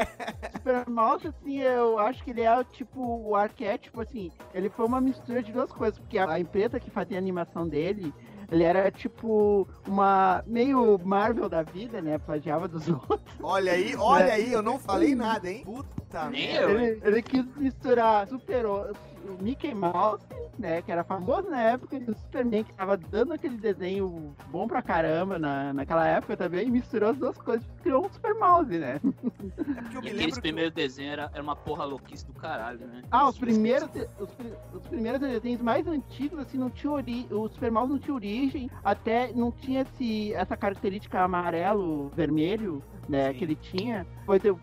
Super 0.54 0.90
Mouse, 0.90 1.28
assim, 1.28 1.60
eu 1.60 2.00
acho 2.00 2.24
que 2.24 2.32
ele 2.32 2.42
é 2.42 2.64
tipo, 2.64 3.00
o 3.02 3.36
arquétipo, 3.36 4.02
assim, 4.02 4.32
ele 4.54 4.70
foi 4.70 4.86
uma 4.86 5.02
mistura 5.02 5.42
de 5.44 5.52
duas 5.52 5.72
coisas, 5.72 6.00
porque 6.00 6.18
a, 6.18 6.30
a 6.30 6.40
empresa 6.40 6.80
que 6.80 6.90
fazia 6.90 7.18
a 7.18 7.20
animação 7.20 7.68
dele 7.68 8.14
Ele 8.50 8.64
era 8.64 8.90
tipo 8.90 9.68
uma 9.86 10.42
meio 10.48 10.98
Marvel 11.04 11.50
da 11.50 11.64
vida, 11.64 12.02
né? 12.02 12.18
Plagiava 12.18 12.66
dos 12.68 12.88
outros. 12.90 13.20
Olha 13.44 13.74
aí, 13.74 13.94
olha 13.98 14.34
aí, 14.34 14.54
eu 14.54 14.62
não 14.62 14.80
falei 14.80 15.14
nada, 15.16 15.50
hein? 15.52 15.64
Puta 15.66 15.90
Nem 16.32 16.48
merda. 16.54 16.72
eu, 16.72 16.80
Ele, 16.80 17.02
ele 17.04 17.22
quis 17.22 17.46
misturar 17.58 18.28
Super 18.28 18.66
o 18.66 18.94
Mickey 19.42 19.74
Mouse, 19.74 20.24
né? 20.58 20.82
Que 20.82 20.92
era 20.92 21.04
famoso 21.04 21.50
na 21.50 21.62
época, 21.62 21.98
e 21.98 22.04
o 22.10 22.16
Superman, 22.16 22.64
que 22.64 22.74
tava 22.74 22.96
dando 22.96 23.34
aquele 23.34 23.58
desenho 23.58 24.34
bom 24.50 24.68
pra 24.68 24.82
caramba 24.82 25.38
na, 25.38 25.74
naquela 25.74 26.08
época 26.08 26.38
também, 26.38 26.68
e 26.68 26.72
misturou 26.72 27.10
as 27.10 27.18
duas 27.18 27.38
coisas 27.38 27.66
e 27.68 27.82
criou 27.84 28.06
um 28.06 28.10
Super 28.10 28.34
Mouse, 28.36 28.78
né? 28.78 29.00
É 29.04 29.08
E 29.08 29.98
aqueles 29.98 30.14
lembro 30.18 30.36
que 30.36 30.42
primeiros 30.42 30.74
desenhos 30.74 31.14
era, 31.14 31.30
era 31.34 31.44
uma 31.44 31.56
porra 31.56 31.84
louquice 31.84 32.26
do 32.26 32.34
caralho, 32.34 32.80
né? 32.88 33.02
Ah, 33.12 33.28
os 33.28 33.38
primeiros, 33.38 33.90
os, 34.20 34.30
os 34.74 34.88
primeiros 34.88 35.20
desenhos 35.20 35.62
mais 35.62 35.86
antigos, 35.88 36.40
assim, 36.40 36.58
não 36.58 36.70
tinha 36.70 36.92
ori... 36.92 37.28
o 37.30 37.50
Super 37.50 37.72
Mouse 37.72 37.92
não 37.92 38.00
tinha 38.00 38.16
origem, 38.16 38.70
até 38.84 39.32
não 39.34 39.52
tinha 39.52 39.82
esse, 39.82 40.34
essa 40.34 40.56
característica 40.56 41.20
amarelo, 41.22 42.10
vermelho, 42.16 42.82
né, 43.10 43.32
Sim. 43.32 43.38
que 43.38 43.44
ele 43.44 43.56
tinha. 43.56 44.08
Foi 44.26 44.40
de- 44.40 44.56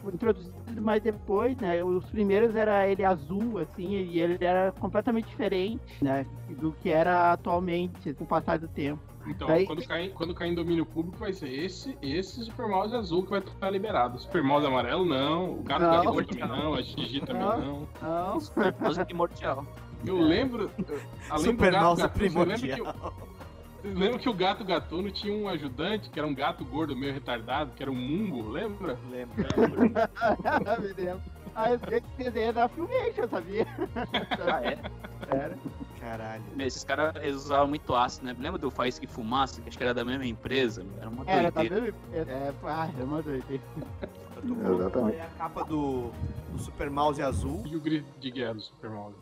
mais 0.81 1.03
depois, 1.03 1.57
né, 1.59 1.83
os 1.85 2.05
primeiros 2.07 2.55
era 2.57 2.87
ele 2.89 3.05
azul, 3.05 3.59
assim, 3.59 3.89
e 3.91 4.21
ele 4.21 4.43
era 4.45 4.73
completamente 4.73 5.27
diferente, 5.29 5.83
né, 6.03 6.27
do 6.49 6.73
que 6.73 6.89
era 6.91 7.33
atualmente, 7.33 8.13
com 8.15 8.25
o 8.25 8.27
passar 8.27 8.59
do 8.59 8.69
tempo. 8.69 9.01
Então, 9.27 9.49
Daí- 9.49 9.65
quando, 9.67 9.87
cair, 9.87 10.11
quando 10.13 10.35
cair 10.35 10.53
em 10.53 10.55
domínio 10.55 10.85
público, 10.85 11.17
vai 11.17 11.33
ser 11.33 11.49
esse, 11.49 11.97
esse 12.03 12.45
Super 12.45 12.69
Mouse 12.69 12.95
azul 12.95 13.23
que 13.23 13.31
vai 13.31 13.41
estar 13.41 13.71
liberado. 13.71 14.19
Super 14.19 14.43
Mouse 14.43 14.67
amarelo, 14.67 15.07
não. 15.07 15.51
O 15.61 15.63
gato 15.63 15.81
Não. 15.81 15.91
gato 16.13 16.25
também 16.27 16.47
não. 16.47 16.75
A 16.75 16.83
Gigi 16.83 17.21
também 17.23 17.41
Não. 17.43 17.59
não. 17.59 17.89
Não, 18.03 18.73
Coisa 18.75 19.03
primordial. 19.07 19.65
Eu 20.07 20.19
lembro. 20.21 20.71
Além 21.31 21.45
Super 21.47 21.69
do 21.71 21.73
gato 21.73 21.85
Mouse 21.85 22.03
que, 22.03 22.09
primordial. 22.19 23.15
Você 23.85 23.99
lembra 23.99 24.19
que 24.19 24.29
o 24.29 24.35
gato 24.35 24.65
gatuno 24.65 25.11
tinha 25.11 25.33
um 25.33 25.47
ajudante, 25.47 26.09
que 26.09 26.19
era 26.19 26.27
um 26.27 26.35
gato 26.35 26.65
gordo 26.65 26.97
meio 26.97 27.13
retardado, 27.13 27.73
que 27.73 27.83
era 27.83 27.93
um 27.93 27.95
mungo, 27.95 28.49
lembra? 28.49 28.99
Lembro. 29.11 29.37
me 30.81 31.05
lembro. 31.05 31.23
Ah, 31.55 31.73
esse 31.73 32.03
desenho 32.17 32.49
é 32.49 32.53
da 32.53 32.69
Filmation, 32.69 33.29
sabia? 33.29 33.67
Ah, 34.51 34.65
é? 34.65 34.79
Era. 35.31 35.57
Caralho. 36.01 36.43
Esses 36.59 36.83
caras 36.83 37.15
eles 37.17 37.37
usavam 37.37 37.69
muito 37.69 37.95
ácido, 37.95 38.27
né? 38.27 38.37
Lembra 38.39 38.59
do 38.59 38.71
Faísca 38.71 39.05
e 39.05 39.09
Fumaça, 39.09 39.61
que 39.61 39.69
acho 39.69 39.79
que 39.79 39.85
era 39.85 39.95
da 39.95 40.05
mesma 40.05 40.27
empresa? 40.27 40.85
Era 40.99 41.09
uma 41.09 41.25
Era, 41.27 41.53
tá 41.53 41.61
doideira. 41.61 41.95
vendo? 42.11 42.29
É, 42.31 42.53
ah, 42.65 42.91
é 42.99 43.05
uma 43.05 43.23
doideira. 43.23 43.63
Exatamente. 44.45 45.17
É 45.17 45.23
a 45.23 45.29
capa 45.39 45.65
do, 45.65 46.11
do 46.53 46.59
Super 46.59 46.91
Mouse 46.91 47.23
azul. 47.23 47.63
E 47.67 47.77
o 47.77 47.81
grito 47.81 48.07
de 48.19 48.31
guerra 48.31 48.55
do 48.55 48.61
Super 48.61 48.91
Mouse. 48.91 49.17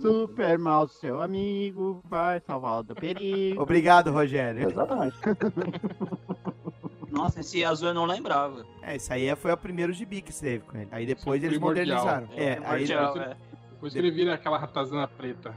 Super 0.00 0.58
Mouse, 0.58 0.94
seu 1.00 1.20
amigo, 1.20 2.02
vai 2.08 2.40
salvar 2.40 2.82
do 2.82 2.94
perigo. 2.94 3.60
Obrigado, 3.62 4.10
Rogério. 4.12 4.68
Exatamente. 4.70 5.16
Nossa, 7.10 7.40
esse 7.40 7.62
azul 7.64 7.88
eu 7.88 7.94
não 7.94 8.06
lembrava. 8.06 8.64
É, 8.80 8.96
isso 8.96 9.12
aí 9.12 9.34
foi 9.36 9.52
o 9.52 9.56
primeiro 9.56 9.92
gibi 9.92 10.22
que 10.22 10.32
teve 10.32 10.64
com 10.64 10.78
ele. 10.78 10.88
Aí 10.90 11.04
depois 11.04 11.42
é 11.42 11.46
eles 11.46 11.58
primordial. 11.58 11.98
modernizaram. 12.04 12.28
É, 12.36 12.52
aí, 12.52 12.58
Primordial, 12.86 13.12
depois- 13.14 13.30
é. 13.30 13.36
Depois 13.72 13.96
ele 13.96 14.10
vira 14.12 14.34
aquela 14.34 14.56
ratazana 14.58 15.08
preta. 15.08 15.52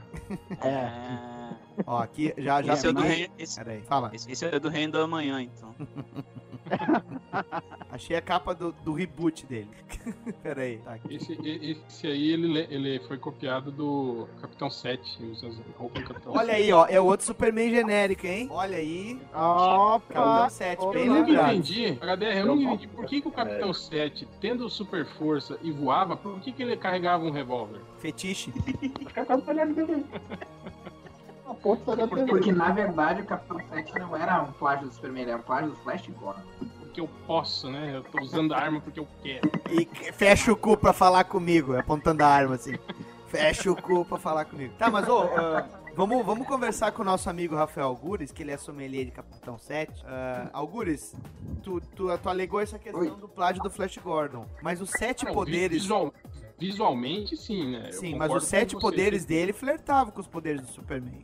É. 0.60 1.54
ó, 1.86 1.98
aqui 2.02 2.34
já, 2.36 2.60
já 2.60 2.72
Esse 2.74 2.88
é, 2.88 2.92
do 2.92 3.00
reino, 3.00 3.32
esse, 3.38 3.56
Pera 3.56 3.70
aí, 3.72 3.82
fala. 3.82 4.10
esse- 4.12 4.30
esse 4.32 4.44
é 4.44 4.58
do 4.58 4.68
reino 4.68 4.92
da 4.94 5.06
manhã, 5.06 5.40
então. 5.40 5.72
Achei 7.90 8.16
a 8.16 8.20
capa 8.20 8.54
do, 8.54 8.72
do 8.72 8.92
reboot 8.92 9.46
dele. 9.46 9.68
Pera 10.42 10.62
aí, 10.62 10.78
tá 10.78 10.94
aqui. 10.94 11.14
Esse, 11.14 11.32
esse 11.88 12.06
aí, 12.06 12.32
ele, 12.32 12.46
le- 12.48 12.66
ele 12.70 13.00
foi 13.06 13.16
copiado 13.18 13.70
do 13.70 14.28
Capitão 14.40 14.68
7. 14.70 15.22
Usa 15.24 15.48
as 15.48 15.56
roupas 15.78 16.02
do 16.02 16.08
Capitão 16.08 16.32
Olha 16.34 16.54
aí, 16.54 16.72
ó, 16.72 16.86
é 16.86 17.00
outro 17.00 17.26
Superman 17.26 17.70
genérico, 17.70 18.26
hein? 18.26 18.48
Olha 18.50 18.76
aí. 18.78 19.20
Opa! 19.34 20.00
Capitão 20.14 20.50
7, 20.50 20.82
opa. 20.82 20.92
bem 20.92 21.06
Eu 21.06 21.14
nunca 21.14 21.26
lembrado. 21.30 21.52
entendi, 21.52 21.98
HDR, 22.00 22.36
eu 22.38 22.46
nunca 22.46 22.62
entendi 22.64 22.88
por 22.88 23.06
que, 23.06 23.20
que 23.22 23.28
o 23.28 23.32
Capitão 23.32 23.72
7, 23.72 24.28
tendo 24.40 24.68
super 24.68 25.06
força 25.06 25.58
e 25.62 25.70
voava, 25.70 26.16
por 26.16 26.38
que, 26.40 26.52
que 26.52 26.62
ele 26.62 26.76
carregava 26.76 27.24
um 27.24 27.30
revólver? 27.30 27.80
Fetiche. 27.98 28.52
Porque 32.28 32.52
na 32.52 32.70
verdade 32.72 33.22
o 33.22 33.24
Capitão 33.24 33.60
7 33.68 33.98
não 33.98 34.16
era 34.16 34.42
um 34.42 34.52
plágio 34.52 34.88
do 34.88 34.94
Superman, 34.94 35.24
era 35.24 35.36
um 35.36 35.42
plágio 35.42 35.70
do 35.70 35.76
Flash 35.76 36.06
Gordon. 36.08 36.42
Porque 36.80 37.00
eu 37.00 37.08
posso, 37.26 37.70
né? 37.70 37.96
Eu 37.96 38.02
tô 38.02 38.20
usando 38.22 38.52
a 38.52 38.58
arma 38.58 38.80
porque 38.80 38.98
eu 39.00 39.06
quero. 39.22 39.50
E 39.70 39.84
fecha 40.12 40.52
o 40.52 40.56
cu 40.56 40.76
pra 40.76 40.92
falar 40.92 41.24
comigo, 41.24 41.76
apontando 41.76 42.22
a 42.24 42.26
arma 42.26 42.54
assim. 42.56 42.74
Fecha 43.28 43.70
o 43.70 43.76
cu 43.80 44.04
pra 44.04 44.18
falar 44.18 44.44
comigo. 44.46 44.74
Tá, 44.78 44.90
mas 44.90 45.06
ô, 45.08 45.20
ah, 45.22 45.66
vamos, 45.94 46.24
vamos 46.24 46.46
conversar 46.46 46.92
com 46.92 47.02
o 47.02 47.04
nosso 47.04 47.28
amigo 47.28 47.54
Rafael 47.54 47.86
Algures, 47.88 48.32
que 48.32 48.42
ele 48.42 48.52
é 48.52 48.56
sommelier 48.56 49.04
de 49.04 49.10
Capitão 49.10 49.58
7. 49.58 50.04
Ah, 50.06 50.48
Algures, 50.52 51.14
tu, 51.62 51.80
tu, 51.94 52.16
tu 52.18 52.28
alegou 52.28 52.60
essa 52.60 52.78
questão 52.78 53.00
Oi. 53.02 53.10
do 53.10 53.28
plágio 53.28 53.62
do 53.62 53.70
Flash 53.70 53.98
Gordon. 53.98 54.46
Mas 54.62 54.80
os 54.80 54.90
sete 54.90 55.24
Não, 55.26 55.34
poderes. 55.34 55.82
visual- 55.82 56.12
visualmente, 56.58 57.36
sim, 57.36 57.70
né? 57.70 57.88
Eu 57.88 57.92
Sim, 57.92 58.14
mas 58.14 58.32
os 58.32 58.44
sete 58.44 58.76
poderes 58.78 59.24
dele 59.24 59.52
flertavam 59.52 60.12
com 60.12 60.20
os 60.20 60.26
poderes 60.26 60.60
do 60.62 60.68
Superman. 60.68 61.22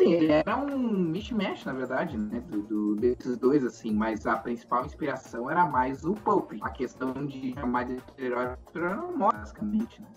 Sim, 0.00 0.12
ele 0.14 0.32
era 0.32 0.56
um 0.56 0.78
mismatch, 0.98 1.66
na 1.66 1.74
verdade, 1.74 2.16
né? 2.16 2.40
Do, 2.48 2.62
do- 2.62 2.96
desses 2.96 3.36
dois, 3.36 3.62
assim, 3.62 3.92
mas 3.92 4.26
a 4.26 4.34
principal 4.34 4.86
inspiração 4.86 5.50
era 5.50 5.66
mais 5.66 6.04
o 6.04 6.14
Pulp. 6.14 6.52
A 6.62 6.70
questão 6.70 7.12
de 7.26 7.52
chamar 7.52 7.84
de 7.84 7.98
herói 8.16 8.48
super-herói 8.66 9.14
basicamente, 9.18 10.00
né? 10.00 10.08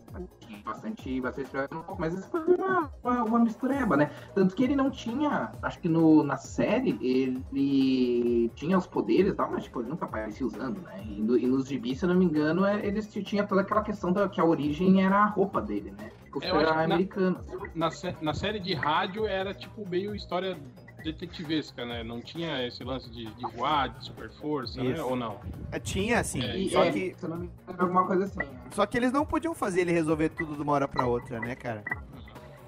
Bastante, 0.64 1.20
bastante 1.20 1.62
mas 2.00 2.14
isso 2.14 2.30
foi 2.30 2.56
uma, 2.56 2.90
uma, 3.04 3.24
uma 3.26 3.40
mistureba, 3.40 3.98
né? 3.98 4.10
Tanto 4.34 4.56
que 4.56 4.64
ele 4.64 4.76
não 4.76 4.90
tinha, 4.90 5.52
acho 5.62 5.80
que 5.80 5.90
no, 5.90 6.24
na 6.24 6.38
série, 6.38 6.98
ele 7.02 8.50
tinha 8.56 8.78
os 8.78 8.88
poderes 8.88 9.36
tal, 9.36 9.52
mas 9.52 9.66
tipo, 9.66 9.82
ele 9.82 9.90
nunca 9.90 10.06
aparecia 10.06 10.48
usando, 10.48 10.80
né? 10.82 11.04
E, 11.06 11.22
no- 11.22 11.38
e 11.38 11.46
nos 11.46 11.68
gibis, 11.68 12.00
se 12.00 12.06
eu 12.06 12.10
não 12.10 12.16
me 12.16 12.24
engano, 12.24 12.64
é- 12.66 12.86
eles 12.86 13.12
tinha 13.12 13.46
toda 13.46 13.62
aquela 13.62 13.82
questão 13.82 14.14
da 14.14 14.30
que 14.30 14.40
a 14.40 14.46
origem 14.46 15.04
era 15.04 15.18
a 15.18 15.26
roupa 15.26 15.62
dele, 15.62 15.92
né? 15.92 16.10
Tipo, 16.34 16.38
Eu 16.38 16.42
que 16.42 16.48
super-herói 16.48 16.88
na-. 16.88 17.90
Na, 17.90 17.90
na 18.22 18.34
série 18.34 18.60
de 18.60 18.74
rádio 18.74 19.28
era 19.28 19.54
tipo 19.54 19.88
meio 19.88 20.16
história 20.16 20.58
detetivesca, 21.04 21.86
né? 21.86 22.04
Não 22.04 22.22
tinha 22.22 22.66
esse 22.66 22.84
lance 22.84 23.10
de, 23.10 23.26
de 23.26 23.42
voar, 23.56 23.90
de 23.90 24.06
super 24.06 24.30
força, 24.32 24.82
né? 24.82 25.02
Ou 25.02 25.16
não? 25.16 25.40
Ah, 25.72 25.80
Tinha, 25.80 26.20
assim. 26.20 26.40
E, 26.40 26.70
só, 26.72 26.84
é, 26.86 26.92
que, 26.92 27.16
se 27.18 27.24
eu 27.26 27.30
não 27.30 27.38
me 27.38 27.44
engano, 27.46 27.60
era 27.68 27.84
alguma 27.84 28.08
coisa 28.08 28.24
assim. 28.26 28.40
né? 28.40 28.48
só 28.72 28.86
que 28.86 28.98
eles 28.98 29.12
não 29.12 29.26
podiam 29.26 29.54
fazer 29.54 29.82
ele 29.82 29.92
resolver 29.92 30.30
tudo 30.30 30.56
de 30.56 30.62
uma 30.62 30.72
hora 30.74 30.88
pra 30.88 31.06
outra, 31.06 31.40
né, 31.40 31.56
cara? 31.56 31.84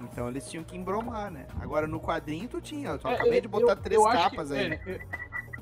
Então 0.01 0.27
eles 0.27 0.47
tinham 0.49 0.63
que 0.63 0.75
embromar, 0.77 1.31
né? 1.31 1.47
Agora 1.59 1.87
no 1.87 1.99
quadrinho 1.99 2.47
tu 2.47 2.59
tinha. 2.61 2.89
Eu 2.89 2.99
só 2.99 3.09
É, 3.09 3.13
acabei 3.15 3.39
de 3.41 3.47
eu- 3.47 3.51
botar 3.51 3.75
três 3.77 3.99
eu 3.99 4.07
acho 4.07 4.23
capas 4.29 4.49
que- 4.49 4.55
aí. 4.57 4.65
é, 4.73 4.81
é, 4.91 4.99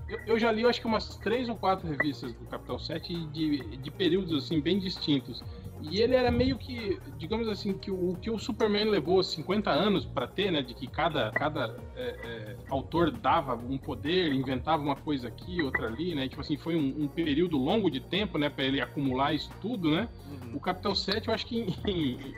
eu, 0.10 0.20
eu 0.28 0.40
já 0.40 0.52
li, 0.52 0.64
eu 0.64 0.70
acho 0.70 0.82
que 0.82 0.88
umas 0.88 1.16
três 1.18 1.48
ou 1.48 1.56
quatro 1.56 1.88
revistas 1.88 2.34
do 2.34 2.46
Capitão 2.48 2.78
7 2.80 3.14
de, 3.28 3.60
de 3.78 3.92
períodos 3.92 4.34
assim 4.44 4.60
bem 4.60 4.80
distintos. 4.80 5.44
E 5.90 6.02
ele 6.02 6.16
era 6.16 6.32
meio 6.32 6.58
que, 6.58 7.00
digamos 7.18 7.48
assim, 7.48 7.74
que 7.74 7.92
o, 7.92 8.16
que 8.22 8.30
o 8.32 8.40
Superman 8.40 8.86
levou 8.86 9.22
50 9.24 9.70
anos 9.70 10.06
pra 10.06 10.26
ter, 10.28 10.52
né? 10.52 10.62
De 10.62 10.74
que 10.74 10.88
cada, 10.88 11.32
cada 11.32 11.76
é, 11.96 12.02
é, 12.24 12.56
autor 12.70 13.12
dava 13.12 13.54
um 13.56 13.78
poder, 13.78 14.34
inventava 14.34 14.82
uma 14.82 14.96
coisa 14.96 15.28
aqui, 15.28 15.62
outra 15.62 15.88
ali, 15.88 16.16
né? 16.16 16.28
Tipo 16.28 16.42
assim, 16.42 16.58
foi 16.58 16.76
um, 16.76 17.04
um 17.04 17.08
período 17.08 17.58
longo 17.58 17.90
de 17.92 18.00
tempo, 18.00 18.38
né? 18.38 18.50
Pra 18.50 18.64
ele 18.64 18.80
acumular 18.82 19.34
isso 19.34 19.50
tudo, 19.62 19.92
né? 19.92 20.08
Uhum. 20.28 20.56
O 20.56 20.60
Capitão 20.60 20.96
7, 20.96 21.28
eu 21.28 21.34
acho 21.34 21.46
que 21.46 21.58
em, 21.60 21.76
em- 21.92 22.34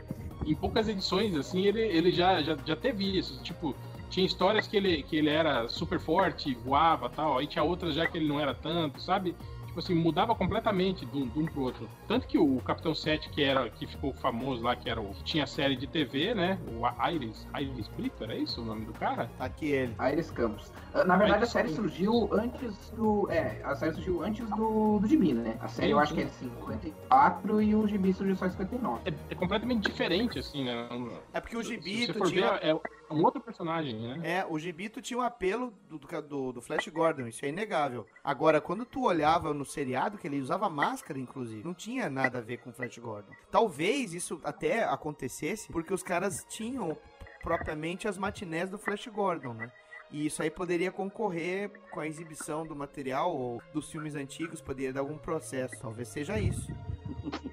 em 0.45 0.55
poucas 0.55 0.87
edições, 0.87 1.35
assim, 1.35 1.65
ele, 1.65 1.81
ele 1.81 2.11
já, 2.11 2.41
já, 2.41 2.55
já 2.65 2.75
teve 2.75 3.17
isso. 3.17 3.41
Tipo, 3.43 3.75
tinha 4.09 4.25
histórias 4.25 4.67
que 4.67 4.77
ele, 4.77 5.01
que 5.03 5.15
ele 5.15 5.29
era 5.29 5.67
super 5.67 5.99
forte, 5.99 6.53
voava 6.53 7.09
tal, 7.09 7.37
aí 7.37 7.47
tinha 7.47 7.63
outras 7.63 7.95
já 7.95 8.05
que 8.07 8.17
ele 8.17 8.27
não 8.27 8.39
era 8.39 8.53
tanto, 8.53 9.01
sabe? 9.01 9.35
Tipo 9.75 9.79
assim, 9.91 9.93
mudava 9.95 10.33
completamente 10.33 11.05
de 11.05 11.17
um, 11.17 11.27
de 11.27 11.37
um 11.37 11.45
pro 11.45 11.63
outro. 11.63 11.89
Tanto 12.07 12.25
que 12.25 12.37
o 12.37 12.61
Capitão 12.61 12.95
7, 12.95 13.29
que 13.29 13.43
era 13.43 13.69
que 13.69 13.85
ficou 13.85 14.13
famoso 14.13 14.63
lá, 14.63 14.73
que 14.73 14.89
era 14.89 15.01
o 15.01 15.13
que 15.13 15.21
tinha 15.25 15.43
a 15.43 15.47
série 15.47 15.75
de 15.75 15.85
TV, 15.85 16.33
né? 16.33 16.57
O 16.79 17.09
Iris, 17.09 17.45
Iris 17.59 17.89
Brito, 17.89 18.23
era 18.23 18.37
isso 18.37 18.61
o 18.61 18.65
nome 18.65 18.85
do 18.85 18.93
cara? 18.93 19.29
Aqui 19.37 19.65
ele. 19.71 19.93
Aires 19.99 20.31
Campos. 20.31 20.71
Ah, 20.93 21.03
Na 21.03 21.17
verdade, 21.17 21.31
a 21.31 21.35
Aires 21.39 21.49
série 21.49 21.67
Campos. 21.67 21.83
surgiu 21.91 22.29
antes 22.31 22.89
do. 22.91 23.29
É, 23.29 23.61
a 23.65 23.75
série 23.75 23.95
surgiu 23.95 24.23
antes 24.23 24.47
do, 24.51 24.97
do 24.99 25.07
Gibi, 25.09 25.33
né? 25.33 25.57
A 25.59 25.67
série 25.67 25.87
Sim, 25.89 25.91
eu 25.91 25.99
acho 25.99 26.13
sim. 26.13 26.19
que 26.19 26.21
é 26.21 26.25
de 26.27 26.33
54 26.35 27.61
e 27.61 27.75
o 27.75 27.85
Gibi 27.85 28.13
surgiu 28.13 28.35
só 28.37 28.45
em 28.45 28.51
59. 28.51 29.01
É, 29.03 29.13
é 29.29 29.35
completamente 29.35 29.83
diferente, 29.89 30.39
assim, 30.39 30.63
né? 30.63 30.87
É 31.33 31.41
porque 31.41 31.57
o 31.57 31.61
Se 31.63 31.71
Gibi 31.71 32.07
tu 32.07 32.13
for 32.13 32.29
tinha. 32.29 32.53
ver, 32.53 32.59
é 32.65 32.79
um 33.09 33.23
outro 33.23 33.41
personagem, 33.41 33.95
né? 33.99 34.19
É, 34.23 34.45
o 34.47 34.57
Gibito 34.57 35.01
tinha 35.01 35.19
um 35.19 35.21
apelo 35.21 35.73
do, 35.89 35.99
do, 36.21 36.53
do 36.53 36.61
Flash 36.61 36.87
Gordon, 36.87 37.27
isso 37.27 37.45
é 37.45 37.49
inegável. 37.49 38.05
Agora, 38.23 38.59
quando 38.59 38.85
tu 38.85 39.03
olhava 39.03 39.53
no 39.53 39.65
seriado, 39.65 40.17
que 40.17 40.27
ele 40.27 40.39
usava 40.39 40.69
máscara, 40.69 41.19
inclusive, 41.19 41.63
não 41.63 41.73
tinha 41.73 42.09
nada 42.09 42.39
a 42.39 42.41
ver 42.41 42.57
com 42.57 42.69
o 42.69 42.73
Flash 42.73 42.97
Gordon. 42.97 43.31
Talvez 43.51 44.13
isso 44.13 44.39
até 44.43 44.83
acontecesse 44.83 45.71
porque 45.71 45.93
os 45.93 46.03
caras 46.03 46.45
tinham 46.49 46.97
propriamente 47.41 48.07
as 48.07 48.17
matinés 48.17 48.69
do 48.69 48.77
Flash 48.77 49.07
Gordon, 49.07 49.53
né? 49.53 49.71
E 50.11 50.25
isso 50.25 50.41
aí 50.41 50.49
poderia 50.49 50.91
concorrer 50.91 51.71
com 51.91 51.99
a 51.99 52.07
exibição 52.07 52.65
do 52.65 52.75
material 52.75 53.35
ou 53.35 53.61
dos 53.73 53.89
filmes 53.89 54.15
antigos, 54.15 54.61
poderia 54.61 54.93
dar 54.93 55.01
algum 55.01 55.17
processo. 55.17 55.79
Talvez 55.81 56.07
seja 56.07 56.39
isso. 56.39 56.71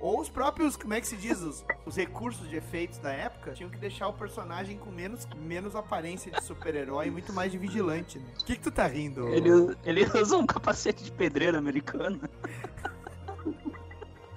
Ou 0.00 0.20
os 0.20 0.28
próprios, 0.28 0.76
como 0.76 0.94
é 0.94 1.00
que 1.00 1.06
se 1.06 1.16
diz, 1.16 1.40
os, 1.40 1.64
os 1.86 1.96
recursos 1.96 2.48
de 2.48 2.56
efeitos 2.56 2.98
da 2.98 3.12
época 3.12 3.52
tinham 3.52 3.70
que 3.70 3.78
deixar 3.78 4.08
o 4.08 4.12
personagem 4.12 4.78
com 4.78 4.90
menos, 4.90 5.26
menos 5.36 5.74
aparência 5.74 6.30
de 6.30 6.42
super-herói 6.42 7.08
e 7.08 7.10
muito 7.10 7.32
mais 7.32 7.52
de 7.52 7.58
vigilante, 7.58 8.18
né? 8.18 8.26
O 8.40 8.44
que, 8.44 8.56
que 8.56 8.62
tu 8.62 8.70
tá 8.70 8.86
rindo? 8.86 9.28
Ele, 9.28 9.76
ele 9.84 10.04
usa 10.18 10.36
um 10.36 10.46
capacete 10.46 11.02
de 11.04 11.12
pedreiro 11.12 11.56
americano. 11.56 12.20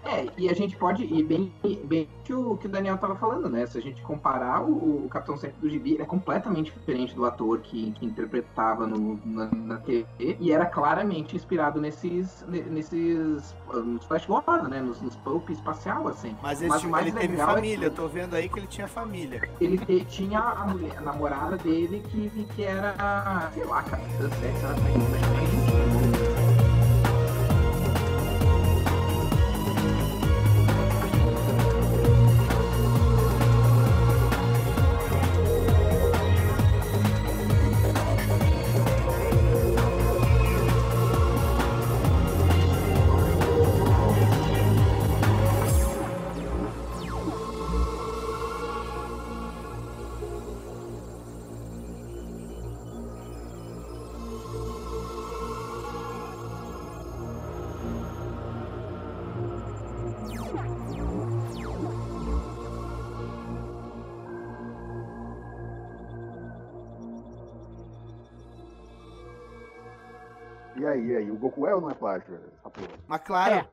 É, 0.05 0.27
e 0.37 0.49
a 0.49 0.53
gente 0.53 0.75
pode 0.75 1.03
ir 1.03 1.23
bem, 1.23 1.51
bem 1.83 2.07
que 2.23 2.33
o 2.33 2.55
que 2.57 2.67
o 2.67 2.69
Daniel 2.69 2.97
tava 2.97 3.15
falando, 3.15 3.49
né? 3.49 3.65
Se 3.65 3.77
a 3.77 3.81
gente 3.81 4.01
comparar 4.03 4.61
o, 4.63 5.05
o 5.05 5.09
Capitão 5.09 5.35
Sempre 5.35 5.57
do 5.61 5.69
Gibi, 5.69 5.93
ele 5.93 6.03
é 6.03 6.05
completamente 6.05 6.71
diferente 6.71 7.15
do 7.15 7.25
ator 7.25 7.59
que, 7.59 7.91
que 7.93 8.05
interpretava 8.05 8.85
no, 8.85 9.19
na, 9.25 9.45
na 9.51 9.77
TV 9.77 10.05
e 10.39 10.51
era 10.51 10.65
claramente 10.65 11.35
inspirado 11.35 11.81
nesses, 11.81 12.45
ne- 12.47 12.61
nesses 12.63 13.55
ah, 13.73 13.77
nos 13.77 14.05
Flash 14.05 14.25
Gordon, 14.27 14.67
né? 14.67 14.79
Nos, 14.81 15.01
nos 15.01 15.15
Pulp 15.17 15.49
espacial, 15.49 16.07
assim. 16.07 16.35
Mas 16.41 16.61
esse, 16.61 16.85
o 16.85 16.89
mais 16.89 17.07
ele 17.07 17.17
teve 17.17 17.33
é 17.33 17.37
família, 17.45 17.85
eu 17.87 17.89
que 17.91 17.95
tô 17.95 18.07
vendo 18.07 18.35
aí 18.35 18.47
que 18.47 18.59
ele 18.59 18.67
tinha 18.67 18.87
família. 18.87 19.41
ele 19.59 19.77
te- 19.77 20.05
tinha 20.05 20.39
a, 20.39 20.67
mulher, 20.67 20.97
a 20.97 21.01
namorada 21.01 21.57
dele 21.57 22.03
que, 22.11 22.29
que 22.55 22.63
era, 22.63 23.49
sei 23.53 23.63
lá, 23.65 23.81
Capitã 23.81 24.29
Sexo, 24.29 24.65
ela 24.65 26.04
E 71.15 71.17
aí? 71.17 71.31
O 71.31 71.37
Goku 71.37 71.65
é 71.65 71.73
ou 71.73 71.79
não 71.79 71.89
é 71.89 71.93
plágio? 71.93 72.27
velho? 72.27 72.43
Essa 72.59 72.69
porra? 72.69 72.87
Mas 73.07 73.21
claro. 73.21 73.69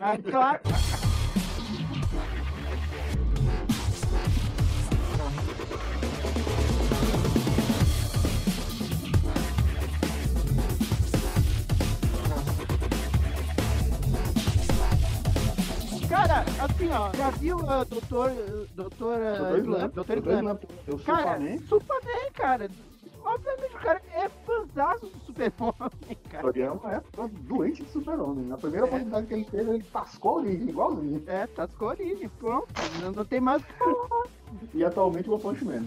Mas 0.00 0.22
claro. 0.30 0.60
Cara, 16.08 16.44
assim, 16.62 16.90
ó, 16.92 17.12
já 17.12 17.30
viu 17.30 17.56
o 17.56 17.84
doutor. 17.86 18.30
Doutor. 18.76 19.18
Doutor 19.18 19.18
uh, 19.18 19.58
Slump? 19.58 19.94
Doutor 19.96 20.22
sou 20.86 20.98
Cara, 21.00 21.32
Superman. 21.32 21.58
Superman, 21.66 22.32
cara. 22.34 22.70
Obviamente 23.24 23.74
o 23.76 23.78
cara 23.78 24.00
é 24.14 24.28
fãzaço 24.28 25.06
do 25.06 25.18
Super-Homem, 25.26 26.16
cara. 26.30 26.42
Floriano 26.42 26.80
é 26.84 27.00
fã 27.14 27.28
doente 27.42 27.82
de 27.82 27.90
super-homem. 27.90 28.44
Na 28.46 28.56
primeira 28.56 28.86
oportunidade 28.86 29.26
que 29.26 29.34
ele 29.34 29.44
teve, 29.44 29.70
ele 29.70 29.82
tascou 29.84 30.32
a 30.32 30.34
origem, 30.42 30.68
igualzinho. 30.68 31.22
É, 31.26 31.46
tascou 31.48 31.88
a 31.88 31.90
origem, 31.92 32.28
pronto. 32.38 32.68
Não, 33.02 33.12
não 33.12 33.24
tem 33.24 33.40
mais 33.40 33.62
o 33.62 33.66
que 33.66 33.72
falar. 33.74 34.26
E 34.74 34.84
atualmente 34.84 35.28
o 35.30 35.34
One 35.34 35.42
Punch 35.42 35.64
Man, 35.64 35.84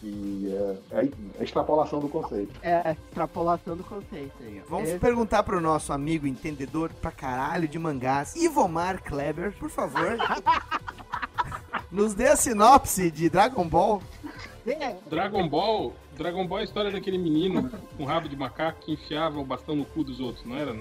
que 0.00 0.52
é, 0.52 0.96
é 0.96 1.08
a 1.40 1.42
extrapolação 1.42 2.00
do 2.00 2.08
conceito. 2.08 2.52
É, 2.62 2.92
extrapolação 2.92 3.76
do 3.76 3.82
conceito 3.84 4.32
aí, 4.40 4.60
ó. 4.62 4.68
Vamos 4.68 4.90
Esse- 4.90 4.98
perguntar 4.98 5.42
pro 5.42 5.60
nosso 5.60 5.90
amigo 5.92 6.26
entendedor 6.26 6.90
pra 7.00 7.10
caralho 7.10 7.66
de 7.66 7.78
mangás, 7.78 8.36
Ivomar 8.36 9.02
Kleber, 9.02 9.52
por 9.58 9.70
favor. 9.70 10.16
Nos 11.90 12.12
dê 12.14 12.28
a 12.28 12.36
sinopse 12.36 13.10
de 13.10 13.30
Dragon 13.30 13.66
Ball. 13.68 14.02
Dragon 15.08 15.48
Ball. 15.48 15.94
Dragon 16.16 16.46
Ball 16.46 16.58
é 16.58 16.62
a 16.62 16.64
história 16.64 16.90
daquele 16.90 17.18
menino 17.18 17.70
com 17.96 18.04
rabo 18.04 18.28
de 18.28 18.36
macaco 18.36 18.80
que 18.80 18.92
enfiava 18.92 19.38
o 19.38 19.44
bastão 19.44 19.76
no 19.76 19.84
cu 19.84 20.02
dos 20.04 20.20
outros, 20.20 20.44
não 20.44 20.56
era? 20.56 20.74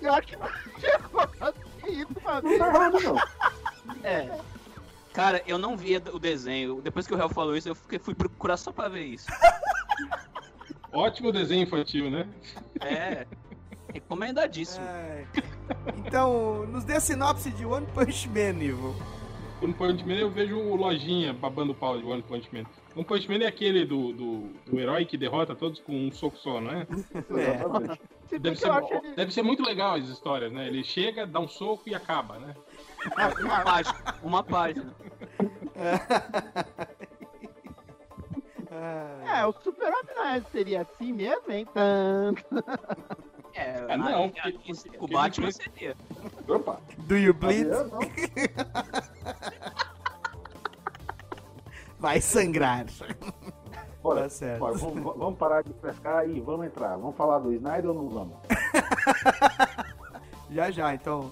Pior 0.00 0.24
que 0.24 0.36
não 0.36 0.48
que 1.78 1.90
isso, 1.90 2.16
mano. 2.22 2.48
Não 2.48 2.58
tá 2.58 2.66
errado, 2.66 3.00
não. 3.00 3.16
É. 4.04 4.38
Cara, 5.12 5.42
eu 5.46 5.58
não 5.58 5.76
via 5.76 6.02
o 6.12 6.18
desenho. 6.18 6.80
Depois 6.80 7.06
que 7.06 7.14
o 7.14 7.16
Real 7.16 7.28
falou 7.28 7.56
isso, 7.56 7.68
eu 7.68 7.74
fui 7.74 8.14
procurar 8.14 8.56
só 8.56 8.70
pra 8.70 8.88
ver 8.88 9.04
isso. 9.04 9.26
Ótimo 10.92 11.32
desenho 11.32 11.62
infantil, 11.62 12.10
né? 12.10 12.28
É. 12.80 13.26
Recomendadíssimo. 13.92 14.86
Então, 15.96 16.66
nos 16.66 16.84
dê 16.84 16.94
a 16.94 17.00
sinopse 17.00 17.50
de 17.50 17.64
One 17.64 17.86
Punch 17.86 18.28
Man, 18.28 18.62
Ivo. 18.62 18.94
One 19.60 19.74
Punch 19.74 20.04
Man 20.06 20.14
eu 20.14 20.30
vejo 20.30 20.56
o 20.56 20.76
Lojinha 20.76 21.32
babando 21.32 21.72
o 21.72 21.74
pau 21.74 21.98
de 21.98 22.04
One 22.06 22.22
Punch 22.22 22.48
Man. 22.54 22.64
One 22.94 23.04
Punch 23.04 23.28
Man 23.28 23.42
é 23.42 23.46
aquele 23.48 23.84
do, 23.84 24.12
do, 24.12 24.38
do 24.66 24.78
herói 24.78 25.04
que 25.04 25.16
derrota 25.16 25.54
todos 25.54 25.80
com 25.80 25.92
um 25.92 26.12
soco 26.12 26.36
só, 26.38 26.60
não 26.60 26.70
é? 26.70 26.86
Exatamente. 27.56 28.00
Deve 28.40 28.56
ser, 28.56 28.68
deve 29.16 29.32
ser 29.32 29.42
muito 29.42 29.62
legal 29.64 29.94
as 29.96 30.06
histórias, 30.08 30.52
né? 30.52 30.68
Ele 30.68 30.84
chega, 30.84 31.26
dá 31.26 31.40
um 31.40 31.48
soco 31.48 31.82
e 31.88 31.94
acaba, 31.94 32.38
né? 32.38 32.54
Uma 33.40 33.60
página. 33.64 34.14
Uma 34.22 34.42
página. 34.44 34.94
É, 39.26 39.44
o 39.46 39.52
super-homem 39.52 40.14
não 40.14 40.24
é- 40.28 40.40
seria 40.52 40.82
assim 40.82 41.12
mesmo, 41.12 41.50
hein? 41.50 41.66
Tanto. 41.74 42.44
É, 43.54 43.86
Ah, 43.88 43.96
não, 43.96 44.28
porque 44.30 44.72
o 45.00 45.08
Batman 45.08 45.46
ele- 45.46 45.52
seria. 45.52 45.96
Opa! 46.46 46.80
Do 46.98 47.16
you 47.16 47.34
bleed? 47.34 47.66
Não? 47.66 47.98
Vai 51.98 52.20
sangrar. 52.20 52.86
Bora, 54.02 54.22
Tá 54.22 54.28
certo. 54.28 54.60
bora, 54.60 54.74
vamos, 54.76 55.16
vamos 55.16 55.38
parar 55.38 55.62
de 55.62 55.72
pescar 55.74 56.28
e 56.28 56.40
vamos 56.40 56.66
entrar. 56.66 56.96
Vamos 56.96 57.16
falar 57.16 57.38
do 57.40 57.52
Snyder 57.52 57.90
ou 57.90 57.94
não 57.94 58.08
vamos? 58.08 58.36
Já 60.50 60.70
já, 60.70 60.94
então. 60.94 61.30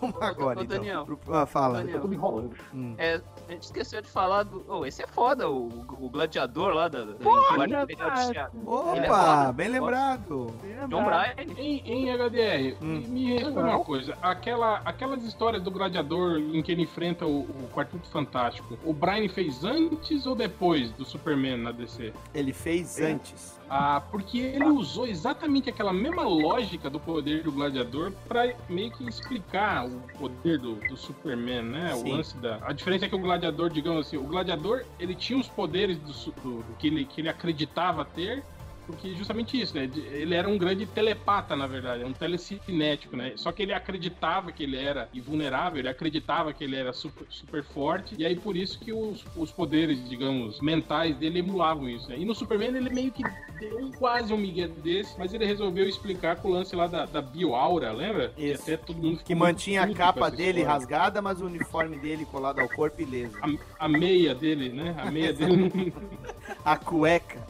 Vamos 0.00 0.22
agora, 0.22 0.60
Ô, 0.60 0.62
então. 0.62 0.76
Daniel. 0.76 1.04
Pro- 1.06 1.18
ah, 1.32 1.46
fala. 1.46 1.78
Daniel. 1.78 1.96
Eu 1.96 2.02
tô 2.02 2.08
me 2.08 2.16
enrolando. 2.16 2.50
Hum. 2.74 2.94
É, 2.98 3.20
a 3.48 3.52
gente 3.52 3.62
esqueceu 3.62 4.02
de 4.02 4.08
falar 4.08 4.42
do. 4.44 4.64
Oh, 4.68 4.84
esse 4.84 5.02
é 5.02 5.06
foda, 5.06 5.48
o, 5.48 5.66
o 6.00 6.08
gladiador 6.10 6.74
lá 6.74 6.88
da. 6.88 7.04
da 7.04 7.14
Porra, 7.14 7.66
de 7.86 7.96
Teatro. 7.96 8.60
Opa, 8.66 8.96
é 8.98 9.06
foda. 9.08 9.52
bem 9.52 9.68
lembrado. 9.68 10.46
John 10.88 11.04
Bryan. 11.04 11.34
Em, 11.58 11.78
em 11.86 12.10
HDR, 12.12 12.76
Hum. 12.82 13.02
me 13.08 13.32
responda 13.38 13.60
uma 13.60 13.84
coisa. 13.84 14.16
Aquela, 14.22 14.78
aquelas 14.84 15.22
histórias 15.24 15.62
do 15.62 15.70
gladiador 15.70 16.38
em 16.38 16.62
que 16.62 16.72
ele 16.72 16.82
enfrenta 16.82 17.26
o, 17.26 17.40
o 17.40 17.68
Quarteto 17.74 18.08
Fantástico, 18.10 18.78
o 18.84 18.92
Brian 18.92 19.28
fez 19.28 19.64
antes 19.64 20.26
ou 20.26 20.34
depois 20.34 20.90
do 20.92 21.04
Superman 21.04 21.56
na 21.58 21.72
DC? 21.72 22.12
Ele 22.34 22.52
fez 22.52 22.98
É. 22.98 23.12
antes. 23.12 23.59
Ah, 23.72 24.02
porque 24.10 24.38
ele 24.38 24.64
usou 24.64 25.06
exatamente 25.06 25.70
aquela 25.70 25.92
mesma 25.92 26.22
lógica 26.24 26.90
do 26.90 26.98
poder 26.98 27.44
do 27.44 27.52
gladiador 27.52 28.12
pra 28.26 28.52
meio 28.68 28.90
que 28.90 29.04
explicar 29.08 29.86
o 29.86 30.00
poder 30.18 30.58
do, 30.58 30.74
do 30.74 30.96
Superman, 30.96 31.62
né? 31.62 31.94
Sim. 31.94 32.10
O 32.12 32.16
lance 32.16 32.36
da. 32.38 32.58
A 32.62 32.72
diferença 32.72 33.06
é 33.06 33.08
que 33.08 33.14
o 33.14 33.18
gladiador, 33.20 33.70
digamos 33.70 34.06
assim, 34.08 34.16
o 34.16 34.24
gladiador 34.24 34.84
ele 34.98 35.14
tinha 35.14 35.38
os 35.38 35.46
poderes 35.46 35.96
do- 35.98 36.32
do 36.32 36.64
que, 36.80 36.88
ele, 36.88 37.04
que 37.04 37.20
ele 37.20 37.28
acreditava 37.28 38.04
ter. 38.04 38.42
Porque 38.90 39.14
justamente 39.14 39.60
isso, 39.60 39.74
né? 39.76 39.90
Ele 39.94 40.34
era 40.34 40.48
um 40.48 40.58
grande 40.58 40.86
telepata, 40.86 41.54
na 41.56 41.66
verdade, 41.66 42.04
um 42.04 42.12
telecinético, 42.12 43.16
né? 43.16 43.32
Só 43.36 43.52
que 43.52 43.62
ele 43.62 43.72
acreditava 43.72 44.52
que 44.52 44.62
ele 44.62 44.76
era 44.76 45.08
invulnerável, 45.14 45.78
ele 45.78 45.88
acreditava 45.88 46.52
que 46.52 46.64
ele 46.64 46.76
era 46.76 46.92
super, 46.92 47.26
super 47.28 47.62
forte, 47.62 48.14
e 48.18 48.24
aí 48.24 48.36
por 48.36 48.56
isso 48.56 48.78
que 48.78 48.92
os, 48.92 49.24
os 49.36 49.50
poderes, 49.50 50.08
digamos, 50.08 50.60
mentais 50.60 51.16
dele 51.16 51.38
emulavam 51.40 51.88
isso. 51.88 52.08
Né? 52.08 52.18
E 52.18 52.24
no 52.24 52.34
Superman 52.34 52.74
ele 52.76 52.90
meio 52.90 53.10
que 53.12 53.22
deu 53.58 53.90
quase 53.98 54.32
um 54.32 54.36
migué 54.38 54.68
desse, 54.68 55.18
mas 55.18 55.34
ele 55.34 55.44
resolveu 55.44 55.88
explicar 55.88 56.36
com 56.36 56.48
o 56.48 56.52
lance 56.52 56.74
lá 56.74 56.86
da, 56.86 57.04
da 57.06 57.20
bioaura, 57.20 57.92
lembra? 57.92 58.32
E 58.36 58.50
Isso. 58.50 58.62
até 58.62 58.76
todo 58.76 58.96
mundo 58.96 59.20
Que 59.22 59.34
mantinha 59.34 59.82
a 59.82 59.94
capa 59.94 60.30
dele 60.30 60.60
história. 60.60 60.68
rasgada, 60.68 61.22
mas 61.22 61.40
o 61.40 61.46
uniforme 61.46 61.96
dele 61.98 62.24
colado 62.24 62.60
ao 62.60 62.68
corpo 62.68 63.00
ileso. 63.02 63.36
A, 63.42 63.84
a 63.84 63.88
meia 63.88 64.34
dele, 64.34 64.70
né? 64.70 64.94
A 64.98 65.10
meia 65.10 65.32
dele. 65.32 65.92
A 66.64 66.76
cueca. 66.76 67.49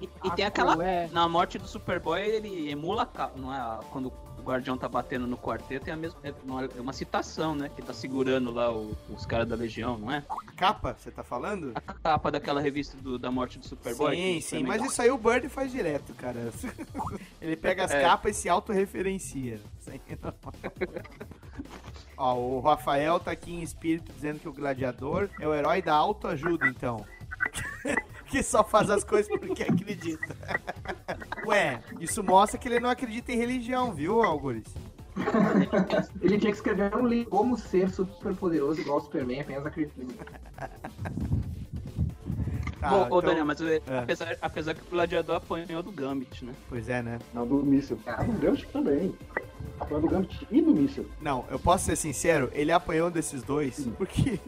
E, 0.00 0.08
e 0.24 0.30
tem 0.32 0.44
aquela. 0.44 0.76
Ué. 0.76 1.08
Na 1.12 1.28
morte 1.28 1.58
do 1.58 1.66
Superboy, 1.66 2.20
ele 2.20 2.70
emula 2.70 3.02
a 3.02 3.06
capa, 3.06 3.38
não 3.38 3.52
é? 3.54 3.80
Quando 3.90 4.06
o 4.38 4.42
Guardião 4.42 4.76
tá 4.78 4.88
batendo 4.88 5.26
no 5.26 5.36
quarteto 5.36 5.88
é 5.88 5.92
a 5.92 5.96
mesma. 5.96 6.18
É 6.22 6.32
uma, 6.44 6.64
é 6.64 6.80
uma 6.80 6.92
citação, 6.92 7.54
né? 7.54 7.70
Que 7.74 7.82
tá 7.82 7.92
segurando 7.92 8.50
lá 8.50 8.72
o- 8.72 8.96
os 9.10 9.26
caras 9.26 9.46
da 9.48 9.54
Legião, 9.56 9.98
não 9.98 10.10
é? 10.10 10.24
A 10.28 10.52
capa, 10.52 10.94
você 10.98 11.10
tá 11.10 11.22
falando? 11.22 11.72
A 11.74 11.80
capa 11.80 12.30
daquela 12.30 12.60
revista 12.60 12.96
do- 12.96 13.18
da 13.18 13.30
morte 13.30 13.58
do 13.58 13.66
Superboy. 13.66 14.14
Sim, 14.16 14.40
sim, 14.40 14.62
mas 14.62 14.82
isso 14.84 15.00
aí 15.02 15.10
o 15.10 15.18
Bird 15.18 15.48
faz 15.48 15.70
direto, 15.70 16.12
cara. 16.14 16.50
Ele 17.40 17.56
pega 17.56 17.84
as 17.84 17.90
É. 17.90 18.00
capas 18.02 18.36
e 18.36 18.40
se 18.40 18.48
autorreferencia. 18.48 19.60
Não. 20.22 20.34
Ó, 22.16 22.34
o 22.38 22.60
Rafael 22.60 23.18
tá 23.18 23.30
aqui 23.30 23.52
em 23.52 23.62
espírito 23.62 24.12
dizendo 24.12 24.38
que 24.40 24.48
o 24.48 24.52
gladiador 24.52 25.28
é 25.40 25.46
o 25.48 25.54
herói 25.54 25.80
da 25.82 25.94
autoajuda, 25.94 26.66
então. 26.68 27.04
que 28.30 28.42
só 28.42 28.62
faz 28.64 28.88
as 28.90 29.02
coisas 29.04 29.28
porque 29.38 29.62
acredita. 29.62 30.36
Ué, 31.46 31.82
isso 32.00 32.22
mostra 32.22 32.58
que 32.58 32.68
ele 32.68 32.80
não 32.80 32.88
acredita 32.90 33.32
em 33.32 33.36
religião, 33.36 33.92
viu, 33.92 34.22
Algures? 34.22 34.64
Ele 36.22 36.38
tinha 36.38 36.50
que 36.52 36.56
escrever 36.56 36.94
um 36.96 37.06
livro 37.06 37.30
como 37.30 37.58
ser 37.58 37.90
super 37.90 38.34
poderoso 38.34 38.80
igual 38.80 38.98
o 38.98 39.00
Superman, 39.00 39.40
apenas 39.40 39.66
acreditando. 39.66 40.14
Tá, 42.80 42.88
Bom, 42.88 43.02
ô, 43.02 43.06
então- 43.06 43.20
Daniel, 43.22 43.44
mas 43.44 43.60
É. 43.60 43.80
apesar, 44.02 44.36
apesar 44.40 44.74
que 44.74 44.80
o 44.80 44.90
gladiador 44.90 45.36
apanhou 45.36 45.82
do 45.82 45.92
Gambit, 45.92 46.44
né? 46.44 46.52
Pois 46.68 46.88
é, 46.88 47.02
né? 47.02 47.18
Não, 47.34 47.46
do 47.46 47.56
míssil. 47.62 47.98
Ah, 48.06 48.22
do 48.22 48.32
Gambit 48.32 48.66
também. 48.68 49.14
Apanhou 49.78 50.00
do 50.00 50.08
Gambit 50.08 50.46
e 50.50 50.62
do 50.62 50.72
míssil. 50.74 51.06
Não, 51.20 51.44
eu 51.50 51.58
posso 51.58 51.84
ser 51.86 51.96
sincero, 51.96 52.48
ele 52.54 52.72
apanhou 52.72 53.10
desses 53.10 53.42
dois 53.42 53.86
porque 53.98 54.40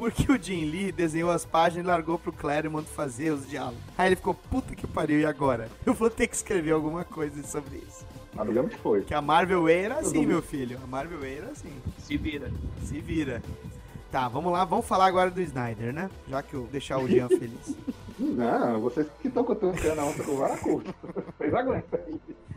porque 0.00 0.32
o 0.32 0.42
Jim 0.42 0.64
Lee 0.64 0.90
desenhou 0.90 1.30
as 1.30 1.44
páginas 1.44 1.84
e 1.84 1.86
largou 1.86 2.18
pro 2.18 2.32
Claremont 2.32 2.88
fazer 2.88 3.32
os 3.32 3.46
diálogos. 3.46 3.82
Aí 3.98 4.08
ele 4.08 4.16
ficou, 4.16 4.32
puta 4.32 4.74
que 4.74 4.86
pariu, 4.86 5.20
e 5.20 5.26
agora? 5.26 5.68
Eu 5.84 5.92
vou 5.92 6.08
ter 6.08 6.26
que 6.26 6.34
escrever 6.34 6.70
alguma 6.70 7.04
coisa 7.04 7.42
sobre 7.42 7.76
isso. 7.86 8.06
Mas 8.32 8.46
do 8.46 8.52
Gambit 8.54 8.78
foi. 8.78 9.02
Que 9.02 9.12
a 9.12 9.20
Marvel 9.20 9.64
Way 9.64 9.76
era 9.76 9.98
assim, 9.98 10.22
Eu 10.22 10.28
meu 10.28 10.40
filho. 10.40 10.80
A 10.82 10.86
Marvel 10.86 11.20
Way 11.20 11.36
era 11.36 11.48
assim. 11.48 11.70
Se 11.98 12.16
vira. 12.16 12.50
Se 12.82 12.98
vira. 12.98 13.42
Tá, 14.10 14.26
vamos 14.26 14.50
lá, 14.50 14.64
vamos 14.64 14.86
falar 14.86 15.04
agora 15.04 15.30
do 15.30 15.42
Snyder, 15.42 15.92
né? 15.92 16.08
Já 16.26 16.42
que 16.42 16.54
eu 16.54 16.66
deixar 16.72 16.96
o 16.96 17.06
Jean 17.06 17.28
feliz. 17.28 17.76
Não, 18.20 18.80
vocês 18.80 19.06
que 19.20 19.28
estão 19.28 19.42
contando 19.44 19.74
a 19.98 20.04
onça 20.04 20.22
com 20.22 20.36
vara 20.36 20.56
curta. 20.58 20.94
Vocês 21.38 21.54
aguentam. 21.54 22.00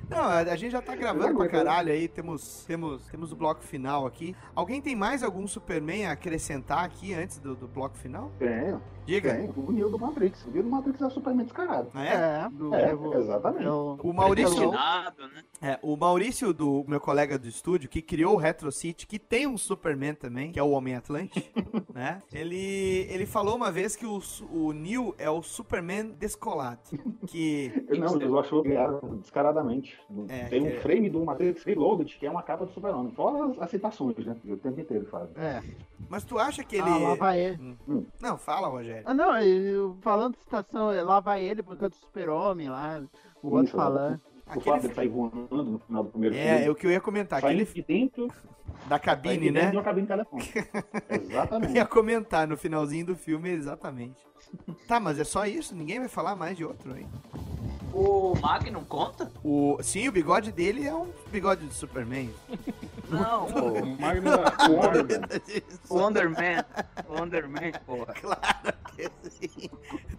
Não, 0.10 0.22
a, 0.26 0.56
gente 0.56 0.72
já 0.72 0.82
tá 0.82 0.96
gravando 0.96 1.36
pra 1.38 1.48
caralho 1.48 1.92
aí, 1.92 2.08
temos, 2.08 2.66
temos, 2.66 3.08
temos 3.08 3.32
o 3.32 3.36
bloco 3.36 3.62
final 3.64 4.06
aqui. 4.06 4.36
Alguém 4.54 4.82
tem 4.82 4.96
mais 4.96 5.24
algum 5.24 5.48
Superman 5.48 6.06
a 6.06 6.12
acrescentar 6.12 6.84
aqui 6.84 7.14
antes 7.14 7.40
do, 7.40 7.56
do 7.56 7.68
bloco 7.68 7.98
final? 7.98 8.30
Tenho. 8.38 8.82
Diga. 9.06 9.34
Tem. 9.34 9.50
O 9.56 9.72
Neo 9.72 9.90
do 9.90 9.98
Matrix. 10.00 10.46
O 10.46 10.52
Neo 10.52 10.64
do 10.64 10.70
Matrix 10.70 11.02
é 11.02 11.06
o 11.06 11.10
Superman 11.10 11.46
descarado. 11.46 11.90
É? 11.98 12.08
É, 12.46 12.50
do, 12.52 12.74
É, 12.76 12.92
eu- 12.92 13.14
exatamente. 13.16 13.66
eu- 13.66 14.00
O 14.04 14.14
Maurício, 14.14 14.72
né? 14.72 14.78
é, 15.62 15.80
o 15.82 15.96
Maurício 15.98 16.54
do 16.54 16.86
meu 16.88 17.00
colega 17.02 17.38
do 17.40 17.48
estúdio 17.48 17.90
que 17.90 18.02
criou 18.02 18.34
o 18.36 18.38
Retro 18.38 18.72
City, 18.72 19.08
que 19.08 19.18
tem 19.20 19.48
um 19.48 19.58
Superman 19.58 20.14
também, 20.14 20.52
que 20.52 20.60
é 20.60 20.64
o 20.64 20.70
Homem 20.70 20.96
Atlante, 20.96 21.52
né? 21.94 22.22
Ele 22.32 23.08
ele 23.10 23.26
falou 23.26 23.56
uma 23.56 23.72
vez 23.72 23.96
que 23.96 24.06
o, 24.06 24.22
o 24.52 24.72
Neo 24.74 25.14
é 25.18 25.30
o 25.30 25.42
Superman 25.54 26.12
descolado, 26.20 26.80
que 27.28 27.72
Eu 27.88 28.00
não, 28.00 28.20
eu 28.22 28.40
acho 28.40 28.62
ganharam 28.64 29.00
descaradamente. 29.22 29.98
É, 30.28 30.46
Tem 30.46 30.62
um 30.62 30.66
que 30.66 30.78
é- 30.78 30.80
frame 30.80 31.10
do 31.10 31.24
Matrix 31.24 31.64
Reloaded, 31.64 32.18
que 32.18 32.26
é 32.26 32.30
uma 32.32 32.42
capa 32.42 32.66
do 32.66 32.72
Super-Homem. 32.72 33.14
Fora 33.14 33.46
as, 33.52 33.60
as 33.62 33.70
citações, 33.70 34.18
né? 34.26 34.36
O 34.46 34.58
tempo 34.58 34.80
inteiro 34.80 35.06
faz. 35.08 35.30
É. 35.38 35.62
Mas 36.10 36.24
tu 36.24 36.38
acha 36.40 36.64
que 36.64 36.76
ele 36.76 36.90
Ah, 36.90 36.98
lá 36.98 37.16
vai 37.16 37.40
ele. 37.40 37.78
Hum. 37.88 38.06
Não, 38.22 38.38
fala, 38.38 38.68
Rogério. 38.68 39.04
Ah, 39.06 39.14
não, 39.14 39.38
eu- 39.40 39.96
falando 40.02 40.34
de 40.36 40.40
citação, 40.42 40.92
é, 40.92 41.02
lá 41.04 41.20
vai 41.20 41.44
ele 41.46 41.62
por 41.62 41.78
causa 41.78 41.90
do 41.92 41.96
super-homem 41.98 42.70
lá, 42.70 43.04
o 43.42 43.48
outro 43.50 43.66
Isso, 43.66 43.76
falando. 43.78 44.20
O 44.46 44.52
Aquele- 44.60 44.82
fato 44.82 44.94
sair 44.96 45.08
voando 45.08 45.48
no 45.64 45.80
final 45.80 46.04
do 46.04 46.10
primeiro 46.10 46.36
É, 46.36 46.48
filme. 46.56 46.66
é 46.66 46.70
o 46.72 46.76
que 46.76 46.86
eu 46.86 46.92
ia 46.92 47.00
comentar, 47.00 47.40
Saindo 47.42 47.62
aquele 47.64 47.82
de 47.82 47.88
dentro 47.88 48.28
da 48.88 49.00
cabine, 49.00 49.38
de 49.38 49.52
dentro 49.52 49.62
né? 49.64 49.72
de 49.72 49.78
uma 49.78 49.84
cabine 49.84 50.06
telefônica. 50.08 50.68
Eu 51.10 51.16
Exatamente. 51.22 51.74
ia 51.76 51.86
comentar 51.86 52.46
no 52.48 52.58
finalzinho 52.58 53.06
do 53.06 53.16
filme, 53.16 53.50
exatamente. 53.50 54.22
Tá, 54.88 55.00
mas 55.00 55.20
é 55.20 55.24
só 55.24 55.46
isso? 55.46 55.76
Ninguém 55.76 56.00
vai 56.00 56.08
falar 56.08 56.36
mais 56.36 56.56
de 56.58 56.64
outro 56.66 56.94
aí. 56.94 57.06
O 57.94 58.34
Magnum 58.42 58.84
conta? 58.84 59.32
O, 59.44 59.78
sim, 59.84 60.08
o 60.08 60.12
bigode 60.12 60.52
dele 60.52 60.88
é 60.88 60.94
um 60.96 61.08
bigode 61.32 61.68
de 61.68 61.74
Superman. 61.74 62.34
Não, 63.10 63.46
O 63.46 63.86
Magno 64.02 64.32
da 64.38 64.68
Warner. 64.68 65.22
Wonderman. 65.90 66.66
Wonderman, 67.08 67.74
porra. 67.86 68.14
Claro 68.14 68.74
que 68.96 69.12
sim. 69.30 69.70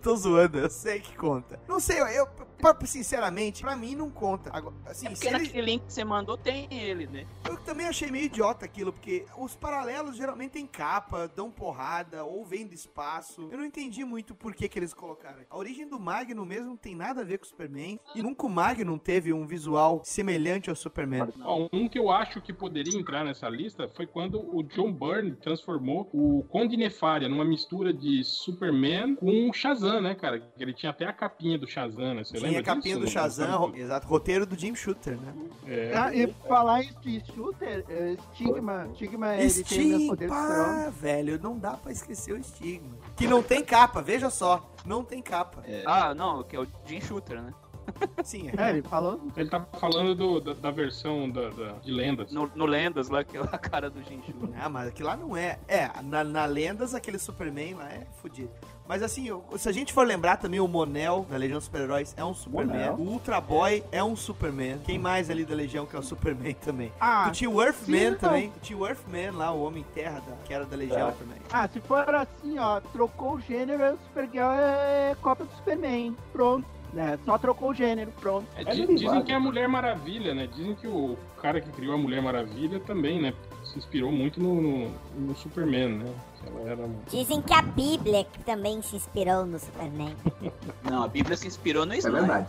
Tô 0.00 0.14
zoando, 0.14 0.58
eu 0.58 0.70
sei 0.70 1.00
que 1.00 1.16
conta. 1.16 1.58
Não 1.66 1.80
sei, 1.80 2.00
eu 2.00 2.28
pra- 2.72 2.86
sinceramente, 2.86 3.60
pra 3.62 3.76
mim 3.76 3.94
não 3.94 4.10
conta. 4.10 4.50
Agora, 4.52 4.74
assim, 4.86 5.06
É 5.06 5.10
se 5.10 5.14
porque 5.16 5.28
ele- 5.28 5.44
naquele 5.44 5.62
link 5.66 5.84
que 5.86 5.92
você 5.92 6.04
mandou 6.04 6.36
tem 6.38 6.66
ele, 6.70 7.06
né? 7.06 7.26
eu 7.48 7.56
também 7.58 7.86
achei 7.86 8.10
meio 8.10 8.24
idiota 8.26 8.64
aquilo, 8.64 8.92
porque 8.92 9.24
os 9.38 9.54
paralelos 9.54 10.16
geralmente 10.16 10.52
têm 10.52 10.66
capa, 10.66 11.28
dão 11.34 11.50
porrada, 11.50 12.24
ou 12.24 12.44
vêm 12.44 12.66
do 12.66 12.74
espaço. 12.74 13.48
Eu 13.50 13.58
não 13.58 13.64
entendi 13.64 14.04
muito 14.04 14.34
por 14.34 14.54
que, 14.54 14.68
que 14.68 14.78
eles 14.78 14.94
colocaram. 14.94 15.38
A 15.50 15.56
origem 15.56 15.86
do 15.88 15.98
Magnum 16.00 16.44
mesmo 16.44 16.66
não 16.68 16.76
tem 16.76 16.94
nada 16.94 17.20
a 17.20 17.24
ver 17.24 17.38
com 17.38 17.44
o 17.44 17.48
Superman. 17.48 17.98
E 18.14 18.22
nunca 18.22 18.46
o 18.46 18.50
Magnum 18.50 18.98
teve 18.98 19.32
um 19.32 19.46
visual 19.46 20.00
semelhante 20.04 20.70
ao 20.70 20.76
Superman. 20.76 21.28
Ó, 21.42 21.68
um 21.72 21.88
que 21.88 21.98
eu 21.98 22.10
acho 22.10 22.40
que 22.40 22.52
poderia 22.52 22.98
entrar 22.98 23.24
nessa 23.24 23.48
lista 23.48 23.88
foi 23.88 24.06
quando 24.06 24.38
o 24.54 24.62
John 24.62 24.92
Byrne 24.92 25.32
transformou 25.36 26.08
o 26.12 26.44
Conde 26.48 26.76
Nefária 26.76 27.28
numa 27.28 27.44
mistura 27.44 27.92
de 27.92 28.22
Superman 28.24 29.16
com 29.16 29.48
o 29.48 29.52
Shazam, 29.52 30.00
né, 30.00 30.14
cara? 30.14 30.42
Ele 30.58 30.72
tinha 30.72 30.90
até 30.90 31.06
a 31.06 31.12
capinha 31.12 31.58
do 31.58 31.66
Shazam, 31.66 32.14
né? 32.14 32.24
Você 32.24 32.38
Tinha 32.38 32.53
a 32.60 32.62
capinha 32.62 32.94
disso? 32.96 33.06
do 33.06 33.10
Shazam, 33.10 33.58
ro- 33.58 33.72
exato, 33.76 34.06
roteiro 34.06 34.46
do 34.46 34.56
Jim 34.58 34.74
Shooter, 34.74 35.16
né? 35.20 35.32
É. 35.66 35.92
Ah, 35.96 36.14
e 36.14 36.26
falar 36.48 36.82
em 36.82 36.88
Street 36.88 37.24
Shooter, 37.34 37.84
é, 37.88 38.16
Stigma, 38.34 38.88
Stigma 38.94 39.26
super-homem. 39.28 39.46
Estigma, 39.46 40.90
velho, 40.90 41.40
não 41.42 41.58
dá 41.58 41.72
pra 41.72 41.92
esquecer 41.92 42.32
o 42.32 42.36
estigma. 42.38 42.96
Que 43.16 43.26
não 43.26 43.42
tem 43.42 43.64
capa, 43.64 44.02
veja 44.02 44.30
só, 44.30 44.68
não 44.84 45.04
tem 45.04 45.22
capa. 45.22 45.62
Ah, 45.86 46.14
não, 46.14 46.42
que 46.42 46.56
é 46.56 46.60
o 46.60 46.66
Jim 46.86 47.00
Shooter, 47.00 47.40
né? 47.42 47.52
Sim, 48.24 48.50
É, 48.56 48.70
ele 48.70 48.80
falou. 48.82 49.20
Ele 49.36 49.48
tá 49.50 49.60
falando 49.78 50.14
do- 50.14 50.40
da, 50.40 50.54
da 50.54 50.70
versão 50.70 51.28
da, 51.30 51.50
da- 51.50 51.72
de 51.72 51.92
lendas. 51.92 52.32
No, 52.32 52.50
no 52.54 52.64
Lendas 52.64 53.10
lá, 53.10 53.22
que 53.22 53.36
é 53.36 53.40
a 53.40 53.58
cara 53.58 53.90
do 53.90 54.02
Jim 54.02 54.22
Shooter. 54.24 54.48
Ah, 54.58 54.70
mas 54.70 54.88
aquilo 54.88 55.08
lá 55.08 55.16
não 55.18 55.36
é. 55.36 55.58
É, 55.68 55.90
na, 56.02 56.24
na 56.24 56.46
Lendas, 56.46 56.94
aquele 56.94 57.18
Superman 57.18 57.74
lá 57.74 57.90
é 57.90 58.06
fudido. 58.22 58.50
Mas 58.86 59.02
assim, 59.02 59.28
se 59.56 59.66
a 59.68 59.72
gente 59.72 59.92
for 59.94 60.06
lembrar 60.06 60.36
também, 60.36 60.60
o 60.60 60.68
Monel, 60.68 61.26
da 61.30 61.38
Legião 61.38 61.56
dos 61.56 61.64
Super-Heróis, 61.64 62.14
é 62.18 62.24
um 62.24 62.34
Superman. 62.34 62.90
Monel. 62.90 62.94
O 62.96 63.12
Ultra 63.12 63.40
Boy 63.40 63.82
é 63.90 64.04
um 64.04 64.14
Superman. 64.14 64.78
Quem 64.84 64.98
mais 64.98 65.30
ali 65.30 65.42
da 65.44 65.54
Legião 65.54 65.86
que 65.86 65.96
é 65.96 65.98
o 65.98 66.02
Superman 66.02 66.52
também? 66.54 66.92
Ah, 67.00 67.24
tu 67.28 67.32
tinha 67.32 67.48
o 67.50 67.62
Earthman 67.62 67.98
sim, 67.98 68.10
não. 68.10 68.18
também. 68.18 68.50
Tu 68.50 68.60
tinha 68.60 68.78
o 68.78 68.86
Earthman 68.86 69.30
lá, 69.30 69.52
o 69.52 69.62
Homem 69.64 69.84
Terra, 69.94 70.20
da- 70.20 70.36
que 70.44 70.52
era 70.52 70.66
da 70.66 70.76
Legião 70.76 71.08
É. 71.08 71.12
também. 71.12 71.38
Ah, 71.50 71.66
se 71.66 71.80
for 71.80 72.14
assim, 72.14 72.58
ó, 72.58 72.80
trocou 72.80 73.34
o 73.36 73.40
gênero, 73.40 73.94
o 73.94 73.98
Supergirl 74.08 74.50
é 74.52 75.16
cópia 75.22 75.46
do 75.46 75.52
Superman. 75.56 76.14
Pronto. 76.32 76.66
né? 76.92 77.18
só 77.24 77.36
trocou 77.36 77.70
o 77.70 77.74
gênero, 77.74 78.12
pronto. 78.20 78.46
É, 78.54 78.62
É 78.62 78.64
dizem 78.86 79.20
que 79.24 79.32
é 79.32 79.34
a 79.34 79.40
Mulher 79.40 79.66
Maravilha, 79.66 80.32
né? 80.32 80.46
Dizem 80.46 80.76
que 80.76 80.86
o 80.86 81.16
cara 81.42 81.60
que 81.60 81.68
criou 81.72 81.94
a 81.94 81.98
Mulher 81.98 82.22
Maravilha 82.22 82.78
também, 82.78 83.20
né? 83.20 83.34
Se 83.74 83.78
inspirou 83.80 84.12
muito 84.12 84.40
no, 84.40 84.60
no, 84.60 84.88
no 85.18 85.34
Superman, 85.36 85.98
né? 85.98 86.14
Que 86.40 86.48
Ela 86.48 86.70
era 86.70 86.88
Dizem 87.10 87.42
que 87.42 87.52
a 87.52 87.60
Bíblia 87.60 88.22
que 88.24 88.38
também 88.44 88.80
se 88.80 88.94
inspirou 88.94 89.44
no 89.44 89.58
Superman. 89.58 90.14
Não, 90.88 91.02
a 91.02 91.08
Bíblia 91.08 91.36
se 91.36 91.48
inspirou 91.48 91.84
no 91.84 91.92
É 91.92 91.98
Snyder. 91.98 92.20
verdade. 92.20 92.48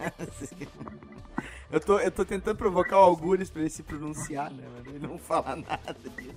Eu 1.70 1.80
tô, 1.80 1.98
eu 1.98 2.10
tô 2.10 2.24
tentando 2.24 2.56
provocar 2.56 2.98
o 3.00 3.02
Algures 3.02 3.50
pra 3.50 3.60
ele 3.62 3.70
se 3.70 3.82
pronunciar, 3.82 4.48
né? 4.48 4.62
Mas 4.76 4.86
ele 4.94 5.04
não 5.04 5.18
fala 5.18 5.56
nada 5.56 5.96
disso. 6.16 6.36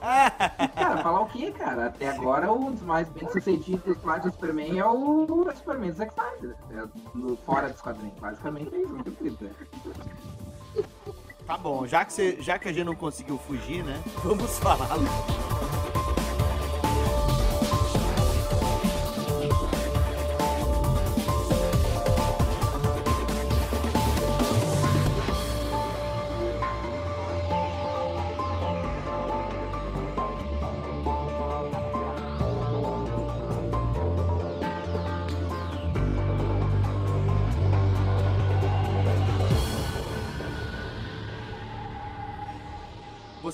Cara, 0.00 1.02
falar 1.04 1.20
o 1.20 1.26
quê, 1.26 1.52
cara? 1.52 1.86
Até 1.86 2.08
agora, 2.08 2.52
um 2.52 2.72
dos 2.72 2.82
mais 2.82 3.08
bem 3.10 3.28
sucedidos 3.30 3.96
lá 4.02 4.18
de 4.18 4.30
Superman 4.32 4.76
é 4.80 4.84
o 4.84 5.46
Superman 5.54 5.90
do 5.92 5.96
Zack 5.98 6.12
Snyder. 6.12 6.56
É, 6.72 6.88
no, 7.14 7.36
fora 7.36 7.68
dos 7.68 7.80
quadrinhos. 7.80 8.18
Basicamente 8.18 8.74
é 8.74 8.78
isso, 8.78 8.92
muito 8.92 9.12
triste, 9.12 9.44
né? 9.44 9.50
Tá 11.46 11.58
bom, 11.58 11.86
já 11.86 12.04
que, 12.04 12.12
você, 12.12 12.36
já 12.40 12.58
que 12.58 12.68
a 12.68 12.72
gente 12.72 12.84
não 12.84 12.94
conseguiu 12.94 13.38
fugir, 13.38 13.84
né? 13.84 14.00
Vamos 14.22 14.58
falar. 14.58 14.88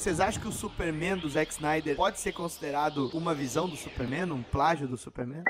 Vocês 0.09 0.21
acham 0.21 0.41
que 0.41 0.49
o 0.49 0.53
Superman 0.53 1.19
do 1.19 1.29
Zack 1.29 1.53
Snyder 1.53 1.95
pode 1.95 2.19
ser 2.19 2.33
considerado 2.33 3.11
uma 3.13 3.35
visão 3.35 3.69
do 3.69 3.77
Superman, 3.77 4.33
um 4.33 4.43
plágio 4.43 4.89
do 4.89 4.97
Superman? 4.97 5.43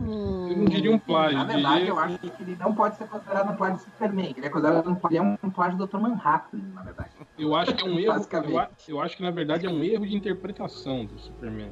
Eu 0.00 0.56
não 0.56 0.64
diria 0.64 0.90
um 0.90 0.98
plágio. 0.98 1.36
Na 1.36 1.44
verdade, 1.44 1.74
diria... 1.80 1.90
eu 1.90 1.98
acho 1.98 2.18
que 2.18 2.32
ele 2.42 2.56
não 2.56 2.74
pode 2.74 2.96
ser 2.96 3.06
considerado 3.06 3.52
um 3.52 3.54
plágio 3.56 3.76
do 3.76 3.82
Superman. 3.82 4.34
Ele 4.34 4.46
é 4.46 4.48
considerado 4.48 4.88
um 4.90 4.94
plágio, 4.94 5.18
é 5.18 5.46
um 5.46 5.50
plágio 5.50 5.76
do 5.76 5.86
Dr. 5.86 5.98
Manhattan, 5.98 6.56
na 6.72 6.82
verdade. 6.84 7.10
Eu 7.38 7.54
acho 7.54 7.74
que 7.74 7.86
é 7.86 7.90
um 7.90 7.98
erro. 7.98 8.26
Eu, 8.44 8.58
a- 8.58 8.70
eu 8.88 9.00
acho 9.02 9.14
que 9.18 9.22
na 9.22 9.30
verdade 9.30 9.66
é 9.66 9.70
um 9.70 9.84
erro 9.84 10.06
de 10.06 10.16
interpretação 10.16 11.04
do 11.04 11.18
Superman. 11.18 11.70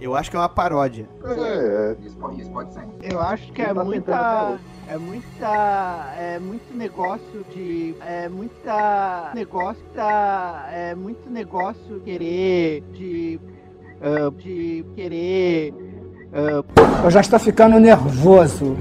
Eu 0.00 0.14
acho 0.14 0.30
que 0.30 0.36
é 0.36 0.40
uma 0.40 0.48
paródia. 0.48 1.08
É, 1.24 1.96
Isso 2.04 2.16
pode, 2.16 2.40
isso 2.40 2.50
pode 2.50 2.72
ser. 2.72 2.86
Eu 3.02 3.20
acho 3.20 3.52
que 3.52 3.62
é 3.62 3.74
Tá 3.74 3.84
muita. 3.84 4.58
É 4.88 4.96
muita. 4.98 6.14
É 6.18 6.38
muito 6.38 6.76
negócio 6.76 7.44
de. 7.52 7.94
É 8.00 8.28
muita. 8.28 9.32
Negócio 9.34 9.82
da. 9.94 10.68
É 10.70 10.94
muito 10.94 11.28
negócio 11.28 12.00
querer. 12.04 12.82
De. 12.92 13.40
ah, 14.00 14.30
de 14.38 14.84
querer. 14.94 15.74
Eu 17.04 17.10
já 17.10 17.20
estou 17.20 17.38
ficando 17.38 17.78
nervoso. 17.78 18.76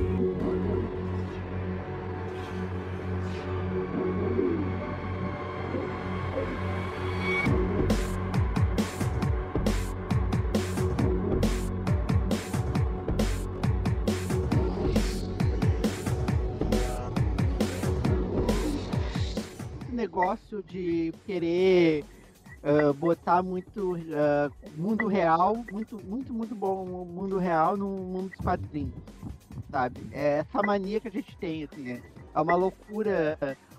De 20.62 21.14
querer 21.26 22.04
ah, 22.64 22.94
botar 22.94 23.42
muito 23.42 23.98
ah, 24.14 24.52
mundo 24.76 25.08
real, 25.08 25.66
muito, 25.72 26.00
muito, 26.06 26.34
muito 26.34 26.56
bom 26.56 26.86
mundo 27.06 27.38
real 27.38 27.76
no 27.76 27.88
mundo 27.88 28.30
dos 28.30 28.38
quadrinhos, 28.38 28.94
sabe? 29.72 30.00
É 30.12 30.40
essa 30.40 30.62
mania 30.62 31.00
que 31.00 31.08
a 31.08 31.12
gente 31.12 31.36
tem, 31.38 31.64
assim, 31.64 31.92
é, 31.92 32.02
é 32.34 32.42
uma 32.42 32.56
loucura 32.56 33.38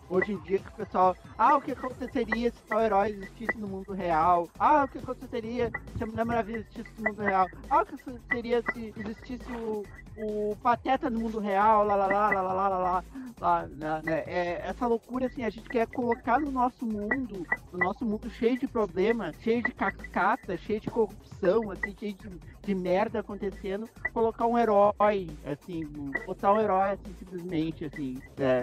hoje 0.08 0.32
em 0.32 0.38
dia 0.38 0.58
que 0.58 0.68
o 0.68 0.72
pessoal, 0.72 1.16
ah, 1.38 1.56
o 1.56 1.62
que 1.62 1.72
aconteceria 1.72 2.50
se 2.50 2.58
tal 2.68 2.80
herói 2.80 3.10
existisse 3.10 3.58
no 3.58 3.68
mundo 3.68 3.92
real? 3.92 4.48
Ah, 4.58 4.84
o 4.84 4.88
que 4.88 4.98
aconteceria 4.98 5.70
se 5.96 6.04
a 6.04 6.06
Mulher 6.06 6.24
Maravilha 6.24 6.58
existisse 6.58 6.90
no 6.98 7.10
mundo 7.10 7.22
real? 7.22 7.48
Ah, 7.70 7.82
o 7.82 7.86
que 7.86 7.94
aconteceria 7.94 8.62
se 8.72 8.94
existisse 8.96 9.52
o, 9.52 9.82
o 10.16 10.56
Pateta 10.62 11.10
no 11.10 11.20
mundo 11.20 11.38
real? 11.38 11.84
Lá, 11.84 11.94
lá, 11.94 12.06
lá, 12.06 12.30
lá, 12.30 12.42
lá, 12.42 12.52
lá, 12.52 12.68
lá, 12.68 12.78
lá, 12.78 13.04
lá, 13.40 13.66
né, 13.66 14.02
né? 14.04 14.24
É, 14.26 14.62
essa 14.64 14.86
loucura, 14.86 15.26
assim, 15.26 15.44
a 15.44 15.50
gente 15.50 15.68
quer 15.68 15.86
colocar 15.88 16.40
no 16.40 16.50
nosso 16.50 16.86
mundo, 16.86 17.46
no 17.72 17.78
nosso 17.78 18.04
mundo 18.04 18.30
cheio 18.30 18.58
de 18.58 18.66
problema, 18.66 19.32
cheio 19.40 19.62
de 19.62 19.72
cascata, 19.72 20.56
cheio 20.56 20.80
de 20.80 20.90
corrupção, 20.90 21.70
assim, 21.70 21.94
cheio 21.98 22.14
de, 22.14 22.30
de 22.62 22.74
merda 22.74 23.20
acontecendo, 23.20 23.88
colocar 24.12 24.46
um 24.46 24.58
herói, 24.58 25.28
assim, 25.44 25.84
botar 26.26 26.52
um 26.52 26.60
herói, 26.60 26.90
assim, 26.90 27.14
simplesmente, 27.18 27.84
assim, 27.84 28.18
é, 28.38 28.62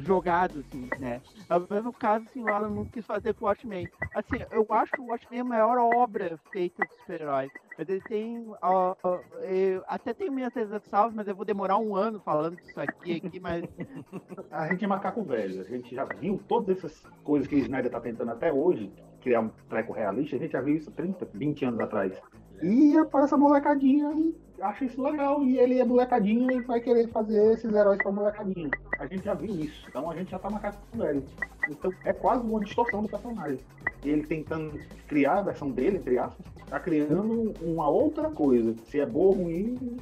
jogado, 0.00 0.64
assim, 0.66 0.88
né? 0.98 1.20
É 1.48 1.56
o 1.56 1.66
mesmo 1.68 1.92
caso, 1.92 2.24
assim, 2.28 2.42
o 2.42 2.48
Alan 2.48 2.70
Moore 2.70 2.88
quis 2.90 3.04
fazer 3.04 3.34
com 3.34 3.44
o 3.44 3.48
Watchmen. 3.48 3.88
Assim, 4.14 4.44
eu 4.50 4.66
acho 4.70 4.92
que 4.92 5.00
o 5.00 5.06
Watchmen 5.06 5.38
é 5.38 5.42
a 5.42 5.44
maior 5.44 5.78
obra 5.78 6.38
feita 6.52 6.84
de 6.86 6.94
super-heróis. 6.98 7.50
Mas 7.76 7.88
ele 7.88 8.00
tem. 8.02 8.46
ó, 8.62 8.94
eu 9.42 9.82
até 9.86 10.14
tenho 10.14 10.32
minhas 10.32 10.54
ressalvas, 10.54 11.14
mas 11.14 11.26
eu 11.26 11.34
vou 11.34 11.44
demorar 11.44 11.78
um 11.78 11.96
ano 11.96 12.20
falando 12.20 12.56
disso 12.56 12.80
aqui, 12.80 13.16
aqui 13.16 13.40
mas. 13.40 13.64
A 14.50 14.68
gente 14.68 14.84
é 14.84 14.88
macaco 14.88 15.22
velho, 15.24 15.60
a 15.60 15.64
gente 15.64 15.94
já 15.94 16.04
viu 16.04 16.40
todas 16.46 16.78
essas 16.78 17.04
coisas 17.24 17.48
que 17.48 17.56
o 17.56 17.58
Snyder 17.58 17.90
tá 17.90 18.00
tentando 18.00 18.30
até 18.30 18.52
hoje, 18.52 18.92
criar 19.20 19.40
um 19.40 19.48
treco 19.68 19.92
realista, 19.92 20.36
a 20.36 20.38
gente 20.38 20.52
já 20.52 20.60
viu 20.60 20.76
isso 20.76 20.92
30, 20.92 21.28
20 21.34 21.64
anos 21.64 21.80
atrás. 21.80 22.22
E 22.62 22.96
aparece 22.96 23.34
a 23.34 23.36
molecadinha 23.36 24.12
e 24.12 24.34
acha 24.60 24.84
isso 24.84 25.02
legal, 25.02 25.42
e 25.42 25.58
ele 25.58 25.78
é 25.78 25.84
molecadinho 25.84 26.50
e 26.50 26.60
vai 26.62 26.80
querer 26.80 27.08
fazer 27.08 27.52
esses 27.52 27.72
heróis 27.72 27.98
pra 27.98 28.12
molecadinha. 28.12 28.70
A 28.98 29.06
gente 29.06 29.24
já 29.24 29.34
viu 29.34 29.54
isso, 29.58 29.84
então 29.88 30.10
a 30.10 30.16
gente 30.16 30.30
já 30.30 30.38
tá 30.38 30.48
macaco 30.48 30.78
velho. 30.94 31.22
Então 31.68 31.92
é 32.04 32.12
quase 32.12 32.46
uma 32.46 32.60
distorção 32.60 33.02
do 33.02 33.08
personagem. 33.08 33.60
E 34.04 34.08
ele 34.08 34.26
tentando 34.26 34.78
criar 35.06 35.38
a 35.38 35.42
versão 35.42 35.70
dele, 35.70 35.98
entre 35.98 36.18
aspas, 36.18 36.46
tá 36.68 36.78
criando 36.80 37.54
uma 37.60 37.88
outra 37.88 38.30
coisa. 38.30 38.74
Se 38.86 39.00
é 39.00 39.06
boa 39.06 39.36
ou 39.36 39.42
ruim, 39.42 39.98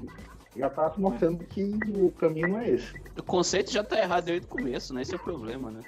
já 0.57 0.69
tá 0.69 0.93
mostrando 0.97 1.45
que 1.45 1.79
o 1.89 2.11
caminho 2.13 2.57
é 2.59 2.71
esse. 2.71 2.95
O 3.19 3.23
conceito 3.23 3.73
já 3.73 3.83
tá 3.83 3.99
errado 3.99 4.27
desde 4.27 4.47
o 4.47 4.51
começo, 4.51 4.93
né? 4.95 5.03
Esse 5.03 5.15
é 5.15 5.17
o 5.17 5.21
problema, 5.21 5.71
né? 5.71 5.83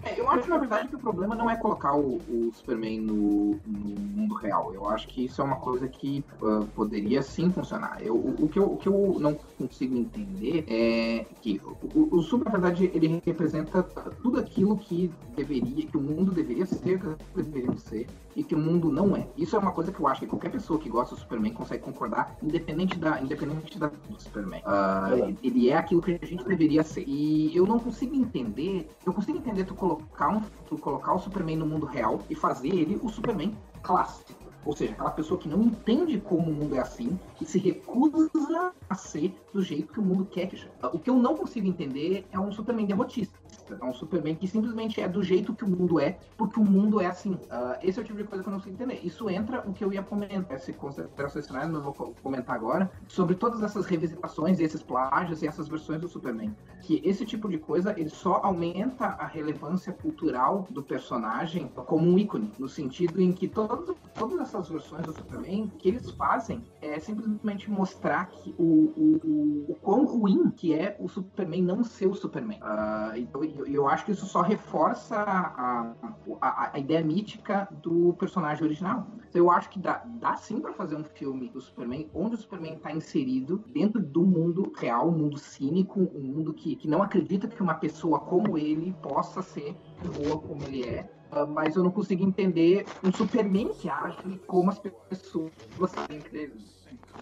É, 0.04 0.20
eu 0.20 0.30
acho, 0.30 0.50
na 0.50 0.58
verdade, 0.58 0.88
que 0.88 0.96
o 0.96 1.00
problema 1.00 1.36
não 1.36 1.50
é 1.50 1.56
colocar 1.56 1.96
o, 1.96 2.18
o 2.30 2.52
Superman 2.54 3.02
no, 3.02 3.60
no 3.66 4.00
mundo 4.00 4.36
real. 4.36 4.74
Eu 4.74 4.88
acho 4.90 5.08
que 5.08 5.26
isso 5.26 5.42
é 5.42 5.46
uma 5.46 5.56
coisa 5.58 5.88
que 5.88 6.24
ah, 6.44 6.66
poderia 6.76 7.22
sim 7.22 7.52
funcionar. 7.52 8.02
Eu, 8.02 8.16
o, 8.16 8.46
o 8.46 8.50
que 8.50 8.60
eu, 8.60 8.66
o 8.66 8.78
que 8.78 8.88
eu 8.88 9.18
não 9.20 9.34
consigo 9.58 9.98
entender 9.98 10.66
é 10.68 11.26
que 11.42 11.62
o, 11.94 12.16
o 12.18 12.22
Super, 12.22 12.46
na 12.46 12.52
verdade, 12.52 12.92
ele 12.94 13.22
representa 13.26 13.84
tudo 14.22 14.40
aquilo 14.40 14.78
que 14.78 15.12
deveria, 15.36 15.86
que 15.86 15.98
o 15.98 16.02
mundo 16.02 16.32
deveria 16.32 16.66
ser, 16.66 17.00
que 17.00 17.42
deveria 17.42 17.78
ser, 17.78 18.08
e 18.36 18.44
que 18.44 18.54
o 18.54 18.60
mundo 18.60 18.92
não 18.92 19.16
é. 19.16 19.28
Isso 19.38 19.56
é 19.56 19.60
uma 19.60 19.72
coisa 19.72 19.92
que 19.92 20.00
eu 20.00 20.08
acho 20.08 20.22
que 20.22 20.28
qualquer 20.28 20.52
pessoa 20.52 20.80
que 20.80 20.90
gosta 20.90 21.16
do 21.16 21.22
Superman 21.22 21.54
consegue 21.54 21.84
concordar, 21.84 22.36
independente 22.44 22.98
da, 22.98 23.22
independente 23.22 23.80
da, 23.80 23.88
do 23.88 24.20
Superman. 24.20 24.62
Verdade. 24.62 25.38
ele 25.42 25.70
é 25.70 25.78
aquilo 25.78 26.02
que 26.02 26.20
a 26.22 26.26
gente 26.26 26.44
deveria 26.44 26.84
ser. 26.84 27.06
E 27.08 27.56
eu 27.56 27.66
não 27.66 27.80
consigo 27.80 28.16
entender. 28.16 28.90
Eu 29.06 29.14
consigo 29.14 29.38
entender 29.38 29.65
tu 29.65 29.76
colocar, 29.76 30.30
um, 30.30 30.41
tu 30.68 30.77
colocar 30.77 31.14
o 31.14 31.19
Superman 31.19 31.57
no 31.57 31.65
mundo 31.65 31.86
real 31.86 32.22
e 32.30 32.36
fazer 32.36 32.69
ele 32.69 32.99
o 33.03 33.10
Superman 33.10 33.56
clássico. 33.84 34.34
Ou 34.65 34.76
seja, 34.76 34.94
aquela 34.94 35.11
pessoa 35.11 35.40
que 35.40 35.48
não 35.48 35.61
entende 35.61 36.19
como 36.19 36.49
o 36.49 36.53
mundo 36.53 36.76
é 36.76 36.80
assim 36.80 37.19
e 37.40 37.45
se 37.45 37.60
recusa 37.60 38.73
a 38.90 38.95
ser 38.95 39.32
do 39.53 39.61
jeito 39.61 39.94
que 39.94 39.99
o 39.99 40.03
mundo 40.03 40.26
quer 40.26 40.48
que. 40.48 40.60
O 40.91 40.98
que 40.98 41.10
eu 41.10 41.15
não 41.15 41.38
consigo 41.38 41.68
entender 41.68 42.26
é 42.32 42.40
um 42.40 42.52
Superman 42.52 42.88
derrotista. 42.88 43.38
É 43.74 43.86
um 43.86 43.94
Superman 43.94 44.36
que 44.36 44.48
simplesmente 44.48 45.02
é 45.02 45.08
do 45.08 45.24
jeito 45.24 45.56
que 45.56 45.64
o 45.64 45.70
mundo 45.70 46.00
é, 46.00 46.20
porque 46.38 46.60
o 46.60 46.64
mundo 46.66 47.00
é 47.02 47.06
assim. 47.08 47.40
Ah, 47.50 47.78
esse 47.82 48.00
é 48.00 48.02
o 48.02 48.06
tipo 48.06 48.18
de 48.18 48.26
coisa 48.26 48.44
que 48.44 48.50
eu 48.50 48.52
não 48.52 48.60
consigo 48.60 48.76
entender. 48.76 49.00
Isso 49.06 49.30
entra 49.30 49.68
o 49.68 49.74
que 49.74 49.84
eu 49.84 49.92
ia 49.94 50.04
comentar, 50.04 50.60
se 50.60 50.74
considera 50.74 51.10
esse 51.28 51.44
cenário, 51.44 51.72
não 51.72 51.82
vou 51.82 51.94
co- 51.94 52.16
comentar 52.22 52.56
agora, 52.56 52.92
sobre 53.08 53.36
todas 53.36 53.62
essas 53.64 53.86
revisitações, 53.86 54.60
esses 54.60 54.84
plágios 54.84 55.42
e 55.42 55.48
essas 55.48 55.68
versões 55.68 56.02
do 56.02 56.08
Superman. 56.08 56.56
Que 56.82 57.02
esse 57.04 57.26
tipo 57.26 57.50
de 57.50 57.58
coisa, 57.58 57.94
ele 57.98 58.10
só 58.10 58.42
aumenta 58.44 59.06
a 59.06 59.26
relevância 59.26 59.92
cultural 59.94 60.68
do 60.70 60.84
personagem 60.84 61.68
como 61.70 62.08
um 62.08 62.18
ícone, 62.20 62.54
no 62.58 62.68
sentido 62.68 63.22
em 63.22 63.34
que 63.34 63.48
todas, 63.48 63.96
todas 64.16 64.40
essas 64.40 64.70
versões 64.70 65.06
do 65.06 65.14
Superman, 65.14 65.70
que 65.78 65.88
eles 65.90 66.12
fazem 66.12 66.64
é 66.82 67.00
simplesmente 67.00 67.70
mostrar 67.70 68.30
que 68.32 68.54
o, 68.58 68.64
o, 68.64 69.20
o, 69.24 69.72
o 69.72 69.76
quão 69.76 70.06
ruim 70.06 70.50
que 70.52 70.74
é 70.74 70.96
o 71.00 71.08
Superman 71.08 71.64
não 71.64 71.84
ser 71.84 72.08
o 72.08 72.14
Superman. 72.14 72.60
Ah, 72.62 73.14
então, 73.16 73.44
eu, 73.68 73.88
acho 73.88 74.06
que 74.06 74.11
isso 74.11 74.26
só 74.26 74.41
reforça 74.41 75.15
a, 75.15 75.94
a, 76.41 76.72
a 76.73 76.80
ideia 76.80 77.03
mítica 77.03 77.68
do 77.72 78.14
personagem 78.14 78.64
original. 78.64 79.07
Então, 79.30 79.41
eu 79.41 79.52
acho 79.52 79.69
que 79.69 79.80
dá, 79.80 80.03
dá 80.19 80.36
sim 80.36 80.60
pra 80.60 80.73
fazer 80.73 80.95
um 80.95 81.03
filme 81.03 81.49
do 81.49 81.61
Superman 81.61 82.10
onde 82.14 82.36
o 82.36 82.38
Superman 82.38 82.77
tá 82.77 82.91
inserido 82.91 83.64
dentro 83.73 84.02
do 84.02 84.26
mundo 84.26 84.72
real, 84.77 85.10
um 85.10 85.18
mundo 85.18 85.38
cínico, 85.38 85.99
um 86.14 86.22
mundo 86.22 86.53
que, 86.53 86.76
que 86.76 86.88
não 86.88 87.02
acredita 87.02 87.48
que 87.48 87.61
uma 87.61 87.76
pessoa 87.76 88.19
como 88.19 88.57
ele 88.57 88.94
possa 89.02 89.41
ser 89.41 89.76
boa 90.15 90.40
como 90.40 90.64
ele 90.65 90.84
é. 90.84 91.10
Ah, 91.32 91.45
mas 91.45 91.76
eu 91.76 91.84
não 91.84 91.91
consigo 91.91 92.23
entender 92.23 92.86
um 93.03 93.11
Superman 93.11 93.69
que 93.73 93.90
age 93.90 94.40
como 94.48 94.69
as 94.69 94.80
pessoas 94.80 95.52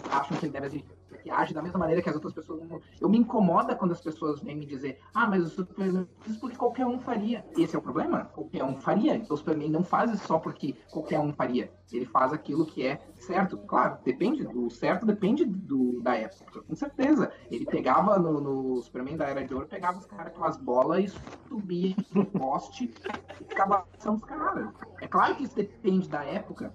acham 0.10 0.38
que 0.38 0.46
ele 0.46 0.54
deve 0.54 0.66
agir. 0.68 0.86
Que 1.24 1.30
age 1.30 1.54
da 1.54 1.62
mesma 1.62 1.80
maneira 1.80 2.02
que 2.02 2.10
as 2.10 2.16
outras 2.16 2.34
pessoas. 2.34 2.62
Eu 3.00 3.08
me 3.08 3.18
incomoda 3.18 3.76
quando 3.76 3.94
as 3.94 4.02
pessoas 4.02 4.42
vêm 4.42 4.58
me 4.58 4.66
dizer, 4.66 5.00
ah, 5.14 5.26
mas 5.26 5.46
o 5.46 5.50
Superman 5.50 6.06
isso 6.28 6.40
porque 6.40 6.58
qualquer 6.58 6.86
um 6.86 7.00
faria. 7.00 7.46
Esse 7.58 7.76
é 7.76 7.80
o 7.80 7.82
problema? 7.82 8.26
Qualquer 8.26 8.64
um 8.64 8.76
faria. 8.76 9.16
Então 9.16 9.34
o 9.34 9.38
Superman 9.38 9.70
não 9.70 9.84
faz 9.84 10.12
isso 10.14 10.28
só 10.28 10.38
porque 10.38 10.76
qualquer 10.92 11.20
um 11.20 11.32
faria. 11.32 11.72
Ele 11.92 12.06
faz 12.06 12.34
aquilo 12.34 12.66
que 12.66 12.86
é 12.86 13.00
certo. 13.16 13.58
Claro, 13.58 13.98
depende. 14.04 14.46
O 14.48 14.70
certo 14.70 15.06
depende 15.06 15.46
do, 15.46 16.02
da 16.02 16.16
época, 16.16 16.62
com 16.62 16.76
certeza. 16.76 17.32
Ele 17.50 17.66
pegava 17.66 18.18
no, 18.20 18.42
no 18.42 18.82
Superman 18.82 19.16
da 19.16 19.28
Era 19.28 19.46
de 19.46 19.54
Ouro, 19.54 19.68
pegava 19.68 20.00
os 20.00 20.06
caras 20.06 20.34
com 20.34 20.44
as 20.44 20.58
bolas 20.58 21.06
e 21.06 21.48
subia 21.48 21.96
no 22.14 22.26
poste 22.26 22.94
e 23.40 23.46
ficava 23.46 23.86
ação 23.98 24.16
os 24.16 24.24
caras. 24.24 24.70
É 25.00 25.08
claro 25.08 25.36
que 25.36 25.44
isso 25.44 25.56
depende 25.56 26.10
da 26.10 26.24
época, 26.24 26.74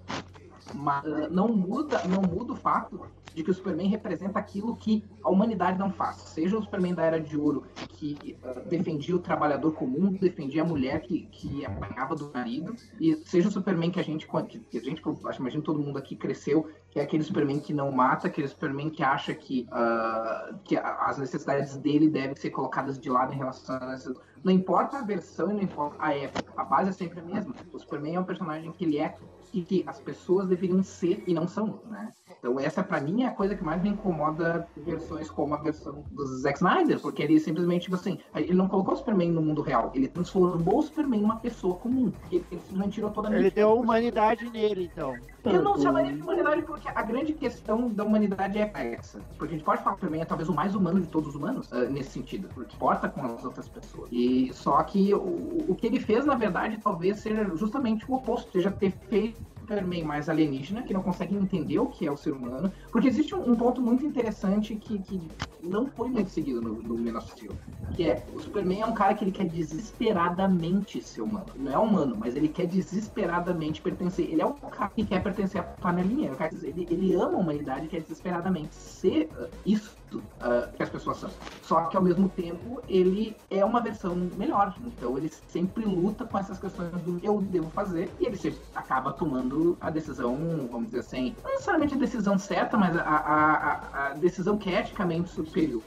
mas 0.73 1.05
uh, 1.05 1.29
não 1.29 1.49
muda, 1.49 2.01
não 2.07 2.21
muda 2.21 2.53
o 2.53 2.55
fato 2.55 3.01
de 3.33 3.43
que 3.43 3.51
o 3.51 3.53
Superman 3.53 3.87
representa 3.87 4.39
aquilo 4.39 4.75
que 4.75 5.03
a 5.23 5.29
humanidade 5.29 5.77
não 5.77 5.91
faz. 5.91 6.17
Seja 6.17 6.57
o 6.57 6.61
Superman 6.61 6.93
da 6.93 7.03
Era 7.03 7.19
de 7.19 7.37
Ouro, 7.37 7.63
que 7.89 8.37
uh, 8.43 8.67
defendia 8.67 9.15
o 9.15 9.19
trabalhador 9.19 9.73
comum, 9.73 10.11
defendia 10.13 10.61
a 10.61 10.65
mulher 10.65 11.01
que, 11.01 11.27
que 11.27 11.65
apanhava 11.65 12.15
do 12.15 12.31
marido, 12.33 12.75
e 12.99 13.15
seja 13.25 13.49
o 13.49 13.51
Superman 13.51 13.91
que 13.91 13.99
a 13.99 14.03
gente, 14.03 14.27
que, 14.27 14.77
a 14.77 14.81
gente, 14.81 15.01
acho, 15.25 15.41
imagino 15.41 15.63
todo 15.63 15.79
mundo 15.79 15.97
aqui 15.97 16.15
cresceu, 16.15 16.69
que 16.89 16.99
é 16.99 17.03
aquele 17.03 17.23
Superman 17.23 17.59
que 17.59 17.73
não 17.73 17.91
mata, 17.91 18.27
aquele 18.27 18.47
Superman 18.47 18.89
que 18.89 19.03
acha 19.03 19.33
que, 19.33 19.67
uh, 19.71 20.57
que 20.63 20.75
as 20.77 21.17
necessidades 21.17 21.77
dele 21.77 22.09
devem 22.09 22.35
ser 22.35 22.49
colocadas 22.49 22.99
de 22.99 23.09
lado 23.09 23.33
em 23.33 23.37
relação 23.37 23.77
a 23.81 23.93
essas... 23.93 24.17
Não 24.43 24.53
importa 24.53 24.99
a 24.99 25.01
versão 25.01 25.51
e 25.51 25.53
não 25.53 25.61
importa 25.61 25.97
a 25.99 26.15
época, 26.15 26.53
a 26.55 26.63
base 26.63 26.89
é 26.89 26.93
sempre 26.93 27.19
a 27.19 27.23
mesma. 27.23 27.53
O 27.73 27.79
Superman 27.79 28.15
é 28.15 28.19
um 28.19 28.23
personagem 28.23 28.71
que 28.71 28.85
ele 28.85 28.97
é 28.97 29.15
que, 29.51 29.61
que 29.63 29.83
as 29.87 29.99
pessoas 29.99 30.47
deveriam 30.47 30.81
ser 30.83 31.23
e 31.27 31.33
não 31.33 31.47
são, 31.47 31.79
né? 31.89 32.13
Então 32.37 32.59
essa 32.59 32.83
pra 32.83 33.01
mim 33.01 33.23
é 33.23 33.27
a 33.27 33.31
coisa 33.31 33.55
que 33.55 33.63
mais 33.63 33.81
me 33.81 33.89
incomoda 33.89 34.67
versões 34.77 35.29
como 35.29 35.53
a 35.53 35.57
versão 35.57 36.03
do 36.11 36.25
Zack 36.25 36.57
Snyder, 36.57 36.99
porque 36.99 37.23
ele 37.23 37.39
simplesmente, 37.39 37.83
tipo 37.83 37.95
assim, 37.95 38.19
ele 38.35 38.53
não 38.53 38.67
colocou 38.67 38.93
o 38.93 38.97
Superman 38.97 39.31
no 39.31 39.41
mundo 39.41 39.61
real, 39.61 39.91
ele 39.93 40.07
transformou 40.07 40.79
o 40.79 40.81
Superman 40.81 41.21
em 41.21 41.23
uma 41.23 41.37
pessoa 41.37 41.75
comum. 41.75 42.11
Ele, 42.31 42.45
ele 42.51 42.61
simplesmente 42.61 42.93
tirou 42.93 43.11
toda 43.11 43.29
a 43.29 43.35
Ele 43.35 43.51
deu 43.51 43.73
humanidade 43.73 44.49
nele, 44.49 44.89
então. 44.91 45.15
eu 45.43 45.61
não 45.61 45.77
chamaria 45.77 46.13
de 46.13 46.21
humanidade 46.21 46.61
porque 46.61 46.87
a 46.87 47.01
grande 47.01 47.33
questão 47.33 47.89
da 47.89 48.03
humanidade 48.03 48.57
é 48.57 48.71
essa. 48.73 49.19
Porque 49.37 49.53
a 49.53 49.57
gente 49.57 49.65
pode 49.65 49.83
falar 49.83 49.95
que 49.95 50.01
o 50.01 50.05
Superman 50.05 50.21
é 50.21 50.25
talvez 50.25 50.49
o 50.49 50.53
mais 50.53 50.75
humano 50.75 51.01
de 51.01 51.07
todos 51.07 51.29
os 51.29 51.35
humanos, 51.35 51.67
ah, 51.71 51.85
nesse 51.85 52.11
sentido, 52.11 52.47
porque 52.53 52.75
importa 52.75 53.09
com 53.09 53.21
as 53.25 53.43
outras 53.43 53.67
pessoas. 53.67 54.09
E 54.11 54.51
só 54.53 54.81
que 54.83 55.13
o, 55.13 55.65
o 55.67 55.75
que 55.75 55.87
ele 55.87 55.99
fez, 55.99 56.25
na 56.25 56.35
verdade, 56.35 56.79
talvez 56.81 57.19
seja 57.19 57.43
justamente 57.55 58.09
o 58.09 58.15
oposto, 58.15 58.51
seja 58.51 58.71
ter 58.71 58.91
feito 59.09 59.38
Superman 59.69 60.03
mais 60.03 60.27
alienígena, 60.27 60.81
que 60.81 60.93
não 60.93 61.03
consegue 61.03 61.35
entender 61.35 61.77
o 61.77 61.85
que 61.85 62.07
é 62.07 62.11
o 62.11 62.17
ser 62.17 62.33
humano. 62.33 62.71
Porque 62.91 63.07
existe 63.07 63.35
um, 63.35 63.51
um 63.51 63.55
ponto 63.55 63.81
muito 63.81 64.03
interessante 64.03 64.75
que, 64.75 64.97
que 64.99 65.21
não 65.61 65.85
foi 65.85 66.09
muito 66.09 66.29
seguido 66.29 66.61
no, 66.61 66.81
no 66.81 66.97
Man 66.97 67.19
Steel. 67.21 67.53
Que 67.95 68.09
é, 68.09 68.25
o 68.33 68.39
Superman 68.39 68.81
é 68.81 68.85
um 68.85 68.93
cara 68.93 69.13
que 69.13 69.23
ele 69.23 69.31
quer 69.31 69.45
desesperadamente 69.45 71.01
ser 71.01 71.21
humano. 71.21 71.47
Não 71.55 71.71
é 71.71 71.77
humano, 71.77 72.15
mas 72.17 72.35
ele 72.35 72.47
quer 72.47 72.65
desesperadamente 72.65 73.81
pertencer. 73.81 74.31
Ele 74.31 74.41
é 74.41 74.45
o 74.45 74.53
cara 74.53 74.89
que 74.89 75.05
quer 75.05 75.21
pertencer 75.21 75.61
à 75.61 75.63
panelinha. 75.63 76.31
Ele, 76.63 76.87
ele 76.89 77.13
ama 77.13 77.35
a 77.35 77.39
humanidade 77.39 77.87
quer 77.87 78.01
desesperadamente 78.01 78.75
ser 78.75 79.29
uh, 79.37 79.49
isso 79.65 79.98
uh, 80.17 80.71
que 80.75 80.83
as 80.83 80.89
pessoas 80.89 81.17
são. 81.17 81.29
Só 81.61 81.85
que 81.85 81.95
ao 81.95 82.03
mesmo 82.03 82.27
tempo 82.29 82.81
ele 82.87 83.35
é 83.49 83.63
uma 83.63 83.79
versão 83.81 84.15
melhor. 84.37 84.75
Então 84.85 85.17
ele 85.17 85.29
sempre 85.29 85.85
luta 85.85 86.25
com 86.25 86.37
essas 86.37 86.59
questões 86.59 86.91
do 87.03 87.19
eu 87.23 87.41
devo 87.41 87.69
fazer 87.69 88.09
e 88.19 88.25
ele 88.25 88.37
sempre 88.37 88.59
acaba 88.75 89.13
tomando 89.13 89.77
a 89.79 89.89
decisão, 89.89 90.35
vamos 90.71 90.87
dizer 90.87 90.99
assim, 90.99 91.35
não 91.43 91.51
necessariamente 91.51 91.93
a 91.93 91.97
decisão 91.97 92.37
certa, 92.37 92.77
mas 92.77 92.95
a, 92.97 93.01
a, 93.01 93.53
a, 93.53 94.07
a 94.07 94.13
decisão 94.13 94.57
que 94.57 94.69
é 94.69 94.79
eticamente 94.79 95.29
superior. 95.29 95.81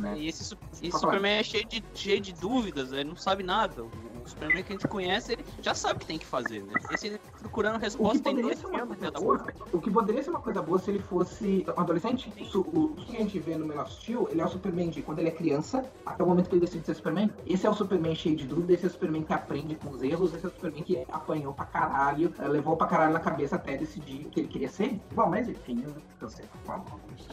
Né? 0.00 0.14
E 0.18 0.28
esse, 0.28 0.56
esse 0.82 0.98
Superman 0.98 1.38
é 1.38 1.42
cheio 1.42 1.66
de, 1.66 1.82
cheio 1.94 2.20
de 2.20 2.32
dúvidas, 2.32 2.92
ele 2.92 3.04
não 3.04 3.16
sabe 3.16 3.42
nada. 3.42 3.82
O 3.82 4.28
Superman 4.28 4.62
que 4.62 4.72
a 4.72 4.76
gente 4.76 4.88
conhece, 4.88 5.32
ele 5.32 5.44
já 5.62 5.74
sabe 5.74 5.96
o 5.96 5.98
que 6.00 6.06
tem 6.06 6.18
que 6.18 6.26
fazer. 6.26 6.62
Né? 6.62 6.72
Esse 6.92 7.18
procurando 7.38 7.76
O 7.76 7.78
que 7.78 7.84
resposta 7.84 8.22
tem 8.22 8.34
poderia 8.34 8.56
ser 8.56 8.66
uma 8.66 8.86
coisa 8.86 9.04
né, 9.04 9.10
boa, 9.18 9.46
o 9.72 9.80
que 9.80 9.90
poderia 9.90 10.22
ser 10.22 10.30
uma 10.30 10.40
coisa 10.40 10.62
boa 10.62 10.78
se 10.78 10.90
ele 10.90 10.98
fosse 11.00 11.66
um 11.76 11.80
adolescente. 11.80 12.32
Isso, 12.36 12.60
o, 12.60 12.94
que 12.94 13.16
a 13.16 13.20
gente 13.20 13.38
vê 13.38 13.56
no 13.56 13.66
Man 13.66 13.80
of 13.80 13.92
Steel, 13.92 14.28
ele 14.30 14.40
é 14.40 14.44
o 14.44 14.48
Superman 14.48 14.90
de 14.90 15.02
quando 15.02 15.20
ele 15.20 15.28
é 15.28 15.32
criança, 15.32 15.84
até 16.04 16.22
o 16.22 16.26
momento 16.26 16.48
que 16.48 16.54
ele 16.54 16.60
decide 16.60 16.84
ser 16.84 16.94
Superman. 16.94 17.30
Esse 17.46 17.66
é 17.66 17.70
o 17.70 17.74
Superman 17.74 18.14
cheio 18.14 18.36
de 18.36 18.46
dúvida, 18.46 18.74
esse 18.74 18.84
é 18.84 18.88
o 18.88 18.90
Superman 18.90 19.22
que 19.22 19.32
aprende 19.32 19.74
com 19.76 19.90
os 19.90 20.02
erros, 20.02 20.34
esse 20.34 20.44
é 20.44 20.48
o 20.48 20.52
Superman 20.52 20.82
que 20.82 21.04
apanhou 21.10 21.52
pra 21.52 21.64
caralho, 21.64 22.32
eh, 22.38 22.48
levou 22.48 22.76
pra 22.76 22.86
caralho 22.86 23.12
na 23.12 23.20
cabeça 23.20 23.56
até 23.56 23.76
decidir 23.76 24.26
o 24.26 24.30
que 24.30 24.40
ele 24.40 24.48
queria 24.48 24.68
ser. 24.68 25.00
Bom, 25.12 25.28
mas 25.28 25.48
enfim, 25.48 25.82
eu. 25.84 26.28
Fala. 26.64 26.84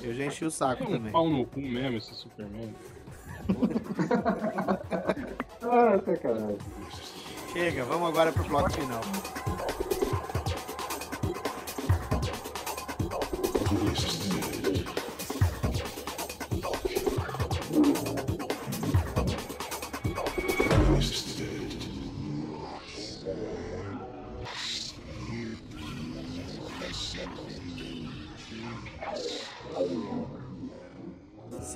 Eu 0.02 0.14
já 0.14 0.26
enchi 0.26 0.46
o 0.46 0.52
saco 0.52 0.84
É 0.84 0.88
um 0.88 0.92
também. 0.92 1.12
pau 1.12 1.30
no 1.30 1.46
cu 1.46 1.60
mesmo 1.60 1.98
esse 1.98 2.14
Superman. 2.14 2.74
Ah, 5.68 6.00
sacanagem. 6.06 6.58
Chega, 7.52 7.84
vamos 7.86 8.10
agora 8.10 8.32
pro 8.32 8.44
bloco 8.44 8.72
final. 8.72 9.02
Se 17.72 18.15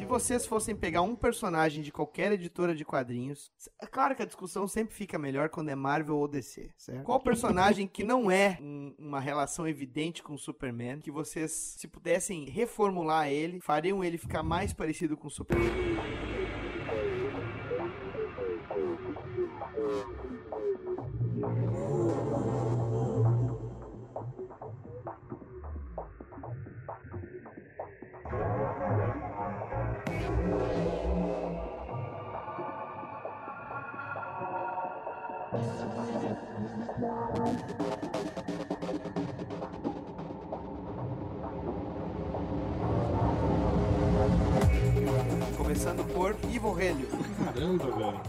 vocês 0.09 0.45
fossem 0.45 0.75
pegar 0.75 1.01
um 1.03 1.15
personagem 1.15 1.83
de 1.83 1.91
qualquer 1.91 2.31
editora 2.31 2.73
de 2.75 2.83
quadrinhos, 2.83 3.51
é 3.81 3.85
claro 3.85 4.15
que 4.15 4.23
a 4.23 4.25
discussão 4.25 4.67
sempre 4.67 4.93
fica 4.95 5.17
melhor 5.19 5.49
quando 5.49 5.69
é 5.69 5.75
Marvel 5.75 6.17
ou 6.17 6.27
DC, 6.27 6.69
certo? 6.75 7.03
Qual 7.03 7.19
personagem 7.19 7.87
que 7.87 8.03
não 8.03 8.29
é 8.31 8.57
um- 8.61 8.93
uma 8.97 9.19
relação 9.19 9.67
evidente 9.67 10.23
com 10.23 10.33
o 10.33 10.37
Superman, 10.37 10.99
que 10.99 11.11
vocês, 11.11 11.51
se 11.77 11.87
pudessem 11.87 12.45
reformular 12.49 13.29
ele, 13.29 13.61
fariam 13.61 14.03
ele 14.03 14.17
ficar 14.17 14.41
mais 14.43 14.73
parecido 14.73 15.15
com 15.15 15.27
o 15.27 15.31
Superman? 15.31 15.69
Por 46.73 46.81
Ivo 46.81 46.95
Relho. 46.97 47.07
Caramba, 47.53 47.85
velho. 47.85 48.21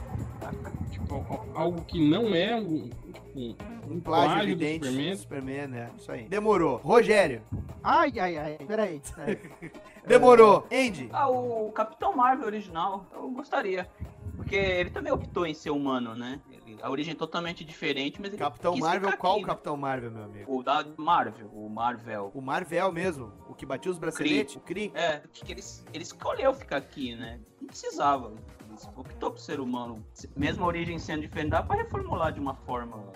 Tipo, 0.91 1.15
al- 1.15 1.47
algo 1.55 1.85
que 1.85 2.09
não 2.09 2.35
é 2.35 2.57
um, 2.57 2.89
tipo, 2.89 3.57
Um 3.89 4.01
plágio 4.01 4.37
do 4.39 4.43
evidente 4.45 4.87
Superman. 4.87 5.11
do 5.11 5.17
Superman, 5.19 5.67
né? 5.69 5.91
Isso 5.99 6.13
aí. 6.13 6.25
Demorou. 6.29 6.77
Rogério. 6.79 7.43
Ai, 7.83 8.13
ai, 8.19 8.37
ai, 8.37 8.59
peraí. 8.67 9.01
peraí. 9.15 9.39
Demorou. 10.07 10.67
Andy. 10.73 11.09
Ah, 11.13 11.29
o 11.29 11.71
Capitão 11.73 12.15
Marvel 12.17 12.47
original, 12.47 13.07
eu 13.13 13.31
gostaria. 13.31 13.89
Porque 14.37 14.57
ele 14.57 14.91
também 14.91 15.13
optou 15.13 15.47
em 15.47 15.55
ser 15.55 15.71
humano, 15.71 16.15
né? 16.15 16.41
Ele- 16.51 16.79
a 16.83 16.91
origem 16.91 17.13
é 17.13 17.17
totalmente 17.17 17.65
diferente, 17.65 18.21
mas 18.21 18.31
ele 18.33 18.39
Capitão 18.39 18.73
quis 18.73 18.81
Marvel, 18.83 19.11
ficar 19.11 19.21
qual 19.21 19.33
aqui, 19.35 19.43
né? 19.43 19.49
Capitão 19.49 19.77
Marvel, 19.77 20.11
meu 20.11 20.25
amigo? 20.25 20.57
O 20.59 20.63
da 20.63 20.85
Marvel, 20.97 21.47
o 21.53 21.69
Marvel. 21.69 22.31
O 22.35 22.41
Marvel 22.41 22.93
mesmo, 22.93 23.33
o 23.49 23.55
que 23.55 23.67
batia 23.67 23.91
os 23.91 23.99
braceletes, 23.99 24.57
o 24.57 24.61
Kree. 24.61 24.91
É, 24.95 25.21
que 25.33 25.53
ele, 25.53 25.61
ele 25.93 26.03
escolheu 26.03 26.55
ficar 26.55 26.79
aqui, 26.79 27.15
né? 27.15 27.39
Precisava. 27.71 28.33
Ele 28.69 28.77
optou 28.97 29.31
por 29.31 29.39
ser 29.41 29.61
humano. 29.61 30.05
Mesmo 30.37 30.65
a 30.65 30.67
origem 30.67 30.99
sendo 30.99 31.23
diferente, 31.23 31.51
dá 31.51 31.63
pra 31.63 31.77
reformular 31.77 32.33
de 32.33 32.41
uma 32.41 32.55
forma 32.55 33.13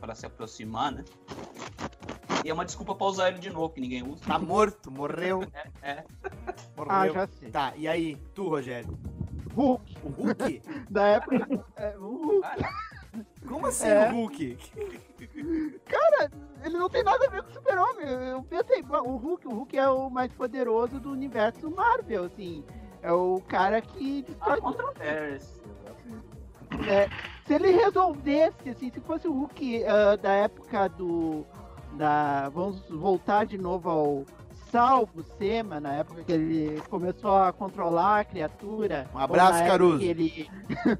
para 0.00 0.14
se 0.14 0.24
aproximar, 0.26 0.92
né? 0.92 1.04
E 2.44 2.50
é 2.50 2.54
uma 2.54 2.64
desculpa 2.64 2.94
pra 2.94 3.06
usar 3.06 3.28
ele 3.28 3.38
de 3.38 3.50
novo, 3.50 3.70
que 3.70 3.80
ninguém 3.80 4.02
usa. 4.08 4.24
Tá 4.24 4.38
morto, 4.38 4.90
morreu. 4.90 5.40
É, 5.82 5.90
é. 5.90 6.04
Morreu. 6.76 6.92
Ah, 6.92 7.08
já 7.08 7.26
sei. 7.26 7.50
Tá, 7.50 7.72
e 7.76 7.88
aí, 7.88 8.16
tu, 8.34 8.48
Rogério? 8.48 8.96
Hulk. 9.54 9.96
O 10.04 10.08
Hulk? 10.08 10.62
Da 10.90 11.06
época. 11.08 11.64
é, 11.76 11.96
o 11.98 12.02
Hulk. 12.02 12.48
Como 13.48 13.66
assim 13.66 13.88
É. 13.88 14.10
o 14.10 14.14
Hulk? 14.14 14.58
Cara, 15.86 16.30
ele 16.62 16.78
não 16.78 16.88
tem 16.88 17.02
nada 17.02 17.24
a 17.26 17.30
ver 17.30 17.42
com 17.42 17.50
o 17.50 17.52
Super-Homem. 17.54 18.06
Eu 18.08 18.42
pensei, 18.44 18.82
o 18.82 19.16
Hulk, 19.16 19.48
o 19.48 19.54
Hulk 19.54 19.76
é 19.78 19.88
o 19.88 20.10
mais 20.10 20.32
poderoso 20.32 21.00
do 21.00 21.10
universo 21.10 21.70
Marvel, 21.70 22.24
assim. 22.24 22.64
É 23.06 23.12
o 23.12 23.40
cara 23.46 23.80
que 23.80 24.22
destrói 24.22 24.60
Controvérsia. 24.60 25.62
É, 26.88 27.08
se 27.46 27.54
ele 27.54 27.70
resolvesse, 27.70 28.68
assim, 28.68 28.90
se 28.90 28.98
fosse 28.98 29.28
o 29.28 29.32
Hulk 29.32 29.84
ah, 29.84 30.16
da 30.16 30.32
época 30.32 30.88
do. 30.88 31.46
Da, 31.92 32.48
vamos 32.48 32.82
voltar 32.90 33.46
de 33.46 33.56
novo 33.56 33.88
ao 33.88 34.24
Salvo 34.70 35.22
Sema, 35.38 35.80
na 35.80 35.94
época 35.94 36.22
que 36.24 36.32
ele 36.32 36.80
começou 36.88 37.36
a 37.36 37.52
controlar 37.52 38.20
a 38.20 38.24
criatura. 38.24 39.08
Um 39.14 39.18
abraço, 39.18 39.64
Caruso. 39.64 40.02
Ele, 40.02 40.48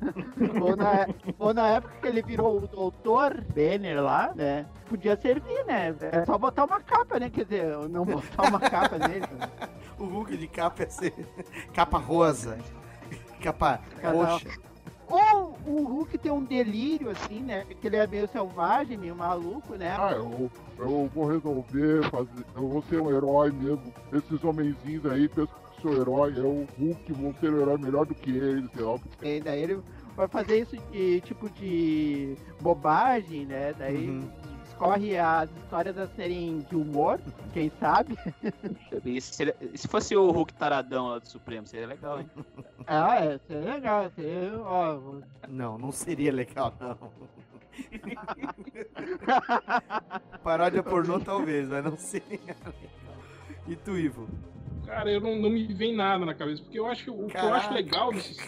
ou, 0.61 0.77
na, 0.77 1.07
ou 1.39 1.55
na 1.55 1.69
época 1.69 1.95
que 2.01 2.07
ele 2.07 2.23
virou 2.23 2.59
o 2.59 2.67
Doutor 2.67 3.43
Banner 3.55 4.03
lá, 4.03 4.33
né? 4.35 4.67
Podia 4.89 5.17
servir, 5.17 5.65
né? 5.67 5.95
É 6.13 6.25
só 6.25 6.39
botar 6.39 6.65
uma 6.65 6.81
capa, 6.81 7.19
né? 7.19 7.29
Quer 7.29 7.45
dizer, 7.45 7.77
não 7.89 8.05
botar 8.05 8.45
uma 8.49 8.61
capa 8.61 8.99
nele. 8.99 9.27
O 9.99 10.05
Hulk 10.05 10.37
de 10.37 10.47
capa 10.47 10.83
é 10.83 10.89
ser 10.91 11.15
capa 11.73 11.97
rosa. 11.97 12.59
Capa 13.41 13.81
roxa. 14.03 14.51
Ou 15.09 15.57
o 15.67 15.85
Hulk 15.85 16.19
tem 16.19 16.33
um 16.33 16.43
delírio, 16.43 17.11
assim, 17.11 17.41
né? 17.41 17.65
Que 17.81 17.87
ele 17.87 17.97
é 17.97 18.07
meio 18.07 18.29
selvagem, 18.29 18.97
meio 18.97 19.15
maluco, 19.15 19.75
né? 19.77 19.95
Ah, 19.99 20.13
eu, 20.13 20.51
eu 20.79 21.11
vou 21.15 21.27
resolver 21.27 22.11
fazer. 22.11 22.45
Eu 22.57 22.69
vou 22.69 22.83
ser 22.83 23.01
um 23.01 23.11
herói 23.11 23.53
mesmo. 23.53 23.93
Esses 24.13 24.43
homenzinhos 24.43 25.07
aí 25.07 25.29
pensam 25.29 25.55
que 25.77 25.83
sou 25.83 25.93
herói. 25.95 26.35
É 26.37 26.41
o 26.43 26.67
Hulk, 26.79 27.13
vou 27.13 27.35
ser 27.41 27.53
um 27.53 27.61
herói 27.61 27.79
melhor 27.79 28.05
do 28.05 28.15
que 28.15 28.31
eles, 28.31 28.69
sei 28.73 28.85
lá. 28.85 28.99
E 29.23 29.41
daí 29.41 29.63
ele 29.63 29.81
vai 30.17 30.27
fazer 30.27 30.61
isso 30.63 30.77
de 30.91 31.21
tipo 31.21 31.49
de 31.51 32.37
bobagem, 32.61 33.47
né? 33.47 33.73
Daí 33.79 34.09
Uhum. 34.09 34.29
Escorre 34.77 35.19
as 35.19 35.51
histórias 35.57 35.97
a 35.97 36.07
serem 36.09 36.61
de 36.61 36.77
humor, 36.77 37.19
quem 37.55 37.73
sabe. 37.81 38.17
E 39.05 39.21
se, 39.21 39.55
se 39.75 39.89
fosse 39.89 40.15
o 40.15 40.31
Hulk 40.31 40.53
taradão 40.53 41.09
lá 41.09 41.19
do 41.19 41.27
Supremo, 41.27 41.67
seria 41.67 41.87
legal, 41.87 42.21
hein? 42.21 42.31
ah, 42.87 43.17
é, 43.17 43.39
seria 43.39 43.75
legal. 43.75 44.11
Seria, 44.15 44.61
ó, 44.61 44.99
Não, 45.49 45.79
não 45.79 45.91
seria 45.91 46.31
legal, 46.31 46.75
não. 46.79 47.11
Paródia 50.45 50.83
pornô 50.83 51.21
talvez, 51.21 51.69
mas 51.69 51.85
não 51.85 51.97
sei. 51.97 52.23
E 53.67 53.77
tu, 53.77 53.99
Ivo? 53.99 54.29
Cara, 54.85 55.11
eu 55.11 55.21
não, 55.21 55.37
não 55.37 55.51
me 55.51 55.67
vem 55.75 55.95
nada 55.95 56.25
na 56.25 56.35
cabeça, 56.35 56.63
porque 56.63 56.79
eu 56.79 56.87
acho 56.87 57.05
que 57.05 57.11
o 57.11 57.27
que 57.27 57.37
eu 57.37 57.53
acho 57.53 57.69
Caraca. 57.69 57.75
legal 57.75 58.13
desses, 58.13 58.39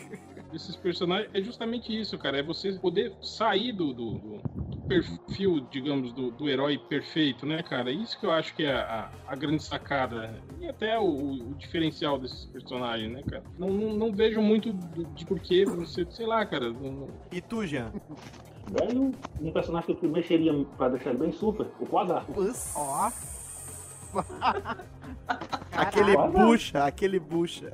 desses 0.53 0.75
personagens 0.77 1.31
é 1.35 1.41
justamente 1.43 1.97
isso, 1.99 2.16
cara. 2.19 2.39
É 2.39 2.43
você 2.43 2.73
poder 2.73 3.15
sair 3.23 3.73
do, 3.73 3.93
do, 3.93 4.15
do- 4.19 4.79
perfil, 4.89 5.61
digamos, 5.70 6.12
do, 6.15 6.31
do 6.31 6.49
herói 6.49 6.79
perfeito, 6.79 7.45
né, 7.45 7.62
cara? 7.62 7.91
Isso 7.91 8.19
que 8.19 8.25
eu 8.25 8.31
acho 8.31 8.55
que 8.57 8.65
é 8.65 8.73
a, 8.75 9.11
a 9.27 9.37
grande 9.37 9.62
sacada. 9.62 10.35
E 10.59 10.66
até 10.66 10.99
o, 10.99 11.05
o 11.05 11.55
diferencial 11.59 12.19
desses 12.19 12.47
personagens, 12.47 13.12
né, 13.12 13.23
cara? 13.29 13.43
Não, 13.59 13.69
não, 13.69 13.93
não 13.95 14.12
vejo 14.12 14.41
muito 14.41 14.73
de 15.15 15.27
porquê 15.27 15.66
você, 15.66 16.07
sei 16.11 16.25
lá, 16.27 16.45
cara. 16.47 16.70
não- 16.70 17.09
E 17.31 17.41
tu, 17.43 17.66
Jean? 17.66 17.93
Velho, 18.70 19.12
um 19.41 19.53
personagem 19.53 19.95
que 19.95 20.07
eu 20.07 20.11
mexeria 20.11 20.53
pra 20.79 20.89
deixar 20.89 21.11
ele 21.11 21.19
bem 21.19 21.33
super, 21.33 21.66
o 21.81 21.85
Quasar. 21.87 22.25
Ó. 22.75 23.11
Aquele 25.73 26.16
Caraca. 26.16 26.39
bucha, 26.47 26.85
aquele 26.85 27.20
bucha. 27.20 27.73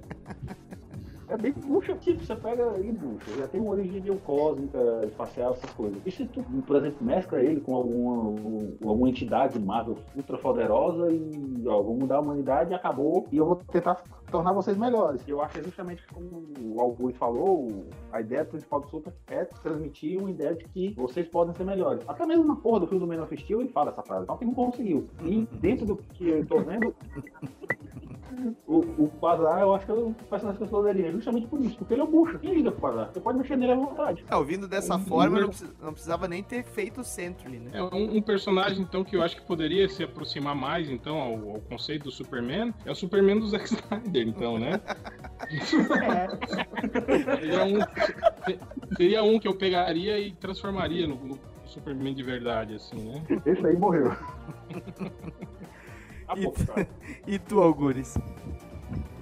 É 1.29 1.37
bem 1.37 1.53
bucha, 1.53 1.95
tipo, 1.97 2.25
você 2.25 2.37
pega 2.37 2.79
e 2.79 2.93
bucha. 2.93 3.37
Já 3.39 3.49
tem 3.49 3.61
uma 3.61 3.73
origem 3.73 4.03
cósmica, 4.19 4.79
espacial, 5.05 5.53
essas 5.53 5.71
coisas. 5.71 5.99
E 6.05 6.11
se 6.11 6.27
tu, 6.27 6.43
por 6.67 6.77
exemplo, 6.77 7.05
mescla 7.05 7.41
ele 7.41 7.61
com 7.61 7.75
alguma, 7.75 8.41
com 8.81 8.89
alguma 8.89 9.09
entidade 9.09 9.59
Marvel 9.59 9.97
ultra 10.15 10.39
poderosa 10.39 11.13
e 11.13 11.65
ó, 11.67 11.83
vou 11.83 11.97
mudar 11.97 12.17
a 12.17 12.21
humanidade 12.21 12.73
e 12.73 12.75
acabou. 12.75 13.27
E 13.33 13.37
eu 13.37 13.47
vou 13.47 13.57
tentar 13.57 14.03
tornar 14.31 14.53
vocês 14.53 14.77
melhores. 14.77 15.27
E 15.27 15.31
eu 15.31 15.41
acho 15.41 15.55
que 15.55 15.61
é 15.61 15.63
justamente 15.65 16.05
como 16.13 16.45
o 16.61 16.81
Augusto 16.81 17.19
falou, 17.19 17.69
a 18.13 18.21
ideia 18.21 18.45
principal 18.45 18.81
do 18.81 18.89
Super 18.89 19.13
é 19.29 19.45
transmitir 19.45 20.19
uma 20.19 20.31
ideia 20.31 20.55
de 20.55 20.65
que 20.65 20.95
vocês 20.97 21.29
podem 21.29 21.55
ser 21.55 21.65
melhores. 21.65 22.03
Até 22.09 22.27
mesmo 22.27 22.45
na 22.45 22.57
porra 22.57 22.81
do 22.81 22.87
filme 22.87 23.05
do 23.05 23.07
Man 23.07 23.23
of 23.23 23.37
Steel 23.37 23.61
ele 23.61 23.71
fala 23.71 23.91
essa 23.91 24.03
frase, 24.03 24.27
só 24.27 24.37
que 24.37 24.45
não 24.45 24.55
conseguiu. 24.55 25.09
E 25.23 25.47
dentro 25.59 25.87
do 25.87 25.97
que 25.97 26.29
eu 26.29 26.47
tô 26.47 26.59
vendo, 26.61 26.95
o, 28.67 28.79
o 29.05 29.09
Quasar, 29.21 29.61
eu 29.61 29.75
acho 29.75 29.87
que 29.87 29.93
é 29.93 29.95
o 29.95 30.15
personagem 30.29 30.59
que 30.59 30.65
eu 30.65 30.69
justamente 31.15 31.47
por 31.47 31.61
isso, 31.61 31.77
porque 31.77 31.95
ele 31.95 32.01
é 32.01 32.05
um 32.05 32.11
bucha. 32.11 32.39
Quem 32.39 32.55
liga 32.55 32.71
pro 32.71 32.81
Quasar? 32.81 33.11
Você 33.13 33.21
pode 33.21 33.39
mexer 33.39 33.57
nele 33.57 33.73
à 33.73 33.77
vontade. 33.77 34.25
É, 34.29 34.37
ouvindo 34.37 34.69
dessa 34.69 34.99
forma, 34.99 35.41
não, 35.41 35.49
precis- 35.49 35.73
não 35.81 35.93
precisava 35.93 36.29
nem 36.29 36.43
ter 36.43 36.65
feito 36.65 37.01
o 37.01 37.05
Sentry, 37.05 37.59
né? 37.59 37.71
É 37.73 37.83
um, 37.83 38.17
um 38.17 38.23
personagem, 38.23 38.81
então, 38.83 39.03
que 39.05 39.17
eu 39.17 39.23
acho 39.23 39.37
que 39.37 39.43
poderia 39.43 39.89
se 39.89 40.03
aproximar 40.03 40.55
mais, 40.55 40.91
então, 40.91 41.17
ao, 41.19 41.33
ao 41.55 41.61
conceito 41.61 42.05
do 42.05 42.11
Superman. 42.11 42.73
É 42.85 42.91
o 42.91 42.95
Superman 42.95 43.39
do 43.39 43.47
Zack 43.49 43.65
Snyder, 43.67 44.29
então, 44.29 44.59
né? 44.59 44.81
seria, 47.39 47.65
um, 47.65 48.95
seria 48.97 49.23
um 49.23 49.39
que 49.39 49.49
eu 49.49 49.55
pegaria 49.55 50.19
e 50.19 50.33
transformaria 50.33 51.07
no, 51.07 51.17
no 51.17 51.39
Superman 51.67 52.15
de 52.15 52.23
verdade, 52.23 52.75
assim, 52.75 52.97
né? 52.97 53.23
Esse 53.47 53.67
aí 53.67 53.77
morreu. 53.77 54.13
E, 57.27 57.35
e 57.35 57.39
tu, 57.39 57.61
Algures? 57.61 58.17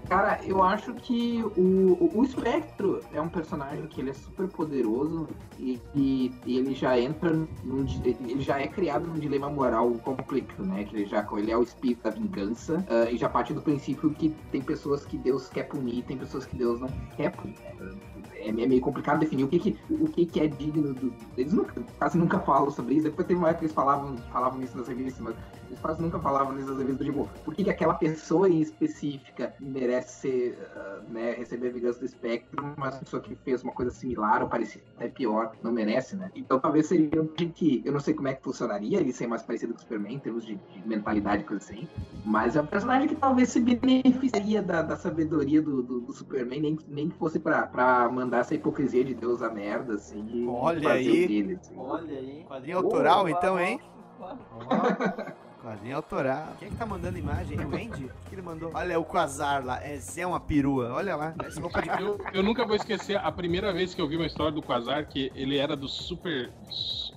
Cara, 0.08 0.40
eu 0.44 0.62
acho 0.62 0.92
que 0.94 1.42
o, 1.56 2.18
o- 2.18 2.22
Espectro 2.22 3.00
é 3.12 3.20
um 3.20 3.28
personagem 3.28 3.86
que 3.86 4.00
ele 4.00 4.10
é 4.10 4.12
super 4.12 4.46
poderoso 4.48 5.26
e, 5.58 5.80
e- 5.94 6.34
e 6.44 6.58
ele 6.58 6.74
já 6.74 6.98
entra 6.98 7.32
num, 7.64 7.86
ele 8.04 8.40
já 8.40 8.60
é 8.60 8.66
criado 8.68 9.06
num 9.06 9.18
dilema 9.18 9.48
moral 9.48 9.90
complexo, 10.04 10.62
né? 10.62 10.84
Que 10.84 10.96
ele 10.96 11.06
já 11.06 11.26
ele 11.32 11.50
é 11.50 11.56
o 11.56 11.62
espírito 11.62 12.02
da 12.02 12.10
vingança 12.10 12.84
ah, 12.88 13.10
e 13.10 13.16
já 13.16 13.28
parte 13.28 13.54
do 13.54 13.62
princípio 13.62 14.10
que 14.10 14.30
tem 14.50 14.60
pessoas 14.60 15.04
que 15.06 15.16
Deus 15.16 15.48
quer 15.48 15.64
punir, 15.64 16.02
tem 16.04 16.16
pessoas 16.18 16.44
que 16.44 16.56
Deus 16.56 16.80
não 16.80 16.88
quer 17.16 17.30
punir. 17.34 17.54
né? 17.78 17.94
É, 18.34 18.48
é 18.48 18.52
meio 18.52 18.80
complicado 18.80 19.20
definir 19.20 19.44
o 19.44 19.48
que 19.48 19.58
que, 19.58 19.78
o 19.88 20.08
que, 20.08 20.26
que 20.26 20.40
é 20.40 20.46
digno 20.48 20.92
do. 20.94 21.12
Eles 21.36 21.52
nunca, 21.52 21.80
quase 21.98 22.18
nunca 22.18 22.38
falam 22.40 22.70
sobre 22.70 22.94
isso. 22.94 23.04
Depois 23.04 23.26
teve 23.26 23.38
uma 23.38 23.48
época 23.48 23.60
que 23.60 23.64
eles 23.66 23.74
falavam, 23.74 24.16
falavam 24.32 24.60
isso 24.62 24.76
nas 24.76 24.88
revistas, 24.88 25.20
mas 25.22 25.36
eles 25.72 25.80
quase 25.80 26.02
nunca 26.02 26.18
falavam 26.18 26.52
nisso 26.54 26.68
nas 26.68 26.78
revistas. 26.78 27.06
Tipo, 27.06 27.28
por 27.44 27.54
que, 27.54 27.64
que 27.64 27.70
aquela 27.70 27.94
pessoa 27.94 28.48
em 28.48 28.60
específica 28.60 29.54
merece 29.58 30.20
ser, 30.20 30.58
ah, 30.76 31.00
né, 31.08 31.32
receber 31.32 31.68
a 31.68 31.72
vingança 31.72 31.98
do 31.98 32.04
espectro, 32.04 32.74
mas 32.76 32.96
a 32.96 32.98
pessoa 32.98 33.22
que 33.22 33.34
fez 33.36 33.62
uma 33.62 33.72
coisa 33.72 33.90
similar 33.90 34.42
ou 34.42 34.48
parecida 34.48 34.84
até 34.96 35.08
pior 35.08 35.52
não 35.62 35.72
merece, 35.72 36.14
né? 36.14 36.30
Então 36.36 36.60
talvez 36.60 36.86
seria 36.86 37.22
um 37.22 37.26
que 37.26 37.82
eu 37.84 37.92
não 37.92 38.00
sei 38.00 38.14
como 38.14 38.28
é 38.28 38.34
que 38.34 38.42
funcionaria 38.42 39.00
ele 39.00 39.12
ser 39.12 39.26
mais 39.26 39.42
parecido 39.42 39.72
com 39.72 39.78
o 39.78 39.82
Superman 39.82 40.14
em 40.14 40.18
termos 40.18 40.44
de, 40.44 40.54
de 40.56 40.88
mentalidade 40.88 41.42
e 41.42 41.46
coisa 41.46 41.64
assim. 41.64 41.88
Mas 42.24 42.54
é 42.54 42.60
um 42.60 42.66
personagem 42.66 43.08
que 43.08 43.16
talvez 43.16 43.48
se 43.48 43.60
beneficiaria 43.60 44.62
da, 44.62 44.82
da 44.82 44.96
sabedoria 44.96 45.62
do, 45.62 45.82
do, 45.82 46.00
do 46.00 46.12
Superman, 46.12 46.60
nem, 46.60 46.78
nem 46.86 47.08
que 47.08 47.16
fosse 47.16 47.40
pra, 47.40 47.66
pra 47.66 48.08
mandar 48.10 48.38
essa 48.38 48.54
hipocrisia 48.54 49.04
de 49.04 49.14
Deus 49.14 49.42
a 49.42 49.50
merda, 49.50 49.94
assim. 49.94 50.24
e 50.32 50.46
Olha 50.46 50.82
fazer 50.82 50.98
aí. 50.98 51.24
o 51.24 51.28
dele, 51.28 51.58
assim. 51.60 51.74
Olha 51.76 52.18
aí. 52.18 52.44
Quadrinho 52.46 52.76
autoral, 52.76 53.28
então, 53.28 53.58
hein? 53.58 53.80
Quadrinho 55.62 55.96
autoral. 55.96 56.56
Quem 56.58 56.66
é 56.66 56.70
que 56.72 56.76
tá 56.76 56.84
mandando 56.84 57.16
imagem? 57.16 57.56
O 57.60 57.74
Andy? 57.74 58.06
O 58.06 58.28
que 58.28 58.34
ele 58.34 58.42
mandou? 58.42 58.72
Olha 58.74 58.98
o 58.98 59.04
Quasar 59.04 59.64
lá. 59.64 59.80
É 59.80 59.96
Zé 59.96 60.26
uma 60.26 60.40
perua. 60.40 60.92
Olha 60.92 61.14
lá. 61.14 61.34
Essa 61.44 61.60
roupa 61.60 61.80
de... 61.80 61.88
Eu, 61.88 62.18
eu 62.34 62.42
nunca 62.42 62.66
vou 62.66 62.74
esquecer 62.74 63.16
a 63.16 63.30
primeira 63.30 63.72
vez 63.72 63.94
que 63.94 64.02
eu 64.02 64.08
vi 64.08 64.16
uma 64.16 64.26
história 64.26 64.50
do 64.50 64.60
Quasar, 64.60 65.06
que 65.06 65.30
ele 65.36 65.56
era 65.56 65.76
do 65.76 65.86
super. 65.86 66.50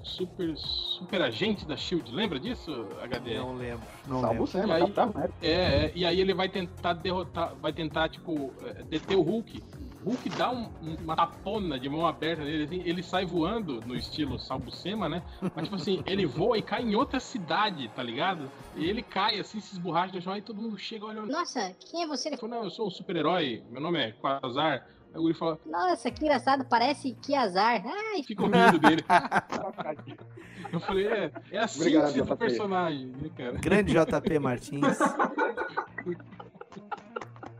Super. 0.04 0.56
Super 0.56 1.24
agente 1.24 1.66
da 1.66 1.76
Shield. 1.76 2.14
Lembra 2.14 2.40
disso, 2.40 2.88
HD? 3.02 3.36
Não 3.36 3.56
lembro. 3.56 3.88
Não 4.08 4.22
Salvo 4.22 4.48
lembro. 4.54 4.70
E 4.70 4.72
aí-. 4.72 5.24
É, 5.42 5.52
é, 5.52 5.92
e 5.96 6.06
aí 6.06 6.22
ele 6.22 6.34
vai 6.34 6.48
tentar 6.48 6.94
derrotar, 6.94 7.56
vai 7.56 7.74
tentar, 7.74 8.10
tipo, 8.10 8.54
é, 8.64 8.84
deter 8.84 9.18
o 9.18 9.22
Hulk. 9.22 9.64
O 10.06 10.10
Hulk 10.10 10.30
dá 10.30 10.52
um- 10.52 10.70
uma 11.04 11.16
tapona 11.16 11.80
de 11.80 11.90
mão 11.90 12.06
aberta 12.06 12.44
nele, 12.44 12.66
assim, 12.66 12.82
ele 12.86 13.02
sai 13.02 13.26
voando 13.26 13.82
no 13.88 13.96
estilo 13.96 14.38
Salbucema, 14.38 15.10
né? 15.10 15.24
Mas, 15.56 15.64
tipo 15.66 15.76
assim, 15.76 16.04
ele 16.06 16.28
voa 16.28 16.60
e 16.60 16.62
cai 16.62 16.84
em 16.84 16.96
outra 16.96 17.20
cidade, 17.20 17.90
tá 17.96 18.04
ligado? 18.04 18.52
E 18.76 18.86
ele 18.88 19.02
cai, 19.02 19.40
assim, 19.40 19.60
se 19.60 19.74
esborracha 19.74 20.14
no 20.14 20.22
chão, 20.22 20.38
e 20.38 20.42
todo 20.44 20.62
mundo 20.62 20.78
chega 20.78 21.06
olhando. 21.06 21.32
Nossa, 21.32 21.76
quem 21.90 22.04
é 22.04 22.08
você? 22.08 22.30
Ele 22.30 22.38
falou, 22.38 22.56
não, 22.56 22.64
eu 22.66 22.70
sou 22.70 22.86
um 22.86 22.92
super-herói, 22.92 23.64
meu 23.72 23.82
nome 23.82 24.00
é 24.00 24.12
Quasar. 24.12 24.86
Aí 25.12 25.20
o 25.20 25.22
Guri 25.24 25.34
fala, 25.34 25.58
Nossa, 25.66 26.12
que 26.12 26.24
engraçado, 26.24 26.66
parece 26.66 27.18
que 27.22 27.34
azar. 27.34 27.82
Ai, 27.84 28.22
ficou 28.22 28.46
rindo 28.48 28.78
dele. 28.78 29.04
Eu 30.74 30.80
falei, 30.82 31.08
é, 31.08 31.32
é 31.52 31.60
a 31.60 31.66
Obrigado, 31.66 32.08
síntese 32.08 32.22
do 32.22 32.38
personagem, 32.38 33.06
né, 33.08 33.30
cara? 33.38 33.54
Grande 33.54 33.94
JP 33.94 34.40
Martins. 34.40 34.82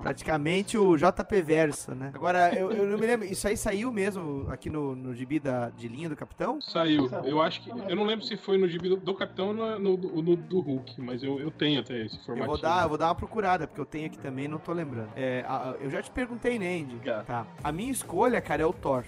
Praticamente 0.06 0.78
o 0.78 0.96
JP 0.96 1.42
Verso, 1.42 1.96
né? 1.96 2.12
Agora, 2.14 2.54
eu, 2.54 2.72
eu 2.72 2.86
não 2.86 2.98
me 2.98 3.06
lembro, 3.08 3.26
isso 3.26 3.48
aí 3.48 3.58
saiu 3.58 3.92
mesmo 3.92 4.46
aqui 4.52 4.70
no, 4.70 4.96
no 4.96 5.16
gibi 5.16 5.40
da, 5.40 5.70
de 5.72 5.88
linha 5.88 6.08
do 6.08 6.16
Capitão? 6.16 6.62
Saiu. 6.62 7.10
Eu 7.24 7.42
acho 7.42 7.62
que. 7.62 7.70
Eu 7.72 7.96
não 7.96 8.04
lembro 8.04 8.24
se 8.24 8.38
foi 8.38 8.58
no 8.58 8.68
gibi 8.68 8.88
do, 8.90 8.98
do 8.98 9.16
Capitão 9.16 9.48
ou 9.48 9.54
no, 9.54 9.80
no- 9.80 9.98
no- 10.22 10.36
do 10.36 10.60
Hulk, 10.60 11.02
mas 11.02 11.24
eu, 11.24 11.40
eu 11.40 11.50
tenho 11.50 11.80
até 11.80 12.06
esse 12.06 12.18
Eu 12.18 12.22
formato. 12.24 12.48
vou, 12.52 12.58
dar, 12.62 12.84
eu 12.84 12.90
vou 12.90 12.98
dar 13.00 13.08
uma 13.08 13.16
procurada, 13.16 13.66
porque 13.68 13.82
eu 13.82 13.86
tenho 13.86 14.06
aqui 14.06 14.18
também, 14.20 14.48
não 14.48 14.60
tô 14.60 14.74
lembrando. 14.74 15.10
É, 15.16 15.44
a- 15.48 15.76
eu 15.80 15.90
já 15.90 16.02
te 16.04 16.12
perguntei, 16.12 16.60
né, 16.60 16.78
Andy? 16.80 17.00
Tá. 17.26 17.48
A 17.64 17.72
minha 17.72 17.92
escolha, 17.92 18.40
cara, 18.42 18.62
é 18.62 18.66
o 18.66 18.74
Thor. 18.74 19.04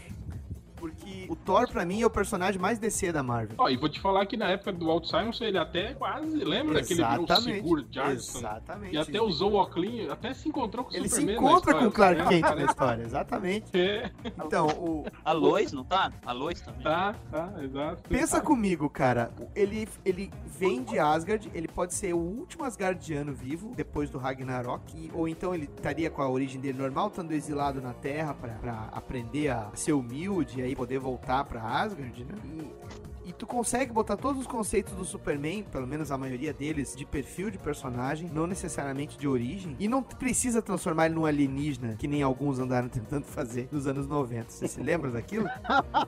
Porque 0.77 1.25
o 1.29 1.35
Thor, 1.35 1.67
pra 1.69 1.85
mim, 1.85 2.01
é 2.01 2.05
o 2.05 2.09
personagem 2.09 2.59
mais 2.61 2.77
DC 2.79 3.11
da 3.11 3.23
Marvel. 3.23 3.55
Ó, 3.57 3.67
e 3.69 3.75
vou 3.75 3.89
te 3.89 3.99
falar 3.99 4.25
que 4.25 4.37
na 4.37 4.49
época 4.49 4.71
do 4.71 4.85
Walt 4.87 5.05
Simonson 5.05 5.43
ele 5.45 5.57
até 5.57 5.93
quase 5.95 6.37
lembra 6.37 6.79
ele 6.79 6.87
o 6.87 6.93
Exatamente. 6.93 7.41
seguro 7.55 7.85
Jarson. 7.89 8.37
Exatamente. 8.39 8.95
E 8.95 8.97
até 8.97 9.21
usou 9.21 9.53
o 9.53 9.55
óculos, 9.55 10.09
até 10.09 10.33
se 10.33 10.47
encontrou 10.47 10.85
com 10.85 10.91
o 10.93 10.95
Ele 10.95 11.09
se 11.09 11.15
Superman. 11.21 11.35
encontra 11.35 11.73
na 11.73 11.79
com 11.79 11.85
o 11.87 11.91
Clark 11.91 12.21
né? 12.21 12.27
Kent 12.29 12.41
na 12.55 12.63
história, 12.65 13.03
exatamente. 13.03 13.65
É. 13.73 14.11
Então, 14.45 14.67
o, 14.67 15.05
A 15.25 15.31
Lois, 15.31 15.71
não 15.73 15.83
tá? 15.83 16.11
A 16.25 16.31
Lois 16.31 16.61
também. 16.61 16.83
Tá, 16.83 17.15
tá, 17.31 17.53
exato. 17.63 18.03
Pensa 18.07 18.39
comigo, 18.41 18.89
cara. 18.89 19.31
Ele, 19.55 19.87
ele 20.05 20.31
vem 20.45 20.83
de 20.83 20.99
Asgard, 20.99 21.49
ele 21.53 21.67
pode 21.67 21.93
ser 21.93 22.13
o 22.13 22.17
último 22.19 22.63
Asgardiano 22.63 23.33
vivo, 23.33 23.71
depois 23.75 24.09
do 24.09 24.17
Ragnarok, 24.17 24.95
e- 24.95 25.11
ou 25.13 25.27
então 25.27 25.53
ele 25.55 25.65
estaria 25.65 26.09
com 26.09 26.21
a 26.21 26.29
origem 26.29 26.61
dele 26.61 26.77
normal, 26.77 27.07
estando 27.07 27.31
exilado 27.31 27.81
na 27.81 27.93
Terra 27.93 28.33
pra, 28.33 28.53
pra 28.55 28.89
aprender 28.91 29.49
a 29.49 29.71
ser 29.73 29.93
humilde 29.93 30.61
aí 30.67 30.75
poder 30.75 30.99
voltar 30.99 31.43
pra 31.45 31.61
Asgard, 31.61 32.23
né? 32.25 32.35
E, 32.45 33.29
e 33.29 33.33
tu 33.33 33.45
consegue 33.45 33.91
botar 33.91 34.15
todos 34.15 34.39
os 34.41 34.47
conceitos 34.47 34.93
do 34.93 35.03
Superman, 35.03 35.63
pelo 35.63 35.85
menos 35.85 36.11
a 36.11 36.17
maioria 36.17 36.53
deles, 36.53 36.95
de 36.95 37.05
perfil 37.05 37.51
de 37.51 37.57
personagem, 37.57 38.29
não 38.33 38.47
necessariamente 38.47 39.17
de 39.17 39.27
origem, 39.27 39.75
e 39.79 39.87
não 39.87 40.01
precisa 40.01 40.61
transformar 40.61 41.07
ele 41.07 41.15
num 41.15 41.25
alienígena, 41.25 41.95
que 41.97 42.07
nem 42.07 42.21
alguns 42.23 42.57
andaram 42.57 42.87
tentando 42.89 43.25
fazer 43.25 43.67
nos 43.69 43.85
anos 43.85 44.07
90. 44.07 44.49
Você 44.49 44.67
se 44.69 44.81
lembra 44.81 45.11
daquilo? 45.11 45.49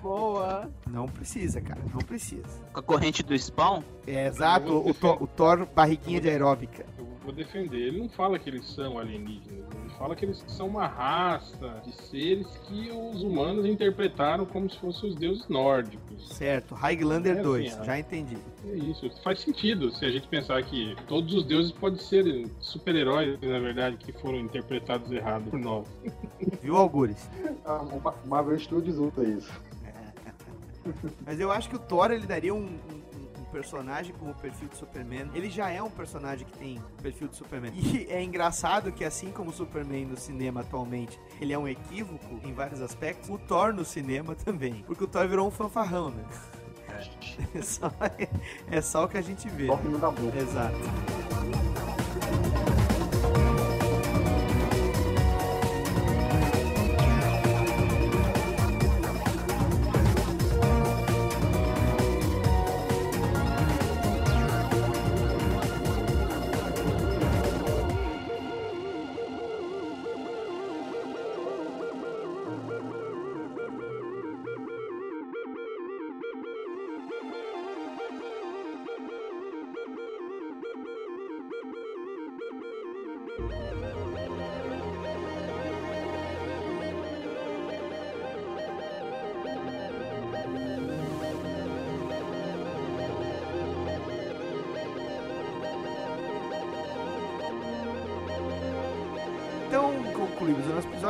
Boa. 0.00 0.70
Não 0.88 1.06
precisa, 1.08 1.60
cara, 1.60 1.80
não 1.92 1.98
precisa. 2.00 2.44
Com 2.72 2.78
a 2.78 2.82
corrente 2.82 3.22
do 3.24 3.36
spawn? 3.36 3.82
É 4.06 4.26
exato, 4.26 4.72
o, 4.88 4.94
Thor- 4.94 5.20
o 5.22 5.26
Thor 5.26 5.66
barriguinha 5.66 6.20
de 6.20 6.28
aeróbica. 6.28 6.86
Vou 7.22 7.32
defender. 7.34 7.76
Ele 7.78 7.98
não 8.00 8.08
fala 8.08 8.38
que 8.38 8.48
eles 8.48 8.64
são 8.64 8.98
alienígenas. 8.98 9.66
Ele 9.74 9.90
fala 9.98 10.16
que 10.16 10.24
eles 10.24 10.42
são 10.48 10.68
uma 10.68 10.86
raça 10.86 11.82
de 11.84 11.92
seres 11.92 12.46
que 12.66 12.90
os 12.90 13.22
humanos 13.22 13.66
interpretaram 13.66 14.46
como 14.46 14.70
se 14.70 14.78
fossem 14.78 15.10
os 15.10 15.16
deuses 15.16 15.46
nórdicos. 15.48 16.28
Certo, 16.28 16.74
Highlander 16.74 17.36
É, 17.38 17.42
2, 17.42 17.74
assim, 17.74 17.84
já 17.84 17.98
entendi. 17.98 18.38
É 18.66 18.74
isso, 18.74 19.10
faz 19.22 19.40
sentido 19.40 19.90
se 19.90 20.04
a 20.06 20.10
gente 20.10 20.26
pensar 20.28 20.62
que 20.62 20.96
todos 21.06 21.34
os 21.34 21.44
deuses 21.44 21.72
podem 21.72 21.98
ser 21.98 22.48
super-heróis, 22.60 23.38
na 23.42 23.58
verdade, 23.58 23.96
que 23.98 24.12
foram 24.12 24.38
interpretados 24.40 25.12
errado 25.12 25.50
por 25.50 25.58
nós. 25.58 25.86
Viu, 26.62 26.76
Algures? 26.76 27.28
Ah, 27.66 27.82
o 27.82 28.00
Ma- 28.00 28.14
Marvel 28.24 28.58
Studios 28.58 28.96
usa 28.98 29.22
isso. 29.28 29.52
Mas 31.26 31.38
eu 31.38 31.52
acho 31.52 31.68
que 31.68 31.76
o 31.76 31.78
Thor, 31.78 32.10
ele 32.10 32.26
daria 32.26 32.54
um 32.54 32.78
personagem 33.50 34.14
com 34.14 34.30
o 34.30 34.34
perfil 34.34 34.68
de 34.68 34.76
Superman. 34.76 35.30
Ele 35.34 35.50
já 35.50 35.70
é 35.70 35.82
um 35.82 35.90
personagem 35.90 36.46
que 36.46 36.58
tem 36.58 36.82
perfil 37.02 37.28
de 37.28 37.36
Superman. 37.36 37.72
E 37.74 38.06
é 38.10 38.22
engraçado 38.22 38.92
que 38.92 39.04
assim 39.04 39.30
como 39.30 39.50
o 39.50 39.52
Superman 39.52 40.06
no 40.06 40.16
cinema 40.16 40.60
atualmente, 40.60 41.18
ele 41.40 41.52
é 41.52 41.58
um 41.58 41.68
equívoco 41.68 42.40
em 42.42 42.52
vários 42.52 42.80
aspectos, 42.80 43.28
o 43.28 43.38
Thor 43.38 43.72
no 43.72 43.84
cinema 43.84 44.34
também. 44.34 44.84
Porque 44.86 45.04
o 45.04 45.06
Thor 45.06 45.28
virou 45.28 45.46
um 45.46 45.50
fanfarrão, 45.50 46.10
né? 46.10 46.24
É 47.54 47.62
só, 47.62 47.92
é 48.70 48.80
só 48.80 49.04
o 49.04 49.08
que 49.08 49.18
a 49.18 49.22
gente 49.22 49.48
vê. 49.48 49.66
Só 49.66 49.74
o 49.74 49.78
filme 49.78 49.98
da 49.98 50.10
boca. 50.10 50.38
Exato. 50.38 51.29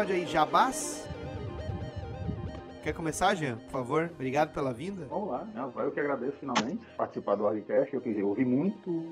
Episódio 0.01 0.15
aí, 0.15 0.27
Jabás. 0.27 1.09
Quer 2.83 2.95
começar, 2.95 3.35
Jean? 3.35 3.57
Por 3.57 3.71
favor. 3.71 4.11
Obrigado 4.15 4.53
pela 4.53 4.73
vinda. 4.73 5.05
Vamos 5.07 5.29
lá. 5.29 5.47
Não, 5.55 5.73
Eu 5.83 5.91
que 5.91 6.01
agradeço 6.01 6.39
finalmente 6.39 6.81
participar 6.97 7.35
do 7.35 7.45
Hardcast. 7.45 7.95
Eu, 7.95 8.03
eu 8.05 8.29
ouvi 8.29 8.45
muito 8.45 9.05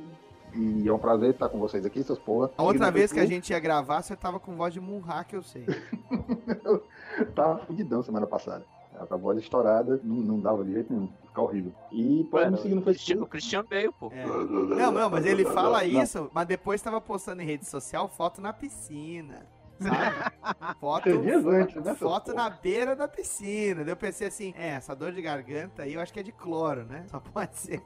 e 0.54 0.88
é 0.88 0.92
um 0.92 0.98
prazer 0.98 1.30
estar 1.30 1.50
com 1.50 1.58
vocês 1.58 1.84
aqui, 1.84 2.02
seus 2.02 2.18
porra. 2.18 2.50
A 2.56 2.62
outra 2.62 2.90
vez 2.90 3.12
que 3.12 3.20
a 3.20 3.26
gente 3.26 3.50
ia 3.50 3.60
gravar, 3.60 4.00
você 4.00 4.16
tava 4.16 4.40
com 4.40 4.56
voz 4.56 4.72
de 4.72 4.80
Munra, 4.80 5.24
que 5.24 5.36
eu 5.36 5.42
sei. 5.42 5.66
Tava 7.34 7.58
fudidão 7.66 8.02
semana 8.02 8.26
passada. 8.26 8.64
Tava 8.92 9.06
com 9.06 9.14
a 9.14 9.18
voz 9.18 9.38
estourada, 9.38 10.00
não, 10.02 10.16
não 10.16 10.40
dava 10.40 10.64
de 10.64 10.72
jeito 10.72 10.92
nenhum. 10.92 11.08
Fica 11.26 11.42
horrível. 11.42 11.72
E 11.92 12.26
pode 12.30 12.50
me 12.50 12.56
seguir 12.56 12.74
no 12.74 12.82
Facebook. 12.82 13.22
O 13.22 13.26
Christian 13.26 13.64
Bale, 13.64 13.92
pô. 13.92 14.10
É. 14.12 14.24
Não, 14.24 14.90
não, 14.90 15.10
mas 15.10 15.26
ele 15.26 15.44
fala 15.44 15.84
isso, 15.84 16.30
mas 16.32 16.46
depois 16.46 16.80
tava 16.80 17.00
postando 17.00 17.42
em 17.42 17.46
rede 17.46 17.66
social 17.66 18.08
foto 18.08 18.40
na 18.40 18.52
piscina. 18.52 19.46
Sabe? 19.78 20.76
Foto, 20.80 21.08
antes, 21.50 21.82
né, 21.82 21.94
foto 21.94 22.34
na 22.34 22.50
beira 22.50 22.96
da 22.96 23.06
piscina. 23.06 23.84
Daí 23.84 23.92
eu 23.92 23.96
pensei 23.96 24.28
assim, 24.28 24.54
é, 24.56 24.70
essa 24.70 24.94
dor 24.94 25.12
de 25.12 25.22
garganta 25.22 25.82
aí 25.82 25.94
eu 25.94 26.00
acho 26.00 26.12
que 26.12 26.20
é 26.20 26.22
de 26.22 26.32
cloro, 26.32 26.84
né? 26.84 27.04
Só 27.08 27.20
pode 27.20 27.56
ser. 27.56 27.82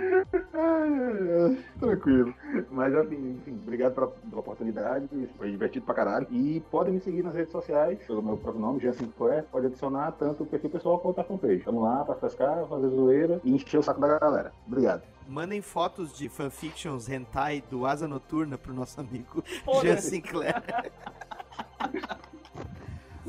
Tranquilo. 1.78 2.34
Mas 2.70 2.94
assim, 2.94 3.36
enfim, 3.38 3.58
obrigado 3.62 3.94
pela, 3.94 4.08
pela 4.08 4.40
oportunidade. 4.40 5.08
Foi 5.36 5.50
divertido 5.50 5.84
pra 5.84 5.94
caralho. 5.94 6.26
E 6.30 6.60
podem 6.70 6.94
me 6.94 7.00
seguir 7.00 7.22
nas 7.22 7.34
redes 7.34 7.52
sociais, 7.52 7.98
pelo 8.06 8.22
meu 8.22 8.36
próprio 8.36 8.60
nome, 8.60 8.80
Jean 8.80 8.92
Sinclair. 8.92 9.44
Pode 9.50 9.66
adicionar 9.66 10.12
tanto 10.12 10.42
o 10.44 10.46
perfil 10.46 10.70
pessoal 10.70 10.98
quanto 10.98 11.20
a 11.20 11.24
fanpage. 11.24 11.62
Vamos 11.64 11.82
lá 11.82 12.04
pra 12.04 12.14
pescar, 12.14 12.66
fazer 12.66 12.88
zoeira 12.88 13.40
e 13.44 13.54
encher 13.54 13.78
o 13.78 13.82
saco 13.82 14.00
da 14.00 14.18
galera. 14.18 14.52
Obrigado. 14.66 15.02
Mandem 15.28 15.60
fotos 15.62 16.16
de 16.16 16.28
fanfictions 16.28 17.08
hentai 17.08 17.62
do 17.70 17.86
Asa 17.86 18.08
Noturna 18.08 18.58
pro 18.58 18.74
nosso 18.74 19.00
amigo. 19.00 19.44
Jean 19.80 19.98
Sinclair. 19.98 20.62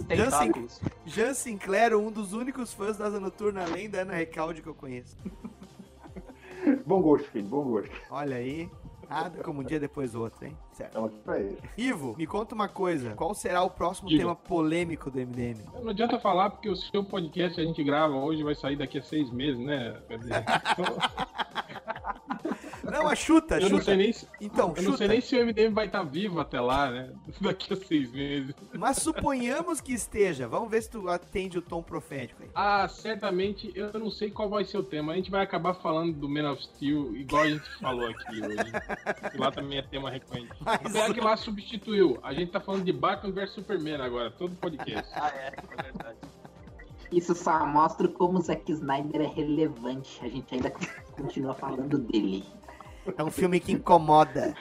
Jean, 0.10 0.32
Sin. 0.32 0.52
Jean 1.06 1.34
Sinclair, 1.34 1.96
um 1.96 2.12
dos 2.12 2.34
únicos 2.34 2.74
fãs 2.74 2.98
da 2.98 3.06
Asa 3.06 3.20
Noturna, 3.20 3.64
além 3.64 3.90
da 3.90 4.02
Ana 4.02 4.14
Recalde 4.14 4.62
que 4.62 4.68
eu 4.68 4.74
conheço. 4.74 5.16
Bom 6.86 7.02
gosto, 7.02 7.30
filho, 7.30 7.48
bom 7.48 7.64
gosto. 7.64 7.92
Olha 8.10 8.36
aí. 8.36 8.70
Nada 9.10 9.44
como 9.44 9.60
um 9.60 9.64
dia 9.64 9.78
depois 9.78 10.14
do 10.14 10.22
outro, 10.22 10.46
hein? 10.46 10.56
Certo. 10.72 10.92
Estamos 10.92 11.12
aqui 11.12 11.20
pra 11.20 11.38
ele. 11.38 11.58
Ivo, 11.78 12.16
me 12.18 12.26
conta 12.26 12.56
uma 12.56 12.70
coisa. 12.70 13.14
Qual 13.14 13.34
será 13.34 13.62
o 13.62 13.70
próximo 13.70 14.08
Diga. 14.08 14.22
tema 14.22 14.36
polêmico 14.36 15.12
do 15.12 15.20
MDM? 15.20 15.58
Não 15.82 15.90
adianta 15.90 16.18
falar 16.18 16.50
porque 16.50 16.70
o 16.70 16.76
seu 16.78 17.04
podcast 17.04 17.56
que 17.56 17.62
a 17.62 17.66
gente 17.66 17.84
grava 17.84 18.16
hoje 18.16 18.42
vai 18.42 18.56
sair 18.56 18.78
daqui 18.78 19.00
a 19.00 19.02
seis 19.02 19.30
meses, 19.30 19.60
né? 19.60 20.02
Quer 20.08 20.18
dizer, 20.18 20.46
Não, 22.92 23.08
a 23.08 23.16
chuta, 23.16 23.56
eu 23.56 23.62
chuta. 23.62 23.76
não 23.76 23.82
sei 23.84 23.96
nem 23.98 24.14
se, 24.14 24.28
Então, 24.40 24.74
eu 24.76 24.84
não 24.84 24.92
chuta. 24.92 24.98
sei 24.98 25.08
nem 25.08 25.22
se 25.22 25.36
o 25.38 25.46
MDM 25.46 25.74
vai 25.74 25.86
estar 25.86 26.04
vivo 26.04 26.40
até 26.40 26.60
lá, 26.60 26.90
né? 26.90 27.12
Daqui 27.42 27.74
a 27.74 27.78
seis 27.78 28.12
meses. 28.12 28.56
Mas 28.74 28.98
suponhamos 28.98 29.80
que 29.82 29.94
esteja. 29.94 30.48
Vamos 30.48 30.70
ver 30.70 30.82
se 30.82 30.90
tu 30.90 31.08
atende 31.10 31.58
o 31.58 31.62
tom 31.62 31.82
profético 31.84 32.44
aí. 32.44 32.50
Ah, 32.56 32.88
certamente, 32.88 33.72
eu 33.76 33.92
não 34.00 34.10
sei 34.10 34.32
qual 34.32 34.50
vai 34.50 34.64
ser 34.66 34.78
o 34.78 34.84
tema. 34.84 35.14
A 35.14 35.16
gente 35.16 35.30
vai 35.32 35.42
acabar 35.44 35.74
falando 35.76 36.14
do 36.14 36.28
Man 36.28 36.52
of 36.52 36.64
Steel, 36.64 37.16
igual 37.16 37.44
a 37.44 37.50
gente 37.50 37.70
falou 37.80 38.08
aqui 38.08 38.42
hoje. 38.42 39.32
Que 39.32 39.38
lá 39.38 39.52
também 39.52 39.78
é 39.78 39.82
tema 39.82 40.10
recorrente. 40.10 40.52
Apesar 40.66 41.14
que 41.14 41.22
lá 41.22 41.38
substituiu. 41.38 42.18
A 42.24 42.34
gente 42.34 42.52
tá 42.52 42.60
falando 42.60 42.84
de 42.84 42.92
Batman 42.92 43.32
vs 43.34 43.52
Superman 43.52 44.02
agora, 44.02 44.32
todo 44.32 44.56
podcast. 44.56 45.12
Ah, 45.16 45.30
é, 45.36 45.54
é 45.78 45.84
verdade. 45.84 46.18
Isso 47.12 47.36
só 47.36 47.66
mostra 47.66 48.08
como 48.08 48.38
o 48.40 48.42
Zack 48.42 48.72
Snyder 48.72 49.22
é 49.22 49.28
relevante. 49.28 50.18
A 50.24 50.30
gente 50.30 50.56
ainda 50.56 50.72
continua 51.12 51.54
falando 51.54 51.98
dele. 51.98 52.46
É 53.18 53.24
um 53.24 53.32
filme 53.32 53.60
que 53.60 53.72
incomoda. 53.72 54.56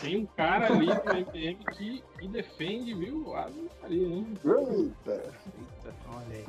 Tem 0.00 0.18
um 0.18 0.26
cara 0.26 0.72
ali 0.72 0.86
no 0.86 0.94
MDM 0.94 1.56
que, 1.72 2.02
que 2.18 2.28
defende, 2.28 2.94
viu? 2.94 3.34
Ah, 3.34 3.48
não 3.48 3.68
faria, 3.80 4.06
hein? 4.06 4.26
Eita. 4.44 5.32
Olha 6.08 6.26
aí. 6.30 6.44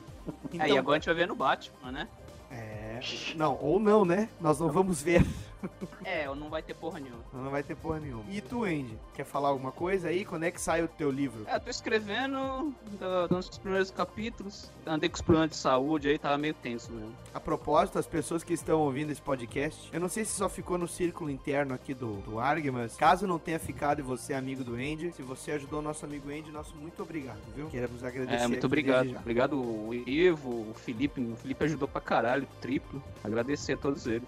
Aí 0.60 0.70
Então- 0.70 0.78
agora 0.78 0.98
a 0.98 1.00
gente 1.00 1.06
vai 1.08 1.16
ver 1.16 1.28
no 1.28 1.36
Batman, 1.36 1.92
né? 1.92 2.08
É. 2.52 3.00
Não, 3.36 3.58
ou 3.62 3.80
não, 3.80 4.04
né? 4.06 4.30
Nós 4.40 4.60
não 4.60 4.70
vamos 4.70 5.02
ver. 5.02 5.26
É, 6.04 6.28
ou 6.30 6.36
não 6.36 6.50
vai 6.50 6.62
ter 6.64 6.74
porra 6.74 7.00
nenhuma. 7.00 7.22
Não 7.34 7.52
vai 7.52 7.62
ter 7.64 7.76
porra 7.76 8.00
nenhuma. 8.00 8.24
E 8.30 8.42
tu, 8.42 8.64
Andy? 8.64 8.98
Quer 9.14 9.24
falar 9.24 9.50
alguma 9.50 9.72
coisa 9.72 10.08
aí? 10.10 10.26
Quando 10.26 10.44
é 10.44 10.52
que 10.52 10.60
sai 10.60 10.84
o 10.84 10.88
teu 10.88 11.12
livro? 11.12 11.44
É, 11.48 11.56
eu 11.56 11.60
tô 11.60 11.70
escrevendo 11.70 12.74
do- 13.00 13.28
dos 13.28 13.58
primeiros 13.60 13.92
capítulos. 13.92 14.72
Andei 14.86 15.08
com 15.10 15.16
os 15.16 15.22
problemas 15.22 15.52
de 15.52 15.58
saúde 15.58 16.10
aí, 16.10 16.18
tava 16.18 16.38
meio 16.38 16.54
tenso 16.56 16.92
mesmo. 16.92 17.16
A 17.34 17.40
propósito, 17.40 18.00
as 18.00 18.08
pessoas 18.08 18.44
que 18.44 18.54
estão 18.54 18.80
ouvindo 18.80 19.12
esse 19.12 19.22
podcast, 19.22 19.90
eu 19.94 20.00
não 20.00 20.10
sei 20.10 20.26
se 20.26 20.32
só 20.34 20.50
ficou 20.50 20.78
no 20.78 20.88
círculo 20.88 21.30
interno 21.30 21.74
aqui 21.74 21.94
do, 21.94 22.16
do 22.22 22.40
ARG, 22.40 22.72
mas 22.72 22.96
caso 22.96 23.28
não 23.28 23.38
tenha 23.38 23.60
ficado 23.60 24.00
e 24.00 24.02
você 24.02 24.34
é 24.34 24.38
amigo 24.38 24.64
do 24.64 24.74
Andy, 24.76 25.12
se 25.12 25.22
você 25.22 25.52
ajudou 25.52 25.80
o 25.80 25.82
nosso 25.84 26.04
amigo 26.06 26.30
Andy, 26.30 26.52
nosso 26.52 26.76
muito 26.76 27.02
obrigado, 27.04 27.40
viu? 27.56 27.68
Queremos 27.68 28.04
agradecer. 28.04 28.44
É, 28.44 28.48
muito 28.48 28.66
obrigado. 28.66 29.04
desde. 29.04 29.20
Obrigado 29.20 29.54
o 29.62 29.94
Ivo, 29.94 30.50
o 30.72 30.74
Felipe. 30.74 31.22
O 31.22 31.36
Felipe 31.36 31.64
ajudou 31.66 31.88
pra 31.88 32.02
caralho, 32.02 32.48
triplo. 32.60 33.02
Agradecer 33.24 33.74
a 33.74 33.78
todos 33.78 34.08
eles. 34.08 34.28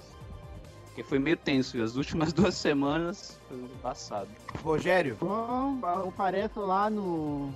Porque 0.94 1.02
foi 1.02 1.18
meio 1.18 1.36
tenso, 1.36 1.74
viu? 1.74 1.84
As 1.84 1.95
últimas 1.95 2.32
duas 2.34 2.53
semanas 2.53 3.40
foi 3.49 3.57
embaçado. 3.57 4.30
Rogério? 4.64 5.18
Bom, 5.20 5.80
apareço 6.07 6.60
lá 6.60 6.88
no, 6.88 7.52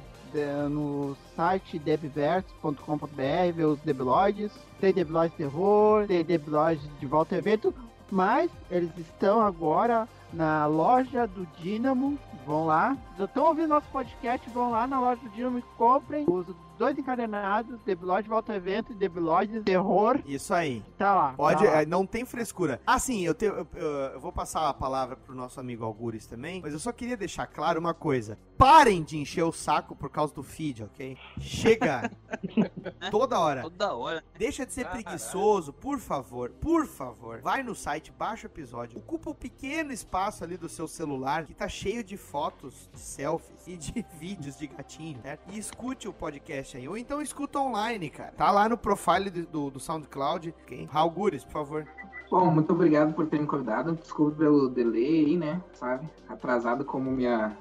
no 0.72 1.16
site 1.36 1.78
devverso.com.br, 1.78 3.54
ver 3.54 3.66
os 3.66 3.80
deblogs. 3.82 4.52
Tem 4.82 4.92
deblogs 4.92 5.32
de 5.32 5.38
terror, 5.38 6.08
tem 6.08 6.24
deblogs 6.24 6.82
de 7.00 7.06
volta 7.06 7.36
ao 7.36 7.40
evento, 7.40 7.74
mas 8.10 8.50
eles 8.72 8.90
estão 8.98 9.40
agora 9.40 10.10
na 10.34 10.66
loja 10.66 11.28
do 11.28 11.46
Dynamo. 11.60 12.18
Vão 12.44 12.66
lá. 12.66 12.98
Estão 13.20 13.46
ouvindo 13.46 13.68
nosso 13.68 13.88
podcast, 13.90 14.50
vão 14.50 14.72
lá 14.72 14.88
na 14.88 15.00
loja 15.00 15.22
do 15.22 15.30
Dynamo 15.30 15.60
e 15.60 15.64
comprem 15.78 16.26
os 16.28 16.48
dois 16.78 16.98
encadenados, 16.98 17.80
Deblog 17.84 18.24
de 18.24 18.30
volta 18.30 18.52
ao 18.52 18.58
evento 18.58 18.92
e 18.92 18.96
Deblog 18.96 19.48
de 19.48 19.62
terror. 19.62 20.22
Isso 20.26 20.54
aí. 20.54 20.84
Tá 20.98 21.14
lá. 21.14 21.34
Pode, 21.34 21.64
tá 21.66 21.72
lá. 21.72 21.82
é, 21.82 21.86
não 21.86 22.06
tem 22.06 22.24
frescura. 22.26 22.80
Ah, 22.86 23.00
sim, 23.00 23.26
eu, 23.26 23.34
tenho, 23.34 23.54
eu, 23.54 23.68
eu- 23.76 23.88
eu 24.14 24.20
vou 24.20 24.32
passar 24.32 24.68
a 24.70 24.74
palavra 24.74 25.16
pro 25.16 25.36
nosso 25.36 25.60
amigo 25.60 25.84
Algures 25.84 26.26
também, 26.26 26.62
mas 26.62 26.74
eu 26.74 26.80
só 26.80 26.92
queria 26.92 27.18
deixar 27.18 27.48
claro 27.48 27.80
uma 27.80 27.94
coisa. 27.94 28.38
Parem 28.58 29.04
de 29.04 29.18
encher 29.18 29.44
o 29.44 29.52
saco 29.52 29.96
por 29.96 30.10
causa 30.10 30.34
do 30.34 30.42
feed, 30.42 30.84
ok? 30.84 31.16
Chega 31.40 32.10
toda 33.12 33.40
hora. 33.40 33.62
Toda 33.62 33.94
hora. 33.96 34.24
Deixa 34.38 34.66
de 34.66 34.74
ser 34.74 34.84
Caralho. 34.86 35.04
preguiçoso, 35.04 35.72
por 35.74 36.00
favor, 36.00 36.50
por 36.50 36.86
favor. 36.88 37.40
Vai 37.42 37.62
no 37.64 37.76
site, 37.76 38.12
baixa 38.12 38.48
o 38.48 38.50
episódio. 38.52 38.98
Ocupa 38.98 39.30
um 39.30 39.34
pequeno 39.36 39.92
espaço 39.92 40.44
ali 40.44 40.58
do 40.58 40.68
seu 40.68 40.88
celular 40.88 41.46
que 41.46 41.54
tá 41.54 41.68
cheio 41.68 42.04
de 42.04 42.18
fotos, 42.18 42.90
de 42.92 43.00
selfies 43.00 43.68
e 43.68 43.78
de 43.78 44.06
vídeos 44.20 44.58
de 44.58 44.68
gatinho, 44.68 45.20
certo? 45.22 45.42
E 45.52 45.58
escute 45.60 46.08
o 46.08 46.14
podcast 46.14 46.67
aí. 46.76 46.88
Ou 46.90 46.98
então 46.98 47.22
escuta 47.22 47.60
online, 47.60 48.10
cara. 48.10 48.32
Tá 48.36 48.52
lá 48.52 48.68
no 48.68 48.78
profile 48.78 49.30
do, 49.30 49.46
do, 49.46 49.70
do 49.72 49.80
SoundCloud. 49.80 50.54
ok? 50.64 50.90
Raul 50.92 51.12
Gures, 51.12 51.44
por 51.46 51.52
favor. 51.54 51.88
Bom, 52.30 52.52
muito 52.52 52.74
obrigado 52.74 53.14
por 53.14 53.26
ter 53.28 53.40
me 53.40 53.48
convidado. 53.48 53.94
Desculpe 53.96 54.40
pelo 54.40 54.68
delay 54.68 55.26
aí, 55.28 55.38
né? 55.38 55.62
Sabe? 55.72 56.10
Atrasado 56.28 56.84
como 56.84 57.10
minha, 57.10 57.56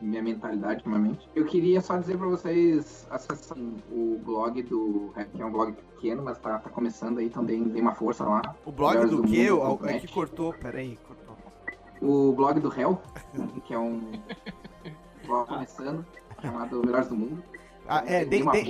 minha 0.00 0.22
mentalidade 0.22 0.76
ultimamente. 0.76 1.28
Eu 1.34 1.44
queria 1.46 1.80
só 1.80 1.96
dizer 1.98 2.16
pra 2.16 2.28
vocês 2.28 3.08
acessarem 3.10 3.74
o 3.90 4.20
blog 4.24 4.62
do. 4.62 5.12
que 5.34 5.42
é 5.42 5.44
um 5.44 5.50
blog 5.50 5.72
pequeno, 5.72 6.22
mas 6.22 6.38
tá, 6.38 6.60
tá 6.60 6.70
começando 6.70 7.18
aí, 7.18 7.26
então 7.26 7.44
deem, 7.44 7.64
deem 7.64 7.82
uma 7.82 7.94
força 7.96 8.22
lá. 8.22 8.54
O 8.64 8.70
blog 8.70 9.04
do 9.08 9.24
quê? 9.24 9.50
Mundo 9.50 9.80
O- 9.82 9.86
É 9.88 9.98
que 9.98 10.06
cortou, 10.06 10.52
peraí, 10.52 10.96
cortou. 11.08 11.36
O 12.00 12.32
blog 12.34 12.60
do 12.60 12.72
Hell, 12.72 13.00
que 13.64 13.74
é 13.74 13.78
um 13.78 14.12
blog 15.26 15.48
começando, 15.48 16.06
chamado 16.40 16.80
Melhores 16.84 17.08
do 17.08 17.16
Mundo. 17.16 17.42
Ah, 17.88 18.02
é, 18.06 18.24
dê, 18.24 18.42
dê, 18.42 18.64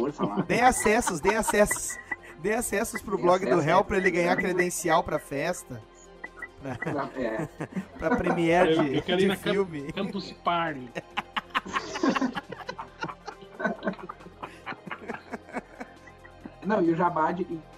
dê 0.47 0.61
acessos, 0.61 1.21
dê 1.21 1.35
acessos. 1.37 1.97
Dê 2.41 2.55
acessos 2.55 3.01
pro 3.01 3.17
Dê 3.17 3.23
blog 3.23 3.41
do 3.41 3.47
acesso, 3.53 3.63
réu 3.67 3.79
é. 3.79 3.83
pra 3.83 3.97
ele 3.97 4.11
ganhar 4.11 4.37
credencial 4.37 5.03
pra 5.03 5.19
festa. 5.19 5.81
Pra, 6.63 7.11
É. 7.17 7.49
pra 7.99 8.17
premiere 8.17 8.73
Eu- 8.75 8.83
de, 8.85 8.97
eu 8.97 9.03
quero 9.03 9.21
ir 9.21 9.31
de 9.31 9.37
Camp- 9.37 9.53
filme. 9.55 9.93
Campus 9.93 10.33
Party. 10.45 10.89
Não, 16.67 16.83
e 16.83 16.91
o 16.91 16.97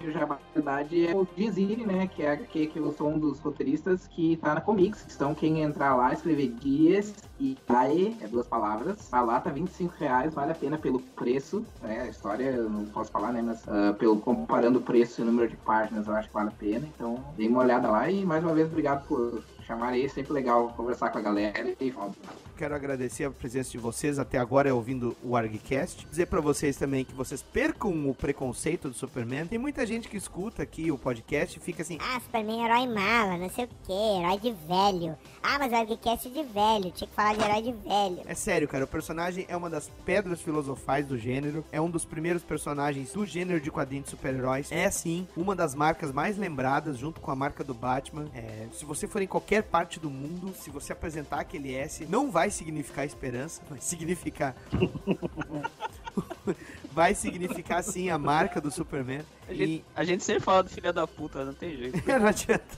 e 0.01 0.07
o 0.07 0.13
verdade 0.53 1.07
é 1.07 1.15
o 1.15 1.27
Dizine, 1.35 1.85
né? 1.85 2.07
Que 2.07 2.23
é 2.23 2.37
que, 2.37 2.67
que 2.67 2.79
eu 2.79 2.91
sou 2.93 3.09
um 3.09 3.19
dos 3.19 3.39
roteiristas 3.39 4.07
que 4.07 4.37
tá 4.37 4.55
na 4.55 4.61
Comics. 4.61 5.05
Então, 5.13 5.35
quem 5.35 5.61
entrar 5.61 5.95
lá, 5.95 6.13
escrever 6.13 6.49
Dias 6.59 7.13
e 7.39 7.57
AE, 7.67 8.17
é 8.21 8.27
duas 8.27 8.47
palavras, 8.47 9.09
lá, 9.11 9.39
tá 9.39 9.49
25 9.49 9.93
reais, 9.99 10.33
vale 10.33 10.51
a 10.51 10.55
pena 10.55 10.77
pelo 10.77 10.99
preço. 10.99 11.65
Né? 11.81 12.01
A 12.01 12.07
história 12.07 12.45
eu 12.45 12.69
não 12.69 12.85
posso 12.85 13.11
falar, 13.11 13.31
né? 13.31 13.41
Mas 13.41 13.67
ah, 13.67 13.93
pelo, 13.97 14.19
comparando 14.19 14.79
o 14.79 14.81
preço 14.81 15.21
e 15.21 15.23
o 15.23 15.25
número 15.25 15.49
de 15.49 15.57
páginas, 15.57 16.07
eu 16.07 16.15
acho 16.15 16.27
que 16.27 16.33
vale 16.33 16.49
a 16.49 16.51
pena. 16.51 16.87
Então, 16.95 17.23
dê 17.35 17.47
uma 17.47 17.59
olhada 17.59 17.89
lá 17.89 18.09
e 18.09 18.25
mais 18.25 18.43
uma 18.43 18.53
vez, 18.53 18.67
obrigado 18.67 19.05
por 19.07 19.43
chamar 19.67 19.89
aí. 19.89 20.09
Sempre 20.09 20.33
legal 20.33 20.69
conversar 20.69 21.09
com 21.09 21.17
a 21.17 21.21
galera 21.21 21.75
e 21.79 21.91
volta. 21.91 22.17
Quero 22.57 22.73
agradecer 22.73 23.25
a 23.25 23.29
presença 23.29 23.69
de 23.69 23.77
vocês 23.77 24.17
até 24.17 24.39
agora 24.39 24.73
ouvindo 24.73 25.15
o 25.21 25.35
ArgCast. 25.35 26.07
Dizer 26.09 26.25
pra 26.25 26.41
vocês 26.41 26.77
também 26.77 27.05
que 27.05 27.13
vocês 27.13 27.43
percam 27.43 28.09
o 28.09 28.15
preconceito 28.15 28.87
do 28.89 28.95
Superman. 28.95 29.45
Tem 29.45 29.59
muita 29.59 29.85
gente 29.85 30.07
que 30.07 30.17
escuta 30.17 30.63
aqui 30.63 30.89
o 30.89 30.97
podcast 30.97 31.57
e 31.57 31.61
fica 31.61 31.83
assim: 31.83 31.99
Ah, 32.01 32.19
Superman 32.19 32.61
é 32.61 32.65
herói 32.65 32.87
mala, 32.87 33.37
não 33.37 33.49
sei 33.49 33.65
o 33.65 33.69
que, 33.83 33.91
herói 33.91 34.39
de 34.39 34.51
velho. 34.67 35.17
Ah, 35.43 35.59
mas 35.59 35.71
o 35.71 35.75
Argcast 35.75 36.27
é 36.27 36.31
de 36.31 36.43
velho, 36.43 36.91
tinha 36.91 37.07
que 37.07 37.13
falar 37.13 37.35
de 37.35 37.43
herói 37.43 37.61
de 37.61 37.71
velho. 37.73 38.21
É 38.25 38.33
sério, 38.33 38.67
cara, 38.67 38.85
o 38.85 38.87
personagem 38.87 39.45
é 39.47 39.55
uma 39.55 39.69
das 39.69 39.91
pedras 40.05 40.41
filosofais 40.41 41.05
do 41.05 41.17
gênero, 41.17 41.63
é 41.71 41.79
um 41.79 41.89
dos 41.89 42.05
primeiros 42.05 42.41
personagens 42.41 43.13
do 43.13 43.25
gênero 43.25 43.59
de 43.59 43.69
quadrinhos 43.69 44.05
de 44.05 44.11
super-heróis. 44.11 44.71
É 44.71 44.89
sim 44.89 45.27
uma 45.35 45.55
das 45.55 45.75
marcas 45.75 46.11
mais 46.11 46.37
lembradas, 46.37 46.97
junto 46.97 47.21
com 47.21 47.29
a 47.29 47.35
marca 47.35 47.63
do 47.63 47.73
Batman. 47.73 48.27
É, 48.33 48.67
se 48.71 48.85
você 48.85 49.07
for 49.07 49.21
em 49.21 49.27
qualquer 49.27 49.56
parte 49.61 49.99
do 49.99 50.09
mundo, 50.09 50.53
se 50.53 50.69
você 50.69 50.93
apresentar 50.93 51.39
aquele 51.39 51.73
S, 51.73 52.05
não 52.05 52.31
vai 52.31 52.49
significar 52.49 53.05
esperança, 53.05 53.61
vai 53.69 53.79
significar. 53.81 54.55
vai 56.91 57.13
significar 57.13 57.83
sim 57.83 58.09
a 58.09 58.17
marca 58.17 58.59
do 58.59 58.71
Superman. 58.71 59.21
A 59.47 59.53
gente, 59.53 59.85
a 59.95 60.03
gente 60.03 60.23
sempre 60.23 60.43
fala 60.43 60.63
do 60.63 60.69
filho 60.69 60.91
da 60.91 61.05
puta, 61.05 61.45
não 61.45 61.53
tem 61.53 61.75
jeito. 61.75 62.01
não 62.07 62.27
adianta. 62.27 62.77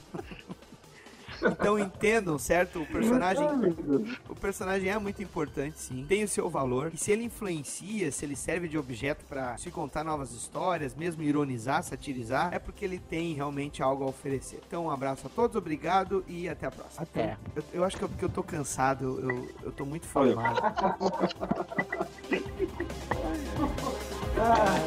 Então 1.42 1.78
entendam, 1.78 2.38
certo? 2.38 2.82
O 2.82 2.86
personagem, 2.86 3.46
o 4.28 4.34
personagem 4.34 4.90
é 4.90 4.98
muito 4.98 5.22
importante, 5.22 5.78
sim. 5.78 6.04
Tem 6.08 6.24
o 6.24 6.28
seu 6.28 6.48
valor. 6.48 6.90
E 6.92 6.96
se 6.96 7.10
ele 7.10 7.24
influencia, 7.24 8.10
se 8.10 8.24
ele 8.24 8.36
serve 8.36 8.68
de 8.68 8.78
objeto 8.78 9.24
pra 9.24 9.56
se 9.56 9.70
contar 9.70 10.04
novas 10.04 10.32
histórias, 10.32 10.94
mesmo 10.94 11.22
ironizar, 11.22 11.82
satirizar, 11.82 12.52
é 12.52 12.58
porque 12.58 12.84
ele 12.84 12.98
tem 12.98 13.34
realmente 13.34 13.82
algo 13.82 14.04
a 14.04 14.08
oferecer. 14.08 14.60
Então 14.66 14.86
um 14.86 14.90
abraço 14.90 15.26
a 15.26 15.30
todos, 15.30 15.56
obrigado 15.56 16.24
e 16.26 16.48
até 16.48 16.66
a 16.66 16.70
próxima. 16.70 17.02
Até. 17.02 17.36
Eu, 17.54 17.64
eu 17.72 17.84
acho 17.84 17.96
que 17.96 18.04
eu, 18.04 18.08
porque 18.08 18.24
eu 18.24 18.28
tô 18.28 18.42
cansado, 18.42 19.20
eu, 19.20 19.48
eu 19.62 19.72
tô 19.72 19.84
muito 19.84 20.06
formado. 20.06 20.60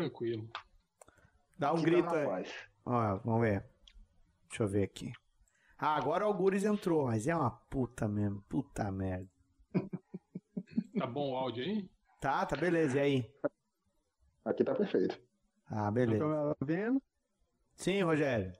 Tranquilo. 0.00 0.48
Dá 1.58 1.72
um 1.72 1.76
Aqui 1.76 1.84
grito 1.84 2.08
tá 2.08 2.36
aí. 2.36 2.46
Ó, 2.86 3.16
vamos 3.18 3.40
ver. 3.42 3.66
Deixa 4.48 4.62
eu 4.62 4.68
ver 4.68 4.84
aqui. 4.84 5.12
Ah, 5.78 5.94
agora 5.94 6.24
o 6.24 6.28
Algures 6.28 6.64
entrou, 6.64 7.04
mas 7.04 7.28
é 7.28 7.36
uma 7.36 7.50
puta 7.50 8.08
mesmo. 8.08 8.40
Puta 8.48 8.90
merda. 8.90 9.28
Tá 10.98 11.06
bom 11.06 11.32
o 11.32 11.36
áudio 11.36 11.64
aí? 11.64 11.90
Tá, 12.20 12.44
tá 12.44 12.54
beleza. 12.54 12.98
E 12.98 13.00
aí? 13.00 13.34
Aqui 14.44 14.62
tá 14.62 14.74
perfeito. 14.74 15.18
Ah, 15.66 15.90
beleza. 15.90 16.22
Tô 16.22 16.64
vendo? 16.66 17.02
Sim, 17.74 18.02
Rogério. 18.02 18.52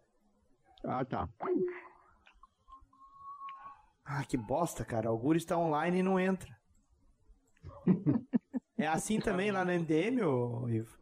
Ah, 0.82 1.04
tá. 1.04 1.28
Ah, 4.02 4.24
que 4.24 4.38
bosta, 4.38 4.86
cara. 4.86 5.10
O 5.10 5.12
Algures 5.12 5.44
tá 5.44 5.58
online 5.58 5.98
e 5.98 6.02
não 6.02 6.18
entra. 6.18 6.56
é 8.78 8.86
assim 8.86 9.20
também 9.20 9.50
lá 9.50 9.62
no 9.62 9.72
MDM, 9.72 10.22
ô 10.22 10.66
Ivo? 10.66 10.99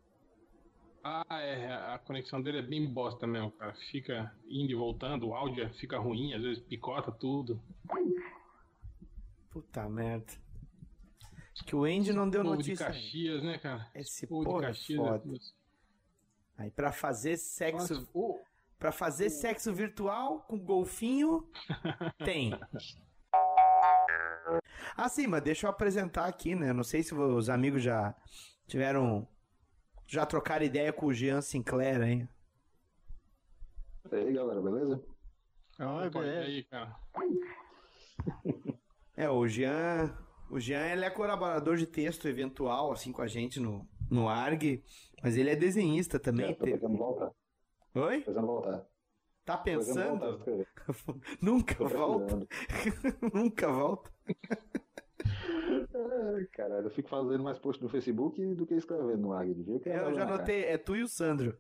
Ah, 1.10 1.40
é. 1.40 1.72
A 1.94 1.98
conexão 1.98 2.43
dele 2.43 2.59
é 2.59 2.62
bem 2.62 2.86
bosta 2.93 3.26
mesmo, 3.26 3.51
cara. 3.52 3.72
Fica 3.90 4.30
indo 4.47 4.70
e 4.70 4.74
voltando, 4.74 5.28
o 5.28 5.35
áudio 5.35 5.68
fica 5.74 5.98
ruim, 5.98 6.35
às 6.35 6.43
vezes 6.43 6.62
picota 6.62 7.10
tudo. 7.10 7.59
Puta 9.51 9.89
merda. 9.89 10.32
Que 11.66 11.74
o 11.74 11.85
Andy 11.85 12.12
não 12.12 12.28
deu 12.28 12.43
Povo 12.43 12.55
notícia. 12.56 12.74
de 12.86 12.93
Caxias, 12.93 13.43
né, 13.43 13.59
cara? 13.59 13.90
Esse 13.94 14.26
Povo 14.26 14.44
povo 14.44 14.59
de 14.60 14.64
é 14.64 14.68
Caxias. 14.68 14.98
foda. 14.98 15.24
é- 15.35 16.62
Aí 16.62 16.70
pra 16.70 16.93
fazer 16.93 17.36
sexo. 17.36 17.94
Nossa, 17.94 18.09
ô, 18.14 18.40
Pra 18.78 18.93
fazer 18.93 19.28
sexo 19.30 19.72
virtual 19.74 20.40
com 20.43 20.56
golfinho, 20.56 21.51
tem. 22.24 22.52
Ah, 24.97 25.09
sim, 25.09 25.26
mas 25.26 25.43
deixa 25.43 25.66
eu 25.66 25.70
apresentar 25.70 26.26
aqui, 26.26 26.55
né? 26.55 26.72
Não 26.72 26.85
sei 26.85 27.02
se 27.02 27.12
os 27.14 27.48
amigos 27.51 27.82
já 27.82 28.14
tiveram. 28.68 29.26
Já 30.09 30.24
trocaram 30.24 30.64
ideia 30.64 30.90
com 30.90 31.06
o 31.06 31.12
Jean 31.12 31.43
Sinclair, 31.43 32.01
hein? 32.02 32.28
E 34.10 34.16
aí, 34.16 34.32
galera, 34.32 34.60
beleza? 34.60 35.05
opa, 35.78 36.24
e 36.24 36.39
aí, 36.39 36.64
cara? 36.64 36.97
É, 39.14 39.28
o 39.28 39.47
Jean. 39.47 40.16
O 40.51 40.59
Jean 40.59 40.86
ele 40.86 41.05
é 41.05 41.10
colaborador 41.10 41.76
de 41.76 41.86
texto 41.86 42.26
eventual, 42.26 42.90
assim, 42.90 43.12
com 43.12 43.20
a 43.20 43.26
gente 43.26 43.60
no, 43.60 43.86
no 44.10 44.30
ARG, 44.30 44.82
mas 45.22 45.36
ele 45.36 45.51
é 45.51 45.56
desenhista 45.56 46.18
também. 46.18 46.52
É, 46.52 46.55
tô 46.55 46.64
Te- 46.64 46.72
pensando 46.72 46.94
em 46.94 46.97
voltar. 46.97 47.30
Oi? 47.94 48.24
Voltar. 48.24 48.86
Tá 49.44 49.59
pensando 49.59 50.01
em 50.01 50.09
voltar 50.09 50.26
a 50.26 50.32
pensando? 50.32 50.39
escrever. 50.39 50.68
Nunca 51.43 51.85
volta. 51.85 52.48
Nunca 53.35 53.68
volta. 53.70 54.10
Caralho, 56.52 56.86
eu 56.86 56.90
fico 56.90 57.09
fazendo 57.09 57.42
mais 57.42 57.59
post 57.59 57.82
no 57.82 57.88
Facebook 57.88 58.55
do 58.55 58.66
que 58.66 58.74
escrevendo 58.74 59.18
no 59.18 59.32
ARG. 59.32 59.55
Devia 59.55 59.78
que 59.80 59.88
Eu 59.88 60.14
já 60.14 60.24
notei, 60.24 60.64
é 60.64 60.78
tu 60.78 60.96
e 60.96 61.02
o 61.02 61.09
Sandro. 61.09 61.56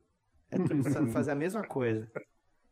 É 0.50 0.56
tu 0.58 0.74
e 0.74 0.80
o 0.80 0.82
Sandro 0.84 1.12
fazer 1.12 1.30
a 1.32 1.34
mesma 1.34 1.66
coisa. 1.66 2.10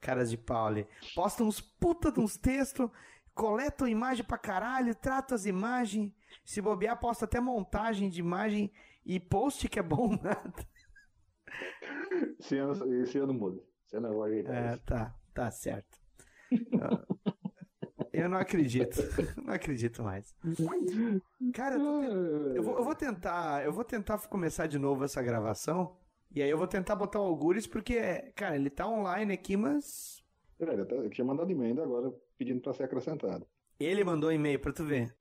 Caras 0.01 0.31
de 0.31 0.37
pau 0.37 0.67
ali. 0.67 0.87
Postam 1.15 1.47
uns 1.49 1.61
puta 1.61 2.13
de 2.13 2.21
uns 2.21 2.37
textos, 2.37 2.89
coletam 3.35 3.89
imagem 3.89 4.25
pra 4.25 4.39
caralho, 4.39 4.95
tratam 4.95 5.35
as 5.35 5.47
imagens. 5.47 6.13
Se 6.45 6.61
bobear, 6.61 6.99
posta 6.99 7.25
até 7.25 7.41
montagem 7.41 8.09
de 8.09 8.21
imagem 8.21 8.71
e 9.05 9.19
post 9.19 9.69
que 9.69 9.79
é 9.79 9.83
bom 9.83 10.11
nada. 10.23 10.53
Esse 12.39 12.57
ano, 12.59 12.95
esse 13.03 13.19
ano 13.19 13.35
muda. 13.35 13.61
Esse 13.87 13.97
ano 13.97 14.09
eu 14.09 14.15
vou 14.15 14.25
ajeitar 14.25 14.55
É, 14.55 14.75
isso. 14.75 14.83
tá, 14.85 15.15
tá 15.35 15.51
certo. 15.51 15.99
Eu 18.23 18.29
não 18.29 18.39
acredito. 18.39 18.97
Não 19.45 19.53
acredito 19.55 20.03
mais. 20.03 20.35
Cara, 21.53 21.75
eu, 21.77 21.81
tô 21.81 22.01
te- 22.01 22.57
eu 22.57 22.63
vou, 22.63 22.79
eu 22.79 22.85
vou 22.85 22.95
tentar. 22.95 23.65
Eu 23.65 23.73
vou 23.73 23.85
tentar 23.85 24.19
começar 24.29 24.67
de 24.67 24.79
novo 24.79 25.05
essa 25.05 25.23
gravação. 25.23 25.97
E 26.35 26.43
aí 26.43 26.51
eu 26.51 26.59
vou 26.59 26.67
tentar 26.67 26.97
botar 26.97 27.21
o 27.21 27.25
Algures, 27.25 27.67
porque, 27.67 28.01
cara, 28.35 28.57
ele 28.57 28.71
tá 28.71 28.87
online 28.87 29.33
aqui, 29.35 29.57
mas. 29.57 30.23
É, 30.59 30.65
ele 30.73 30.83
até- 30.83 30.97
eu 30.97 31.11
tinha 31.11 31.25
mandado 31.25 31.51
e-mail 31.51 31.71
ainda 31.71 31.83
agora 31.83 32.13
pedindo 32.39 32.61
pra 32.61 32.73
ser 32.73 32.85
acrescentado. 32.85 33.47
Ele 33.79 34.03
mandou 34.05 34.31
um 34.31 34.33
e-mail 34.33 34.59
pra 34.59 34.73
tu 34.73 34.85
ver. 34.85 35.15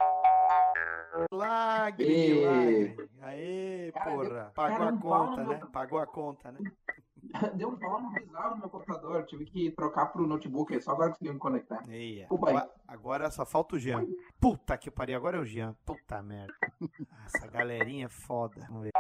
Lagre, 1.31 2.05
Ê. 2.07 2.45
lagre. 2.45 3.09
Aê, 3.21 3.91
Cara, 3.93 4.11
porra. 4.11 4.51
Pagou 4.53 4.77
cara, 4.77 4.89
a 4.89 4.97
conta, 4.97 5.43
né? 5.43 5.61
Pagou 5.71 5.99
a 5.99 6.05
conta, 6.07 6.51
né? 6.51 6.59
Deu 7.55 7.69
um 7.69 7.77
pau 7.77 8.01
bizarro 8.11 8.51
no 8.51 8.57
meu 8.61 8.69
computador. 8.69 9.25
Tive 9.25 9.45
que 9.45 9.71
trocar 9.71 10.07
pro 10.07 10.27
notebook. 10.27 10.79
Só 10.81 10.91
agora 10.91 11.09
consegui 11.11 11.31
me 11.31 11.39
conectar. 11.39 11.81
Eia. 11.89 12.27
Agora, 12.29 12.69
agora 12.87 13.31
só 13.31 13.45
falta 13.45 13.75
o 13.75 13.79
Jean. 13.79 14.05
Puta 14.39 14.77
que 14.77 14.89
pariu, 14.91 15.17
agora 15.17 15.37
é 15.37 15.39
o 15.39 15.45
Jean. 15.45 15.75
Puta 15.85 16.21
merda. 16.21 16.53
Essa 17.25 17.47
galerinha 17.47 18.05
é 18.05 18.09
foda. 18.09 18.65
Vamos 18.67 18.83
ver. 18.83 18.91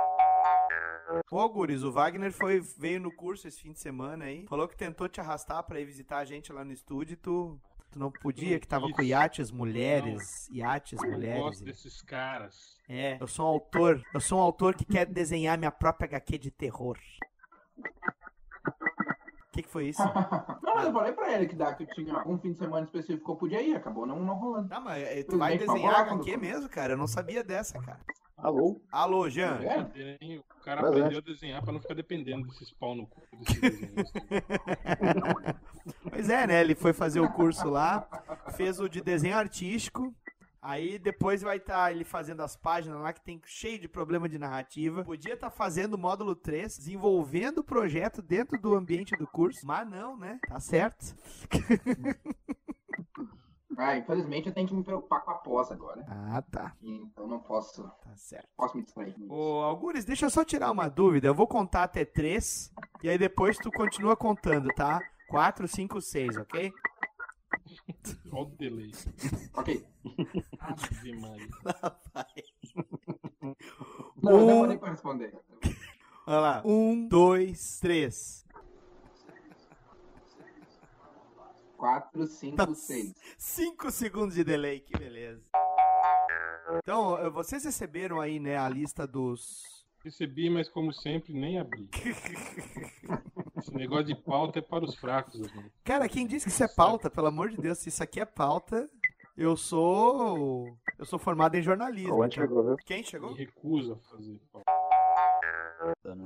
Ô, 1.31 1.47
Guris, 1.49 1.83
o 1.83 1.91
Wagner 1.91 2.31
foi, 2.31 2.59
veio 2.59 2.99
no 2.99 3.11
curso 3.15 3.47
esse 3.47 3.61
fim 3.61 3.71
de 3.71 3.79
semana 3.79 4.25
aí. 4.25 4.45
Falou 4.47 4.67
que 4.67 4.75
tentou 4.75 5.07
te 5.07 5.21
arrastar 5.21 5.63
pra 5.63 5.79
ir 5.79 5.85
visitar 5.85 6.17
a 6.17 6.25
gente 6.25 6.51
lá 6.51 6.65
no 6.65 6.73
estúdio 6.73 7.13
e 7.13 7.17
tu, 7.17 7.59
tu 7.91 7.99
não 7.99 8.11
podia, 8.11 8.59
que 8.59 8.67
tava 8.67 8.89
com 8.91 9.01
iates 9.01 9.51
mulheres. 9.51 10.49
Iates 10.49 11.01
Eu 11.01 11.11
mulheres. 11.11 11.41
gosto 11.41 11.63
desses 11.63 12.01
caras. 12.01 12.79
É, 12.89 13.17
eu 13.21 13.27
sou 13.27 13.45
um 13.45 13.49
autor. 13.49 14.03
Eu 14.13 14.19
sou 14.19 14.39
um 14.39 14.41
autor 14.41 14.75
que 14.75 14.83
quer 14.83 15.05
desenhar 15.05 15.57
minha 15.57 15.71
própria 15.71 16.07
HQ 16.07 16.37
de 16.39 16.51
terror. 16.51 16.97
O 19.55 19.57
que, 19.57 19.63
que 19.63 19.69
foi 19.69 19.87
isso? 19.87 20.01
Não, 20.61 20.75
mas 20.75 20.85
eu 20.85 20.91
falei 20.91 21.13
pra 21.13 21.31
ele 21.31 21.47
que 21.47 21.55
dá, 21.55 21.73
que 21.73 21.83
eu 21.83 21.87
tinha 21.87 22.27
um 22.27 22.37
fim 22.37 22.51
de 22.51 22.57
semana 22.57 22.85
específico 22.85 23.23
que 23.23 23.31
eu 23.31 23.35
podia 23.37 23.61
ir. 23.61 23.73
Acabou 23.73 24.05
não, 24.05 24.19
não 24.19 24.35
rolando. 24.35 24.67
Tá, 24.67 24.81
mas 24.81 25.01
eh, 25.01 25.23
tu 25.23 25.37
vai 25.37 25.57
desenhar 25.57 26.01
HQ 26.01 26.35
mesmo, 26.35 26.67
cara? 26.67 26.91
Eu 26.91 26.97
não 26.97 27.07
sabia 27.07 27.41
dessa, 27.41 27.79
cara. 27.79 28.01
Alô? 28.35 28.81
Alô, 28.91 29.29
Jean? 29.29 29.59
O 30.59 30.61
cara 30.61 30.81
Mas 30.81 30.91
é. 30.91 30.97
aprendeu 30.97 31.19
a 31.19 31.21
desenhar 31.21 31.63
pra 31.63 31.71
não 31.71 31.79
ficar 31.79 31.93
dependendo 31.93 32.45
desses 32.47 32.69
pau 32.73 32.93
no 32.93 33.07
cu. 33.07 33.21
Pois 36.09 36.29
é, 36.29 36.47
né? 36.47 36.61
Ele 36.61 36.73
foi 36.73 36.93
fazer 36.93 37.19
o 37.19 37.31
curso 37.31 37.69
lá, 37.69 38.07
fez 38.55 38.79
o 38.79 38.89
de 38.89 39.01
desenho 39.01 39.37
artístico. 39.37 40.13
Aí 40.65 40.97
depois 40.97 41.43
vai 41.43 41.57
estar 41.57 41.91
ele 41.91 42.03
fazendo 42.03 42.41
as 42.41 42.55
páginas 42.55 42.99
lá 42.99 43.13
que 43.13 43.21
tem 43.21 43.39
cheio 43.45 43.77
de 43.77 43.87
problema 43.87 44.27
de 44.27 44.39
narrativa. 44.39 45.03
Podia 45.03 45.35
estar 45.35 45.51
fazendo 45.51 45.93
o 45.93 45.97
módulo 45.97 46.35
3, 46.35 46.79
desenvolvendo 46.79 47.59
o 47.59 47.63
projeto 47.63 48.19
dentro 48.19 48.59
do 48.59 48.73
ambiente 48.73 49.15
do 49.15 49.27
curso, 49.27 49.59
mas 49.63 49.87
não, 49.87 50.17
né? 50.17 50.39
Tá 50.47 50.59
certo. 50.59 51.15
Ah, 53.77 53.97
infelizmente 53.97 54.47
eu 54.47 54.53
tenho 54.53 54.69
que 54.69 54.73
me 54.73 54.85
preocupar 54.85 55.21
com 55.25 55.31
a 55.31 55.33
pós 55.33 55.69
agora. 55.69 56.05
Ah, 56.07 56.41
tá. 56.49 56.73
Então 56.81 57.27
não 57.27 57.39
posso. 57.41 57.83
Tá 57.83 58.15
certo. 58.15 58.47
Posso 58.55 58.77
me 58.77 58.83
distrair. 58.83 59.13
Ô, 59.29 59.59
Algures, 59.63 60.05
deixa 60.05 60.27
eu 60.27 60.29
só 60.29 60.45
tirar 60.45 60.71
uma 60.71 60.87
dúvida. 60.87 61.27
Eu 61.27 61.35
vou 61.35 61.45
contar 61.45 61.83
até 61.83 62.05
3 62.05 62.71
e 63.03 63.09
aí 63.09 63.17
depois 63.17 63.57
tu 63.57 63.69
continua 63.69 64.15
contando, 64.15 64.69
tá? 64.69 65.01
4, 65.27 65.67
5, 65.67 65.99
6, 65.99 66.37
ok? 66.37 66.71
Olha 68.31 68.41
o 68.41 68.45
delay. 68.57 68.91
Ok. 69.53 69.85
Ave 70.59 71.13
Maria. 71.19 71.47
Lá 71.63 71.99
vai. 72.13 72.25
Não, 74.21 74.31
eu 74.31 74.37
Um- 74.37 74.47
demorei 74.47 74.77
pra 74.77 74.91
responder. 74.91 75.33
Olha 76.27 76.39
lá. 76.39 76.61
Um, 76.65 77.07
dois, 77.07 77.79
três. 77.79 78.43
4, 81.77 82.25
5, 82.27 82.73
6. 82.75 83.13
Cinco 83.37 83.91
segundos 83.91 84.33
de 84.35 84.43
delay, 84.43 84.79
que 84.79 84.97
beleza. 84.97 85.43
Então, 86.77 87.31
vocês 87.31 87.63
receberam 87.63 88.19
aí, 88.19 88.39
né, 88.39 88.57
a 88.57 88.67
lista 88.67 89.05
dos. 89.05 89.85
Recebi, 90.03 90.49
mas 90.49 90.67
como 90.69 90.91
sempre, 90.93 91.33
nem 91.33 91.59
abri. 91.59 91.89
Esse 93.65 93.73
negócio 93.75 94.05
de 94.05 94.13
pauta 94.15 94.59
é 94.59 94.61
para 94.61 94.85
os 94.85 94.93
fracos, 94.95 95.35
amigo. 95.41 95.71
Cara, 95.83 96.07
quem 96.07 96.27
disse 96.27 96.45
que 96.45 96.51
isso 96.51 96.63
é 96.63 96.67
pauta, 96.67 97.09
pelo 97.09 97.25
amor 97.25 97.49
de 97.49 97.57
Deus, 97.57 97.79
se 97.79 97.89
isso 97.89 98.03
aqui 98.03 98.19
é 98.19 98.25
pauta, 98.25 98.87
eu 99.35 99.57
sou. 99.57 100.77
Eu 100.99 101.05
sou 101.05 101.17
formado 101.17 101.55
em 101.55 101.63
jornalismo. 101.63 102.21
Onde 102.21 102.35
chegou, 102.35 102.63
viu? 102.63 102.75
Quem 102.85 103.03
chegou? 103.03 103.31
Me 103.31 103.37
recuso 103.39 103.93
a 103.93 103.95
fazer 104.15 104.39
pauta. 104.53 104.71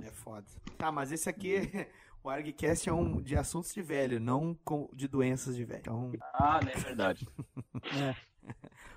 É 0.06 0.12
foda. 0.12 0.46
Tá, 0.78 0.92
mas 0.92 1.14
esse 1.14 1.30
aqui, 1.30 1.62
o 2.22 2.30
ArgCast 2.30 2.90
é 2.90 2.94
um 2.94 3.22
de 3.22 3.38
assuntos 3.38 3.74
de 3.74 3.82
velho, 3.82 4.20
não 4.20 4.54
com- 4.66 4.90
de 4.94 5.08
doenças 5.08 5.56
de 5.56 5.64
velho. 5.64 5.80
Então, 5.80 6.12
Ah, 6.34 6.60
né, 6.62 6.74
é 6.76 6.78
verdade. 6.78 7.26
é. 8.04 8.16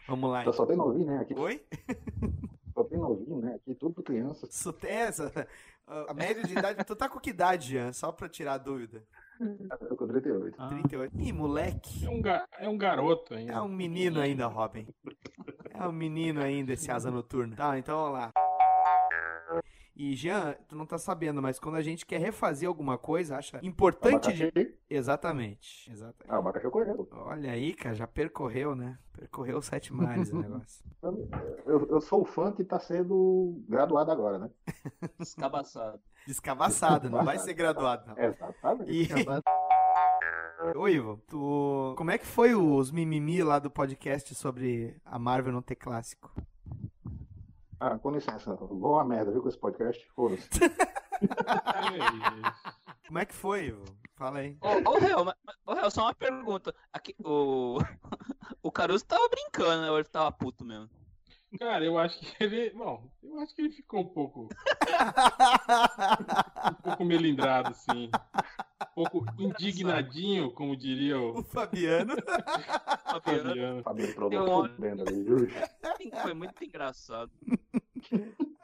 Vamos 0.09 0.29
lá. 0.33 0.53
Só 0.53 0.67
tem 0.67 0.77
novinho, 0.77 1.07
né? 1.07 1.19
Aqui. 1.21 1.33
Oi? 1.35 1.65
Só 2.83 2.89
tem 2.89 2.99
novinho, 2.99 3.41
né? 3.41 3.55
Aqui 3.55 3.75
tudo 3.75 4.03
criança. 4.03 4.47
Isso 4.51 4.73
tem 4.73 4.91
essa. 4.91 5.47
A 5.87 6.15
média 6.15 6.43
de 6.43 6.53
idade. 6.53 6.85
Tu 6.85 6.97
tá 6.97 7.09
com 7.09 7.19
que 7.21 7.31
idade, 7.31 7.71
Jean? 7.71 7.93
Só 7.93 8.11
pra 8.13 8.29
tirar 8.29 8.55
a 8.55 8.59
dúvida. 8.59 9.05
Eu 9.41 9.89
tô 9.89 9.97
com 9.97 10.07
38. 10.07 10.57
38. 10.69 11.21
Ih, 11.21 11.33
moleque. 11.33 12.07
É 12.07 12.11
um, 12.11 12.21
ga- 12.23 12.47
é 12.59 12.69
um 12.69 12.79
garoto 12.79 13.35
ainda. 13.35 13.53
É 13.55 13.61
um 13.61 13.69
menino 13.69 14.21
ainda, 14.21 14.47
Robin. 14.47 14.87
É 15.71 15.87
um 15.87 15.93
menino 15.93 16.41
ainda 16.41 16.73
esse 16.73 16.91
asa 16.91 17.11
noturna. 17.11 17.57
Tá, 17.57 17.77
então 17.79 17.97
vamos 17.99 18.19
lá. 18.19 18.33
E 19.95 20.15
Jean, 20.15 20.57
tu 20.67 20.75
não 20.75 20.87
tá 20.87 20.97
sabendo, 20.97 21.43
mas 21.43 21.59
quando 21.59 21.75
a 21.75 21.83
gente 21.83 22.07
quer 22.07 22.19
refazer 22.19 22.67
alguma 22.67 22.97
coisa, 22.97 23.37
acha 23.37 23.61
importante. 23.63 24.33
de-. 24.33 24.75
Exatamente. 24.89 25.91
Exatamente. 25.91 26.31
Ah, 26.31 26.39
abacaxi 26.39 26.67
eu 26.67 26.71
conheço. 26.71 27.09
Olha 27.13 27.53
aí, 27.53 27.75
cara, 27.75 27.95
já 27.95 28.07
percorreu, 28.07 28.75
né? 28.75 28.99
Percorreu 29.13 29.59
os 29.59 29.67
sete 29.67 29.93
mares 29.93 30.33
o 30.33 30.41
negócio. 30.41 30.85
Eu, 31.67 31.87
eu 31.91 32.01
sou 32.01 32.23
o 32.23 32.25
fã 32.25 32.53
que 32.53 32.65
tá 32.65 32.81
sendo 32.81 33.63
graduado 33.69 34.11
agora, 34.11 34.39
né? 34.39 34.51
Descabaçado. 35.19 36.01
Descavaçado, 36.27 37.11
não 37.11 37.25
vai 37.25 37.39
ser 37.39 37.53
graduado, 37.53 38.07
não. 38.09 38.19
Exatamente. 38.19 38.91
E... 38.91 39.09
Ô, 40.77 40.89
Ivo, 40.89 41.21
tu... 41.27 41.95
como 41.99 42.13
é 42.13 42.19
que 42.19 42.25
foi 42.27 42.55
os 42.55 42.91
mimimi 42.91 43.43
lá 43.43 43.59
do 43.59 43.71
podcast 43.71 44.33
sobre 44.35 44.97
a 45.05 45.19
Marvel 45.19 45.53
não 45.53 45.61
ter 45.61 45.75
clássico? 45.75 46.33
Ah, 47.85 47.99
com 47.99 48.13
licença. 48.13 48.55
Vou 48.55 48.97
a 48.97 49.05
merda, 49.05 49.33
viu, 49.33 49.43
com 49.43 49.49
esse 49.49 49.59
podcast? 49.59 50.09
Foda-se. 50.15 50.49
Como 53.09 53.19
é 53.19 53.25
que 53.25 53.35
foi, 53.35 53.67
Ivo? 53.67 53.85
Fala 54.15 54.39
aí. 54.39 54.57
Ô, 54.61 54.91
ô, 54.91 54.99
Real, 55.01 55.25
mas- 55.25 55.35
ô, 55.67 55.75
Real, 55.75 55.91
só 55.91 56.03
uma 56.03 56.15
pergunta. 56.15 56.73
Aqui, 56.93 57.13
o... 57.25 57.79
o 58.63 58.71
Caruso 58.71 59.05
tava 59.05 59.29
brincando, 59.29 59.83
né? 59.83 59.91
Ou 59.91 59.99
ele 59.99 60.09
tava 60.09 60.31
puto 60.31 60.65
mesmo? 60.65 60.89
Cara, 61.59 61.85
eu 61.85 61.99
acho 61.99 62.19
que 62.19 62.27
ele. 62.43 62.71
Bom, 62.71 63.11
eu 63.23 63.39
acho 63.41 63.55
que 63.55 63.63
ele 63.63 63.71
ficou 63.73 64.01
um 64.01 64.09
pouco. 64.09 64.49
um 66.71 66.75
pouco 66.83 67.05
melindrado, 67.05 67.71
assim. 67.71 68.11
Um 68.97 69.05
pouco 69.05 69.25
indignadinho, 69.39 70.51
como 70.53 70.77
diria 70.77 71.19
o. 71.19 71.41
O 71.41 71.43
Fabiano. 71.43 72.15
Fabiano. 73.07 73.83
Fabiano 73.83 74.69
dentro 74.79 75.09
ali, 75.09 75.23
viu? 75.23 75.49
Foi 76.23 76.35
muito 76.35 76.65
engraçado. 76.65 77.31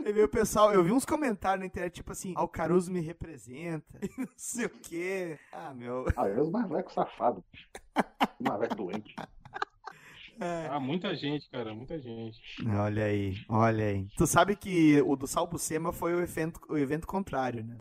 Veio 0.01 0.25
o 0.25 0.29
pessoal, 0.29 0.73
eu 0.73 0.83
vi 0.83 0.91
uns 0.91 1.05
comentários 1.05 1.61
na 1.61 1.67
internet, 1.67 1.95
tipo 1.97 2.13
assim, 2.13 2.33
ah, 2.37 2.43
o 2.43 2.49
Caruso 2.49 2.91
me 2.91 3.01
representa, 3.01 4.01
não 4.17 4.29
sei 4.37 4.67
o 4.67 4.71
quê. 4.71 5.39
Ah, 5.53 5.75
meu. 5.75 6.07
Ah, 6.17 6.27
é 6.29 6.41
os 6.41 6.51
marvecos 6.51 6.95
safados. 6.95 7.45
Marveco 8.41 8.75
doente. 8.75 9.15
Ah, 10.41 10.81
muita 10.81 11.15
gente, 11.15 11.49
cara, 11.51 11.75
muita 11.75 11.99
gente. 11.99 12.41
Olha 12.67 13.05
aí, 13.05 13.35
olha 13.49 13.87
aí. 13.87 14.07
Tu 14.17 14.27
sabe 14.27 14.57
que 14.57 15.01
o 15.03 15.17
do 15.17 15.27
Salbucema 15.27 15.93
foi 15.93 16.15
o 16.15 16.21
evento, 16.21 16.61
o 16.69 16.77
evento 16.77 17.07
contrário, 17.07 17.65
né? 17.65 17.77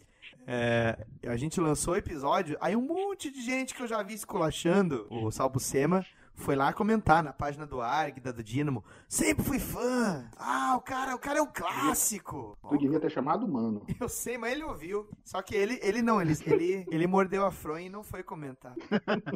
É, 0.49 1.05
a 1.27 1.35
gente 1.35 1.59
lançou 1.59 1.93
o 1.93 1.97
episódio, 1.97 2.57
aí 2.61 2.75
um 2.75 2.81
monte 2.81 3.29
de 3.29 3.41
gente 3.41 3.75
que 3.75 3.81
eu 3.83 3.87
já 3.87 4.01
vi 4.01 4.13
esculachando 4.13 5.05
o 5.09 5.29
Salbucema 5.29 6.05
foi 6.37 6.55
lá 6.55 6.71
comentar 6.71 7.23
na 7.23 7.33
página 7.33 7.65
do 7.65 7.81
ARG, 7.81 8.21
da 8.21 8.31
do 8.31 8.43
Dínamo. 8.43 8.83
Sempre 9.09 9.43
fui 9.43 9.59
fã! 9.59 10.29
Ah, 10.37 10.75
o 10.77 10.81
cara, 10.81 11.15
o 11.15 11.19
cara 11.19 11.39
é 11.39 11.41
um 11.41 11.51
clássico! 11.51 12.57
Tu 12.69 12.77
devia 12.77 12.99
ter 12.99 13.11
chamado 13.11 13.45
o 13.45 13.51
mano. 13.51 13.85
Eu 13.99 14.07
sei, 14.07 14.37
mas 14.37 14.53
ele 14.53 14.63
ouviu. 14.63 15.09
Só 15.25 15.41
que 15.41 15.55
ele, 15.55 15.79
ele 15.81 16.01
não, 16.01 16.21
ele, 16.21 16.33
ele, 16.45 16.85
ele 16.89 17.07
mordeu 17.07 17.43
a 17.45 17.51
fronha 17.51 17.87
e 17.87 17.89
não 17.89 18.03
foi 18.03 18.23
comentar. 18.23 18.73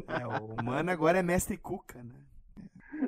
É, 0.07 0.27
o 0.27 0.63
Mano 0.63 0.91
agora 0.91 1.19
é 1.19 1.23
mestre 1.23 1.57
Cuca, 1.57 2.03
né? 2.03 2.13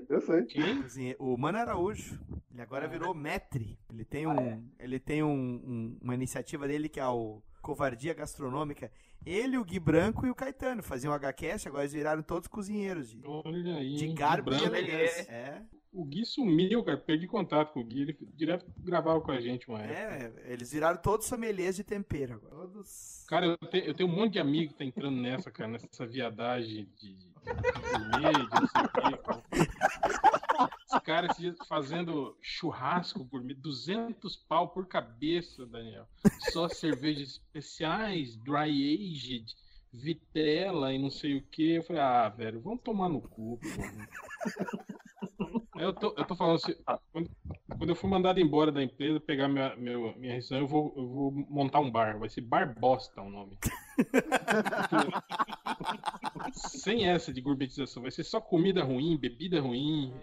Eu 0.09 0.21
sei. 0.21 0.43
Cozinhe- 0.81 1.15
O 1.19 1.37
Mano 1.37 1.57
Araújo. 1.57 2.19
Ele 2.51 2.61
agora 2.61 2.87
virou 2.87 3.13
Metre. 3.13 3.79
Ele 3.91 4.05
tem, 4.05 4.27
um, 4.27 4.69
ele 4.79 4.99
tem 4.99 5.23
um- 5.23 5.29
um- 5.31 5.97
uma 6.01 6.13
iniciativa 6.13 6.67
dele 6.67 6.87
que 6.89 6.99
é 6.99 7.07
o 7.07 7.41
Covardia 7.61 8.13
Gastronômica. 8.13 8.91
Ele, 9.25 9.57
o 9.57 9.63
Gui 9.63 9.79
Branco 9.79 10.25
e 10.27 10.29
o 10.29 10.35
Caetano 10.35 10.83
faziam 10.83 11.13
HCast, 11.13 11.67
agora 11.67 11.83
eles 11.83 11.93
viraram 11.93 12.21
todos 12.21 12.47
cozinheiros 12.47 13.09
de, 13.09 13.21
Olha 13.25 13.77
aí. 13.77 13.95
de 13.95 14.07
garbo 14.13 14.51
e 14.53 14.63
elegância. 14.63 15.31
É, 15.31 15.61
O 15.93 16.03
Gui 16.05 16.25
sumiu, 16.25 16.83
cara. 16.83 16.97
Perdi 16.97 17.27
contato 17.27 17.71
com 17.71 17.79
o 17.79 17.83
Gui. 17.83 18.01
Ele 18.01 18.17
direto 18.35 18.65
gravava 18.79 19.21
com 19.21 19.31
a 19.31 19.39
gente 19.39 19.67
uma 19.69 19.79
época. 19.81 20.33
é, 20.47 20.51
eles 20.51 20.71
viraram 20.73 20.99
todos 21.01 21.27
sommeliers 21.27 21.75
de 21.75 21.83
tempero 21.83 22.33
agora. 22.33 22.55
Todos... 22.55 23.23
Cara, 23.29 23.45
eu, 23.45 23.57
te- 23.57 23.83
eu 23.87 23.93
tenho 23.93 24.09
um 24.09 24.15
monte 24.15 24.33
de 24.33 24.39
amigo 24.39 24.71
que 24.73 24.77
tá 24.79 24.83
entrando 24.83 25.21
nessa, 25.21 25.49
cara, 25.51 25.71
nessa 25.71 26.05
viadagem 26.05 26.89
de 26.99 27.15
Os 30.93 30.99
caras 31.01 31.35
fazendo 31.67 32.37
churrasco 32.41 33.23
gourmet, 33.23 33.53
200 33.55 34.35
pau 34.35 34.69
por 34.69 34.87
cabeça, 34.87 35.65
Daniel. 35.65 36.07
Só 36.51 36.69
cervejas 36.69 37.29
especiais, 37.29 38.35
dry 38.37 38.71
aged, 38.93 39.55
vitela 39.93 40.93
e 40.93 40.97
não 40.97 41.09
sei 41.09 41.37
o 41.37 41.41
que. 41.43 41.75
Eu 41.75 41.83
falei, 41.83 42.01
ah, 42.01 42.29
velho, 42.29 42.61
vamos 42.61 42.81
tomar 42.81 43.09
no 43.09 43.21
cu. 43.21 43.59
Eu 45.75 45.93
tô, 45.93 46.13
eu 46.17 46.25
tô 46.25 46.35
falando 46.35 46.55
assim, 46.57 46.75
quando, 47.11 47.29
quando 47.77 47.89
eu 47.89 47.95
for 47.95 48.07
mandado 48.07 48.39
embora 48.39 48.71
da 48.71 48.83
empresa, 48.83 49.19
pegar 49.19 49.47
minha, 49.47 49.75
meu, 49.75 50.13
minha 50.17 50.33
rescisão, 50.35 50.59
eu 50.59 50.67
vou, 50.67 50.93
eu 50.95 51.07
vou 51.07 51.31
montar 51.31 51.79
um 51.79 51.89
bar. 51.89 52.19
Vai 52.19 52.29
ser 52.29 52.41
Bar 52.41 52.77
Bosta 52.79 53.21
o 53.21 53.29
nome. 53.29 53.57
Sem 56.53 57.07
essa 57.09 57.33
de 57.33 57.41
gourmetização. 57.41 58.03
Vai 58.03 58.11
ser 58.11 58.23
só 58.23 58.39
comida 58.39 58.83
ruim, 58.83 59.17
bebida 59.17 59.59
ruim. 59.59 60.13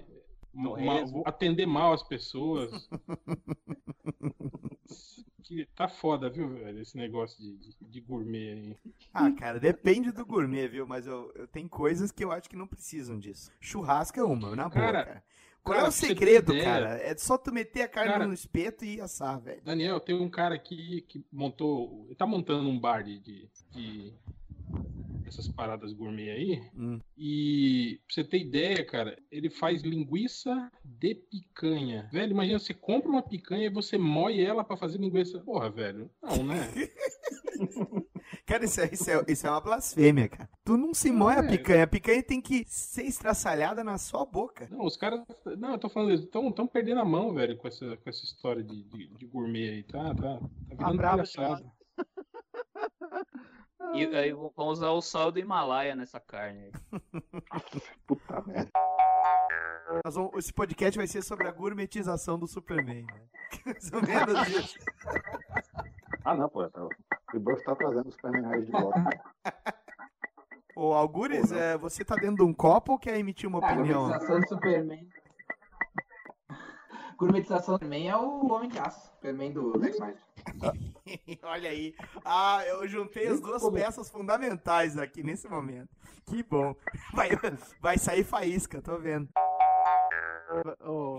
uma- 0.55 1.05
vou 1.05 1.23
atender 1.27 1.67
mal 1.67 1.93
as 1.93 2.03
pessoas. 2.03 2.89
Que 5.51 5.67
tá 5.75 5.89
foda, 5.89 6.31
viu, 6.31 6.49
velho? 6.49 6.81
Esse 6.81 6.97
negócio 6.97 7.37
de, 7.43 7.57
de, 7.57 7.77
de 7.81 8.01
gourmet 8.01 8.53
aí. 8.53 8.77
Ah, 9.13 9.33
cara, 9.33 9.59
depende 9.59 10.13
do 10.13 10.25
gourmet, 10.25 10.69
viu? 10.69 10.87
Mas 10.87 11.09
eu, 11.09 11.33
eu 11.35 11.49
tenho 11.49 11.69
coisas 11.69 12.13
que 12.13 12.23
eu 12.25 12.31
acho 12.31 12.49
que 12.49 12.55
não 12.55 12.69
precisam 12.69 13.19
disso. 13.19 13.51
Churrasco 13.61 14.21
é 14.21 14.23
uma, 14.23 14.55
na 14.55 14.69
boa, 14.69 14.71
Cara, 14.71 15.05
cara. 15.05 15.25
Qual 15.65 15.75
cara, 15.75 15.89
é 15.89 15.89
o 15.89 15.93
segredo, 15.93 16.53
cara? 16.57 16.99
É 17.03 17.17
só 17.17 17.37
tu 17.37 17.53
meter 17.53 17.83
a 17.83 17.89
carne 17.89 18.13
Cara- 18.13 18.29
no 18.29 18.33
espeto 18.33 18.85
e 18.85 19.01
assar, 19.01 19.41
velho. 19.41 19.61
Daniel, 19.65 19.99
tem 19.99 20.15
um 20.15 20.31
cara 20.31 20.55
aqui 20.55 21.05
que 21.09 21.27
montou. 21.33 22.05
Ele 22.07 22.15
tá 22.15 22.27
montando 22.27 22.69
um 22.69 22.79
bar 22.79 23.03
de, 23.03 23.19
de 23.19 23.49
essas 25.31 25.49
paradas 25.49 25.93
gourmet 25.93 26.31
aí. 26.31 26.63
Hum. 26.77 27.01
E 27.17 28.01
pra 28.07 28.15
você 28.15 28.25
ter 28.25 28.39
ideia, 28.39 28.85
cara, 28.85 29.17
ele 29.31 29.49
faz 29.49 29.83
linguiça 29.83 30.71
de 30.85 31.15
picanha. 31.15 32.09
Velho, 32.13 32.33
imagina, 32.33 32.59
você 32.59 32.75
compra 32.75 33.09
uma 33.09 33.23
picanha 33.23 33.67
e 33.67 33.73
você 33.73 33.97
moe 33.97 34.41
ela 34.41 34.65
pra 34.65 34.77
fazer 34.77 34.99
linguiça. 34.99 35.39
Porra, 35.41 35.71
velho. 35.71 36.11
Não, 36.23 36.45
né? 36.45 36.69
Cara, 38.47 38.65
isso 38.65 38.81
é, 38.81 38.91
isso, 38.93 39.11
é, 39.11 39.25
isso 39.29 39.47
é 39.47 39.51
uma 39.51 39.61
blasfêmia, 39.61 40.29
cara. 40.29 40.49
Tu 40.65 40.77
não 40.77 40.93
se 40.93 41.13
moe 41.13 41.35
a 41.35 41.39
é. 41.39 41.49
picanha. 41.49 41.85
A 41.85 41.87
picanha 41.87 42.23
tem 42.23 42.41
que 42.41 42.65
ser 42.67 43.05
estraçalhada 43.05 43.85
na 43.85 43.97
sua 43.97 44.25
boca. 44.25 44.67
Não, 44.71 44.85
os 44.85 44.97
caras. 44.97 45.21
Não, 45.57 45.73
eu 45.73 45.79
tô 45.79 45.89
falando, 45.89 46.11
eles 46.11 46.25
estão 46.25 46.51
tão 46.51 46.67
perdendo 46.67 47.01
a 47.01 47.05
mão, 47.05 47.33
velho, 47.33 47.57
com 47.57 47.69
essa, 47.69 47.97
com 47.97 48.11
essa 48.11 48.25
história 48.25 48.63
de, 48.63 48.83
de, 48.85 49.07
de 49.07 49.27
gourmet 49.27 49.69
aí, 49.69 49.83
tá? 49.85 50.15
Tá, 50.15 50.15
tá 50.15 50.41
virando 50.69 50.97
bravo, 50.97 51.17
palhaçada. 51.17 51.73
E 53.95 54.05
aí 54.17 54.33
vão 54.33 54.53
usar 54.69 54.91
o 54.91 55.01
sal 55.03 55.33
do 55.33 55.39
Himalaia 55.39 55.95
nessa 55.97 56.21
carne. 56.21 56.71
aí. 56.93 57.01
Puta 58.07 58.41
merda. 58.47 58.71
Nós 60.05 60.15
vamos- 60.15 60.33
esse 60.37 60.53
podcast 60.53 60.97
vai 60.97 61.07
ser 61.07 61.23
sobre 61.23 61.49
a 61.49 61.53
gourmetização 61.53 62.39
do 62.39 62.47
Superman, 62.47 63.03
né? 63.07 63.21
Mais 63.67 63.93
ou 63.93 64.03
menos 64.03 64.49
isso. 64.49 64.79
Ah, 66.25 66.35
não, 66.37 66.49
pô. 66.49 66.69
Tá, 66.69 66.85
o 67.35 67.41
Buff 67.41 67.65
tá 67.65 67.75
trazendo 67.75 68.09
os 68.09 68.15
Superman 68.15 68.43
Raiz 68.43 68.67
de 68.67 68.71
volta. 68.73 69.05
Ô, 70.77 70.93
Algures, 70.95 71.51
é, 71.51 71.77
você 71.77 72.05
tá 72.05 72.15
dentro 72.15 72.37
de 72.37 72.43
um 72.45 72.55
copo 72.55 72.93
ou 72.93 72.99
quer 72.99 73.19
emitir 73.19 73.49
uma 73.49 73.59
Ah, 73.59 73.73
opinião? 73.73 74.03
gourmetização 74.05 74.41
do 74.41 74.49
Superman. 74.49 75.09
Gourmetização 77.21 77.75
Superman 77.75 78.09
é 78.09 78.17
o 78.17 78.51
Homem 78.51 78.71
de 78.71 78.79
Aço. 78.79 79.11
Superman 79.13 79.53
do 79.53 79.79
Zack 79.79 79.93
Snyder. 79.93 80.23
Olha 81.45 81.69
aí. 81.69 81.95
Ah, 82.25 82.65
eu 82.67 82.89
juntei 82.89 83.27
as 83.27 83.39
duas 83.39 83.69
peças 83.69 84.09
fundamentais 84.09 84.97
aqui 84.97 85.23
nesse 85.23 85.47
momento. 85.47 85.91
Que 86.25 86.43
bom. 86.43 86.75
Vai, 87.13 87.29
vai 87.79 87.99
sair 87.99 88.25
faísca, 88.25 88.81
tô 88.81 88.97
vendo. 88.97 89.29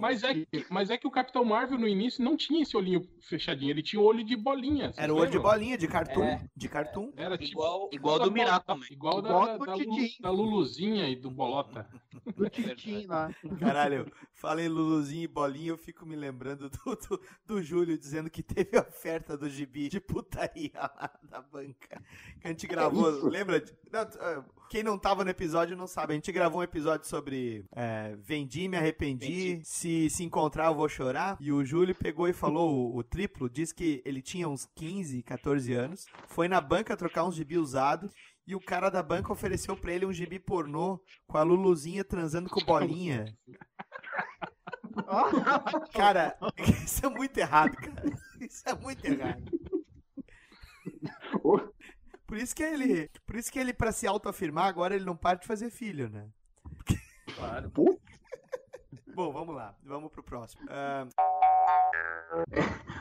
Mas 0.02 0.24
é, 0.24 0.34
que- 0.34 0.66
mas 0.70 0.90
é 0.90 0.98
que 0.98 1.08
o 1.08 1.12
Capitão 1.12 1.44
Marvel 1.46 1.78
no 1.78 1.88
início 1.88 2.24
não 2.24 2.36
tinha 2.36 2.62
esse 2.62 2.76
olhinho 2.76 3.02
fechadinho, 3.22 3.70
ele 3.72 3.82
tinha 3.84 4.02
o 4.02 4.06
olho 4.06 4.24
de 4.24 4.36
bolinha. 4.36 4.92
Era 4.98 5.14
o 5.14 5.18
olho 5.18 5.32
de 5.32 5.40
bolinha, 5.40 5.78
de 5.78 5.88
cartoon. 5.88 6.24
É. 6.24 6.46
De 6.56 6.68
cartoon. 6.70 7.12
Era 7.16 7.38
tipo. 7.38 7.52
Igual, 7.52 7.90
igual 7.92 8.20
do 8.20 8.32
Mirato 8.32 8.66
também. 8.66 8.88
Igual, 8.92 9.20
Igual 9.20 9.46
da, 9.48 9.58
do 9.58 9.66
da, 9.66 9.76
da 10.22 10.30
Luluzinha 10.32 11.08
e 11.10 11.16
do 11.16 11.30
Bolota. 11.32 11.88
Do 12.36 12.50
Tintin 12.50 13.06
lá. 13.08 13.34
Caralho, 13.60 14.12
falei 14.34 14.68
Luluzinho 14.68 15.24
e 15.24 15.28
bolinha, 15.28 15.70
eu 15.70 15.78
fico 15.78 16.06
me 16.06 16.16
lembrando 16.16 16.70
do, 16.70 16.96
do, 16.96 17.22
do 17.46 17.62
Júlio 17.64 17.98
dizendo 17.98 18.30
que 18.30 18.44
teve 18.44 18.78
oferta 18.78 19.36
do 19.38 19.50
gibi 19.50 19.90
de 19.90 20.00
putaria 20.00 20.72
lá 20.76 21.12
da 21.24 21.42
banca. 21.42 22.02
Que 22.40 22.48
a 22.48 22.50
gente 22.50 22.68
gravou, 22.68 23.10
isso? 23.18 23.28
lembra? 23.28 23.60
de- 23.60 23.74
não, 23.92 24.02
ah, 24.02 24.44
quem 24.72 24.84
não 24.84 24.98
tava 24.98 25.26
no 25.26 25.30
episódio 25.30 25.76
não 25.76 25.86
sabe. 25.86 26.14
A 26.14 26.16
gente 26.16 26.32
gravou 26.32 26.62
um 26.62 26.64
episódio 26.64 27.06
sobre 27.06 27.66
é, 27.76 28.16
Vendi, 28.22 28.70
me 28.70 28.78
arrependi, 28.78 29.60
se 29.66 30.10
se 30.10 30.24
encontrar 30.24 30.68
eu 30.68 30.76
vou 30.76 30.88
chorar. 30.88 31.36
E 31.42 31.52
o 31.52 31.66
Júlio 31.66 31.94
pegou 31.94 32.30
e 32.30 32.34
falou 32.34 32.74
o, 32.74 32.98
o 32.98 33.04
triplo, 33.04 33.50
disse 33.50 33.76
que 33.76 34.02
ele 34.06 34.22
tinha 34.22 34.48
uns 34.48 34.66
15, 34.74 35.24
14 35.24 35.74
anos, 35.74 36.06
foi 36.30 36.48
na 36.48 36.62
banca 36.62 36.96
trocar 36.96 37.26
uns 37.26 37.36
gibi 37.36 37.58
usados. 37.58 38.14
E 38.48 38.56
o 38.56 38.62
cara 38.62 38.90
da 38.90 39.04
banca 39.04 39.34
ofereceu 39.34 39.76
pra 39.76 39.92
ele 39.92 40.06
um 40.06 40.14
gibi 40.14 40.40
pornô 40.40 41.04
com 41.28 41.38
a 41.38 41.44
Luluzinha 41.44 42.06
transando 42.06 42.50
com 42.50 42.64
bolinha. 42.64 43.26
Cara, 45.94 46.38
isso 46.86 47.06
é 47.06 47.10
muito 47.10 47.38
errado, 47.38 47.76
cara. 47.76 48.04
Isso 48.40 48.64
é 48.68 48.74
muito 48.74 49.06
errado. 49.06 49.44
Por 52.32 52.38
isso 52.38 52.56
que 52.56 52.64
ele, 52.64 53.10
por 53.28 53.36
isso 53.36 53.52
que 53.52 53.60
ele 53.60 53.74
para 53.74 53.92
se 53.92 54.08
autoafirmar 54.08 54.66
agora 54.66 54.96
ele 54.96 55.04
não 55.04 55.18
para 55.18 55.38
de 55.38 55.46
fazer 55.46 55.70
filho, 55.70 56.10
né? 56.10 56.30
Claro. 57.36 57.70
Bom, 59.14 59.34
vamos 59.34 59.54
lá, 59.54 59.76
vamos 59.84 60.10
pro 60.10 60.24
próximo. 60.24 60.62
Ah, 60.70 61.06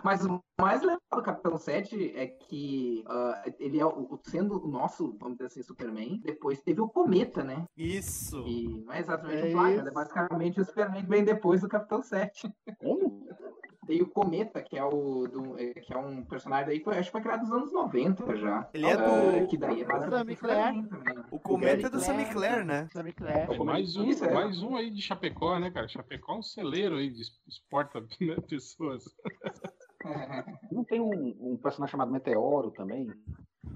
Mas 0.02 0.24
o 0.24 0.40
mais 0.60 0.80
legal 0.82 0.98
do 1.12 1.22
Capitão 1.22 1.56
7 1.56 2.16
é 2.16 2.26
que 2.26 3.04
ah, 3.06 3.44
ele 3.60 3.78
é 3.78 3.86
o, 3.86 4.14
o- 4.14 4.20
sendo 4.24 4.64
o 4.64 4.68
nosso, 4.68 5.16
vamos 5.20 5.36
dizer 5.38 5.46
assim, 5.46 5.62
Superman, 5.62 6.20
depois 6.24 6.60
teve 6.62 6.80
o 6.80 6.88
Cometa, 6.88 7.44
né? 7.44 7.64
Isso! 7.76 8.44
E 8.48 8.66
não 8.84 8.92
é 8.92 8.98
exatamente 8.98 9.46
É 9.46 9.52
plágio, 9.52 9.78
isso. 9.78 9.88
é 9.88 9.92
basicamente 9.92 10.60
o 10.60 10.64
Superman 10.64 11.02
que 11.04 11.08
vem 11.08 11.22
depois 11.24 11.60
do 11.60 11.68
Capitão 11.68 12.02
7. 12.02 12.52
Como? 12.80 13.09
Tem 13.90 14.02
o 14.02 14.06
Cometa, 14.08 14.62
que 14.62 14.78
é 14.78 14.84
o 14.84 15.26
do, 15.26 15.58
é, 15.58 15.74
que 15.74 15.92
é 15.92 15.98
um 15.98 16.24
personagem 16.24 16.66
daí, 16.66 16.80
foi, 16.80 16.96
acho 16.96 17.08
que 17.08 17.12
foi 17.12 17.20
criado 17.22 17.40
nos 17.40 17.50
anos 17.50 17.72
90 17.72 18.36
já. 18.36 18.68
Ele 18.72 18.86
é 18.86 18.92
Ah, 18.92 18.96
do- 18.96 19.46
que 19.48 19.56
daí 19.58 19.82
é 19.82 19.86
Sammy 20.08 20.36
Clare. 20.36 20.82
Né? 20.82 21.24
o 21.32 21.40
cometa 21.40 21.86
é 21.88 21.90
do 21.90 21.98
Sammy 21.98 22.24
Clare, 22.26 22.62
né? 22.64 22.88
Sammy 22.92 23.12
Clare. 23.12 23.58
Mais, 23.64 23.96
um, 23.96 24.04
Isso, 24.04 24.24
é. 24.24 24.32
mais 24.32 24.62
um 24.62 24.76
aí 24.76 24.92
de 24.92 25.02
Chapecó, 25.02 25.58
né, 25.58 25.72
cara? 25.72 25.88
Chapecó 25.88 26.34
é 26.34 26.38
um 26.38 26.42
celeiro 26.42 26.98
aí 26.98 27.10
de 27.10 27.22
exporta 27.48 28.00
né, 28.20 28.36
pessoas. 28.48 29.02
Não 30.70 30.84
tem 30.84 31.00
um, 31.00 31.36
um 31.40 31.56
personagem 31.56 31.90
chamado 31.90 32.12
Meteoro 32.12 32.70
também? 32.70 33.10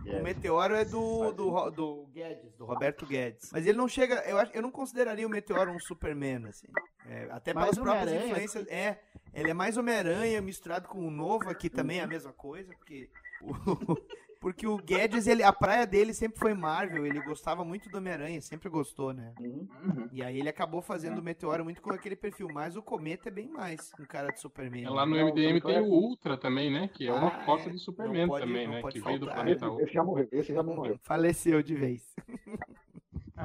O 0.06 0.22
Meteoro 0.22 0.74
é 0.74 0.84
do, 0.84 1.32
do, 1.32 1.70
do 1.70 2.06
Guedes, 2.12 2.54
do 2.56 2.64
Roberto 2.64 3.04
Guedes. 3.04 3.50
Mas 3.52 3.66
ele 3.66 3.76
não 3.76 3.88
chega. 3.88 4.16
Eu, 4.26 4.38
acho- 4.38 4.52
eu 4.54 4.62
não 4.62 4.70
consideraria 4.70 5.26
o 5.26 5.30
Meteoro 5.30 5.70
um 5.70 5.78
Superman, 5.78 6.46
assim. 6.46 6.68
É, 7.06 7.28
até 7.30 7.52
pelas 7.52 7.78
próprias 7.78 8.24
influências. 8.24 8.66
É, 8.68 8.98
ele 9.34 9.50
é 9.50 9.54
mais 9.54 9.76
Homem-Aranha 9.76 10.40
misturado 10.40 10.88
com 10.88 11.06
o 11.06 11.10
Novo 11.10 11.48
aqui 11.50 11.68
também 11.68 11.98
é 12.00 12.02
a 12.02 12.06
mesma 12.06 12.32
coisa, 12.32 12.72
porque. 12.74 13.08
O, 13.42 13.52
porque 14.40 14.66
o 14.66 14.76
Guedes, 14.76 15.26
ele, 15.26 15.42
a 15.42 15.52
praia 15.52 15.86
dele 15.86 16.12
sempre 16.12 16.38
foi 16.38 16.52
Marvel, 16.52 17.06
ele 17.06 17.18
gostava 17.22 17.64
muito 17.64 17.88
do 17.88 17.96
Homem-Aranha, 17.96 18.40
sempre 18.42 18.68
gostou, 18.68 19.10
né? 19.14 19.32
Uhum. 19.40 20.06
E 20.12 20.22
aí 20.22 20.38
ele 20.38 20.50
acabou 20.50 20.82
fazendo 20.82 21.18
o 21.18 21.22
Meteoro 21.22 21.64
muito 21.64 21.80
com 21.80 21.90
aquele 21.90 22.14
perfil, 22.14 22.48
mas 22.52 22.76
o 22.76 22.82
Cometa 22.82 23.30
é 23.30 23.32
bem 23.32 23.48
mais 23.48 23.90
um 23.98 24.04
cara 24.04 24.28
de 24.30 24.40
Superman. 24.40 24.84
É, 24.84 24.90
lá 24.90 25.06
no? 25.06 25.16
MDM 25.16 25.60
tem 25.62 25.80
o 25.80 25.86
Ultra 25.86 26.36
também, 26.36 26.70
né? 26.70 26.88
Que 26.88 27.08
é 27.08 27.12
uma 27.12 27.28
Ah, 27.28 27.44
cópia 27.46 27.70
é. 27.70 27.72
do 27.72 27.78
Superman 27.78 28.26
pode- 28.28 28.46
também, 28.46 28.68
né? 28.68 28.82
Que 28.82 29.00
veio 29.00 29.18
do 29.18 29.24
faltar, 29.26 29.34
planeta? 29.44 29.68
Ultra. 29.70 29.84
Esse 29.84 29.94
já 29.94 30.04
morreu, 30.04 30.28
esse 30.30 30.52
já 30.54 30.62
morreu. 30.62 30.98
Faleceu 31.02 31.62
de 31.62 31.74
vez. 31.74 32.14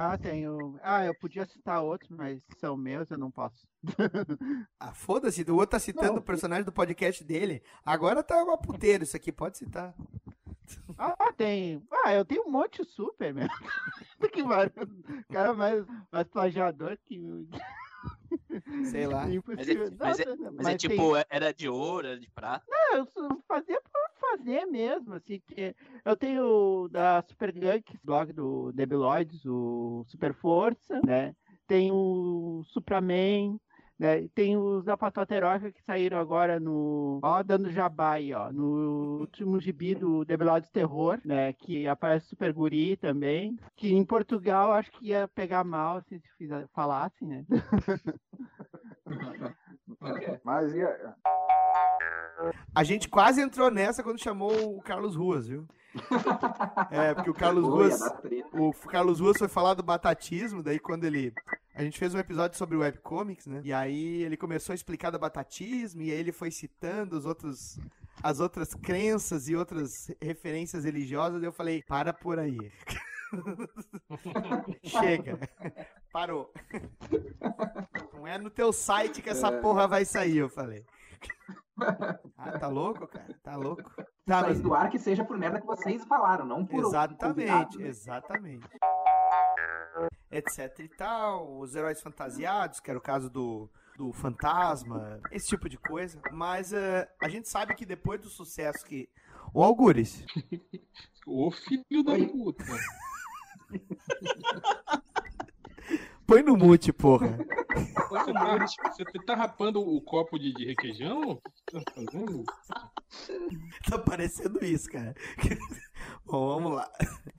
Ah, 0.01 0.17
tenho. 0.17 0.79
Ah, 0.81 1.03
eu 1.05 1.13
podia 1.13 1.45
citar 1.45 1.83
outros, 1.83 2.09
mas 2.09 2.41
são 2.57 2.77
meus, 2.77 3.11
eu 3.11 3.17
não 3.17 3.29
posso. 3.29 3.67
Ah, 4.79 4.93
foda-se, 4.93 5.41
o 5.43 5.55
outro 5.55 5.71
tá 5.71 5.79
citando 5.79 6.13
Não. 6.13 6.19
o 6.19 6.21
personagem 6.21 6.63
do 6.63 6.71
podcast 6.71 7.21
dele. 7.23 7.61
Agora 7.85 8.23
tá 8.23 8.41
uma 8.43 8.57
puteiro 8.57 9.03
isso 9.03 9.15
aqui, 9.17 9.31
pode 9.31 9.57
citar. 9.57 9.93
Ah, 10.97 11.33
tem. 11.35 11.81
Ah, 12.05 12.13
eu 12.13 12.23
tenho 12.23 12.43
um 12.47 12.51
monte 12.51 12.83
de 12.83 12.89
super, 12.89 13.33
meu. 13.33 13.47
que 14.31 14.43
vários. 14.43 14.73
Cara 15.31 15.51
mais, 15.53 15.83
mais 16.11 16.27
plagiador 16.27 16.95
que. 17.05 17.19
Sei 18.91 19.07
lá. 19.07 19.25
Mas 19.47 19.67
é, 19.67 19.75
mas 19.97 20.19
é- 20.19 20.25
Não, 20.25 20.35
não, 20.35 20.51
mas 20.53 20.67
é 20.67 20.77
tem- 20.77 20.89
tipo, 20.89 21.13
era 21.29 21.51
de 21.53 21.67
ouro, 21.67 22.05
era 22.07 22.19
de 22.19 22.29
prata. 22.29 22.65
Não, 22.69 22.97
eu 22.97 23.05
só 23.07 23.27
fazia 23.47 23.81
por 23.81 24.08
fazer 24.37 24.65
mesmo, 24.65 25.13
assim, 25.13 25.41
que 25.45 25.75
eu 26.05 26.15
tenho 26.15 26.87
da 26.89 27.21
Super 27.21 27.51
Gunk, 27.51 27.97
blog 28.03 28.33
do 28.33 28.71
Debiloides, 28.71 29.45
o 29.45 30.03
Super 30.07 30.33
Força, 30.33 30.99
né? 31.05 31.33
Tem 31.67 31.91
o 31.91 32.63
Supraman, 32.65 33.59
né? 33.99 34.27
Tem 34.29 34.57
os 34.57 34.85
da 34.85 34.95
Patota 34.95 35.35
Heróica 35.35 35.71
que 35.71 35.83
saíram 35.83 36.17
agora 36.17 36.59
no. 36.59 37.19
Ó, 37.21 37.43
dando 37.43 37.69
jabá 37.69 38.13
aí, 38.13 38.33
ó. 38.33 38.51
No 38.51 39.19
último 39.19 39.59
gibi 39.59 39.93
do 39.93 40.23
Debiloides 40.23 40.69
Terror, 40.69 41.19
né? 41.25 41.51
Que 41.53 41.85
aparece 41.85 42.27
Super 42.27 42.53
Guri 42.53 42.95
também. 42.95 43.57
Que 43.75 43.93
em 43.93 44.05
Portugal 44.05 44.71
acho 44.71 44.89
que 44.91 45.07
ia 45.07 45.27
pegar 45.27 45.63
mal 45.65 45.97
assim, 45.97 46.19
se 46.37 46.47
falasse, 46.73 47.25
né? 47.25 47.45
Mas 50.43 50.73
e 50.73 50.81
a... 50.81 51.15
A 52.73 52.83
gente 52.83 53.09
quase 53.09 53.41
entrou 53.41 53.69
nessa 53.69 54.01
quando 54.01 54.21
chamou 54.21 54.77
o 54.77 54.81
Carlos 54.81 55.15
Ruas, 55.15 55.47
viu? 55.47 55.67
É, 56.91 57.13
porque 57.13 57.29
o 57.29 57.33
Carlos 57.33 57.65
Oi, 57.65 57.71
Ruas. 57.71 58.01
O 58.53 58.71
Carlos 58.87 59.19
Ruas 59.19 59.37
foi 59.37 59.47
falar 59.47 59.73
do 59.73 59.83
batatismo, 59.83 60.63
daí 60.63 60.79
quando 60.79 61.03
ele. 61.03 61.33
A 61.73 61.83
gente 61.83 61.97
fez 61.97 62.13
um 62.13 62.19
episódio 62.19 62.57
sobre 62.57 62.77
webcomics, 62.77 63.47
né? 63.47 63.61
E 63.63 63.73
aí 63.73 64.23
ele 64.23 64.37
começou 64.37 64.73
a 64.73 64.75
explicar 64.75 65.09
do 65.09 65.19
batatismo, 65.19 66.01
e 66.01 66.11
aí 66.11 66.19
ele 66.19 66.31
foi 66.31 66.51
citando 66.51 67.17
os 67.17 67.25
outros. 67.25 67.79
As 68.21 68.39
outras 68.39 68.73
crenças 68.75 69.47
e 69.47 69.55
outras 69.55 70.11
referências 70.21 70.83
religiosas, 70.83 71.41
e 71.41 71.45
eu 71.45 71.53
falei, 71.53 71.81
para 71.81 72.11
por 72.13 72.37
aí. 72.37 72.57
Chega. 74.83 75.39
Parou. 76.11 76.51
Não 78.13 78.27
é 78.27 78.37
no 78.37 78.49
teu 78.49 78.71
site 78.73 79.21
que 79.21 79.29
essa 79.29 79.47
É. 79.47 79.61
porra 79.61 79.87
vai 79.87 80.05
sair, 80.05 80.37
eu 80.37 80.49
falei. 80.49 80.85
Ah, 82.37 82.57
tá 82.59 82.67
louco, 82.67 83.07
cara? 83.07 83.33
Tá 83.41 83.55
louco? 83.55 83.89
Tá, 84.25 84.41
Mas 84.41 84.47
mas... 84.47 84.61
do 84.61 84.73
ar 84.73 84.89
que 84.89 84.99
seja 84.99 85.23
por 85.23 85.37
merda 85.37 85.61
que 85.61 85.65
vocês 85.67 86.03
falaram, 86.05 86.45
não 86.45 86.65
por 86.65 86.79
Exatamente, 86.79 87.19
convidado, 87.49 87.79
né? 87.79 87.87
exatamente. 87.87 88.67
Etc 90.31 90.79
e 90.79 90.89
tal, 90.89 91.57
os 91.59 91.75
heróis 91.75 92.01
fantasiados, 92.01 92.79
que 92.79 92.89
era 92.89 92.99
o 92.99 93.01
caso 93.01 93.29
do, 93.29 93.69
do 93.97 94.11
fantasma, 94.13 95.19
esse 95.31 95.47
tipo 95.47 95.67
de 95.69 95.77
coisa. 95.77 96.21
Mas 96.31 96.71
eh, 96.73 97.09
a 97.21 97.27
gente 97.29 97.49
sabe 97.49 97.73
que 97.75 97.85
depois 97.85 98.19
do 98.21 98.29
sucesso 98.29 98.85
que. 98.85 99.09
Ô 99.53 99.63
Algures, 99.63 100.23
Ô 101.25 101.49
filho 101.51 102.03
da 102.03 102.13
puta. 102.27 102.63
põe 106.27 106.43
no 106.43 106.55
mute, 106.55 106.93
porra. 106.93 107.35
Você 108.09 108.33
tá, 108.33 108.57
você 108.57 109.05
tá 109.25 109.35
rapando 109.35 109.81
o 109.81 110.01
copo 110.01 110.37
de, 110.37 110.53
de 110.53 110.65
requeijão? 110.65 111.41
Tá 111.71 111.81
fazendo? 111.93 112.43
Tá 113.89 113.97
parecendo 113.97 114.63
isso, 114.63 114.89
cara. 114.89 115.15
Bom, 116.25 116.55
vamos 116.55 116.73
lá. 116.73 116.89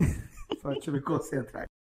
Só 0.60 0.70
deixa 0.70 0.90
eu 0.90 0.94
me 0.94 1.00
concentrar. 1.00 1.69